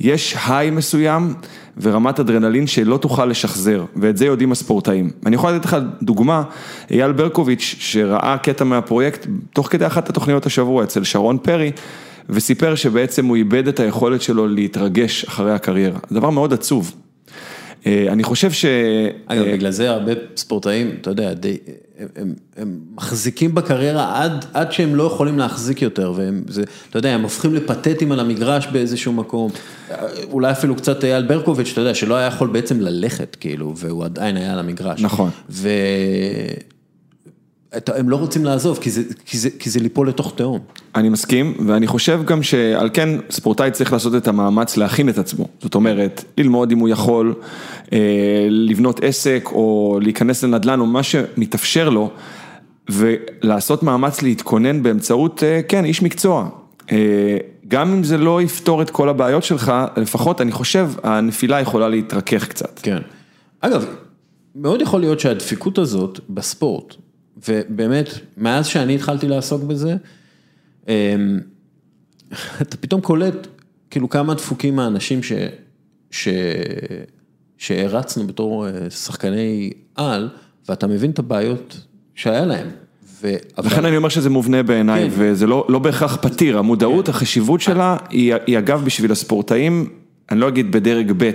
יש 0.00 0.36
היי 0.46 0.70
מסוים 0.70 1.34
ורמת 1.82 2.20
אדרנלין 2.20 2.66
שלא 2.66 2.96
תוכל 2.96 3.26
לשחזר, 3.26 3.84
ואת 3.96 4.16
זה 4.16 4.26
יודעים 4.26 4.52
הספורטאים. 4.52 5.10
אני 5.26 5.36
יכול 5.36 5.52
לתת 5.52 5.64
לך 5.64 5.76
דוגמה, 6.02 6.42
אייל 6.90 7.12
ברקוביץ', 7.12 7.74
שראה 7.78 8.36
קטע 8.38 8.64
מהפרויקט, 8.64 9.26
תוך 9.52 9.68
כדי 9.70 9.86
אחת 9.86 10.08
התוכניות 10.08 10.46
השבוע 10.46 10.84
אצל 10.84 11.04
שרון 11.04 11.38
פרי, 11.38 11.72
וסיפר 12.30 12.74
שבעצם 12.74 13.26
הוא 13.26 13.36
איבד 13.36 13.68
את 13.68 13.80
היכולת 13.80 14.22
שלו 14.22 14.48
להתרגש 14.48 15.24
אחרי 15.24 15.52
הקריירה. 15.52 15.98
דבר 16.12 16.30
מאוד 16.30 16.52
עצוב. 16.52 16.94
אה, 17.86 18.06
אני 18.08 18.22
חושב 18.22 18.52
ש... 18.52 18.64
אגב, 19.26 19.44
בגלל 19.52 19.70
זה 19.70 19.90
הרבה 19.90 20.12
ספורטאים, 20.36 20.96
אתה 21.00 21.10
יודע, 21.10 21.34
די, 21.34 21.56
הם, 21.98 22.08
הם, 22.16 22.34
הם 22.56 22.78
מחזיקים 22.94 23.54
בקריירה 23.54 24.22
עד, 24.22 24.44
עד 24.54 24.72
שהם 24.72 24.94
לא 24.94 25.02
יכולים 25.02 25.38
להחזיק 25.38 25.82
יותר, 25.82 26.12
והם, 26.16 26.44
זה, 26.48 26.62
אתה 26.90 26.98
יודע, 26.98 27.10
הם 27.10 27.22
הופכים 27.22 27.54
לפתטיים 27.54 28.12
על 28.12 28.20
המגרש 28.20 28.66
באיזשהו 28.66 29.12
מקום. 29.12 29.50
אולי 30.30 30.52
אפילו 30.52 30.76
קצת 30.76 31.04
אייל 31.04 31.22
ברקוביץ', 31.22 31.70
אתה 31.72 31.80
יודע, 31.80 31.94
שלא 31.94 32.14
היה 32.14 32.26
יכול 32.26 32.48
בעצם 32.48 32.80
ללכת, 32.80 33.36
כאילו, 33.40 33.72
והוא 33.76 34.04
עדיין 34.04 34.36
היה 34.36 34.52
על 34.52 34.58
המגרש. 34.58 35.02
נכון. 35.02 35.30
ו... 35.50 35.68
הם 37.96 38.08
לא 38.08 38.16
רוצים 38.16 38.44
לעזוב, 38.44 38.78
כי 38.80 38.90
זה, 38.90 39.02
כי 39.26 39.38
זה, 39.38 39.50
כי 39.58 39.70
זה 39.70 39.80
ליפול 39.80 40.08
לתוך 40.08 40.32
תהום. 40.36 40.58
אני 40.94 41.08
מסכים, 41.08 41.54
ואני 41.66 41.86
חושב 41.86 42.20
גם 42.24 42.42
שעל 42.42 42.90
כן 42.92 43.08
ספורטאי 43.30 43.70
צריך 43.70 43.92
לעשות 43.92 44.14
את 44.14 44.28
המאמץ 44.28 44.76
להכין 44.76 45.08
את 45.08 45.18
עצמו. 45.18 45.48
זאת 45.62 45.74
אומרת, 45.74 46.24
ללמוד 46.38 46.72
אם 46.72 46.78
הוא 46.78 46.88
יכול, 46.88 47.34
אה, 47.92 47.98
לבנות 48.50 49.00
עסק 49.04 49.48
או 49.52 49.98
להיכנס 50.02 50.44
לנדל"ן 50.44 50.80
או 50.80 50.86
מה 50.86 51.02
שמתאפשר 51.02 51.88
לו, 51.88 52.10
ולעשות 52.88 53.82
מאמץ 53.82 54.22
להתכונן 54.22 54.82
באמצעות, 54.82 55.42
אה, 55.42 55.60
כן, 55.68 55.84
איש 55.84 56.02
מקצוע. 56.02 56.48
אה, 56.92 57.36
גם 57.68 57.92
אם 57.92 58.04
זה 58.04 58.18
לא 58.18 58.42
יפתור 58.42 58.82
את 58.82 58.90
כל 58.90 59.08
הבעיות 59.08 59.44
שלך, 59.44 59.72
לפחות 59.96 60.40
אני 60.40 60.52
חושב 60.52 60.90
הנפילה 61.02 61.60
יכולה 61.60 61.88
להתרכך 61.88 62.48
קצת. 62.48 62.80
כן. 62.82 62.98
אגב, 63.60 63.86
מאוד 64.54 64.82
יכול 64.82 65.00
להיות 65.00 65.20
שהדפיקות 65.20 65.78
הזאת 65.78 66.20
בספורט, 66.28 66.94
ובאמת, 67.48 68.08
מאז 68.36 68.66
שאני 68.66 68.94
התחלתי 68.94 69.28
לעסוק 69.28 69.62
בזה, 69.62 69.96
אמ, 70.88 71.40
אתה 72.62 72.76
פתאום 72.76 73.00
קולט, 73.00 73.46
כאילו 73.90 74.08
כמה 74.08 74.34
דפוקים 74.34 74.78
האנשים 74.78 75.22
ש... 75.22 75.32
ש... 76.10 76.28
שהרצנו 77.58 78.26
בתור 78.26 78.68
אה, 78.68 78.90
שחקני 78.90 79.70
על, 79.94 80.28
ואתה 80.68 80.86
מבין 80.86 81.10
את 81.10 81.18
הבעיות 81.18 81.80
שהיה 82.14 82.44
להם. 82.44 82.66
ו... 83.22 83.34
אבל- 83.58 83.66
לכן 83.66 83.84
אני 83.84 83.96
אומר 83.96 84.08
שזה 84.08 84.30
מובנה 84.30 84.62
בעיניי, 84.62 85.02
כן. 85.10 85.16
וזה 85.18 85.46
לא, 85.46 85.66
לא 85.68 85.78
בהכרח 85.78 86.16
פתיר, 86.16 86.58
המודעות, 86.58 87.08
החשיבות 87.08 87.60
שלה 87.60 87.96
היא, 88.10 88.34
היא 88.46 88.58
אגב 88.58 88.84
בשביל 88.84 89.12
הספורטאים, 89.12 89.88
אני 90.30 90.40
לא 90.40 90.48
אגיד 90.48 90.72
בדרג 90.72 91.12
ב', 91.16 91.30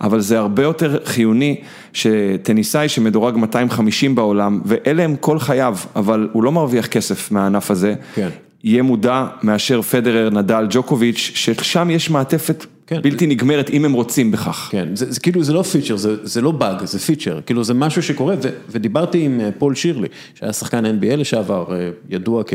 אבל 0.00 0.20
זה 0.20 0.38
הרבה 0.38 0.62
יותר 0.62 0.98
חיוני 1.04 1.60
שטניסאי 1.92 2.88
שמדורג 2.88 3.36
250 3.36 4.14
בעולם, 4.14 4.60
ואלה 4.64 5.02
הם 5.02 5.16
כל 5.20 5.38
חייו, 5.38 5.76
אבל 5.96 6.28
הוא 6.32 6.42
לא 6.42 6.52
מרוויח 6.52 6.86
כסף 6.86 7.30
מהענף 7.30 7.70
הזה, 7.70 7.94
כן. 8.14 8.28
יהיה 8.64 8.82
מודע 8.82 9.26
מאשר 9.42 9.82
פדרר, 9.82 10.30
נדל, 10.30 10.66
ג'וקוביץ', 10.70 11.32
ששם 11.34 11.88
יש 11.90 12.10
מעטפת 12.10 12.66
כן. 12.86 13.02
בלתי 13.02 13.26
נגמרת 13.26 13.70
אם 13.70 13.84
הם 13.84 13.92
רוצים 13.92 14.30
בכך. 14.30 14.68
כן, 14.72 14.88
זה, 14.94 15.12
זה 15.12 15.20
כאילו, 15.20 15.42
זה 15.42 15.52
לא 15.52 15.62
פיצ'ר, 15.62 15.96
זה, 15.96 16.16
זה 16.22 16.40
לא 16.40 16.50
באג, 16.50 16.84
זה 16.84 16.98
פיצ'ר, 16.98 17.40
כאילו 17.46 17.64
זה 17.64 17.74
משהו 17.74 18.02
שקורה, 18.02 18.34
ו, 18.42 18.48
ודיברתי 18.70 19.24
עם 19.24 19.40
אה, 19.40 19.50
פול 19.58 19.74
שירלי, 19.74 20.08
שהיה 20.34 20.52
שחקן 20.52 20.84
NBA 20.86 21.16
לשעבר, 21.16 21.64
אה, 21.70 21.90
ידוע 22.10 22.42
כ, 22.46 22.52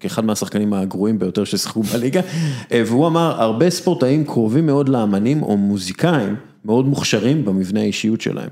כאחד 0.00 0.24
מהשחקנים 0.24 0.72
הגרועים 0.72 1.18
ביותר 1.18 1.44
ששיחקו 1.44 1.82
בליגה, 1.82 2.20
אה, 2.72 2.82
והוא 2.86 3.06
אמר, 3.06 3.42
הרבה 3.42 3.70
ספורטאים 3.70 4.24
קרובים 4.24 4.66
מאוד 4.66 4.88
לאמנים 4.88 5.42
או 5.42 5.56
מוזיקאים, 5.56 6.34
מאוד 6.64 6.86
מוכשרים 6.86 7.44
במבנה 7.44 7.80
האישיות 7.80 8.20
שלהם. 8.20 8.48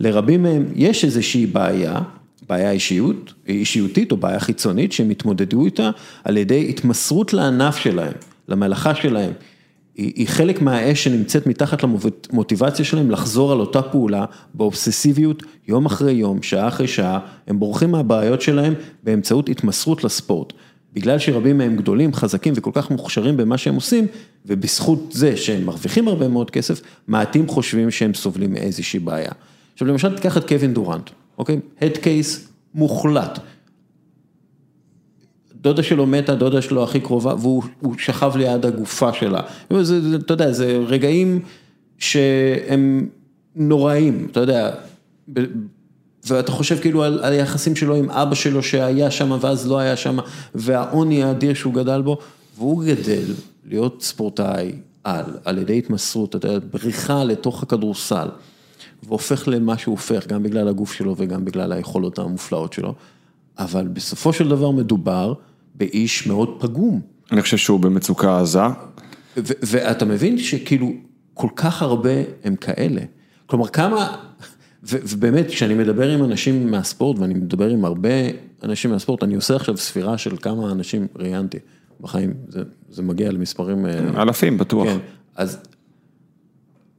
לרבים 0.00 0.42
מהם 0.42 0.64
יש 0.74 1.04
איזושהי 1.04 1.46
בעיה, 1.46 2.00
בעיה 2.48 2.70
אישיות, 2.70 3.34
אישיותית 3.48 4.12
או 4.12 4.16
בעיה 4.16 4.40
חיצונית 4.40 4.92
שהם 4.92 5.10
התמודדו 5.10 5.64
איתה 5.64 5.90
על 6.24 6.36
ידי 6.36 6.66
התמסרות 6.68 7.32
לענף 7.32 7.76
שלהם, 7.76 8.12
למלאכה 8.48 8.94
שלהם. 8.94 9.32
היא, 9.94 10.12
היא 10.16 10.28
חלק 10.28 10.62
מהאש 10.62 11.04
שנמצאת 11.04 11.46
מתחת 11.46 11.82
למוטיבציה 11.82 12.84
שלהם 12.84 13.10
לחזור 13.10 13.52
על 13.52 13.60
אותה 13.60 13.82
פעולה 13.82 14.24
באובססיביות 14.54 15.42
יום 15.68 15.86
אחרי 15.86 16.12
יום, 16.12 16.42
שעה 16.42 16.68
אחרי 16.68 16.86
שעה, 16.86 17.18
הם 17.46 17.58
בורחים 17.58 17.90
מהבעיות 17.90 18.42
שלהם 18.42 18.74
באמצעות 19.02 19.48
התמסרות 19.48 20.04
לספורט. 20.04 20.52
בגלל 20.94 21.18
שרבים 21.18 21.58
מהם 21.58 21.76
גדולים, 21.76 22.14
חזקים 22.14 22.52
וכל 22.56 22.70
כך 22.74 22.90
מוכשרים 22.90 23.36
במה 23.36 23.58
שהם 23.58 23.74
עושים, 23.74 24.06
ובזכות 24.46 25.08
זה 25.10 25.36
שהם 25.36 25.64
מרוויחים 25.64 26.08
הרבה 26.08 26.28
מאוד 26.28 26.50
כסף, 26.50 26.80
מעטים 27.08 27.48
חושבים 27.48 27.90
שהם 27.90 28.14
סובלים 28.14 28.52
מאיזושהי 28.52 29.00
בעיה. 29.00 29.30
עכשיו 29.72 29.88
למשל 29.88 30.16
תיקח 30.16 30.36
את 30.36 30.48
קווין 30.48 30.74
דורנט, 30.74 31.10
אוקיי? 31.38 31.60
הד 31.80 31.96
קייס 31.96 32.48
מוחלט. 32.74 33.38
דודה 35.54 35.82
שלו 35.82 36.06
מתה, 36.06 36.34
דודה 36.34 36.62
שלו 36.62 36.84
הכי 36.84 37.00
קרובה, 37.00 37.34
והוא 37.34 37.62
הוא 37.80 37.94
שכב 37.98 38.32
ליד 38.36 38.66
הגופה 38.66 39.12
שלה. 39.12 39.40
זה, 39.80 40.16
אתה 40.16 40.34
יודע, 40.34 40.52
זה 40.52 40.78
רגעים 40.86 41.40
שהם 41.98 43.08
נוראים, 43.56 44.26
אתה 44.30 44.40
יודע, 44.40 44.74
ואתה 46.26 46.52
חושב 46.52 46.80
כאילו 46.80 47.02
על, 47.02 47.20
על 47.22 47.32
היחסים 47.32 47.76
שלו 47.76 47.94
עם 47.94 48.10
אבא 48.10 48.34
שלו 48.34 48.62
שהיה 48.62 49.10
שם 49.10 49.38
ואז 49.40 49.68
לא 49.68 49.78
היה 49.78 49.96
שם, 49.96 50.18
והעוני 50.54 51.22
האדיר 51.22 51.54
שהוא 51.54 51.74
גדל 51.74 52.02
בו, 52.02 52.18
והוא 52.56 52.84
גדל 52.84 53.24
להיות 53.64 54.02
ספורטאי 54.02 54.72
על, 55.04 55.24
על 55.44 55.58
ידי 55.58 55.78
התמסרות, 55.78 56.36
אתה 56.36 56.48
יודע, 56.48 56.66
בריחה 56.72 57.24
לתוך 57.24 57.62
הכדורסל, 57.62 58.28
והופך 59.02 59.48
למה 59.48 59.78
שהוא 59.78 59.92
הופך, 59.92 60.26
גם 60.26 60.42
בגלל 60.42 60.68
הגוף 60.68 60.92
שלו 60.92 61.14
וגם 61.18 61.44
בגלל 61.44 61.72
היכולות 61.72 62.18
המופלאות 62.18 62.72
שלו, 62.72 62.94
אבל 63.58 63.88
בסופו 63.88 64.32
של 64.32 64.48
דבר 64.48 64.70
מדובר 64.70 65.34
באיש 65.74 66.26
מאוד 66.26 66.56
פגום. 66.60 67.00
אני 67.32 67.42
חושב 67.42 67.56
שהוא 67.56 67.80
במצוקה 67.80 68.40
עזה. 68.40 68.60
ואתה 69.36 70.04
מבין 70.04 70.38
שכאילו 70.38 70.92
כל 71.34 71.48
כך 71.56 71.82
הרבה 71.82 72.10
הם 72.44 72.56
כאלה. 72.56 73.00
כלומר 73.46 73.68
כמה, 73.68 74.16
ובאמת 74.88 75.48
כשאני 75.48 75.74
מדבר 75.74 76.10
עם 76.10 76.24
אנשים 76.24 76.70
מהספורט 76.70 77.18
ואני 77.18 77.34
מדבר 77.34 77.68
עם 77.68 77.84
הרבה 77.84 78.08
אנשים 78.62 78.90
מהספורט, 78.90 79.22
אני 79.22 79.34
עושה 79.34 79.56
עכשיו 79.56 79.76
ספירה 79.76 80.18
של 80.18 80.36
כמה 80.36 80.72
אנשים 80.72 81.06
ראיינתי 81.16 81.58
בחיים, 82.00 82.34
זה, 82.48 82.62
זה 82.90 83.02
מגיע 83.02 83.32
למספרים... 83.32 83.86
אה, 83.86 84.22
אלפים 84.22 84.58
בטוח. 84.58 84.88
כן, 84.88 84.98
אז 85.36 85.58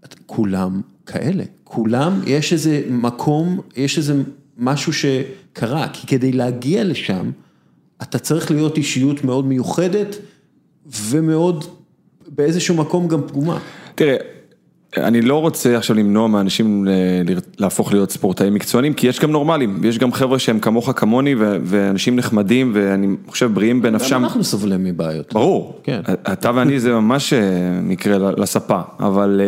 את- 0.06 0.16
כולם 0.26 0.82
כאלה, 1.06 1.44
כולם, 1.64 2.22
יש 2.28 2.54
איזה 2.54 2.82
מקום, 2.90 3.60
יש 3.76 3.98
איזה 3.98 4.22
משהו 4.58 4.94
שקרה, 4.94 5.88
כי 5.94 6.08
כדי 6.08 6.32
להגיע 6.32 6.84
לשם, 6.84 7.32
אתה 8.02 8.20
צריך 8.20 8.52
להיות 8.52 8.78
אישיות 8.78 9.24
מאוד 9.24 9.46
מיוחדת 9.46 10.16
ומאוד 10.86 11.66
באיזשהו 12.28 12.76
מקום 12.76 13.08
גם 13.08 13.28
פגומה. 13.28 13.60
תראה, 13.96 14.16
אני 14.98 15.22
לא 15.22 15.42
רוצה 15.42 15.78
עכשיו 15.78 15.96
למנוע 15.96 16.28
מאנשים 16.28 16.86
ל- 16.86 16.90
להפוך 17.60 17.94
להיות 17.94 18.12
ספורטאים 18.12 18.54
מקצוענים, 18.54 18.94
כי 18.94 19.08
יש 19.08 19.20
גם 19.20 19.32
נורמלים, 19.32 19.80
יש 19.84 19.98
גם 19.98 20.12
חבר'ה 20.12 20.40
שהם 20.40 20.60
כמוך 20.60 20.90
כמוני, 20.96 21.36
ואנשים 21.64 22.16
נחמדים, 22.16 22.72
ואני 22.76 23.08
חושב 23.28 23.54
בריאים 23.54 23.82
בנפשם. 23.82 24.16
גם 24.16 24.24
אנחנו 24.24 24.44
סובלים 24.44 24.84
מבעיות. 24.84 25.34
ברור, 25.34 25.80
כן. 25.84 26.02
אתה 26.34 26.52
ואני 26.56 26.80
זה 26.80 26.94
ממש 26.94 27.34
אה, 27.34 27.40
מקרה 27.84 28.32
לספה, 28.38 28.80
אבל 29.00 29.42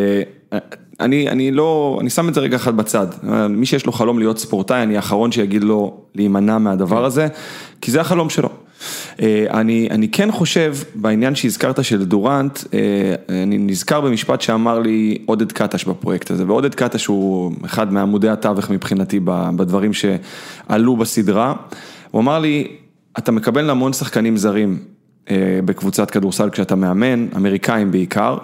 אה, 0.52 0.58
אני, 1.00 1.28
אני 1.28 1.50
לא, 1.50 1.98
אני 2.00 2.10
שם 2.10 2.28
את 2.28 2.34
זה 2.34 2.40
רגע 2.40 2.56
אחד 2.56 2.76
בצד, 2.76 3.06
מי 3.50 3.66
שיש 3.66 3.86
לו 3.86 3.92
חלום 3.92 4.18
להיות 4.18 4.38
ספורטאי, 4.38 4.82
אני 4.82 4.96
האחרון 4.96 5.32
שיגיד 5.32 5.64
לו 5.64 6.00
להימנע 6.14 6.58
מהדבר 6.58 7.04
הזה, 7.04 7.28
כי 7.80 7.90
זה 7.90 8.00
החלום 8.00 8.30
שלו. 8.30 8.48
אה, 9.22 9.46
אני, 9.50 9.88
אני 9.90 10.08
כן 10.08 10.32
חושב, 10.32 10.76
בעניין 10.94 11.34
שהזכרת 11.34 11.84
של 11.84 12.04
דורנט, 12.04 12.58
אה, 12.74 13.14
אני 13.42 13.58
נזכר 13.58 14.00
במשפט 14.00 14.40
שאמר 14.40 14.78
לי 14.78 15.18
עודד 15.26 15.52
קטש 15.52 15.84
בפרויקט 15.84 16.30
הזה, 16.30 16.44
ועודד 16.46 16.74
קטש 16.74 17.06
הוא 17.06 17.52
אחד 17.64 17.92
מעמודי 17.92 18.28
התווך 18.28 18.70
מבחינתי 18.70 19.20
בדברים 19.56 19.90
שעלו 19.92 20.96
בסדרה, 20.96 21.54
הוא 22.10 22.20
אמר 22.20 22.38
לי, 22.38 22.66
אתה 23.18 23.32
מקבל 23.32 23.70
המון 23.70 23.92
שחקנים 23.92 24.36
זרים 24.36 24.78
אה, 25.30 25.60
בקבוצת 25.64 26.10
כדורסל 26.10 26.50
כשאתה 26.50 26.74
מאמן, 26.74 27.26
אמריקאים 27.36 27.90
בעיקר, 27.90 28.38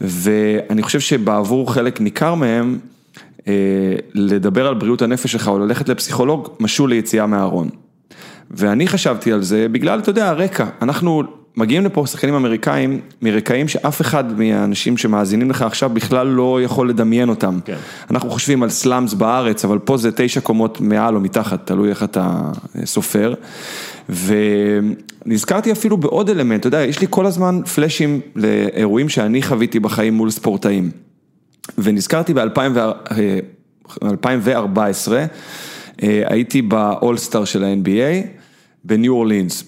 ואני 0.00 0.82
חושב 0.82 1.00
שבעבור 1.00 1.72
חלק 1.72 2.00
ניכר 2.00 2.34
מהם, 2.34 2.78
לדבר 4.14 4.66
על 4.66 4.74
בריאות 4.74 5.02
הנפש 5.02 5.32
שלך 5.32 5.48
או 5.48 5.58
ללכת 5.58 5.88
לפסיכולוג, 5.88 6.48
משול 6.60 6.90
ליציאה 6.90 7.26
מהארון. 7.26 7.68
ואני 8.50 8.88
חשבתי 8.88 9.32
על 9.32 9.42
זה 9.42 9.68
בגלל, 9.68 9.98
אתה 9.98 10.10
יודע, 10.10 10.28
הרקע, 10.28 10.66
אנחנו 10.82 11.22
מגיעים 11.58 11.84
לפה 11.84 12.06
שחקנים 12.06 12.34
אמריקאים 12.34 13.00
מרקעים 13.22 13.68
שאף 13.68 14.00
אחד 14.00 14.38
מהאנשים 14.38 14.96
שמאזינים 14.96 15.50
לך 15.50 15.62
עכשיו 15.62 15.90
בכלל 15.90 16.26
לא 16.26 16.62
יכול 16.62 16.90
לדמיין 16.90 17.28
אותם. 17.28 17.58
כן. 17.64 17.76
אנחנו 18.10 18.30
חושבים 18.30 18.62
על 18.62 18.70
slums 18.70 19.14
בארץ, 19.14 19.64
אבל 19.64 19.78
פה 19.78 19.96
זה 19.96 20.10
תשע 20.16 20.40
קומות 20.40 20.80
מעל 20.80 21.14
או 21.14 21.20
מתחת, 21.20 21.66
תלוי 21.66 21.90
איך 21.90 22.02
אתה 22.02 22.50
סופר. 22.84 23.34
ונזכרתי 24.08 25.72
אפילו 25.72 25.96
בעוד 25.96 26.30
אלמנט, 26.30 26.60
אתה 26.60 26.66
יודע, 26.66 26.84
יש 26.84 27.00
לי 27.00 27.06
כל 27.10 27.26
הזמן 27.26 27.60
פלאשים 27.74 28.20
לאירועים 28.36 29.08
שאני 29.08 29.42
חוויתי 29.42 29.80
בחיים 29.80 30.14
מול 30.14 30.30
ספורטאים. 30.30 30.90
ונזכרתי 31.78 32.34
ב-2014, 32.34 35.12
אה, 36.02 36.22
הייתי 36.26 36.62
באולסטאר 36.62 37.44
של 37.44 37.64
ה-NBA 37.64 38.37
בניו 38.84 39.12
אורלינס. 39.12 39.64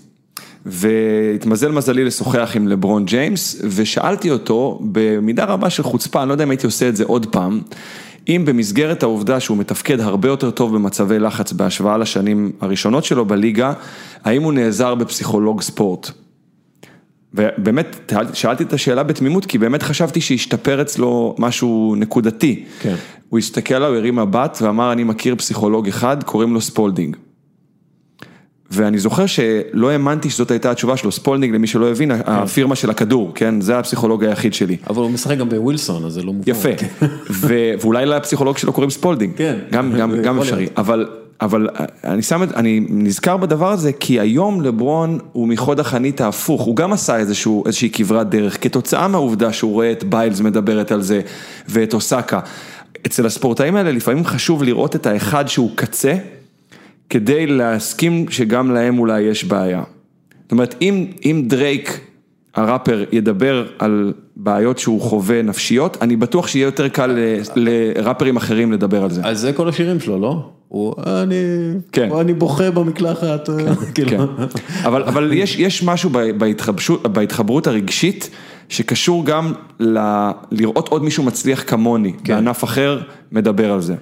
והתמזל 0.66 1.72
מזלי 1.72 2.04
לשוחח 2.04 2.52
עם 2.54 2.68
לברון 2.68 3.04
ג'יימס, 3.04 3.62
ושאלתי 3.64 4.30
אותו 4.30 4.80
במידה 4.82 5.44
רבה 5.44 5.70
של 5.70 5.82
חוצפה, 5.82 6.22
אני 6.22 6.28
לא 6.28 6.34
יודע 6.34 6.44
אם 6.44 6.50
הייתי 6.50 6.66
עושה 6.66 6.88
את 6.88 6.96
זה 6.96 7.04
עוד 7.04 7.26
פעם, 7.26 7.60
אם 8.28 8.42
במסגרת 8.46 9.02
העובדה 9.02 9.40
שהוא 9.40 9.56
מתפקד 9.56 10.00
הרבה 10.00 10.28
יותר 10.28 10.50
טוב 10.50 10.74
במצבי 10.74 11.18
לחץ 11.18 11.52
בהשוואה 11.52 11.98
לשנים 11.98 12.52
הראשונות 12.60 13.04
שלו 13.04 13.24
בליגה, 13.24 13.72
האם 14.24 14.42
הוא 14.42 14.52
נעזר 14.52 14.94
בפסיכולוג 14.94 15.62
ספורט. 15.62 16.10
ובאמת, 17.34 18.12
שאלתי 18.32 18.64
את 18.64 18.72
השאלה 18.72 19.02
בתמימות, 19.02 19.46
כי 19.46 19.58
באמת 19.58 19.82
חשבתי 19.82 20.20
שהשתפר 20.20 20.82
אצלו 20.82 21.34
משהו 21.38 21.94
נקודתי. 21.98 22.64
כן. 22.80 22.94
הוא 23.28 23.38
הסתכל 23.38 23.74
עליי, 23.74 23.94
הרים 23.94 24.16
מבט 24.16 24.58
ואמר, 24.62 24.92
אני 24.92 25.04
מכיר 25.04 25.36
פסיכולוג 25.36 25.88
אחד, 25.88 26.22
קוראים 26.22 26.54
לו 26.54 26.60
ספולדינג. 26.60 27.16
ואני 28.70 28.98
זוכר 28.98 29.26
שלא 29.26 29.90
האמנתי 29.90 30.30
שזאת 30.30 30.50
הייתה 30.50 30.70
התשובה 30.70 30.96
שלו, 30.96 31.12
ספולדינג, 31.12 31.54
למי 31.54 31.66
שלא 31.66 31.90
הבין, 31.90 32.10
הפירמה 32.10 32.76
של 32.76 32.90
הכדור, 32.90 33.32
כן? 33.34 33.60
זה 33.60 33.78
הפסיכולוג 33.78 34.24
היחיד 34.24 34.54
שלי. 34.54 34.76
אבל 34.90 35.02
הוא 35.02 35.10
משחק 35.10 35.38
גם 35.38 35.48
בווילסון, 35.48 36.04
אז 36.04 36.12
זה 36.12 36.22
לא 36.22 36.32
מובן. 36.32 36.50
יפה, 36.50 36.68
ו- 37.30 37.72
ואולי 37.80 38.06
לפסיכולוג 38.06 38.58
שלו 38.58 38.72
קוראים 38.72 38.90
ספולדינג, 38.90 39.32
כן. 39.36 39.58
גם, 39.70 39.92
גם, 39.98 40.22
גם 40.22 40.38
אפשרי. 40.38 40.66
אבל, 40.76 41.06
אבל 41.40 41.68
אני 42.04 42.22
שם 42.22 42.42
את, 42.42 42.52
אני 42.52 42.86
נזכר 42.88 43.36
בדבר 43.36 43.72
הזה, 43.72 43.92
כי 43.92 44.20
היום 44.20 44.60
לברון 44.60 45.18
הוא 45.32 45.48
מחוד 45.48 45.80
החנית 45.80 46.20
ההפוך, 46.20 46.62
הוא 46.62 46.76
גם 46.76 46.92
עשה 46.92 47.16
איזשהו, 47.16 47.66
איזושהי 47.66 47.90
כברת 47.92 48.30
דרך, 48.30 48.62
כתוצאה 48.64 49.08
מהעובדה 49.08 49.52
שהוא 49.52 49.72
רואה 49.72 49.92
את 49.92 50.04
ביילס 50.04 50.40
מדברת 50.40 50.92
על 50.92 51.02
זה, 51.02 51.20
ואת 51.68 51.94
אוסאקה. 51.94 52.40
אצל 53.06 53.26
הספורטאים 53.26 53.76
האלה 53.76 53.92
לפעמים 53.92 54.24
חשוב 54.24 54.62
לראות 54.62 54.96
את 54.96 55.06
האחד 55.06 55.48
שהוא 55.48 55.70
קצה, 55.74 56.14
כדי 57.10 57.46
להסכים 57.46 58.26
שגם 58.28 58.70
להם 58.70 58.98
אולי 58.98 59.20
יש 59.20 59.44
בעיה. 59.44 59.82
זאת 60.42 60.52
אומרת, 60.52 60.74
אם, 60.82 61.06
אם 61.24 61.42
דרייק, 61.46 62.00
הראפר, 62.54 63.04
ידבר 63.12 63.66
על 63.78 64.12
בעיות 64.36 64.78
שהוא 64.78 65.00
חווה 65.00 65.42
נפשיות, 65.42 65.96
אני 66.02 66.16
בטוח 66.16 66.46
שיהיה 66.46 66.64
יותר 66.64 66.88
קל 66.88 67.18
לראפרים 67.56 68.36
אחרים 68.36 68.72
לדבר 68.72 69.04
על 69.04 69.10
זה. 69.10 69.20
אז 69.24 69.40
זה 69.40 69.52
כל 69.52 69.68
השירים 69.68 70.00
שלו, 70.00 70.20
לא? 70.20 70.50
הוא, 70.68 70.94
אני, 71.06 71.34
כן. 71.92 72.08
הוא, 72.10 72.20
אני 72.20 72.34
בוכה 72.34 72.70
במקלחת, 72.70 73.48
כאילו. 73.94 74.10
כן. 74.10 74.24
אבל, 74.84 75.02
אבל 75.02 75.32
יש, 75.32 75.58
יש 75.58 75.82
משהו 75.82 76.10
בהתחבשות, 76.38 77.02
בהתחברות 77.02 77.66
הרגשית, 77.66 78.30
שקשור 78.68 79.24
גם 79.24 79.52
ל, 79.80 79.98
לראות 80.50 80.88
עוד 80.88 81.04
מישהו 81.04 81.24
מצליח 81.24 81.64
כמוני, 81.66 82.12
כן. 82.24 82.34
בענף 82.34 82.64
אחר, 82.64 83.00
מדבר 83.32 83.72
על 83.72 83.80
זה. 83.80 83.94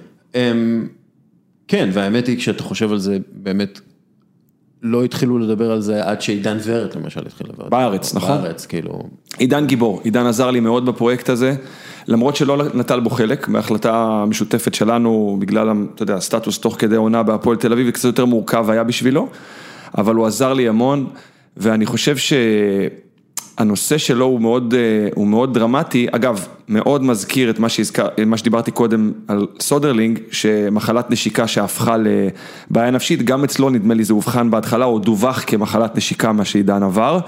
כן, 1.69 1.89
והאמת 1.93 2.27
היא, 2.27 2.37
כשאתה 2.37 2.63
חושב 2.63 2.91
על 2.91 2.99
זה, 2.99 3.17
באמת, 3.31 3.79
לא 4.83 5.03
התחילו 5.03 5.39
לדבר 5.39 5.71
על 5.71 5.81
זה 5.81 6.03
עד 6.05 6.21
שעידן 6.21 6.57
ורד 6.63 6.95
למשל 6.95 7.21
התחיל 7.25 7.47
לדבר. 7.49 7.69
בארץ, 7.69 8.15
נכון? 8.15 8.41
בארץ, 8.41 8.65
כאילו, 8.65 9.03
עידן 9.37 9.65
גיבור, 9.67 10.01
עידן 10.03 10.25
עזר 10.25 10.51
לי 10.51 10.59
מאוד 10.59 10.85
בפרויקט 10.85 11.29
הזה, 11.29 11.55
למרות 12.07 12.35
שלא 12.35 12.63
נטל 12.73 12.99
בו 12.99 13.09
חלק, 13.09 13.47
בהחלטה 13.47 13.93
המשותפת 13.93 14.73
שלנו, 14.73 15.37
בגלל, 15.39 15.69
אתה 15.95 16.03
יודע, 16.03 16.15
הסטטוס 16.15 16.59
תוך 16.59 16.75
כדי 16.79 16.95
עונה 16.95 17.23
בהפועל 17.23 17.57
תל 17.57 17.73
אביב, 17.73 17.87
וקצת 17.89 18.05
יותר 18.05 18.25
מורכב 18.25 18.69
היה 18.69 18.83
בשבילו, 18.83 19.27
אבל 19.97 20.15
הוא 20.15 20.27
עזר 20.27 20.53
לי 20.53 20.67
המון, 20.67 21.07
ואני 21.57 21.85
חושב 21.85 22.15
שהנושא 23.57 23.97
שלו 23.97 24.25
הוא 24.25 24.41
מאוד, 24.41 24.73
אה, 24.77 25.09
הוא 25.15 25.27
מאוד 25.27 25.53
דרמטי, 25.53 26.07
אגב, 26.11 26.47
מאוד 26.69 27.03
מזכיר 27.03 27.49
את 27.49 27.59
מה, 27.59 27.69
שהזכר, 27.69 28.07
מה 28.25 28.37
שדיברתי 28.37 28.71
קודם 28.71 29.11
על 29.27 29.47
סודרלינג, 29.59 30.19
שמחלת 30.31 31.11
נשיקה 31.11 31.47
שהפכה 31.47 31.95
לבעיה 31.97 32.91
נפשית, 32.91 33.21
גם 33.21 33.43
אצלו 33.43 33.69
נדמה 33.69 33.93
לי 33.93 34.03
זה 34.03 34.13
אובחן 34.13 34.51
בהתחלה, 34.51 34.85
או 34.85 34.99
דווח 34.99 35.43
כמחלת 35.47 35.95
נשיקה, 35.95 36.31
מה 36.31 36.45
שעידן 36.45 36.83
עבר, 36.83 37.19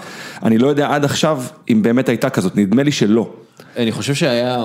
אני 0.44 0.58
לא 0.58 0.68
יודע 0.68 0.96
עד 0.96 1.06
עכשיו 1.06 1.44
אם 1.70 1.82
באמת 1.82 2.10
הייתה 2.10 2.30
כזאת, 2.30 2.56
נדמה 2.56 2.84
לי 2.84 2.92
שלא. 2.92 3.30
אני 3.78 3.92
חושב 3.92 4.14
שהיה, 4.14 4.58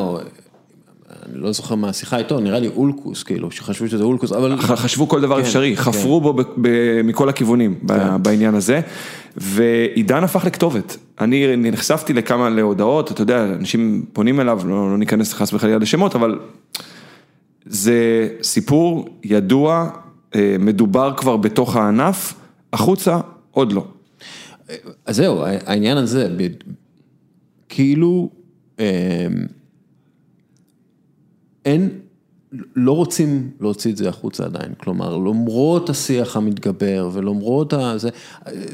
אני 1.28 1.40
לא 1.40 1.52
זוכר 1.52 1.74
מה 1.74 1.88
השיחה 1.88 2.18
איתו, 2.18 2.40
נראה 2.40 2.58
לי 2.58 2.68
אולקוס, 2.68 3.22
כאילו, 3.22 3.50
שחשבו 3.50 3.88
שזה 3.88 4.04
אולקוס, 4.04 4.32
אבל... 4.32 4.56
חשבו 4.60 5.08
כל 5.08 5.20
דבר 5.20 5.36
כן, 5.36 5.42
אפשרי, 5.42 5.76
כן. 5.76 5.82
חפרו 5.82 6.20
בו 6.20 6.32
ב- 6.32 6.42
ב- 6.60 7.02
מכל 7.04 7.28
הכיוונים 7.28 7.74
ב- 7.86 8.16
בעניין 8.16 8.54
הזה, 8.54 8.80
ועידן 9.36 10.24
הפך 10.24 10.44
לכתובת. 10.44 10.96
אני 11.20 11.56
נחשפתי 11.56 12.12
לכמה 12.12 12.50
להודעות, 12.50 13.12
אתה 13.12 13.22
יודע, 13.22 13.44
אנשים 13.44 14.04
פונים 14.12 14.40
אליו, 14.40 14.60
לא, 14.64 14.90
לא 14.90 14.98
ניכנס 14.98 15.34
חס 15.34 15.52
וחלילה 15.52 15.78
לשמות, 15.78 16.14
אבל 16.14 16.38
זה 17.66 18.28
סיפור 18.42 19.08
ידוע, 19.24 19.88
אה, 20.34 20.56
מדובר 20.58 21.12
כבר 21.16 21.36
בתוך 21.36 21.76
הענף, 21.76 22.34
החוצה 22.72 23.20
עוד 23.50 23.72
לא. 23.72 23.84
אז 25.06 25.16
זהו, 25.16 25.42
העניין 25.66 25.96
הזה, 25.96 26.28
כאילו, 27.68 28.30
אמ, 28.78 28.84
אין, 31.66 31.90
לא 32.76 32.93
רוצים 32.93 33.51
להוציא 33.60 33.93
את 33.93 33.97
זה 33.97 34.09
החוצה 34.09 34.44
עדיין, 34.44 34.74
כלומר, 34.74 35.16
למרות 35.16 35.90
השיח 35.90 36.36
המתגבר 36.36 37.10
ולמרות 37.12 37.72
ה... 37.72 37.98
זה, 37.98 38.09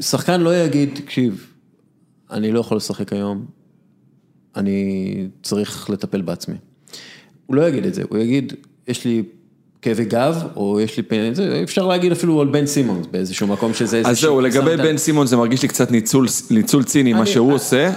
שחקן 0.01 0.41
לא 0.41 0.55
יגיד, 0.55 0.89
תקשיב, 0.95 1.47
אני 2.31 2.51
לא 2.51 2.59
יכול 2.59 2.77
לשחק 2.77 3.13
היום, 3.13 3.45
אני 4.55 5.27
צריך 5.43 5.89
לטפל 5.89 6.21
בעצמי. 6.21 6.55
הוא 7.45 7.55
לא 7.55 7.67
יגיד 7.67 7.85
את 7.85 7.93
זה, 7.93 8.03
הוא 8.09 8.17
יגיד, 8.17 8.53
יש 8.87 9.05
לי 9.05 9.23
כאבי 9.83 10.05
גב, 10.05 10.43
או 10.55 10.79
יש 10.81 10.97
לי 10.97 11.03
פן, 11.03 11.33
זה 11.33 11.59
אפשר 11.63 11.87
להגיד 11.87 12.11
אפילו 12.11 12.41
על 12.41 12.47
בן 12.47 12.65
סימונס 12.65 13.05
באיזשהו 13.11 13.47
מקום 13.47 13.73
שזה 13.73 13.97
איזה... 13.97 14.09
אז 14.09 14.19
זהו, 14.21 14.41
לגבי 14.41 14.77
בן 14.77 14.97
סימון 14.97 15.27
זה 15.27 15.37
מרגיש 15.37 15.61
לי 15.61 15.67
קצת 15.67 15.91
ניצול, 15.91 16.27
ניצול 16.51 16.83
ציני, 16.83 17.13
מה 17.13 17.19
אני- 17.19 17.27
שהוא 17.27 17.53
עושה. 17.53 17.91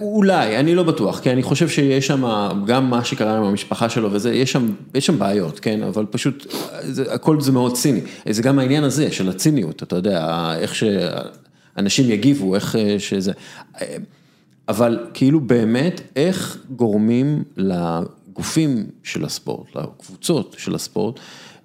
אולי, 0.00 0.56
אני 0.58 0.74
לא 0.74 0.82
בטוח, 0.82 1.20
כי 1.20 1.30
אני 1.30 1.42
חושב 1.42 1.68
שיש 1.68 2.06
שם, 2.06 2.24
גם 2.66 2.90
מה 2.90 3.04
שקרה 3.04 3.36
עם 3.36 3.42
המשפחה 3.42 3.88
שלו 3.88 4.12
וזה, 4.12 4.34
יש 4.34 4.52
שם, 4.52 4.68
יש 4.94 5.06
שם 5.06 5.18
בעיות, 5.18 5.60
כן, 5.60 5.82
אבל 5.82 6.06
פשוט, 6.10 6.46
זה, 6.82 7.14
הכל 7.14 7.40
זה 7.40 7.52
מאוד 7.52 7.74
ציני. 7.76 8.00
זה 8.30 8.42
גם 8.42 8.58
העניין 8.58 8.84
הזה 8.84 9.10
של 9.12 9.28
הציניות, 9.28 9.82
אתה 9.82 9.96
יודע, 9.96 10.50
איך 10.58 10.74
שאנשים 10.74 12.10
יגיבו, 12.10 12.54
איך 12.54 12.76
אה, 12.76 12.96
שזה, 12.98 13.32
אבל 14.68 14.98
כאילו 15.14 15.40
באמת, 15.40 16.00
איך 16.16 16.58
גורמים 16.76 17.42
לגופים 18.32 18.86
של 19.02 19.24
הספורט, 19.24 19.76
לקבוצות 19.76 20.56
של 20.58 20.74
הספורט, 20.74 21.20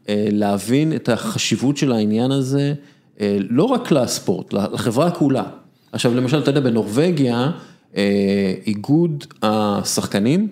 אה, 0.09 0.27
להבין 0.31 0.95
את 0.95 1.09
החשיבות 1.09 1.77
של 1.77 1.91
העניין 1.91 2.31
הזה, 2.31 2.73
אה, 3.21 3.37
לא 3.49 3.63
רק 3.63 3.91
לספורט, 3.91 4.53
לחברה 4.53 5.11
כולה. 5.11 5.43
עכשיו 5.91 6.15
למשל, 6.15 6.39
אתה 6.39 6.49
יודע, 6.49 6.59
בנורבגיה, 6.61 7.51
אה, 7.97 8.53
איגוד 8.65 9.25
השחקנים 9.41 10.47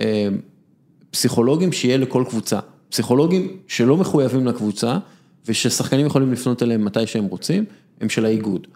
אה, 0.00 0.28
פסיכולוגים 1.10 1.72
שיהיה 1.72 1.96
לכל 1.96 2.24
קבוצה. 2.28 2.58
פסיכולוגים 2.90 3.56
שלא 3.66 3.96
מחויבים 3.96 4.46
לקבוצה 4.46 4.98
וששחקנים 5.46 6.06
יכולים 6.06 6.32
לפנות 6.32 6.62
אליהם 6.62 6.84
מתי 6.84 7.06
שהם 7.06 7.24
רוצים, 7.24 7.64
הם 8.00 8.08
של 8.08 8.24
האיגוד. 8.24 8.66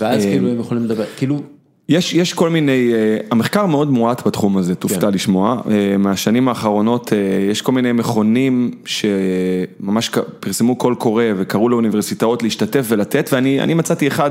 ואז 0.00 0.22
כאילו 0.22 0.48
הם 0.48 0.60
יכולים 0.60 0.84
לדבר, 0.84 1.04
כאילו... 1.16 1.55
יש, 1.88 2.14
יש 2.14 2.32
כל 2.32 2.50
מיני, 2.50 2.92
אה, 2.94 3.18
המחקר 3.30 3.66
מאוד 3.66 3.90
מועט 3.90 4.26
בתחום 4.26 4.56
הזה, 4.56 4.74
תופתע 4.74 5.10
לשמוע, 5.10 5.62
אה, 5.70 5.96
מהשנים 5.96 6.48
האחרונות 6.48 7.12
אה, 7.12 7.18
יש 7.50 7.62
כל 7.62 7.72
מיני 7.72 7.92
מכונים 7.92 8.70
שממש 8.84 10.10
פרסמו 10.40 10.76
קול 10.76 10.94
קורא 10.94 11.24
וקראו 11.36 11.68
לאוניברסיטאות 11.68 12.42
להשתתף 12.42 12.86
ולתת, 12.88 13.28
ואני 13.32 13.60
אני 13.60 13.74
מצאתי 13.74 14.08
אחד 14.08 14.30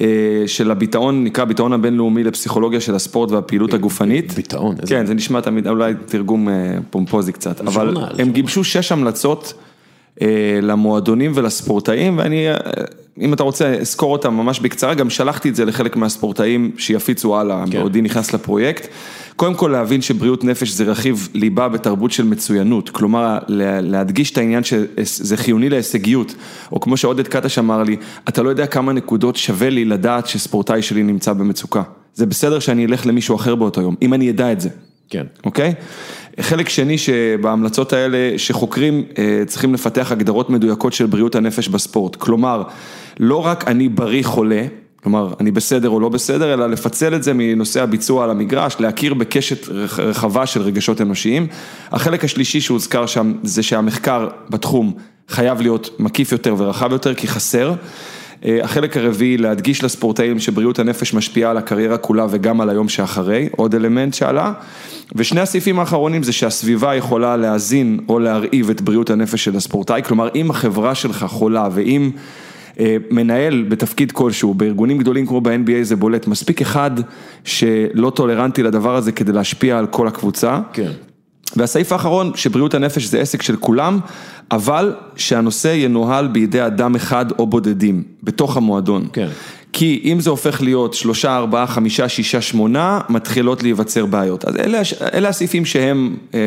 אה, 0.00 0.06
של 0.46 0.70
הביטאון, 0.70 1.24
נקרא 1.24 1.42
הביטאון 1.42 1.72
הבינלאומי 1.72 2.24
לפסיכולוגיה 2.24 2.80
של 2.80 2.94
הספורט 2.94 3.30
והפעילות 3.30 3.74
הגופנית. 3.74 4.32
ביטאון, 4.32 4.76
כן, 4.88 5.06
זה 5.06 5.14
נשמע 5.14 5.40
תמיד, 5.40 5.68
אולי 5.68 5.92
תרגום 6.06 6.48
אה, 6.48 6.54
פומפוזי 6.90 7.32
קצת, 7.32 7.60
אבל 7.60 7.96
הם. 8.18 8.30
גיבשו 8.30 8.64
שש 8.64 8.92
המלצות 8.92 9.54
למועדונים 10.62 11.32
ולספורטאים, 11.34 12.18
ואני, 12.18 12.48
אה, 12.48 12.56
אם 13.20 13.32
אתה 13.32 13.42
רוצה, 13.42 13.82
אסקור 13.82 14.12
אותם 14.12 14.34
ממש 14.34 14.60
בקצרה, 14.60 14.94
גם 14.94 15.10
שלחתי 15.10 15.48
את 15.48 15.56
זה 15.56 15.64
לחלק 15.64 15.96
מהספורטאים 15.96 16.70
שיפיצו 16.78 17.36
הלאה, 17.40 17.64
כן. 17.70 17.78
בעודי 17.78 18.02
נכנס 18.02 18.34
לפרויקט. 18.34 18.88
קודם 19.36 19.54
כל 19.54 19.68
להבין 19.68 20.02
שבריאות 20.02 20.44
נפש 20.44 20.70
זה 20.70 20.84
רכיב 20.84 21.28
ליבה 21.34 21.68
בתרבות 21.68 22.12
של 22.12 22.24
מצוינות, 22.24 22.90
כלומר 22.90 23.38
לה- 23.48 23.80
להדגיש 23.80 24.30
את 24.30 24.38
העניין 24.38 24.64
שזה 24.64 25.36
חיוני 25.36 25.68
להישגיות, 25.68 26.34
או 26.72 26.80
כמו 26.80 26.96
שעודד 26.96 27.28
קטש 27.28 27.58
אמר 27.58 27.82
לי, 27.82 27.96
אתה 28.28 28.42
לא 28.42 28.50
יודע 28.50 28.66
כמה 28.66 28.92
נקודות 28.92 29.36
שווה 29.36 29.70
לי 29.70 29.84
לדעת 29.84 30.26
שספורטאי 30.26 30.82
שלי 30.82 31.02
נמצא 31.02 31.32
במצוקה. 31.32 31.82
זה 32.14 32.26
בסדר 32.26 32.58
שאני 32.58 32.86
אלך 32.86 33.06
למישהו 33.06 33.36
אחר 33.36 33.54
באותו 33.54 33.80
יום, 33.80 33.94
אם 34.02 34.14
אני 34.14 34.30
אדע 34.30 34.52
את 34.52 34.60
זה. 34.60 34.68
כן. 35.10 35.24
אוקיי? 35.44 35.74
חלק 36.40 36.68
שני 36.68 36.98
שבהמלצות 36.98 37.92
האלה 37.92 38.38
שחוקרים 38.38 39.04
אה, 39.18 39.42
צריכים 39.46 39.74
לפתח 39.74 40.12
הגדרות 40.12 40.50
מדויקות 40.50 40.92
של 40.92 41.06
בריאות 41.06 41.34
הנפש 41.34 41.68
בספורט, 41.68 42.16
כלומר, 42.16 42.62
לא 43.20 43.46
רק 43.46 43.68
אני 43.68 43.88
בריא 43.88 44.24
חולה, 44.24 44.66
כלומר, 45.02 45.34
אני 45.40 45.50
בסדר 45.50 45.88
או 45.88 46.00
לא 46.00 46.08
בסדר, 46.08 46.54
אלא 46.54 46.66
לפצל 46.66 47.14
את 47.14 47.22
זה 47.22 47.32
מנושא 47.34 47.82
הביצוע 47.82 48.24
על 48.24 48.30
המגרש, 48.30 48.76
להכיר 48.80 49.14
בקשת 49.14 49.68
רח- 49.68 50.00
רחבה 50.00 50.46
של 50.46 50.62
רגשות 50.62 51.00
אנושיים. 51.00 51.46
החלק 51.90 52.24
השלישי 52.24 52.60
שהוזכר 52.60 53.06
שם 53.06 53.32
זה 53.42 53.62
שהמחקר 53.62 54.28
בתחום 54.50 54.92
חייב 55.28 55.60
להיות 55.60 55.90
מקיף 55.98 56.32
יותר 56.32 56.54
ורחב 56.58 56.92
יותר, 56.92 57.14
כי 57.14 57.28
חסר. 57.28 57.74
אה, 58.44 58.64
החלק 58.64 58.96
הרביעי, 58.96 59.36
להדגיש 59.36 59.84
לספורטאים 59.84 60.38
שבריאות 60.38 60.78
הנפש 60.78 61.14
משפיעה 61.14 61.50
על 61.50 61.56
הקריירה 61.56 61.98
כולה 61.98 62.26
וגם 62.30 62.60
על 62.60 62.70
היום 62.70 62.88
שאחרי, 62.88 63.48
עוד 63.56 63.74
אלמנט 63.74 64.14
שעלה. 64.14 64.52
ושני 65.14 65.40
הסעיפים 65.40 65.78
האחרונים 65.78 66.22
זה 66.22 66.32
שהסביבה 66.32 66.94
יכולה 66.94 67.36
להזין 67.36 68.00
או 68.08 68.18
להרעיב 68.18 68.70
את 68.70 68.80
בריאות 68.80 69.10
הנפש 69.10 69.44
של 69.44 69.56
הספורטאי, 69.56 70.02
כלומר 70.02 70.28
אם 70.34 70.50
החברה 70.50 70.94
שלך 70.94 71.24
חולה 71.28 71.68
ואם 71.72 72.10
אה, 72.80 72.96
מנהל 73.10 73.64
בתפקיד 73.68 74.12
כלשהו, 74.12 74.54
בארגונים 74.54 74.98
גדולים 74.98 75.26
כמו 75.26 75.40
ב-NBA 75.40 75.82
זה 75.82 75.96
בולט, 75.96 76.26
מספיק 76.26 76.60
אחד 76.60 76.90
שלא 77.44 78.10
טולרנטי 78.10 78.62
לדבר 78.62 78.96
הזה 78.96 79.12
כדי 79.12 79.32
להשפיע 79.32 79.78
על 79.78 79.86
כל 79.86 80.08
הקבוצה. 80.08 80.60
כן. 80.72 80.90
והסעיף 81.56 81.92
האחרון, 81.92 82.32
שבריאות 82.34 82.74
הנפש 82.74 83.04
זה 83.04 83.20
עסק 83.20 83.42
של 83.42 83.56
כולם, 83.56 84.00
אבל 84.50 84.94
שהנושא 85.16 85.74
ינוהל 85.76 86.26
בידי 86.26 86.66
אדם 86.66 86.94
אחד 86.94 87.26
או 87.38 87.46
בודדים, 87.46 88.02
בתוך 88.22 88.56
המועדון. 88.56 89.06
כן. 89.12 89.28
כי 89.74 90.00
אם 90.04 90.20
זה 90.20 90.30
הופך 90.30 90.62
להיות 90.62 90.94
שלושה, 90.94 91.36
ארבעה, 91.36 91.66
חמישה, 91.66 92.08
שישה, 92.08 92.40
שמונה, 92.40 93.00
מתחילות 93.08 93.62
להיווצר 93.62 94.06
בעיות. 94.06 94.44
אז 94.44 94.56
אלה, 94.56 94.80
אלה 95.14 95.28
הסעיפים 95.28 95.64
שהם 95.64 96.16
אה, 96.34 96.40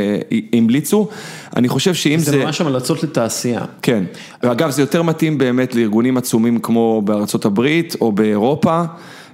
המליצו, 0.54 1.08
אני 1.56 1.70
חושב 1.70 1.94
שאם 1.94 2.20
זה 2.20 2.32
זה... 2.32 2.38
ממש 2.46 2.62
המלצות 2.62 3.04
לתעשייה. 3.04 3.62
כן, 3.82 4.04
ואגב 4.44 4.70
זה 4.70 4.82
יותר 4.82 5.04
מתאים 5.04 5.38
באמת 5.38 5.76
לארגונים 5.76 6.18
עצומים 6.18 6.60
כמו 6.60 7.02
בארצות 7.06 7.46
הברית 7.46 7.96
או 8.02 8.12
באירופה, 8.12 8.84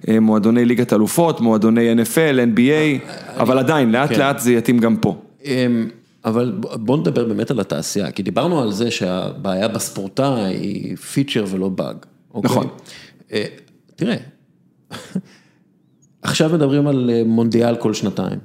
אה, 0.08 0.20
מועדוני 0.20 0.66
ליגת 0.66 0.94
אלופות, 0.94 1.42
מועדוני 1.42 1.94
NFL, 1.94 2.58
NBA, 2.58 3.12
אבל 3.40 3.60
עדיין 3.60 3.92
לאט 3.92 4.10
כן. 4.10 4.20
לאט 4.20 4.40
זה 4.40 4.54
יתאים 4.54 4.80
גם 4.80 4.96
פה. 4.96 5.16
אמ, 5.46 5.90
אבל 6.26 6.52
בוא 6.62 6.98
נדבר 6.98 7.26
באמת 7.26 7.52
על 7.52 7.60
התעשייה, 7.60 8.12
כי 8.12 8.24
דיברנו 8.24 8.62
על 8.62 8.72
זה 8.72 8.92
שהבעיה 8.92 9.68
בספורטאי 9.68 10.56
היא 10.56 10.96
פיצ'ר 10.98 11.46
ולא 11.50 11.70
באג. 11.70 11.96
אוקיי? 12.34 12.52
נכון. 12.52 12.68
אה, 13.34 13.46
תראה, 13.96 14.16
עכשיו 16.22 16.50
מדברים 16.54 16.88
על 16.88 17.10
אה, 17.14 17.22
מונדיאל 17.26 17.76
כל 17.76 17.94
שנתיים. 17.94 18.40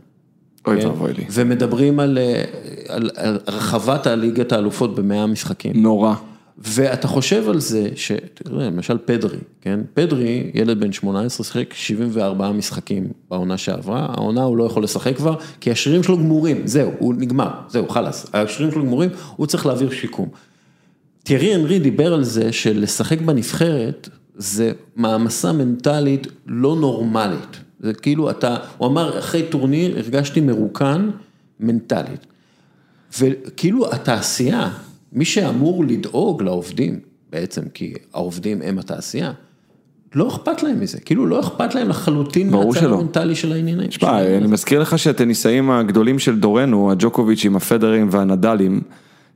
אוי 0.66 0.80
כן? 0.80 0.86
ואבוי 0.86 1.12
לי. 1.12 1.24
ומדברים 1.30 2.00
על, 2.00 2.18
אה, 2.18 2.44
על, 2.88 3.10
על 3.16 3.38
הרחבת 3.46 4.06
הליגת 4.06 4.52
האלופות 4.52 4.94
במאה 4.94 5.26
משחקים. 5.26 5.72
נורא. 5.76 6.14
ואתה 6.59 7.09
חושב 7.09 7.48
על 7.48 7.60
זה, 7.60 7.89
שתראה, 7.94 8.66
למשל 8.66 8.98
פדרי, 9.05 9.39
כן? 9.60 9.80
פדרי, 9.94 10.51
ילד 10.55 10.80
בן 10.80 10.93
18, 10.93 11.44
שיחק 11.44 11.74
74 11.74 12.52
משחקים 12.52 13.09
בעונה 13.30 13.59
שעברה, 13.59 14.06
העונה 14.10 14.43
הוא 14.43 14.56
לא 14.56 14.64
יכול 14.64 14.82
לשחק 14.85 15.16
כבר, 15.16 15.35
כי 15.60 15.70
השרירים 15.70 16.02
שלו 16.02 16.18
גמורים, 16.18 16.66
זהו, 16.66 16.93
הוא 16.98 17.14
נגמר, 17.18 17.51
זהו, 17.68 17.89
חלאס, 17.89 18.26
השרירים 18.32 18.72
שלו 18.74 18.82
גמורים, 18.82 19.10
הוא 19.36 19.47
צריך 19.47 19.66
להעביר 19.66 19.90
שיקום. 19.90 20.28
תיארי 21.22 21.55
אנרי 21.55 21.78
דיבר 21.78 22.14
על 22.14 22.24
זה 22.24 22.52
שלשחק 22.52 23.20
בנבחרת 23.20 24.09
זה 24.36 24.72
מעמסה 24.97 25.52
מנטלית 25.52 26.26
לא 26.47 26.76
נורמלית. 26.76 27.60
זה 27.80 27.94
כאילו 27.94 28.30
אתה, 28.30 28.56
הוא 28.78 28.89
אמר, 28.89 29.18
אחרי 29.18 29.43
טורניר 29.43 29.98
הרגשתי 29.98 30.40
מרוקן 30.40 31.10
מנטלית. 31.60 32.26
וכאילו 33.18 33.93
התעשייה, 33.93 34.70
מי 35.12 35.24
שאמור 35.24 35.85
לדאוג 35.85 36.43
לעובדים, 36.43 37.01
בעצם 37.30 37.62
כי 37.74 37.94
העובדים 38.14 38.62
הם 38.62 38.78
התעשייה, 38.78 39.32
לא 40.14 40.28
אכפת 40.28 40.62
להם 40.62 40.80
מזה, 40.80 41.01
כאילו 41.01 41.26
לא 41.26 41.40
אכפת 41.40 41.74
להם 41.74 41.89
לחלוטין 41.89 42.51
מהצד. 42.51 42.85
המנטלי 42.85 43.35
של 43.35 43.52
העניינים. 43.52 43.86
תשמע, 43.86 44.36
אני 44.36 44.47
מזכיר 44.47 44.80
לך 44.80 44.98
שהטניסאים 44.98 45.70
הגדולים 45.70 46.18
של 46.18 46.39
דורנו, 46.39 46.90
הג'וקוביצ'ים, 46.93 47.56
הפדרים 47.56 48.09
והנדלים, 48.10 48.80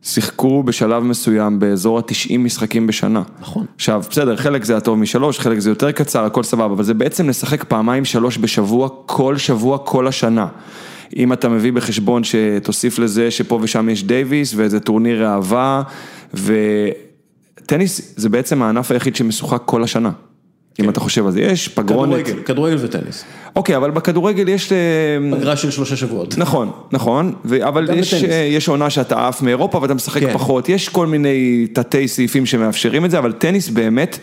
שיחקו 0.02 0.62
בשלב 0.62 1.02
מסוים 1.02 1.58
באזור 1.58 1.98
ה-90 1.98 2.38
משחקים 2.38 2.86
בשנה. 2.86 3.22
נכון. 3.40 3.66
עכשיו, 3.76 4.02
בסדר, 4.10 4.36
חלק 4.36 4.64
זה 4.64 4.76
הטוב 4.76 4.98
משלוש, 4.98 5.38
חלק 5.38 5.58
זה 5.58 5.70
יותר 5.70 5.92
קצר, 5.92 6.24
הכל 6.24 6.42
סבבה, 6.42 6.74
אבל 6.74 6.84
זה 6.84 6.94
בעצם 6.94 7.28
לשחק 7.28 7.64
פעמיים 7.64 8.04
שלוש 8.04 8.38
בשבוע, 8.38 8.88
כל 9.06 9.36
שבוע, 9.36 9.78
כל 9.78 10.06
השנה. 10.06 10.46
אם 11.16 11.32
אתה 11.32 11.48
מביא 11.48 11.72
בחשבון 11.72 12.22
שתוסיף 12.24 12.98
לזה 12.98 13.30
שפה 13.30 13.58
ושם 13.62 13.88
יש 13.88 14.04
דייוויס 14.04 14.54
ואיזה 14.56 14.80
טורניר 14.80 15.26
ראווה, 15.26 15.82
וטניס 16.34 18.14
זה 18.16 18.28
בעצם 18.28 18.62
הענף 18.62 18.90
היחיד 18.90 19.16
שמשוחק 19.16 19.62
כל 19.64 19.82
השנה. 19.82 20.10
אם 20.80 20.88
אתה 20.88 21.00
חושב 21.00 21.26
על 21.26 21.32
זה, 21.32 21.40
יש 21.40 21.68
פגרונת. 21.68 22.24
כדורגל, 22.24 22.42
כדורגל 22.42 22.76
וטניס. 22.80 23.24
אוקיי, 23.56 23.76
אבל 23.76 23.90
בכדורגל 23.90 24.48
יש... 24.48 24.72
אה, 24.72 24.78
פגרה 25.38 25.56
של 25.56 25.70
שלושה 25.70 25.96
שבועות. 25.96 26.38
נכון, 26.38 26.70
נכון, 26.92 27.34
ו- 27.44 27.68
אבל 27.68 27.88
יש. 27.94 28.14
אה, 28.14 28.48
יש 28.50 28.68
עונה 28.68 28.90
שאתה 28.90 29.28
עף 29.28 29.42
מאירופה 29.42 29.78
ואתה 29.82 29.94
משחק 29.94 30.20
כן. 30.22 30.32
פחות, 30.32 30.68
יש 30.68 30.88
כל 30.88 31.06
מיני 31.06 31.66
תתי 31.72 32.08
סעיפים 32.08 32.46
שמאפשרים 32.46 33.04
את 33.04 33.10
זה, 33.10 33.18
אבל 33.18 33.32
טניס 33.32 33.68
באמת 33.68 34.18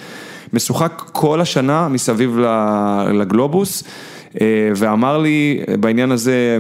משוחק 0.54 1.04
כל 1.12 1.42
השנה 1.42 1.88
מסביב 1.88 2.38
לגלובוס, 3.14 3.84
ואמר 4.76 5.18
לי 5.18 5.62
אה, 5.70 5.78
בעניין 5.78 6.12
הזה 6.12 6.58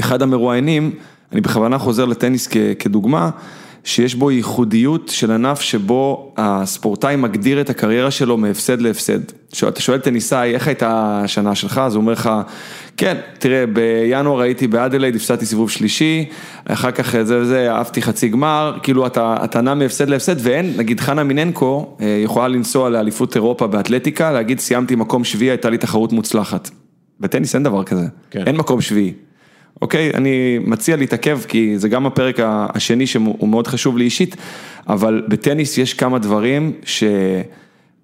אחד 0.00 0.22
המרואיינים, 0.22 0.90
אני 1.32 1.40
בכוונה 1.40 1.78
חוזר 1.78 2.04
לטניס 2.04 2.48
כדוגמה, 2.78 3.30
שיש 3.84 4.14
בו 4.14 4.30
ייחודיות 4.30 5.08
של 5.08 5.30
ענף 5.30 5.60
שבו 5.60 6.32
הספורטאי 6.36 7.16
מגדיר 7.16 7.60
את 7.60 7.70
הקריירה 7.70 8.10
שלו 8.10 8.36
מהפסד 8.36 8.80
להפסד. 8.80 9.20
אתה 9.68 9.80
שואל 9.80 9.98
טניסאי, 9.98 10.54
איך 10.54 10.66
הייתה 10.66 11.20
השנה 11.24 11.54
שלך? 11.54 11.78
אז 11.78 11.94
הוא 11.94 12.00
אומר 12.00 12.12
לך, 12.12 12.30
כן, 12.96 13.16
תראה, 13.38 13.64
בינואר 13.66 14.40
הייתי 14.40 14.66
באדלייד, 14.66 15.16
הפסדתי 15.16 15.46
סיבוב 15.46 15.70
שלישי, 15.70 16.24
אחר 16.64 16.90
כך 16.90 17.22
זה 17.22 17.38
וזה, 17.38 17.74
עפתי 17.74 18.02
חצי 18.02 18.28
גמר, 18.28 18.78
כאילו 18.82 19.06
אתה, 19.06 19.36
אתה 19.44 19.60
נע 19.60 19.74
מהפסד 19.74 20.08
להפסד, 20.08 20.36
ואין, 20.38 20.72
נגיד 20.76 21.00
חנה 21.00 21.24
מיננקו 21.24 21.96
אה, 22.00 22.20
יכולה 22.24 22.48
לנסוע 22.48 22.90
לאליפות 22.90 23.34
אירופה 23.34 23.66
באתלטיקה, 23.66 24.32
להגיד 24.32 24.60
סיימתי 24.60 24.96
מקום 24.96 25.24
שביעי, 25.24 25.50
הייתה 25.50 25.70
לי 25.70 25.78
תחרות 25.78 26.12
מוצלחת. 26.12 26.70
בטניס 27.20 27.54
אין 27.54 27.62
דבר 27.62 27.84
כזה, 27.84 28.06
כן. 28.30 28.42
אין 28.46 28.56
מקום 28.56 28.80
שביעי. 28.80 29.12
אוקיי, 29.82 30.10
אני 30.14 30.58
מציע 30.66 30.96
להתעכב 30.96 31.40
כי 31.48 31.78
זה 31.78 31.88
גם 31.88 32.06
הפרק 32.06 32.36
השני 32.42 33.06
שהוא 33.06 33.48
מאוד 33.48 33.66
חשוב 33.66 33.98
לי 33.98 34.04
אישית, 34.04 34.36
אבל 34.88 35.22
בטניס 35.28 35.78
יש 35.78 35.94
כמה 35.94 36.18
דברים 36.18 36.72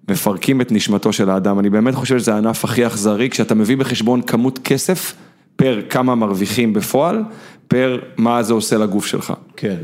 שמפרקים 0.07 0.61
את 0.61 0.71
נשמתו 0.71 1.13
של 1.13 1.29
האדם, 1.29 1.59
אני 1.59 1.69
באמת 1.69 1.95
חושב 1.95 2.19
שזה 2.19 2.33
הענף 2.33 2.63
הכי 2.65 2.87
אכזרי, 2.87 3.29
כשאתה 3.29 3.55
מביא 3.55 3.77
בחשבון 3.77 4.21
כמות 4.21 4.59
כסף 4.63 5.15
פר 5.55 5.81
כמה 5.89 6.15
מרוויחים 6.15 6.73
בפועל, 6.73 7.23
פר 7.67 7.99
מה 8.17 8.43
זה 8.43 8.53
עושה 8.53 8.77
לגוף 8.77 9.05
שלך. 9.05 9.33
כן, 9.57 9.77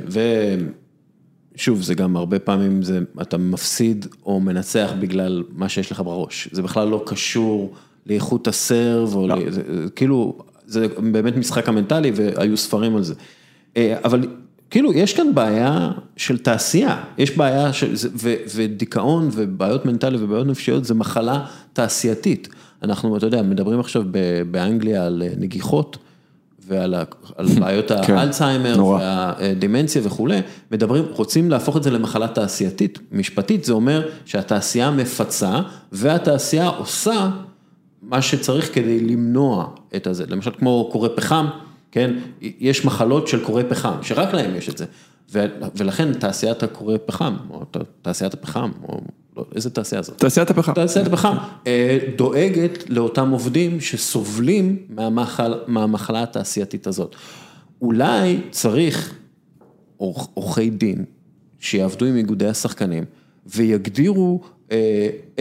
ושוב, 1.56 1.82
זה 1.82 1.96
גם 1.96 2.18
הרבה 2.18 2.40
פעמים 2.40 2.84
זה, 2.84 3.00
אתה 3.22 3.38
מפסיד 3.38 4.06
או 4.26 4.40
מנצח 4.40 4.94
בגלל 5.00 5.44
מה 5.56 5.70
שיש 5.70 5.92
לך 5.92 6.02
בראש. 6.06 6.50
זה 6.52 6.62
בכלל 6.62 6.88
לא 6.88 7.04
קשור 7.06 7.74
לאיכות 8.06 8.48
הסרב, 8.48 9.16
או 9.16 9.28
לא. 9.28 9.36
ל- 9.36 9.52
זה- 9.52 9.62
כאילו, 9.96 10.38
זה 10.68 10.88
באמת 11.12 11.38
משחק 11.38 11.70
המנטלי 11.70 12.12
והיו 12.16 12.58
ספרים 12.58 12.96
על 12.96 13.04
זה. 13.04 13.14
אה, 13.78 13.98
אבל 14.04 14.28
כאילו, 14.70 14.94
יש 14.94 15.14
כאן 15.14 15.36
בעיה 15.36 15.92
של 16.18 16.38
תעשייה, 16.38 17.04
יש 17.18 17.38
בעיה 17.38 17.74
של, 17.74 17.94
ו- 18.16 18.36
ודיכאון 18.56 19.30
ובעיות 19.32 19.86
מנטליות 19.86 20.22
ובעיות 20.24 20.48
נפשיות 20.48 20.86
זה 20.86 20.94
מחלה 20.94 21.46
תעשייתית. 21.74 22.50
אנחנו, 22.84 23.18
אתה 23.18 23.26
יודע, 23.26 23.42
מדברים 23.42 23.80
עכשיו 23.80 24.04
ב- 24.12 24.42
באנגליה 24.52 25.06
על 25.06 25.24
אה, 25.26 25.34
נגיחות. 25.38 25.98
ועל 26.68 26.96
על 27.36 27.46
בעיות 27.60 27.92
כן, 28.06 28.14
האלצהיימר. 28.18 28.86
והדמנציה 28.86 30.02
וכולי, 30.06 30.42
מדברים, 30.72 31.04
רוצים 31.12 31.50
להפוך 31.52 31.78
את 31.78 31.84
זה 31.84 31.92
למחלה 31.92 32.28
תעשייתית. 32.28 33.00
משפטית 33.12 33.66
זה 33.66 33.74
אומר 33.74 34.08
שהתעשייה 34.26 34.92
מפצה 34.92 35.60
והתעשייה 35.92 36.68
עושה 36.68 37.30
מה 38.08 38.22
שצריך 38.22 38.76
כדי 38.76 39.00
למנוע 39.00 39.68
את 39.96 40.08
הזה. 40.08 40.26
למשל 40.28 40.52
כמו 40.52 40.90
קורי 40.92 41.10
פחם, 41.16 41.46
כן, 41.92 42.14
יש 42.42 42.86
מחלות 42.86 43.28
של 43.28 43.46
קורי 43.46 43.64
פחם, 43.70 43.94
שרק 44.02 44.34
להם 44.34 44.56
יש 44.56 44.70
את 44.70 44.78
זה. 44.78 44.86
ולכן 45.76 46.14
תעשיית 46.14 46.64
הקורי 46.64 46.98
פחם, 47.06 47.36
או 47.50 47.64
תעשיית 48.02 48.34
הפחם, 48.34 48.72
או 48.84 49.02
לא, 49.38 49.46
איזה 49.56 49.70
תעשייה 49.70 50.02
זאת? 50.02 50.18
תעשיית 50.18 50.50
הפחם. 50.50 50.74
תעשיית 50.74 51.08
הפחם 51.08 51.36
אה, 51.68 51.98
דואגת 52.16 52.90
לאותם 52.90 53.30
עובדים 53.30 53.82
שסובלים 53.82 54.78
מהמחל, 54.90 55.54
מהמחלה 55.68 56.24
התעשייתית 56.24 56.88
הזאת. 56.88 57.16
אולי 57.82 58.42
צריך 58.52 59.16
עורכ- 59.98 60.28
עורכי 60.34 60.70
דין 60.70 61.06
שיעבדו 61.60 62.06
עם 62.06 62.16
איגודי 62.16 62.48
השחקנים 62.48 63.04
ויגדירו 63.46 64.42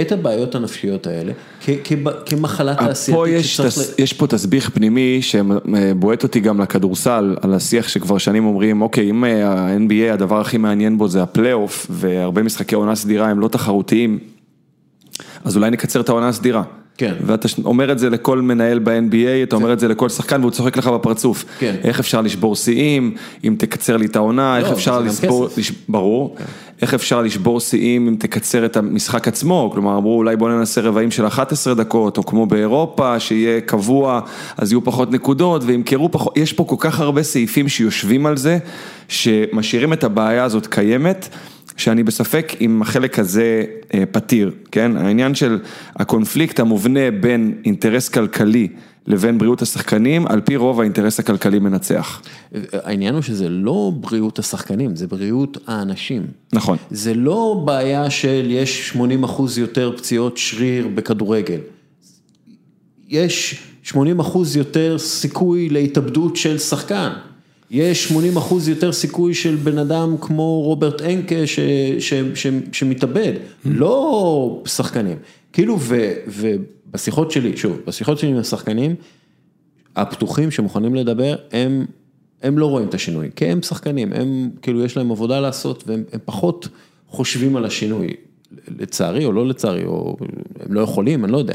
את 0.01 0.13
הבעיות 0.13 0.55
הנפשיות 0.55 1.07
האלה 1.07 1.33
כמחלה 2.27 2.75
תעשייתית. 2.75 3.15
פה 3.15 3.29
יש, 3.29 3.61
תס, 3.61 3.79
ל- 3.79 4.03
יש 4.03 4.13
פה 4.13 4.27
תסביך 4.27 4.71
פנימי 4.71 5.19
שבועט 5.23 6.23
אותי 6.23 6.41
גם 6.41 6.61
לכדורסל, 6.61 7.37
על 7.41 7.55
השיח 7.55 7.89
שכבר 7.89 8.19
שנים 8.19 8.45
אומרים, 8.47 8.83
אוקיי, 8.83 9.11
אם 9.11 9.25
אה, 9.25 9.49
ה-NBA 9.49 10.13
הדבר 10.13 10.41
הכי 10.41 10.59
מעניין 10.59 10.99
בו 10.99 11.09
זה 11.09 11.23
הפלייאוף, 11.23 11.87
והרבה 11.91 12.43
משחקי 12.43 12.75
עונה 12.75 12.95
סדירה 12.95 13.29
הם 13.29 13.41
לא 13.41 13.49
תחרותיים, 13.49 14.19
אז 15.45 15.57
אולי 15.57 15.71
נקצר 15.71 16.01
את 16.01 16.09
העונה 16.09 16.29
הסדירה. 16.29 16.63
כן. 16.99 17.15
ואתה 17.27 17.49
אומר 17.65 17.93
את 17.93 17.99
זה 17.99 18.11
לכל 18.11 18.41
מנהל 18.41 18.79
ב-NBA, 18.79 19.43
אתה 19.43 19.57
אומר 19.57 19.73
את 19.73 19.81
זה 19.81 19.89
לכל 19.89 20.09
שחקן 20.09 20.41
והוא 20.41 20.51
צוחק 20.51 20.77
לך 20.77 20.87
בפרצוף. 20.87 21.45
כן. 21.59 21.77
איך 21.85 22.01
אפשר 22.01 22.21
לשבור 22.21 22.57
שיאים, 22.57 23.15
אם 23.45 23.55
תקצר 23.59 23.97
לי 23.97 24.07
את 24.07 24.17
העונה, 24.17 24.59
איך 24.59 24.69
לא, 24.69 24.73
אפשר 24.73 25.01
גם 25.01 25.07
לשבור, 25.07 25.49
כסף. 25.49 25.59
לש... 25.59 25.73
ברור, 25.89 26.37
איך 26.83 26.95
אפשר 26.95 27.23
לשבור 27.23 27.61
שיאים 27.61 28.09
אם 28.09 28.17
תקצר 28.19 28.65
את 28.65 28.77
המשחק 28.77 29.29
עצמו, 29.29 29.71
כלומר 29.75 29.99
אמרו 29.99 30.17
אולי 30.17 30.37
בוא 30.37 30.51
ננסה 30.51 30.81
רבעים 30.81 31.11
של 31.11 31.27
11 31.27 31.75
דקות, 31.75 32.19
או 32.19 32.23
כמו 32.23 32.47
באירופה, 32.47 33.21
שיהיה 33.21 33.61
קבוע, 33.61 34.21
אז 34.57 34.73
יהיו 34.73 34.85
פחות 34.85 35.13
נקודות, 35.13 35.63
וימכרו 35.65 36.11
פחות, 36.13 36.37
יש 36.37 36.53
פה 36.53 36.65
כל 36.65 36.77
כך 36.79 37.01
הרבה 37.01 37.23
סעיפים 37.23 37.69
שיושבים 37.69 38.27
על 38.27 38.37
זה, 38.37 38.59
שמשאירים 39.09 39.93
את 39.93 40.05
הבעיה 40.05 40.45
הזאת 40.45 40.67
קיימת. 40.67 41.29
שאני 41.77 42.03
בספק 42.03 42.53
אם 42.61 42.83
החלק 42.83 43.19
הזה 43.19 43.65
אה, 43.95 44.05
פתיר, 44.11 44.51
כן? 44.73 44.97
העניין 44.97 45.35
של 45.35 45.59
הקונפליקט 45.97 46.61
המובנה 46.61 47.11
בין 47.21 47.55
אינטרס 47.65 48.09
כלכלי 48.09 48.69
לבין 49.07 49.39
בריאות 49.39 49.63
השחקנים, 49.63 50.27
על 50.27 50.41
פי 50.41 50.57
רוב 50.57 50.81
האינטרס 50.81 51.21
הכלכלי 51.21 51.59
מנצח. 51.59 52.23
העניין 52.73 53.15
הוא 53.15 53.23
שזה 53.23 53.49
לא 53.49 53.93
בריאות 53.95 54.39
השחקנים, 54.39 54.97
זה 54.97 55.07
בריאות 55.07 55.59
האנשים. 55.67 56.27
נכון. 56.53 56.77
זה 56.91 57.15
לא 57.15 57.63
בעיה 57.65 58.11
של 58.11 58.47
יש 58.49 58.89
80 58.89 59.25
אחוז 59.25 59.59
יותר 59.59 59.93
פציעות 59.97 60.37
שריר 60.37 60.89
בכדורגל. 60.95 61.61
יש 63.09 63.63
80 63.83 64.21
אחוז 64.21 64.57
יותר 64.57 64.99
סיכוי 64.99 65.69
להתאבדות 65.69 66.37
של 66.37 66.59
שחקן. 66.59 67.11
יש 67.71 68.09
80 68.09 68.37
אחוז 68.37 68.69
יותר 68.69 68.93
סיכוי 68.93 69.35
של 69.35 69.57
בן 69.57 69.79
אדם 69.79 70.17
כמו 70.21 70.61
רוברט 70.63 71.03
אנקה 71.03 71.47
ש, 71.47 71.61
ש, 71.99 72.15
ש, 72.35 72.47
שמתאבד, 72.73 73.33
לא 73.65 74.63
שחקנים. 74.67 75.17
כאילו, 75.53 75.77
ו, 75.81 76.13
ובשיחות 76.27 77.31
שלי, 77.31 77.57
שוב, 77.57 77.77
בשיחות 77.87 78.19
שלי 78.19 78.31
עם 78.31 78.37
השחקנים, 78.37 78.95
הפתוחים 79.97 80.51
שמוכנים 80.51 80.95
לדבר, 80.95 81.37
הם, 81.53 81.87
הם 82.43 82.59
לא 82.59 82.67
רואים 82.67 82.89
את 82.89 82.95
השינוי, 82.95 83.31
כי 83.37 83.45
הם 83.47 83.63
שחקנים, 83.63 84.13
הם 84.13 84.51
כאילו 84.63 84.85
יש 84.85 84.97
להם 84.97 85.11
עבודה 85.11 85.41
לעשות 85.41 85.85
והם 85.87 86.05
הם 86.13 86.21
פחות 86.25 86.69
חושבים 87.09 87.57
על 87.57 87.65
השינוי, 87.65 88.09
לצערי 88.79 89.25
או 89.25 89.33
לא 89.33 89.47
לצערי, 89.47 89.85
או 89.85 90.17
הם 90.61 90.73
לא 90.73 90.81
יכולים, 90.81 91.25
אני 91.25 91.33
לא 91.33 91.39
יודע, 91.39 91.55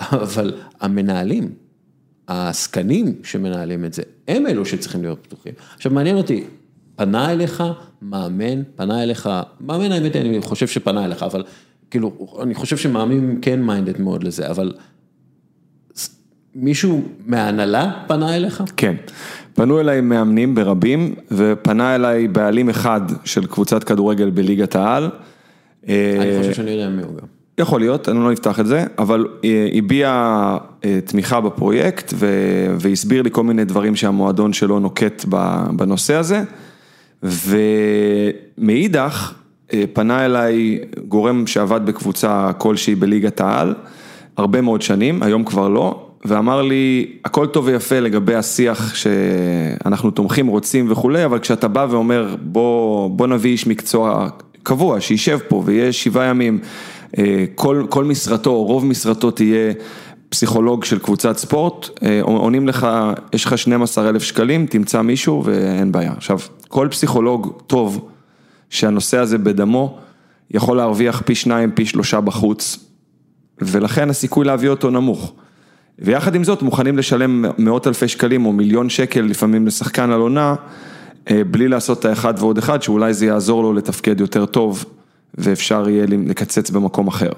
אבל 0.00 0.54
המנהלים, 0.80 1.52
העסקנים 2.30 3.14
שמנהלים 3.22 3.84
את 3.84 3.92
זה, 3.92 4.02
הם 4.28 4.46
אלו 4.46 4.66
שצריכים 4.66 5.02
להיות 5.02 5.18
פתוחים. 5.22 5.52
עכשיו 5.74 5.92
מעניין 5.92 6.16
אותי, 6.16 6.44
פנה 6.96 7.32
אליך 7.32 7.62
מאמן, 8.02 8.62
פנה 8.76 9.02
אליך, 9.02 9.28
מאמן 9.60 9.92
האמת 9.92 10.16
אני 10.16 10.40
חושב 10.40 10.66
שפנה 10.66 11.04
אליך, 11.04 11.22
אבל 11.22 11.44
כאילו, 11.90 12.36
אני 12.42 12.54
חושב 12.54 12.76
שמאמין 12.76 13.38
כן 13.42 13.62
מיינדד 13.62 14.00
מאוד 14.00 14.24
לזה, 14.24 14.50
אבל 14.50 14.72
מישהו 16.54 17.02
מההנהלה 17.26 18.04
פנה 18.06 18.36
אליך? 18.36 18.62
כן. 18.76 18.94
פנו 19.54 19.80
אליי 19.80 20.00
מאמנים 20.00 20.54
ברבים, 20.54 21.14
ופנה 21.30 21.94
אליי 21.94 22.28
בעלים 22.28 22.68
אחד 22.68 23.00
של 23.24 23.46
קבוצת 23.46 23.84
כדורגל 23.84 24.30
בליגת 24.30 24.76
העל. 24.76 25.10
אני 25.84 25.92
אה, 26.18 26.38
חושב 26.38 26.54
שאני 26.54 26.70
יודע 26.70 26.88
מי 26.88 27.02
הוא 27.02 27.16
גם. 27.16 27.39
יכול 27.60 27.80
להיות, 27.80 28.08
אני 28.08 28.18
לא 28.18 28.32
נפתח 28.32 28.60
את 28.60 28.66
זה, 28.66 28.84
אבל 28.98 29.26
אה, 29.44 29.68
הביע 29.72 30.08
אה, 30.84 30.98
תמיכה 31.04 31.40
בפרויקט 31.40 32.14
ו- 32.14 32.74
והסביר 32.78 33.22
לי 33.22 33.30
כל 33.32 33.42
מיני 33.42 33.64
דברים 33.64 33.96
שהמועדון 33.96 34.52
שלו 34.52 34.78
נוקט 34.78 35.24
בנושא 35.76 36.14
הזה. 36.14 36.42
ומאידך, 38.58 39.34
אה, 39.72 39.84
פנה 39.92 40.24
אליי 40.24 40.78
גורם 41.08 41.46
שעבד 41.46 41.80
בקבוצה 41.86 42.50
כלשהי 42.58 42.94
בליגת 42.94 43.40
העל, 43.40 43.74
הרבה 44.36 44.60
מאוד 44.60 44.82
שנים, 44.82 45.22
היום 45.22 45.44
כבר 45.44 45.68
לא, 45.68 46.06
ואמר 46.24 46.62
לי, 46.62 47.12
הכל 47.24 47.46
טוב 47.46 47.66
ויפה 47.66 48.00
לגבי 48.00 48.34
השיח 48.34 48.94
שאנחנו 48.94 50.10
תומכים, 50.10 50.46
רוצים 50.46 50.92
וכולי, 50.92 51.24
אבל 51.24 51.38
כשאתה 51.38 51.68
בא 51.68 51.86
ואומר, 51.90 52.36
בוא, 52.42 53.10
בוא 53.10 53.26
נביא 53.26 53.50
איש 53.50 53.66
מקצוע 53.66 54.28
קבוע, 54.62 55.00
שישב 55.00 55.38
פה 55.48 55.62
ויהיה 55.64 55.92
שבעה 55.92 56.26
ימים, 56.26 56.58
כל, 57.54 57.86
כל 57.88 58.04
משרתו, 58.04 58.62
רוב 58.64 58.84
משרתו 58.84 59.30
תהיה 59.30 59.72
פסיכולוג 60.30 60.84
של 60.84 60.98
קבוצת 60.98 61.36
ספורט, 61.36 61.88
אה, 62.02 62.20
עונים 62.22 62.68
לך, 62.68 62.86
יש 63.32 63.44
לך 63.44 63.58
12 63.58 64.08
אלף 64.08 64.22
שקלים, 64.22 64.66
תמצא 64.66 65.02
מישהו 65.02 65.42
ואין 65.44 65.92
בעיה. 65.92 66.12
עכשיו, 66.16 66.38
כל 66.68 66.88
פסיכולוג 66.90 67.52
טוב, 67.66 68.08
שהנושא 68.70 69.18
הזה 69.18 69.38
בדמו, 69.38 69.98
יכול 70.50 70.76
להרוויח 70.76 71.22
פי 71.24 71.34
שניים, 71.34 71.70
פי 71.70 71.86
שלושה 71.86 72.20
בחוץ, 72.20 72.84
ולכן 73.58 74.10
הסיכוי 74.10 74.44
להביא 74.44 74.68
אותו 74.68 74.90
נמוך. 74.90 75.32
ויחד 75.98 76.34
עם 76.34 76.44
זאת 76.44 76.62
מוכנים 76.62 76.98
לשלם 76.98 77.44
מאות 77.58 77.86
אלפי 77.86 78.08
שקלים 78.08 78.46
או 78.46 78.52
מיליון 78.52 78.88
שקל 78.88 79.20
לפעמים 79.20 79.66
לשחקן 79.66 80.10
על 80.10 80.20
עונה, 80.20 80.54
אה, 81.30 81.42
בלי 81.44 81.68
לעשות 81.68 81.98
את 81.98 82.04
האחד 82.04 82.34
ועוד 82.38 82.58
אחד, 82.58 82.82
שאולי 82.82 83.14
זה 83.14 83.26
יעזור 83.26 83.62
לו 83.62 83.72
לתפקד 83.72 84.20
יותר 84.20 84.46
טוב, 84.46 84.84
ואפשר 85.34 85.88
יהיה 85.88 86.06
לקצץ 86.26 86.70
במקום 86.70 87.08
אחר. 87.08 87.30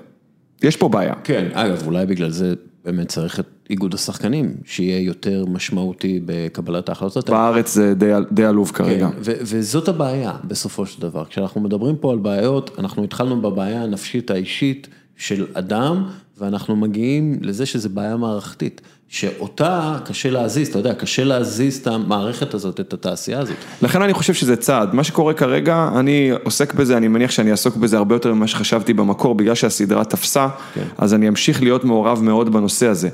יש 0.63 0.77
פה 0.77 0.89
בעיה. 0.89 1.15
כן, 1.25 1.49
אגב, 1.53 1.87
אולי 1.87 2.07
בגלל 2.07 2.31
זה 2.31 2.55
באמת 2.85 3.09
צריך 3.09 3.41
את 3.41 3.47
איגוד 3.71 3.95
השחקנים, 3.95 4.55
שיהיה 4.65 5.01
יותר 5.01 5.45
משמעותי 5.49 6.21
בקבלת 6.27 6.89
ההחלטות. 6.89 7.31
בארץ 7.31 7.75
זה 7.75 7.95
די, 7.95 8.13
די 8.33 8.45
עלוב 8.45 8.71
כרגע. 8.71 9.11
כן, 9.11 9.17
ו- 9.19 9.33
וזאת 9.41 9.89
הבעיה 9.89 10.33
בסופו 10.45 10.87
של 10.87 11.03
דבר. 11.03 11.25
כשאנחנו 11.25 11.61
מדברים 11.61 11.97
פה 11.97 12.13
על 12.13 12.19
בעיות, 12.19 12.71
אנחנו 12.79 13.05
התחלנו 13.05 13.43
בבעיה 13.43 13.83
הנפשית 13.83 14.31
האישית 14.31 14.89
של 15.23 15.47
אדם, 15.55 16.05
ואנחנו 16.39 16.77
מגיעים 16.77 17.39
לזה 17.41 17.67
שזה 17.67 17.89
בעיה 17.89 18.17
מערכתית, 18.17 18.81
שאותה 19.09 19.99
קשה 20.05 20.31
להזיז, 20.31 20.69
אתה 20.69 20.79
יודע, 20.79 20.95
קשה 20.95 21.25
להזיז 21.25 21.77
את 21.77 21.87
המערכת 21.87 22.55
הזאת, 22.55 22.81
את 22.81 22.93
התעשייה 22.93 23.41
הזאת. 23.41 23.57
לכן 23.83 24.03
אני 24.03 24.13
חושב 24.13 24.35
שזה 24.35 24.57
צעד, 24.57 24.95
מה 24.95 25.05
שקורה 25.05 25.35
כרגע, 25.35 25.91
אני 25.99 26.31
עוסק 26.45 26.75
בזה, 26.75 26.97
אני 26.97 27.09
מניח 27.09 27.31
שאני 27.31 27.51
אעסוק 27.51 27.77
בזה 27.77 27.97
הרבה 27.97 28.15
יותר 28.15 28.35
ממה 28.35 28.47
שחשבתי 28.47 28.93
במקור, 28.93 29.35
בגלל 29.35 29.55
שהסדרה 29.55 30.05
תפסה, 30.05 30.49
כן. 30.75 30.85
אז 30.99 31.15
אני 31.15 31.29
אמשיך 31.29 31.63
להיות 31.63 31.85
מעורב 31.85 32.23
מאוד 32.23 32.53
בנושא 32.53 32.87
הזה. 32.87 33.09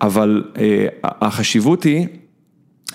אבל 0.00 0.44
אה, 0.58 0.86
החשיבות 1.02 1.82
היא 1.82 2.06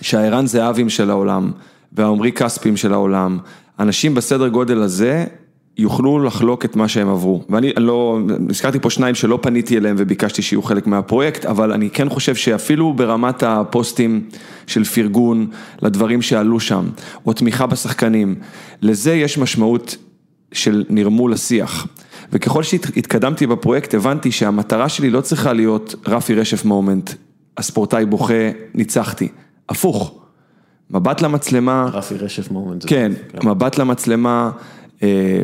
שהערן 0.02 0.48
זהבים 0.48 0.90
של 0.90 1.10
העולם, 1.10 1.52
והעמרי 1.92 2.32
כספים 2.32 2.78
של 2.78 2.94
העולם, 2.94 3.40
אנשים 3.80 4.16
בסדר 4.16 4.48
גודל 4.48 4.82
הזה, 4.82 5.26
יוכלו 5.78 6.20
לחלוק 6.20 6.66
את 6.66 6.76
מה 6.76 6.88
שהם 6.88 7.10
עברו. 7.10 7.44
ואני 7.50 7.72
לא, 7.78 8.20
הזכרתי 8.50 8.80
פה 8.80 8.90
שניים 8.90 9.16
שלא 9.16 9.40
פניתי 9.42 9.78
אליהם 9.78 9.96
וביקשתי 10.00 10.42
שיהיו 10.42 10.62
חלק 10.62 10.88
מהפרויקט, 10.88 11.46
אבל 11.46 11.72
אני 11.72 11.90
כן 11.90 12.10
חושב 12.10 12.36
שאפילו 12.36 12.94
ברמת 12.94 13.44
הפוסטים 13.44 14.30
של 14.68 14.84
פרגון 14.84 15.48
לדברים 15.82 16.22
שעלו 16.22 16.60
שם, 16.60 16.90
או 17.26 17.34
תמיכה 17.34 17.68
בשחקנים, 17.68 18.36
לזה 18.82 19.14
יש 19.14 19.38
משמעות 19.38 19.98
של 20.52 20.84
נרמול 20.90 21.34
השיח. 21.34 21.88
וככל 22.32 22.64
שהתקדמתי 22.64 23.48
בפרויקט 23.48 23.94
הבנתי 23.94 24.32
שהמטרה 24.32 24.90
שלי 24.90 25.10
לא 25.10 25.22
צריכה 25.22 25.54
להיות 25.54 25.96
רפי 26.08 26.36
רשף 26.36 26.66
מומנט, 26.66 27.12
הספורטאי 27.58 28.06
בוכה, 28.06 28.50
ניצחתי, 28.74 29.28
הפוך, 29.70 30.20
מבט 30.90 31.22
למצלמה, 31.22 31.90
רפי 31.94 32.16
רשף 32.16 32.52
מומנט. 32.52 32.86
כן, 32.88 33.12
טוב, 33.32 33.50
מבט 33.50 33.78
למצלמה, 33.78 34.52
אה, 35.04 35.44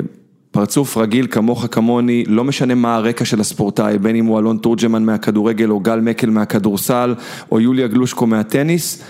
פרצוף 0.51 0.97
רגיל 0.97 1.27
כמוך 1.31 1.65
כמוני, 1.71 2.23
לא 2.27 2.43
משנה 2.43 2.75
מה 2.75 2.95
הרקע 2.95 3.25
של 3.25 3.39
הספורטאי, 3.39 3.97
בין 3.97 4.15
אם 4.15 4.25
הוא 4.25 4.39
אלון 4.39 4.57
תורג'מן 4.57 5.03
מהכדורגל 5.03 5.69
או 5.69 5.79
גל 5.79 5.99
מקל 5.99 6.29
מהכדורסל 6.29 7.15
או 7.51 7.59
יוליה 7.59 7.87
גלושקו 7.87 8.27
מהטניס, 8.27 9.03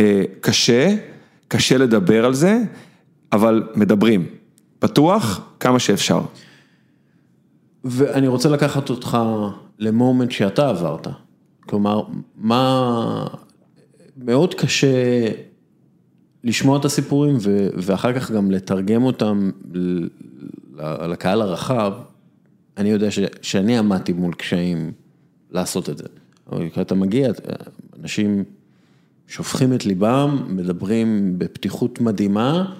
אה, 0.00 0.22
קשה, 0.40 0.96
קשה 1.48 1.78
לדבר 1.78 2.24
על 2.24 2.34
זה, 2.34 2.62
אבל 3.32 3.62
מדברים, 3.74 4.26
פתוח 4.78 5.40
כמה 5.60 5.78
שאפשר. 5.78 6.20
ואני 7.84 8.28
רוצה 8.28 8.48
לקחת 8.48 8.90
אותך 8.90 9.18
למומנט 9.78 10.30
שאתה 10.30 10.68
עברת. 10.68 11.06
כלומר, 11.66 12.02
מה... 12.36 13.26
מאוד 14.16 14.54
קשה 14.54 15.26
לשמוע 16.44 16.78
את 16.78 16.84
הסיפורים 16.84 17.36
ו... 17.40 17.68
ואחר 17.76 18.12
כך 18.12 18.30
גם 18.30 18.50
לתרגם 18.50 19.02
אותם 19.02 19.50
לקהל 21.08 21.42
הרחב. 21.42 21.92
אני 22.76 22.90
יודע 22.90 23.10
ש... 23.10 23.18
שאני 23.42 23.78
עמדתי 23.78 24.12
מול 24.12 24.34
קשיים 24.34 24.92
לעשות 25.50 25.88
את 25.88 25.98
זה. 25.98 26.04
אבל 26.52 26.70
כשאתה 26.70 26.94
מגיע, 26.94 27.32
אנשים 28.00 28.44
שופכים 29.28 29.74
את 29.74 29.86
ליבם, 29.86 30.44
מדברים 30.48 31.38
בפתיחות 31.38 32.00
מדהימה, 32.00 32.74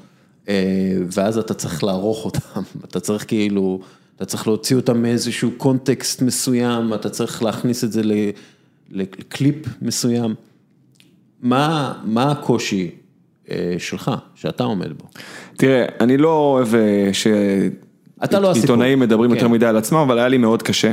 אה, 0.48 0.96
ואז 1.14 1.38
אתה 1.38 1.54
צריך 1.54 1.84
לערוך 1.84 2.24
אותם, 2.24 2.62
אתה 2.84 3.00
צריך 3.00 3.24
כאילו, 3.28 3.80
אתה 4.16 4.24
צריך 4.24 4.46
להוציא 4.46 4.76
אותם 4.76 5.02
מאיזשהו 5.02 5.50
קונטקסט 5.56 6.22
מסוים, 6.22 6.94
אתה 6.94 7.10
צריך 7.10 7.42
להכניס 7.42 7.84
את 7.84 7.92
זה 7.92 8.02
לקליפ 8.90 9.56
מסוים. 9.82 10.34
מה, 11.42 11.94
מה 12.04 12.30
הקושי 12.32 12.90
שלך, 13.78 14.10
שאתה 14.34 14.64
עומד 14.64 14.92
בו? 14.98 15.04
תראה, 15.56 15.84
אני 16.00 16.16
לא 16.16 16.28
אוהב 16.28 16.74
אה, 16.74 17.10
אתה 18.24 18.40
לא. 18.40 18.54
שעיתונאים 18.54 19.00
מדברים 19.00 19.30
כן. 19.30 19.36
יותר 19.36 19.48
מדי 19.48 19.66
על 19.66 19.76
עצמם, 19.76 19.98
אבל 19.98 20.18
היה 20.18 20.28
לי 20.28 20.38
מאוד 20.38 20.62
קשה. 20.62 20.92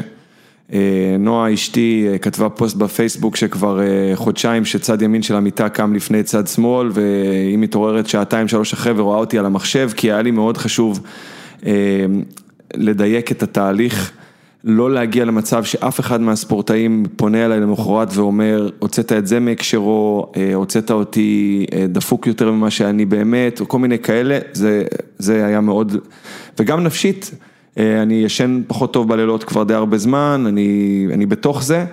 אה, 0.73 1.15
נועה 1.19 1.53
אשתי 1.53 2.07
אה, 2.11 2.17
כתבה 2.17 2.49
פוסט 2.49 2.75
בפייסבוק 2.75 3.35
שכבר 3.35 3.81
אה, 3.81 4.11
חודשיים 4.15 4.65
שצד 4.65 5.01
ימין 5.01 5.21
של 5.21 5.35
המיטה 5.35 5.69
קם 5.69 5.93
לפני 5.93 6.23
צד 6.23 6.47
שמאל 6.47 6.89
והיא 6.93 7.57
מתעוררת 7.57 8.07
שעתיים 8.07 8.47
שלוש 8.47 8.73
אחרי 8.73 8.93
ורואה 8.95 9.17
אותי 9.17 9.39
על 9.39 9.45
המחשב 9.45 9.89
כי 9.95 10.11
היה 10.11 10.21
לי 10.21 10.31
מאוד 10.31 10.57
חשוב 10.57 10.99
אה, 11.65 11.71
לדייק 12.73 13.31
את 13.31 13.43
התהליך, 13.43 14.11
לא 14.63 14.91
להגיע 14.91 15.25
למצב 15.25 15.63
שאף 15.63 15.99
אחד 15.99 16.21
מהספורטאים 16.21 17.05
פונה 17.15 17.45
אליי 17.45 17.59
למחרת 17.59 18.07
ואומר 18.13 18.69
הוצאת 18.79 19.11
את 19.11 19.27
זה 19.27 19.39
מהקשרו, 19.39 20.31
אה, 20.37 20.53
הוצאת 20.53 20.91
אותי 20.91 21.65
אה, 21.73 21.85
דפוק 21.87 22.27
יותר 22.27 22.51
ממה 22.51 22.71
שאני 22.71 23.05
באמת, 23.05 23.59
או 23.59 23.67
כל 23.67 23.79
מיני 23.79 23.99
כאלה, 23.99 24.39
זה, 24.53 24.83
זה 25.17 25.45
היה 25.45 25.61
מאוד, 25.61 25.95
וגם 26.59 26.83
נפשית. 26.83 27.31
אה, 27.77 28.01
אני 28.01 28.13
ישן 28.13 28.61
פחות 28.67 28.93
טוב 28.93 29.07
בלילות 29.07 29.43
כבר 29.43 29.63
די 29.63 29.73
הרבה 29.73 29.97
זמן, 29.97 30.43
אני, 30.47 31.07
אני 31.13 31.25
בתוך 31.25 31.63
זה, 31.63 31.85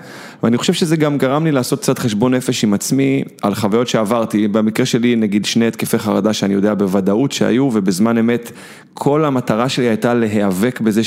ואני 0.43 0.59
חושב 0.59 0.73
שזה 0.73 0.97
גם 0.97 1.19
גרם 1.19 1.45
לי 1.45 1.53
לעשות 1.53 1.81
קצת 1.81 1.99
חשבון 1.99 2.35
נפש 2.35 2.65
עם 2.65 2.75
עצמי 2.75 3.23
על 3.43 3.55
חוויות 3.55 3.89
שעברתי, 3.89 4.49
במקרה 4.49 4.87
שלי 4.87 5.17
נגיד 5.17 5.45
שני 5.45 5.67
התקפי 5.67 5.99
חרדה 5.99 6.33
שאני 6.33 6.55
יודע 6.55 6.75
בוודאות 6.75 7.33
שהיו, 7.33 7.71
ובזמן 7.73 8.19
אמת 8.19 8.53
כל 8.95 9.25
המטרה 9.25 9.69
שלי 9.69 9.89
הייתה 9.89 10.15
להיאבק 10.15 10.81
בזה 10.81 11.03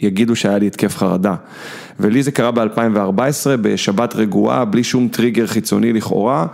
שיגידו 0.00 0.36
שהיה 0.36 0.58
לי 0.58 0.66
התקף 0.66 0.96
חרדה. 0.96 1.34
ולי 2.00 2.22
זה 2.22 2.30
קרה 2.30 2.50
ב-2014, 2.50 3.56
בשבת 3.60 4.16
רגועה, 4.16 4.64
בלי 4.64 4.84
שום 4.84 5.08
טריגר 5.08 5.46
חיצוני 5.46 5.92
לכאורה, 5.92 6.46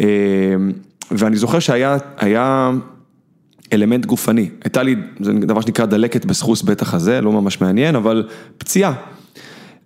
אה, 0.00 0.04
ואני 1.10 1.36
זוכר 1.36 1.58
שהיה, 1.58 1.96
היה... 2.18 2.70
אלמנט 3.72 4.06
גופני, 4.06 4.48
הייתה 4.64 4.82
לי, 4.82 4.96
זה 5.20 5.32
דבר 5.32 5.60
שנקרא 5.60 5.86
דלקת 5.86 6.24
בסחוס 6.24 6.62
בית 6.62 6.82
החזה, 6.82 7.20
לא 7.20 7.32
ממש 7.32 7.60
מעניין, 7.60 7.96
אבל 7.96 8.28
פציעה. 8.58 8.92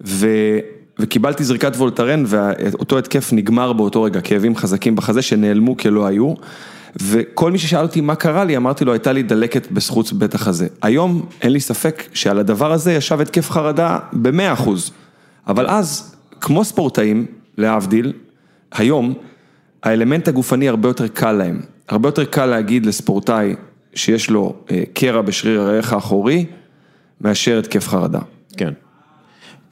ו, 0.06 0.28
וקיבלתי 0.98 1.44
זריקת 1.44 1.76
וולטרן 1.76 2.24
ואותו 2.26 2.98
התקף 2.98 3.32
נגמר 3.32 3.72
באותו 3.72 4.02
רגע, 4.02 4.20
כאבים 4.20 4.56
חזקים 4.56 4.96
בחזה 4.96 5.22
שנעלמו 5.22 5.76
כלא 5.76 6.06
היו. 6.06 6.34
וכל 7.01 7.52
מי 7.52 7.59
ששאל 7.59 7.82
אותי 7.82 8.01
מה 8.01 8.14
קרה 8.14 8.44
לי, 8.44 8.56
אמרתי 8.56 8.85
לו, 8.85 8.93
הייתה 8.93 9.12
לי 9.12 9.23
דלקת 9.23 9.73
בסחוץ 9.73 10.12
בית 10.12 10.35
החזה. 10.35 10.66
היום 10.82 11.27
אין 11.43 11.52
לי 11.52 11.60
ספק 11.60 12.02
שעל 12.14 12.39
הדבר 12.39 12.73
הזה 12.73 12.93
ישב 12.93 13.20
התקף 13.20 13.51
חרדה 13.51 13.98
במאה 14.12 14.52
אחוז. 14.52 14.90
אבל 15.47 15.66
אז, 15.66 16.16
כמו 16.40 16.64
ספורטאים, 16.64 17.27
להבדיל, 17.59 18.12
היום, 18.73 19.14
האלמנט 19.82 20.28
הגופני 20.28 20.69
הרבה 20.69 20.89
יותר 20.89 21.09
קל 21.09 21.32
להם. 21.32 21.60
הרבה 21.89 22.09
יותר 22.09 22.24
קל 22.24 22.47
להגיד 22.47 22.86
לספורטאי 22.86 23.55
שיש 23.94 24.31
לו 24.31 24.55
אה, 24.70 24.82
קרע 24.93 25.23
בשריר 25.23 25.60
הריח 25.60 25.93
האחורי, 25.93 26.47
מאשר 27.20 27.59
התקף 27.59 27.89
חרדה. 27.89 28.20
כן. 28.56 28.73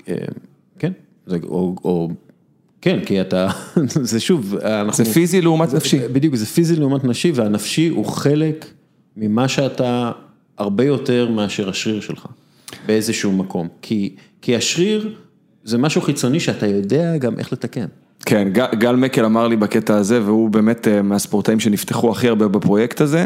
אה, 0.09 0.15
כן, 0.79 0.93
זה, 1.27 1.39
או, 1.43 1.77
או, 1.85 2.09
כן, 2.81 3.01
כי 3.07 3.20
אתה, 3.20 3.48
זה 3.86 4.20
שוב, 4.20 4.57
אנחנו... 4.57 5.05
זה 5.05 5.12
פיזי 5.12 5.40
לעומת 5.40 5.74
נפשי. 5.74 5.98
בדיוק, 6.12 6.35
זה 6.35 6.47
פיזי 6.47 6.77
לעומת 6.77 7.05
נשי, 7.05 7.32
והנפשי 7.35 7.89
הוא 7.89 8.07
חלק 8.07 8.66
ממה 9.16 9.48
שאתה 9.48 10.12
הרבה 10.59 10.85
יותר 10.85 11.31
מאשר 11.31 11.69
השריר 11.69 12.01
שלך, 12.01 12.27
באיזשהו 12.86 13.32
מקום. 13.32 13.69
כי, 13.82 14.15
כי 14.43 14.57
השריר 14.57 15.15
זה 15.65 15.78
משהו 15.78 16.01
חיצוני 16.01 16.40
שאתה 16.40 16.66
יודע 16.66 17.16
גם 17.16 17.39
איך 17.39 17.52
לתקן. 17.52 17.86
כן, 18.27 18.48
גל, 18.52 18.66
גל 18.74 18.97
מקל 18.97 19.24
אמר 19.24 19.48
לי 19.48 19.57
בקטע 19.57 19.97
הזה, 19.97 20.24
והוא 20.24 20.51
באמת 20.51 20.89
אה, 20.89 21.02
מהספורטאים 21.02 21.61
שנפתחו 21.61 22.11
הכי 22.11 22.28
הרבה 22.28 22.48
בפרויקט 22.48 23.01
הזה, 23.01 23.24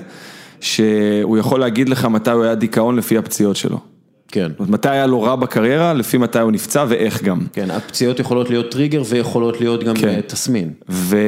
שהוא 0.61 1.39
יכול 1.39 1.61
להגיד 1.61 1.89
לך 1.89 2.05
מתי 2.05 2.31
הוא 2.31 2.45
היה 2.45 2.55
דיכאון 2.55 2.97
לפי 2.97 3.19
הפציעות 3.19 3.57
שלו. 3.57 3.94
כן. 4.35 4.49
מתי 4.61 4.89
היה 4.89 5.07
לו 5.07 5.23
רע 5.23 5.37
בקריירה, 5.37 5.93
לפי 5.95 6.19
מתי 6.19 6.39
הוא 6.39 6.53
נפצע 6.53 6.85
ואיך 6.89 7.23
גם. 7.23 7.39
כן, 7.53 7.71
הפציעות 7.71 8.21
יכולות 8.21 8.51
להיות 8.51 8.71
טריגר 8.71 9.03
ויכולות 9.09 9.61
להיות 9.61 9.85
גם 9.85 9.95
כן. 9.95 10.09
אה, 10.09 10.23
תסמין. 10.23 10.71
ו, 10.89 11.19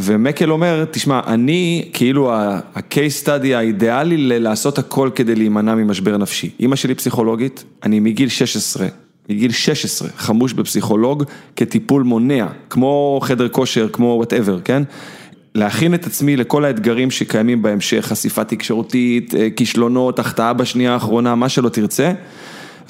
ומקל 0.00 0.50
אומר, 0.50 0.84
תשמע, 0.90 1.20
אני 1.26 1.88
כאילו 1.92 2.32
ה-case 2.32 3.24
study 3.24 3.54
האידיאלי 3.54 4.16
ל- 4.16 4.38
לעשות 4.38 4.78
הכל 4.78 5.10
כדי 5.14 5.34
להימנע 5.34 5.74
ממשבר 5.74 6.16
נפשי. 6.16 6.50
אימא 6.60 6.76
שלי 6.76 6.94
פסיכולוגית, 6.94 7.64
אני 7.82 8.00
מגיל 8.00 8.28
16, 8.28 8.86
מגיל 9.28 9.50
16, 9.52 10.08
חמוש 10.16 10.52
בפסיכולוג 10.52 11.24
כטיפול 11.56 12.02
מונע, 12.02 12.46
כמו 12.70 13.20
חדר 13.22 13.48
כושר, 13.48 13.88
כמו 13.92 14.14
וואטאבר, 14.16 14.60
כן? 14.64 14.82
להכין 15.54 15.94
את 15.94 16.06
עצמי 16.06 16.36
לכל 16.36 16.64
האתגרים 16.64 17.10
שקיימים 17.10 17.62
בהמשך, 17.62 18.06
חשיפה 18.06 18.44
תקשורתית, 18.44 19.34
אה, 19.34 19.48
כישלונות, 19.56 20.18
החטאה 20.18 20.52
בשנייה 20.52 20.92
האחרונה, 20.92 21.34
מה 21.34 21.48
שלא 21.48 21.68
תרצה. 21.68 22.12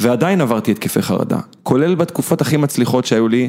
ועדיין 0.01 0.41
עברתי 0.41 0.71
התקפי 0.71 1.03
חרדה, 1.03 1.39
כולל 1.63 1.95
בתקופות 1.95 2.41
הכי 2.41 2.57
מצליחות 2.57 3.05
שהיו 3.05 3.29
לי, 3.29 3.49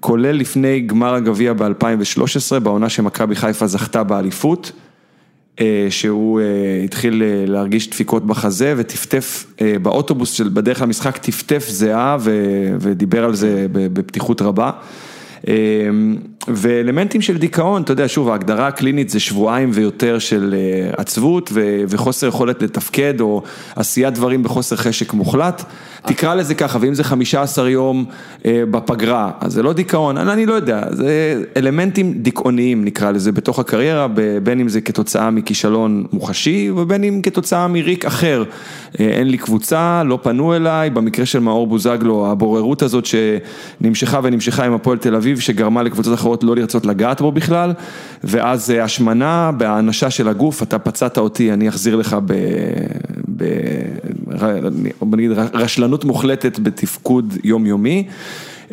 כולל 0.00 0.32
לפני 0.32 0.80
גמר 0.80 1.14
הגביע 1.14 1.52
ב-2013, 1.52 2.58
בעונה 2.62 2.88
שמכבי 2.88 3.34
חיפה 3.34 3.66
זכתה 3.66 4.02
באליפות, 4.02 4.72
אה, 5.60 5.86
שהוא 5.90 6.40
אה, 6.40 6.44
התחיל 6.84 7.22
אה, 7.22 7.44
להרגיש 7.46 7.90
דפיקות 7.90 8.26
בחזה 8.26 8.74
וטפטף 8.76 9.46
באוטובוס 9.82 10.32
של 10.32 10.48
בדרך 10.48 10.82
למשחק, 10.82 11.16
טפטף 11.16 11.68
ו- 12.20 12.76
ודיבר 12.80 13.24
על 13.24 13.34
זה 13.34 13.66
בפתיחות 13.72 14.42
רבה. 14.42 14.70
ואלמנטים 16.54 17.20
של 17.20 17.38
דיכאון, 17.38 17.82
אתה 17.82 17.92
יודע, 17.92 18.04
שוב, 18.08 18.28
ההגדרה 18.28 18.66
הקלינית 18.66 19.10
זה 19.10 19.20
שבועיים 19.20 19.70
ויותר 19.74 20.18
של 20.18 20.54
אה, 20.58 20.90
עצבות 20.96 21.52
וחוסר 21.88 22.26
יכולת 22.26 22.62
לתפקד 22.62 23.20
או 23.20 23.42
עשיית 23.76 24.14
דברים 24.14 24.42
בחוסר 24.42 24.76
חשק 24.76 25.12
מוחלט. 25.12 25.64
תקרא 26.06 26.34
לזה 26.34 26.54
ככה, 26.54 26.78
ואם 26.80 26.94
זה 26.94 27.04
15 27.04 27.70
יום 27.70 28.04
אה, 28.46 28.62
בפגרה, 28.70 29.30
אז 29.40 29.52
זה 29.52 29.62
לא 29.62 29.72
דיכאון, 29.72 30.16
אני 30.16 30.46
לא 30.46 30.54
יודע, 30.54 30.82
זה 30.90 31.42
אלמנטים 31.56 32.12
דיכאוניים 32.12 32.84
נקרא 32.84 33.10
לזה 33.10 33.32
בתוך 33.32 33.58
הקריירה, 33.58 34.06
בין 34.42 34.60
אם 34.60 34.68
זה 34.68 34.80
כתוצאה 34.80 35.30
מכישלון 35.30 36.04
מוחשי 36.12 36.70
ובין 36.76 37.04
אם 37.04 37.20
כתוצאה 37.22 37.68
מריק 37.68 38.04
אחר. 38.04 38.44
אה, 39.00 39.06
אין 39.08 39.28
לי 39.28 39.38
קבוצה, 39.38 40.02
לא 40.06 40.18
פנו 40.22 40.56
אליי, 40.56 40.90
במקרה 40.90 41.26
של 41.26 41.38
מאור 41.38 41.66
בוזגלו, 41.66 42.30
הבוררות 42.30 42.82
הזאת 42.82 43.04
שנמשכה 43.06 44.20
ונמשכה 44.22 44.64
עם 44.64 44.72
הפועל 44.72 44.98
תל 44.98 45.14
אביב, 45.14 45.40
שגרמה 45.40 45.82
לקבוצות 45.82 46.14
אחרות 46.14 46.37
לא 46.42 46.56
לרצות 46.56 46.86
לגעת 46.86 47.20
בו 47.20 47.32
בכלל, 47.32 47.72
ואז 48.24 48.70
אה, 48.70 48.84
השמנה 48.84 49.50
בהאנשה 49.56 50.10
של 50.10 50.28
הגוף, 50.28 50.62
אתה 50.62 50.78
פצעת 50.78 51.18
אותי, 51.18 51.52
אני 51.52 51.68
אחזיר 51.68 51.96
לך 51.96 52.16
ב... 52.26 52.34
ב... 53.36 53.44
נגיד 55.02 55.30
רשלנות 55.54 56.04
מוחלטת 56.04 56.58
בתפקוד 56.58 57.34
יומיומי. 57.44 58.06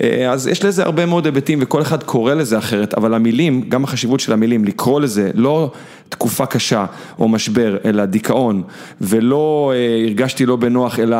אה, 0.02 0.32
אז 0.32 0.48
יש 0.48 0.66
לזה 0.66 0.84
הרבה 0.84 1.06
מאוד 1.06 1.26
היבטים 1.26 1.60
וכל 1.62 1.82
אחד 1.82 2.04
קורא 2.04 2.34
לזה 2.34 2.58
אחרת, 2.58 2.94
אבל 2.94 3.14
המילים, 3.14 3.70
גם 3.70 3.84
החשיבות 3.84 4.20
של 4.20 4.34
המילים, 4.34 4.66
לקרוא 4.66 5.02
לזה 5.02 5.32
לא 5.34 5.72
תקופה 6.10 6.46
קשה 6.46 6.86
או 7.20 7.28
משבר, 7.28 7.78
אלא 7.86 8.06
דיכאון, 8.06 8.64
ולא 9.02 9.74
אה, 9.76 10.04
הרגשתי 10.06 10.46
לא 10.46 10.56
בנוח, 10.56 11.00
אלא 11.00 11.18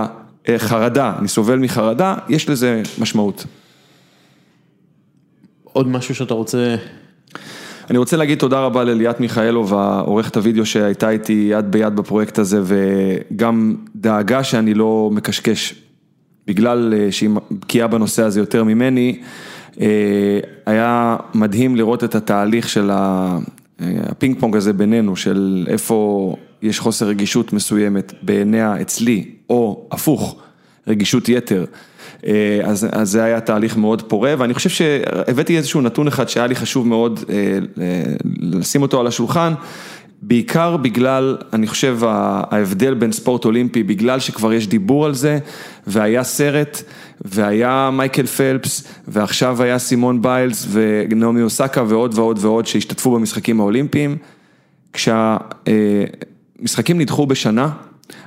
חרדה, 0.58 1.14
אני 1.20 1.28
סובל 1.28 1.60
מחרדה, 1.60 2.16
יש 2.30 2.50
לזה 2.50 2.82
משמעות. 3.00 3.46
עוד 5.76 5.88
משהו 5.88 6.16
שאתה 6.16 6.34
רוצה? 6.34 6.76
אני 7.90 7.98
רוצה 7.98 8.18
להגיד 8.18 8.38
תודה 8.38 8.60
רבה 8.60 8.84
לליאת 8.84 9.20
מיכאלוב, 9.20 9.74
העורכת 9.74 10.38
הוידאו 10.38 10.66
שהייתה 10.66 11.10
איתי 11.10 11.48
יד 11.52 11.72
ביד 11.72 11.96
בפרויקט 11.96 12.40
הזה, 12.40 12.62
וגם 12.64 13.76
דאגה 13.96 14.44
שאני 14.44 14.74
לא 14.74 15.10
מקשקש, 15.14 15.76
בגלל 16.48 16.94
אה, 16.98 17.12
שהיא 17.12 17.30
בקיאה 17.52 17.88
בנושא 17.88 18.24
הזה 18.24 18.40
יותר 18.40 18.64
ממני, 18.64 19.20
אה, 19.82 20.40
היה 20.66 21.18
מדהים 21.34 21.76
לראות 21.76 22.04
את 22.04 22.16
התהליך 22.16 22.70
של 22.70 22.92
אה, 22.92 23.38
הפינג 24.10 24.40
פונג 24.40 24.56
הזה 24.56 24.74
בינינו, 24.74 25.16
של 25.16 25.68
איפה 25.70 26.36
יש 26.62 26.80
חוסר 26.80 27.08
רגישות 27.08 27.54
מסוימת 27.54 28.14
בעיניה 28.22 28.82
אצלי, 28.82 29.26
או 29.50 29.88
הפוך, 29.92 30.42
רגישות 30.88 31.30
יתר. 31.30 31.66
אה, 32.28 32.60
אז, 32.64 32.88
אז 32.92 33.10
זה 33.10 33.24
היה 33.24 33.40
תהליך 33.40 33.78
מאוד 33.78 34.02
פורה, 34.02 34.34
ואני 34.38 34.54
חושב 34.54 34.70
שהבאתי 34.70 35.58
איזשהו 35.58 35.82
נתון 35.82 36.08
אחד 36.08 36.30
שהיה 36.30 36.48
לי 36.48 36.56
חשוב 36.56 36.88
מאוד 36.88 37.20
אה, 37.30 37.36
אה, 37.82 38.04
לשים 38.40 38.82
אותו 38.82 39.00
על 39.00 39.08
השולחן, 39.08 39.54
בעיקר 40.22 40.78
בגלל, 40.78 41.38
אני 41.54 41.68
חושב, 41.68 42.00
ההבדל 42.04 42.94
בין 42.94 43.12
ספורט 43.12 43.46
אולימפי, 43.46 43.84
בגלל 43.84 44.20
שכבר 44.20 44.54
יש 44.54 44.68
דיבור 44.68 45.06
על 45.06 45.14
זה, 45.14 45.40
והיה 45.88 46.24
סרט, 46.24 46.84
והיה 47.26 47.90
מייקל 47.94 48.26
פלפס, 48.26 48.84
ועכשיו 49.08 49.64
היה 49.64 49.80
סימון 49.80 50.22
ביילס 50.22 50.68
ונעמי 50.72 51.42
אוסקה 51.42 51.84
ועוד 51.88 52.14
ועוד 52.18 52.40
ועוד 52.42 52.66
שהשתתפו 52.66 53.12
במשחקים 53.12 53.60
האולימפיים. 53.60 54.18
כשהמשחקים 54.94 55.68
נדחו 57.02 57.26
בשנה, 57.26 57.70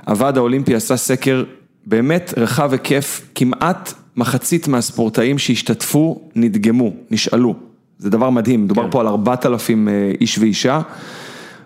הוועד 0.07 0.37
האולימפי 0.37 0.75
עשה 0.75 0.97
סקר 0.97 1.43
באמת 1.89 2.33
רחב 2.37 2.71
היקף, 2.71 3.21
כמעט 3.35 3.93
מחצית 4.15 4.67
מהספורטאים 4.67 5.37
שהשתתפו 5.37 6.21
נדגמו, 6.35 6.93
נשאלו. 7.11 7.55
זה 7.97 8.09
דבר 8.09 8.29
מדהים, 8.29 8.63
מדובר 8.63 8.83
כן. 8.83 8.91
פה 8.91 9.01
על 9.01 9.07
4,000 9.07 9.87
איש 10.21 10.37
ואישה. 10.37 10.81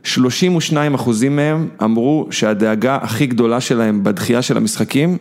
32 0.03 0.93
אחוזים 0.93 1.35
מהם 1.35 1.67
אמרו 1.83 2.27
שהדאגה 2.31 2.95
הכי 3.01 3.25
גדולה 3.25 3.61
שלהם 3.61 4.03
בדחייה 4.03 4.41
של 4.41 4.57
המשחקים 4.57 5.17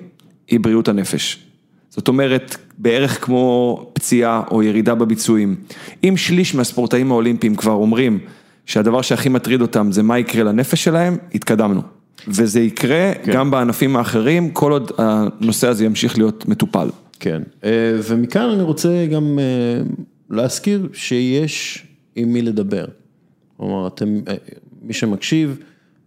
היא 0.48 0.60
בריאות 0.60 0.88
הנפש. 0.88 1.38
זאת 1.90 2.08
אומרת, 2.08 2.56
בערך 2.78 3.24
כמו 3.24 3.80
פציעה 3.92 4.42
או 4.50 4.62
ירידה 4.62 4.94
בביצועים. 4.94 5.56
אם 6.04 6.14
שליש 6.16 6.54
מהספורטאים 6.54 7.10
האולימפיים 7.10 7.56
כבר 7.56 7.72
אומרים 7.72 8.18
שהדבר 8.66 9.02
שהכי 9.02 9.28
מטריד 9.28 9.62
אותם 9.62 9.92
זה 9.92 10.02
מה 10.02 10.18
יקרה 10.18 10.44
לנפש 10.44 10.84
שלהם, 10.84 11.16
התקדמנו. 11.34 12.01
וזה 12.28 12.60
יקרה 12.60 13.12
כן. 13.24 13.32
גם 13.32 13.50
בענפים 13.50 13.96
האחרים, 13.96 14.50
כל 14.50 14.72
עוד 14.72 14.90
הנושא 14.98 15.68
הזה 15.68 15.84
ימשיך 15.84 16.18
להיות 16.18 16.48
מטופל. 16.48 16.88
כן, 17.20 17.42
אה, 17.64 17.98
ומכאן 18.08 18.50
אני 18.50 18.62
רוצה 18.62 19.06
גם 19.12 19.38
אה, 19.38 19.82
להזכיר 20.30 20.88
שיש 20.92 21.86
עם 22.16 22.32
מי 22.32 22.42
לדבר. 22.42 22.84
כלומר, 23.56 23.86
אתם, 23.86 24.20
אה, 24.28 24.34
מי 24.82 24.92
שמקשיב, 24.92 25.58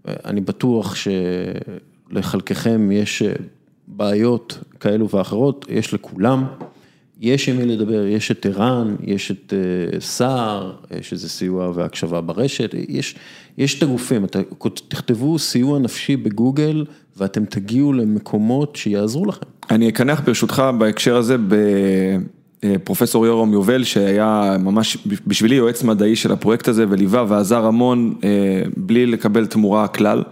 אני 0.08 0.42
בטוח 0.42 0.96
שלחלקכם 2.12 2.92
יש 2.92 3.24
בעיות 3.88 4.58
כאלו 4.80 5.10
ואחרות, 5.10 5.66
יש 5.70 5.94
לכולם. 5.94 6.46
יש 7.22 7.50
עם 7.50 7.58
מי 7.58 7.66
לדבר, 7.66 8.06
יש 8.06 8.32
את 8.32 8.46
ערן, 8.46 8.96
יש 9.04 9.32
את 9.32 9.54
אה, 9.54 10.00
סער, 10.00 10.74
שזה 11.02 11.30
סיוע 11.30 11.72
והקשבה 11.76 12.22
ברשת, 12.22 12.76
יש, 12.90 13.16
יש 13.58 13.78
את 13.78 13.84
הגופים, 13.84 14.26
אתה, 14.26 14.40
תכתבו 14.88 15.40
סיוע 15.40 15.80
נפשי 15.80 16.18
בגוגל 16.18 16.86
ואתם 17.18 17.46
תגיעו 17.46 17.94
למקומות 17.94 18.76
שיעזרו 18.76 19.26
לכם. 19.26 19.46
אני 19.72 19.90
אקנח 19.90 20.22
ברשותך 20.26 20.64
בהקשר 20.78 21.16
הזה 21.16 21.36
בפרופסור 22.64 23.26
יורם 23.26 23.54
יובל 23.54 23.84
שהיה 23.84 24.58
ממש 24.60 24.98
בשבילי 25.28 25.56
יועץ 25.56 25.84
מדעי 25.84 26.16
של 26.16 26.32
הפרויקט 26.32 26.68
הזה 26.68 26.86
וליווה 26.90 27.26
ועזר 27.28 27.66
המון 27.66 28.16
אה, 28.24 28.30
בלי 28.78 29.06
לקבל 29.06 29.46
תמורה 29.46 29.88
כלל. 29.88 30.24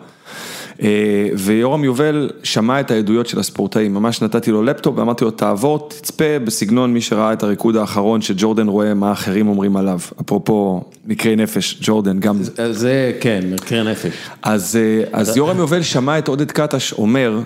אה, 0.81 1.29
ויורם 1.37 1.83
יובל 1.83 2.29
שמע 2.43 2.79
את 2.79 2.91
העדויות 2.91 3.27
של 3.27 3.39
הספורטאים, 3.39 3.93
ממש 3.93 4.21
נתתי 4.21 4.51
לו 4.51 4.63
לפטופ 4.63 4.97
ואמרתי 4.97 5.23
לו 5.25 5.31
תעבור, 5.31 5.89
תצפה 5.89 6.39
בסגנון 6.43 6.93
מי 6.93 7.01
שראה 7.01 7.33
את 7.33 7.43
הריקוד 7.43 7.75
האחרון 7.75 8.21
שג'ורדן 8.21 8.67
רואה 8.67 8.93
מה 8.93 9.11
אחרים 9.11 9.47
אומרים 9.47 9.77
עליו, 9.77 9.99
אפרופו 10.21 10.83
מקרי 11.05 11.35
נפש, 11.35 11.77
ג'ורדן 11.81 12.19
גם. 12.19 12.39
זה 12.71 13.11
כן, 13.21 13.41
מקרה 13.53 13.83
נפש. 13.83 14.13
אז, 14.43 14.75
אה, 14.75 15.19
אז 15.19 15.37
יורם 15.37 15.57
יובל 15.57 15.81
שמע 15.81 16.17
את 16.17 16.27
עודד 16.27 16.51
קטש 16.51 16.93
אומר, 16.93 17.39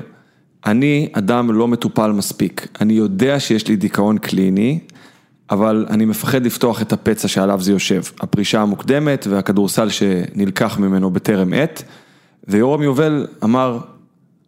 אני 0.66 1.10
אדם 1.14 1.52
לא 1.52 1.68
מטופל 1.68 2.12
מספיק, 2.12 2.68
אני 2.82 2.94
יודע 2.94 3.40
שיש 3.40 3.68
לי 3.68 3.76
דיכאון 3.76 4.18
קליני, 4.18 4.80
אבל 5.50 5.86
אני 5.90 6.06
מפחד 6.06 6.46
לפתוח 6.46 6.82
את 6.82 6.94
הפצע 6.94 7.28
שעליו 7.28 7.62
זה 7.62 7.72
יושב, 7.72 8.02
הפרישה 8.20 8.62
המוקדמת 8.62 9.28
והכדורסל 9.30 9.90
שנלקח 9.90 10.80
ממנו 10.80 11.12
בטרם 11.12 11.54
עת, 11.54 11.84
ויורם 12.48 12.82
יובל 12.82 13.28
אמר, 13.44 13.80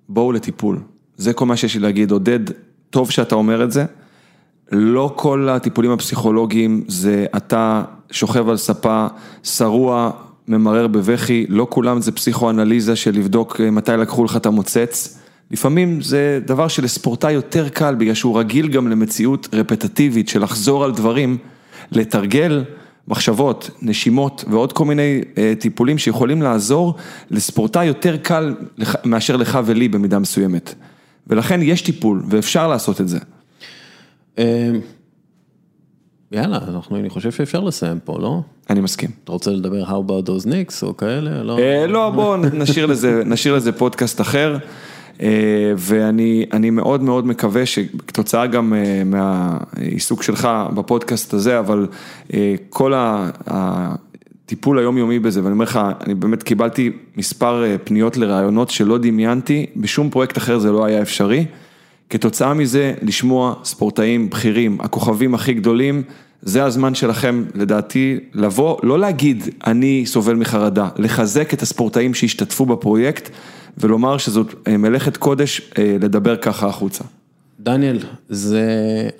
בואו 0.10 0.32
לטיפול, 0.32 0.80
זה 1.18 1.34
כל 1.34 1.46
מה 1.46 1.58
שיש 1.58 1.76
לי 1.76 1.82
להגיד, 1.82 2.12
עודד, 2.12 2.40
טוב 2.90 3.12
שאתה 3.12 3.36
אומר 3.36 3.64
את 3.64 3.72
זה, 3.72 3.86
לא 4.72 5.14
כל 5.16 5.50
הטיפולים 5.50 5.92
הפסיכולוגיים 5.92 6.84
זה 6.88 7.26
אתה 7.38 7.84
שוכב 8.12 8.50
על 8.50 8.58
ספה, 8.58 9.08
שרוע, 9.44 10.12
ממרר 10.48 10.88
בבכי, 10.88 11.46
לא 11.50 11.68
כולם 11.70 12.02
זה 12.02 12.12
פסיכואנליזה 12.12 12.96
של 12.96 13.12
לבדוק 13.12 13.62
אה, 13.62 13.72
מתי 13.72 13.92
לקחו 13.92 14.24
לך 14.24 14.36
את 14.36 14.46
המוצץ. 14.46 15.20
לפעמים 15.52 16.02
זה 16.02 16.40
דבר 16.46 16.68
שלספורטאי 16.68 17.32
יותר 17.32 17.70
קל 17.70 17.96
בגלל 17.96 18.14
שהוא 18.14 18.40
רגיל 18.40 18.68
גם 18.68 18.88
למציאות 18.88 19.48
רפטטיבית 19.54 20.30
של 20.30 20.44
לחזור 20.44 20.84
על 20.84 20.92
דברים, 20.92 21.38
לתרגל 21.92 22.64
מחשבות, 23.10 23.70
נשימות 23.82 24.46
ועוד 24.52 24.74
כל 24.74 24.86
מיני 24.86 25.22
אה, 25.38 25.54
טיפולים 25.60 25.98
שיכולים 25.98 26.42
לעזור 26.42 26.96
לספורטאי 27.32 27.86
יותר 27.86 28.18
קל 28.18 28.56
לך- 28.78 28.96
מאשר 29.06 29.36
לך 29.36 29.60
ולי 29.66 29.88
במידה 29.88 30.20
מסוימת. 30.20 30.74
ולכן 31.28 31.60
יש 31.64 31.82
טיפול 31.82 32.24
ואפשר 32.30 32.68
לעשות 32.68 33.02
את 33.02 33.08
זה. 33.08 33.20
אה, 34.40 34.70
יאללה, 36.32 36.60
אנחנו, 36.68 36.96
אני 36.98 37.10
חושב 37.10 37.32
שאפשר 37.32 37.60
לסיים 37.60 38.00
פה, 38.04 38.18
לא? 38.20 38.42
אני 38.70 38.80
מסכים. 38.82 39.10
אתה 39.24 39.32
רוצה 39.32 39.52
לדבר 39.52 39.84
How 39.86 40.10
about 40.10 40.28
those 40.30 40.46
Knicks 40.46 40.84
או 40.84 40.98
כאלה? 40.98 41.44
לא? 41.44 41.60
אה, 41.60 41.88
לא, 41.88 42.10
בואו 42.10 42.38
נשאיר 42.38 42.88
נשאיר 43.26 43.56
לזה 43.56 43.72
פודקאסט 43.72 44.22
אחר. 44.22 44.58
אה, 45.22 45.28
ואני 45.78 46.46
אני 46.54 46.70
מאוד 46.70 47.04
מאוד 47.04 47.28
מקווה 47.28 47.66
שכתוצאה 47.66 48.48
גם 48.48 48.74
אה, 48.74 49.04
מהעיסוק 49.06 50.24
שלך 50.24 50.50
בפודקאסט 50.74 51.34
הזה, 51.34 51.60
אבל 51.60 51.88
אה, 52.34 52.56
כל 52.70 52.94
ה- 52.94 53.30
הטיפול 53.48 54.80
היומיומי 54.80 55.20
בזה, 55.20 55.44
ואני 55.44 55.54
אומר 55.54 55.66
לך, 55.66 55.80
אני 56.06 56.16
באמת 56.16 56.44
קיבלתי 56.44 56.92
מספר 57.18 57.78
פניות 57.84 58.18
לרעיונות 58.18 58.70
שלא 58.70 58.98
דמיינתי, 58.98 59.66
בשום 59.76 60.10
פרויקט 60.10 60.38
אחר 60.38 60.60
זה 60.60 60.72
לא 60.72 60.86
היה 60.86 61.02
אפשרי. 61.02 61.46
כתוצאה 62.10 62.54
מזה, 62.54 62.94
לשמוע 63.02 63.54
ספורטאים 63.64 64.30
בכירים, 64.30 64.78
הכוכבים 64.82 65.36
הכי 65.36 65.54
גדולים, 65.54 66.04
זה 66.42 66.64
הזמן 66.64 66.96
שלכם, 66.96 67.46
לדעתי, 67.56 68.20
לבוא, 68.34 68.78
לא 68.84 69.00
להגיד 69.00 69.44
אני 69.68 70.04
סובל 70.06 70.34
מחרדה, 70.36 70.90
לחזק 70.98 71.54
את 71.54 71.62
הספורטאים 71.62 72.14
שהשתתפו 72.14 72.66
בפרויקט 72.66 73.30
ולומר 73.78 74.18
שזאת 74.18 74.54
אה, 74.68 74.78
מלאכת 74.78 75.18
קודש 75.18 75.62
אה, 75.78 75.98
לדבר 76.02 76.36
ככה 76.36 76.68
החוצה. 76.68 77.04
דניאל, 77.60 78.00
זה, 78.30 78.64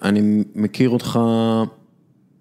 אני 0.04 0.44
מכיר 0.56 0.90
אותך 0.90 1.20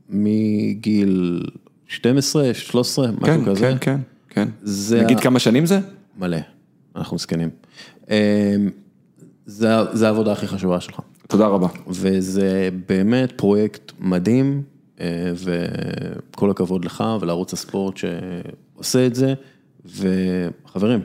מגיל 0.09 1.43
12, 1.89 2.55
13, 2.55 3.07
משהו 3.07 3.25
כן, 3.27 3.45
כזה. 3.45 3.61
כן, 3.61 3.77
כן, 3.81 4.01
כן. 4.31 4.49
זה 4.63 5.03
נגיד 5.03 5.19
ה- 5.19 5.21
כמה 5.21 5.39
שנים 5.39 5.67
זה? 5.67 5.81
מלא, 6.19 6.37
אנחנו 6.97 7.19
זקנים. 7.19 7.49
אה, 8.11 8.55
זה, 9.47 9.69
זה 9.93 10.07
העבודה 10.07 10.33
הכי 10.33 10.47
חשובה 10.47 10.81
שלך. 10.81 11.01
תודה 11.29 11.47
רבה. 11.47 11.69
וזה 11.87 12.69
באמת 12.89 13.33
פרויקט 13.33 13.93
מדהים, 13.99 14.63
אה, 15.01 15.33
וכל 15.35 16.51
הכבוד 16.51 16.85
לך 16.85 17.05
ולערוץ 17.21 17.53
הספורט 17.53 17.95
שעושה 17.97 19.07
את 19.07 19.15
זה, 19.15 19.35
וחברים, 19.85 21.01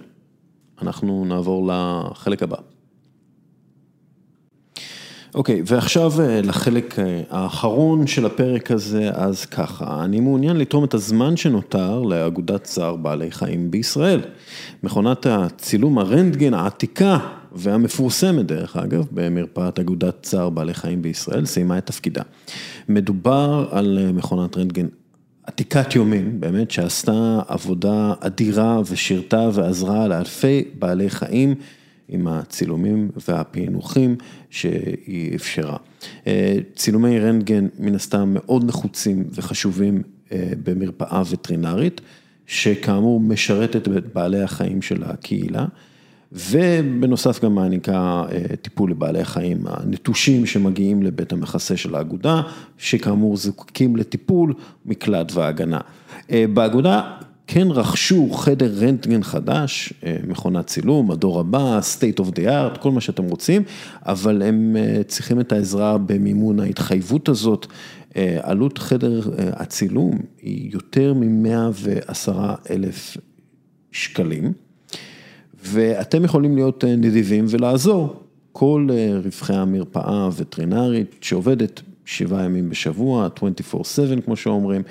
אנחנו 0.82 1.26
נעבור 1.26 1.72
לחלק 1.72 2.44
הבא. 2.44 2.58
אוקיי, 5.36 5.62
ועכשיו 5.66 6.12
אה, 6.22 6.42
לחלק 6.42 7.00
אה, 7.00 7.22
האחרון 7.30 8.08
של 8.08 8.26
הפרק 8.26 8.72
הזה, 8.72 9.10
אז 9.14 9.46
ככה, 9.46 10.04
אני 10.04 10.20
מעוניין 10.20 10.58
לתרום 10.58 10.84
את 10.84 10.94
הזמן 10.94 11.38
שנותר 11.38 12.02
לאגודת 12.02 12.64
צער 12.64 12.96
בעלי 12.96 13.32
חיים 13.32 13.72
בישראל. 13.72 14.22
מכונת 14.84 15.26
הצילום 15.26 15.98
הרנטגן 15.98 16.54
העתיקה 16.54 17.18
והמפורסמת 17.56 18.46
דרך 18.46 18.78
אגב, 18.78 19.08
במרפאת 19.12 19.80
אגודת 19.80 20.22
צער 20.22 20.50
בעלי 20.50 20.74
חיים 20.74 21.02
בישראל, 21.02 21.46
סיימה 21.46 21.78
את 21.78 21.86
תפקידה. 21.86 22.22
מדובר 22.90 23.68
על 23.72 24.00
אה, 24.02 24.12
מכונת 24.12 24.58
רנטגן 24.58 24.88
עתיקת 25.44 25.96
יומין, 25.96 26.40
באמת, 26.40 26.72
שעשתה 26.72 27.40
עבודה 27.48 28.14
אדירה 28.20 28.82
ושירתה 28.90 29.50
ועזרה 29.54 30.08
לאלפי 30.08 30.64
בעלי 30.80 31.10
חיים 31.10 31.56
עם 32.10 32.28
הצילומים 32.28 33.10
והפענוחים 33.28 34.16
שהיא 34.50 35.36
אפשרה. 35.36 35.78
צילומי 36.76 37.20
רנטגן 37.20 37.68
מן 37.80 37.96
הסתם 37.96 38.32
מאוד 38.34 38.64
נחוצים 38.64 39.24
וחשובים 39.34 40.02
במרפאה 40.64 41.22
וטרינרית, 41.30 42.02
שכאמור 42.46 43.20
משרתת 43.20 43.88
את 43.88 44.14
בעלי 44.14 44.42
החיים 44.42 44.82
של 44.82 45.04
הקהילה. 45.04 45.66
ובנוסף 46.34 47.44
גם 47.44 47.56
מעניקה 47.56 48.24
טיפול 48.62 48.92
לבעלי 48.92 49.22
החיים 49.22 49.64
הנטושים 49.66 50.46
שמגיעים 50.46 51.04
לבית 51.04 51.34
המחסה 51.34 51.78
של 51.78 51.96
האגודה, 51.96 52.42
שכאמור 52.78 53.38
זקוקים 53.38 53.96
לטיפול, 53.96 54.54
מקלט 54.86 55.32
והגנה. 55.34 55.80
באגודה 56.30 57.12
כן 57.48 57.68
רכשו 57.72 58.30
חדר 58.32 58.74
רנטגן 58.78 59.24
חדש, 59.24 59.94
מכונת 60.28 60.68
צילום, 60.68 61.12
הדור 61.12 61.40
הבא, 61.40 61.80
state 61.80 62.20
of 62.20 62.28
the 62.28 62.40
art, 62.48 62.80
כל 62.80 62.92
מה 62.92 63.02
שאתם 63.02 63.24
רוצים, 63.24 63.64
אבל 64.06 64.42
הם 64.42 64.76
צריכים 65.08 65.40
את 65.40 65.52
העזרה 65.52 65.98
במימון 65.98 66.60
ההתחייבות 66.60 67.30
הזאת. 67.30 67.68
עלות 68.42 68.78
חדר 68.78 69.22
הצילום 69.38 70.20
היא 70.42 70.70
יותר 70.74 71.14
מ-110 71.14 72.32
אלף 72.70 73.18
שקלים. 73.92 74.54
ואתם 75.64 76.26
יכולים 76.26 76.56
להיות 76.56 76.84
נדיבים 76.84 77.46
ולעזור, 77.50 78.24
כל 78.52 78.88
רווחי 79.24 79.54
המרפאה 79.54 80.24
הווטרינרית 80.24 81.16
שעובדת 81.22 81.82
שבעה 82.06 82.44
ימים 82.44 82.70
בשבוע, 82.70 83.28
24/7 83.28 84.22
כמו 84.26 84.36
שאומרים, 84.36 84.82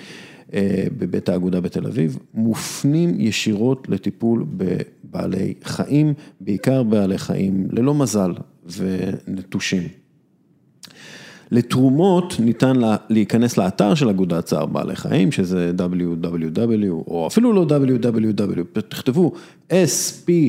בבית 0.98 1.28
האגודה 1.28 1.60
בתל 1.60 1.86
אביב, 1.86 2.18
מופנים 2.34 3.20
ישירות 3.20 3.88
לטיפול 3.88 4.44
בבעלי 4.56 5.54
חיים, 5.64 6.14
בעיקר 6.40 6.82
בעלי 6.82 7.18
חיים 7.18 7.68
ללא 7.72 7.94
מזל 7.94 8.32
ונטושים. 8.76 9.82
לתרומות 11.52 12.36
ניתן 12.38 12.76
להיכנס 13.10 13.58
לאתר 13.58 13.94
של 13.94 14.08
אגודת 14.08 14.44
צער 14.44 14.66
בעלי 14.66 14.96
חיים, 14.96 15.32
שזה 15.32 15.72
www, 15.78 16.90
או 17.06 17.26
אפילו 17.26 17.52
לא 17.52 17.66
www, 17.68 18.80
תכתבו 18.88 19.32
spca.co.il, 19.68 20.46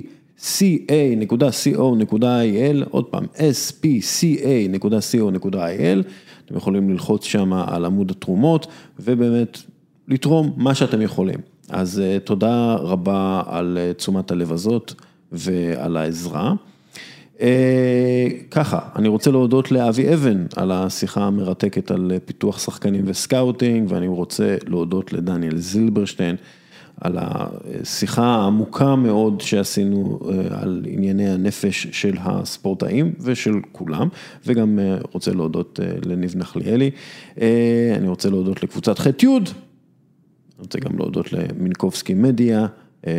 עוד 2.90 3.06
פעם, 3.06 3.24
spca.co.il, 3.36 4.88
אתם 6.46 6.58
יכולים 6.58 6.90
ללחוץ 6.90 7.26
שם 7.26 7.54
על 7.54 7.86
עמוד 7.86 8.12
התרומות, 8.12 8.68
ובאמת 9.00 9.58
לתרום 10.08 10.54
מה 10.58 10.76
שאתם 10.76 11.02
יכולים. 11.02 11.40
אז 11.70 12.02
תודה 12.24 12.74
רבה 12.74 13.44
על 13.46 13.78
תשומת 13.98 14.32
הלב 14.32 14.52
הזאת 14.52 14.94
ועל 15.32 15.98
העזרה. 15.98 16.54
ככה, 18.52 18.80
אני 18.95 19.07
רוצה 19.07 19.32
להודות 19.32 19.72
לאבי 19.72 20.14
אבן 20.14 20.45
על 20.56 20.72
השיחה 20.72 21.24
המרתקת 21.24 21.91
על 21.91 22.11
פיתוח 22.26 22.60
שחקנים 22.60 23.03
וסקאוטינג, 23.07 23.91
ואני 23.91 24.07
רוצה 24.07 24.57
להודות 24.68 25.14
לדניאל 25.14 25.57
זילברשטיין 25.57 26.36
על 27.02 27.18
השיחה 27.20 28.26
העמוקה 28.26 28.95
מאוד 28.95 29.41
שעשינו 29.41 30.20
על 30.52 30.86
ענייני 30.90 31.30
הנפש 31.30 31.88
של 31.91 32.18
הספורטאים 32.20 33.14
ושל 33.20 33.53
כולם, 33.72 34.07
וגם 34.45 34.80
רוצה 35.11 35.32
להודות 35.32 35.80
לניב 36.06 36.34
נחליאלי, 36.38 36.91
אני 37.98 38.07
רוצה 38.07 38.30
להודות 38.30 38.64
לקבוצת 38.64 38.99
ח' 38.99 39.07
י', 39.24 39.28
אני 39.28 39.38
רוצה 40.60 40.80
גם 40.80 40.98
להודות 40.98 41.34
למינקובסקי 41.34 42.14
מדיה, 42.14 42.65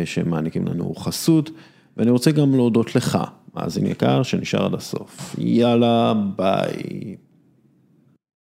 שמעניקים 0.05 0.67
לנו 0.67 0.95
חסות, 0.95 1.51
ואני 1.97 2.11
רוצה 2.11 2.31
גם 2.31 2.55
להודות 2.55 2.95
לך. 2.95 3.17
מאזין 3.55 3.87
יקר 3.87 4.23
שנשאר 4.23 4.65
עד 4.65 4.73
הסוף, 4.73 5.35
יאללה 5.37 6.13
ביי. 6.35 7.15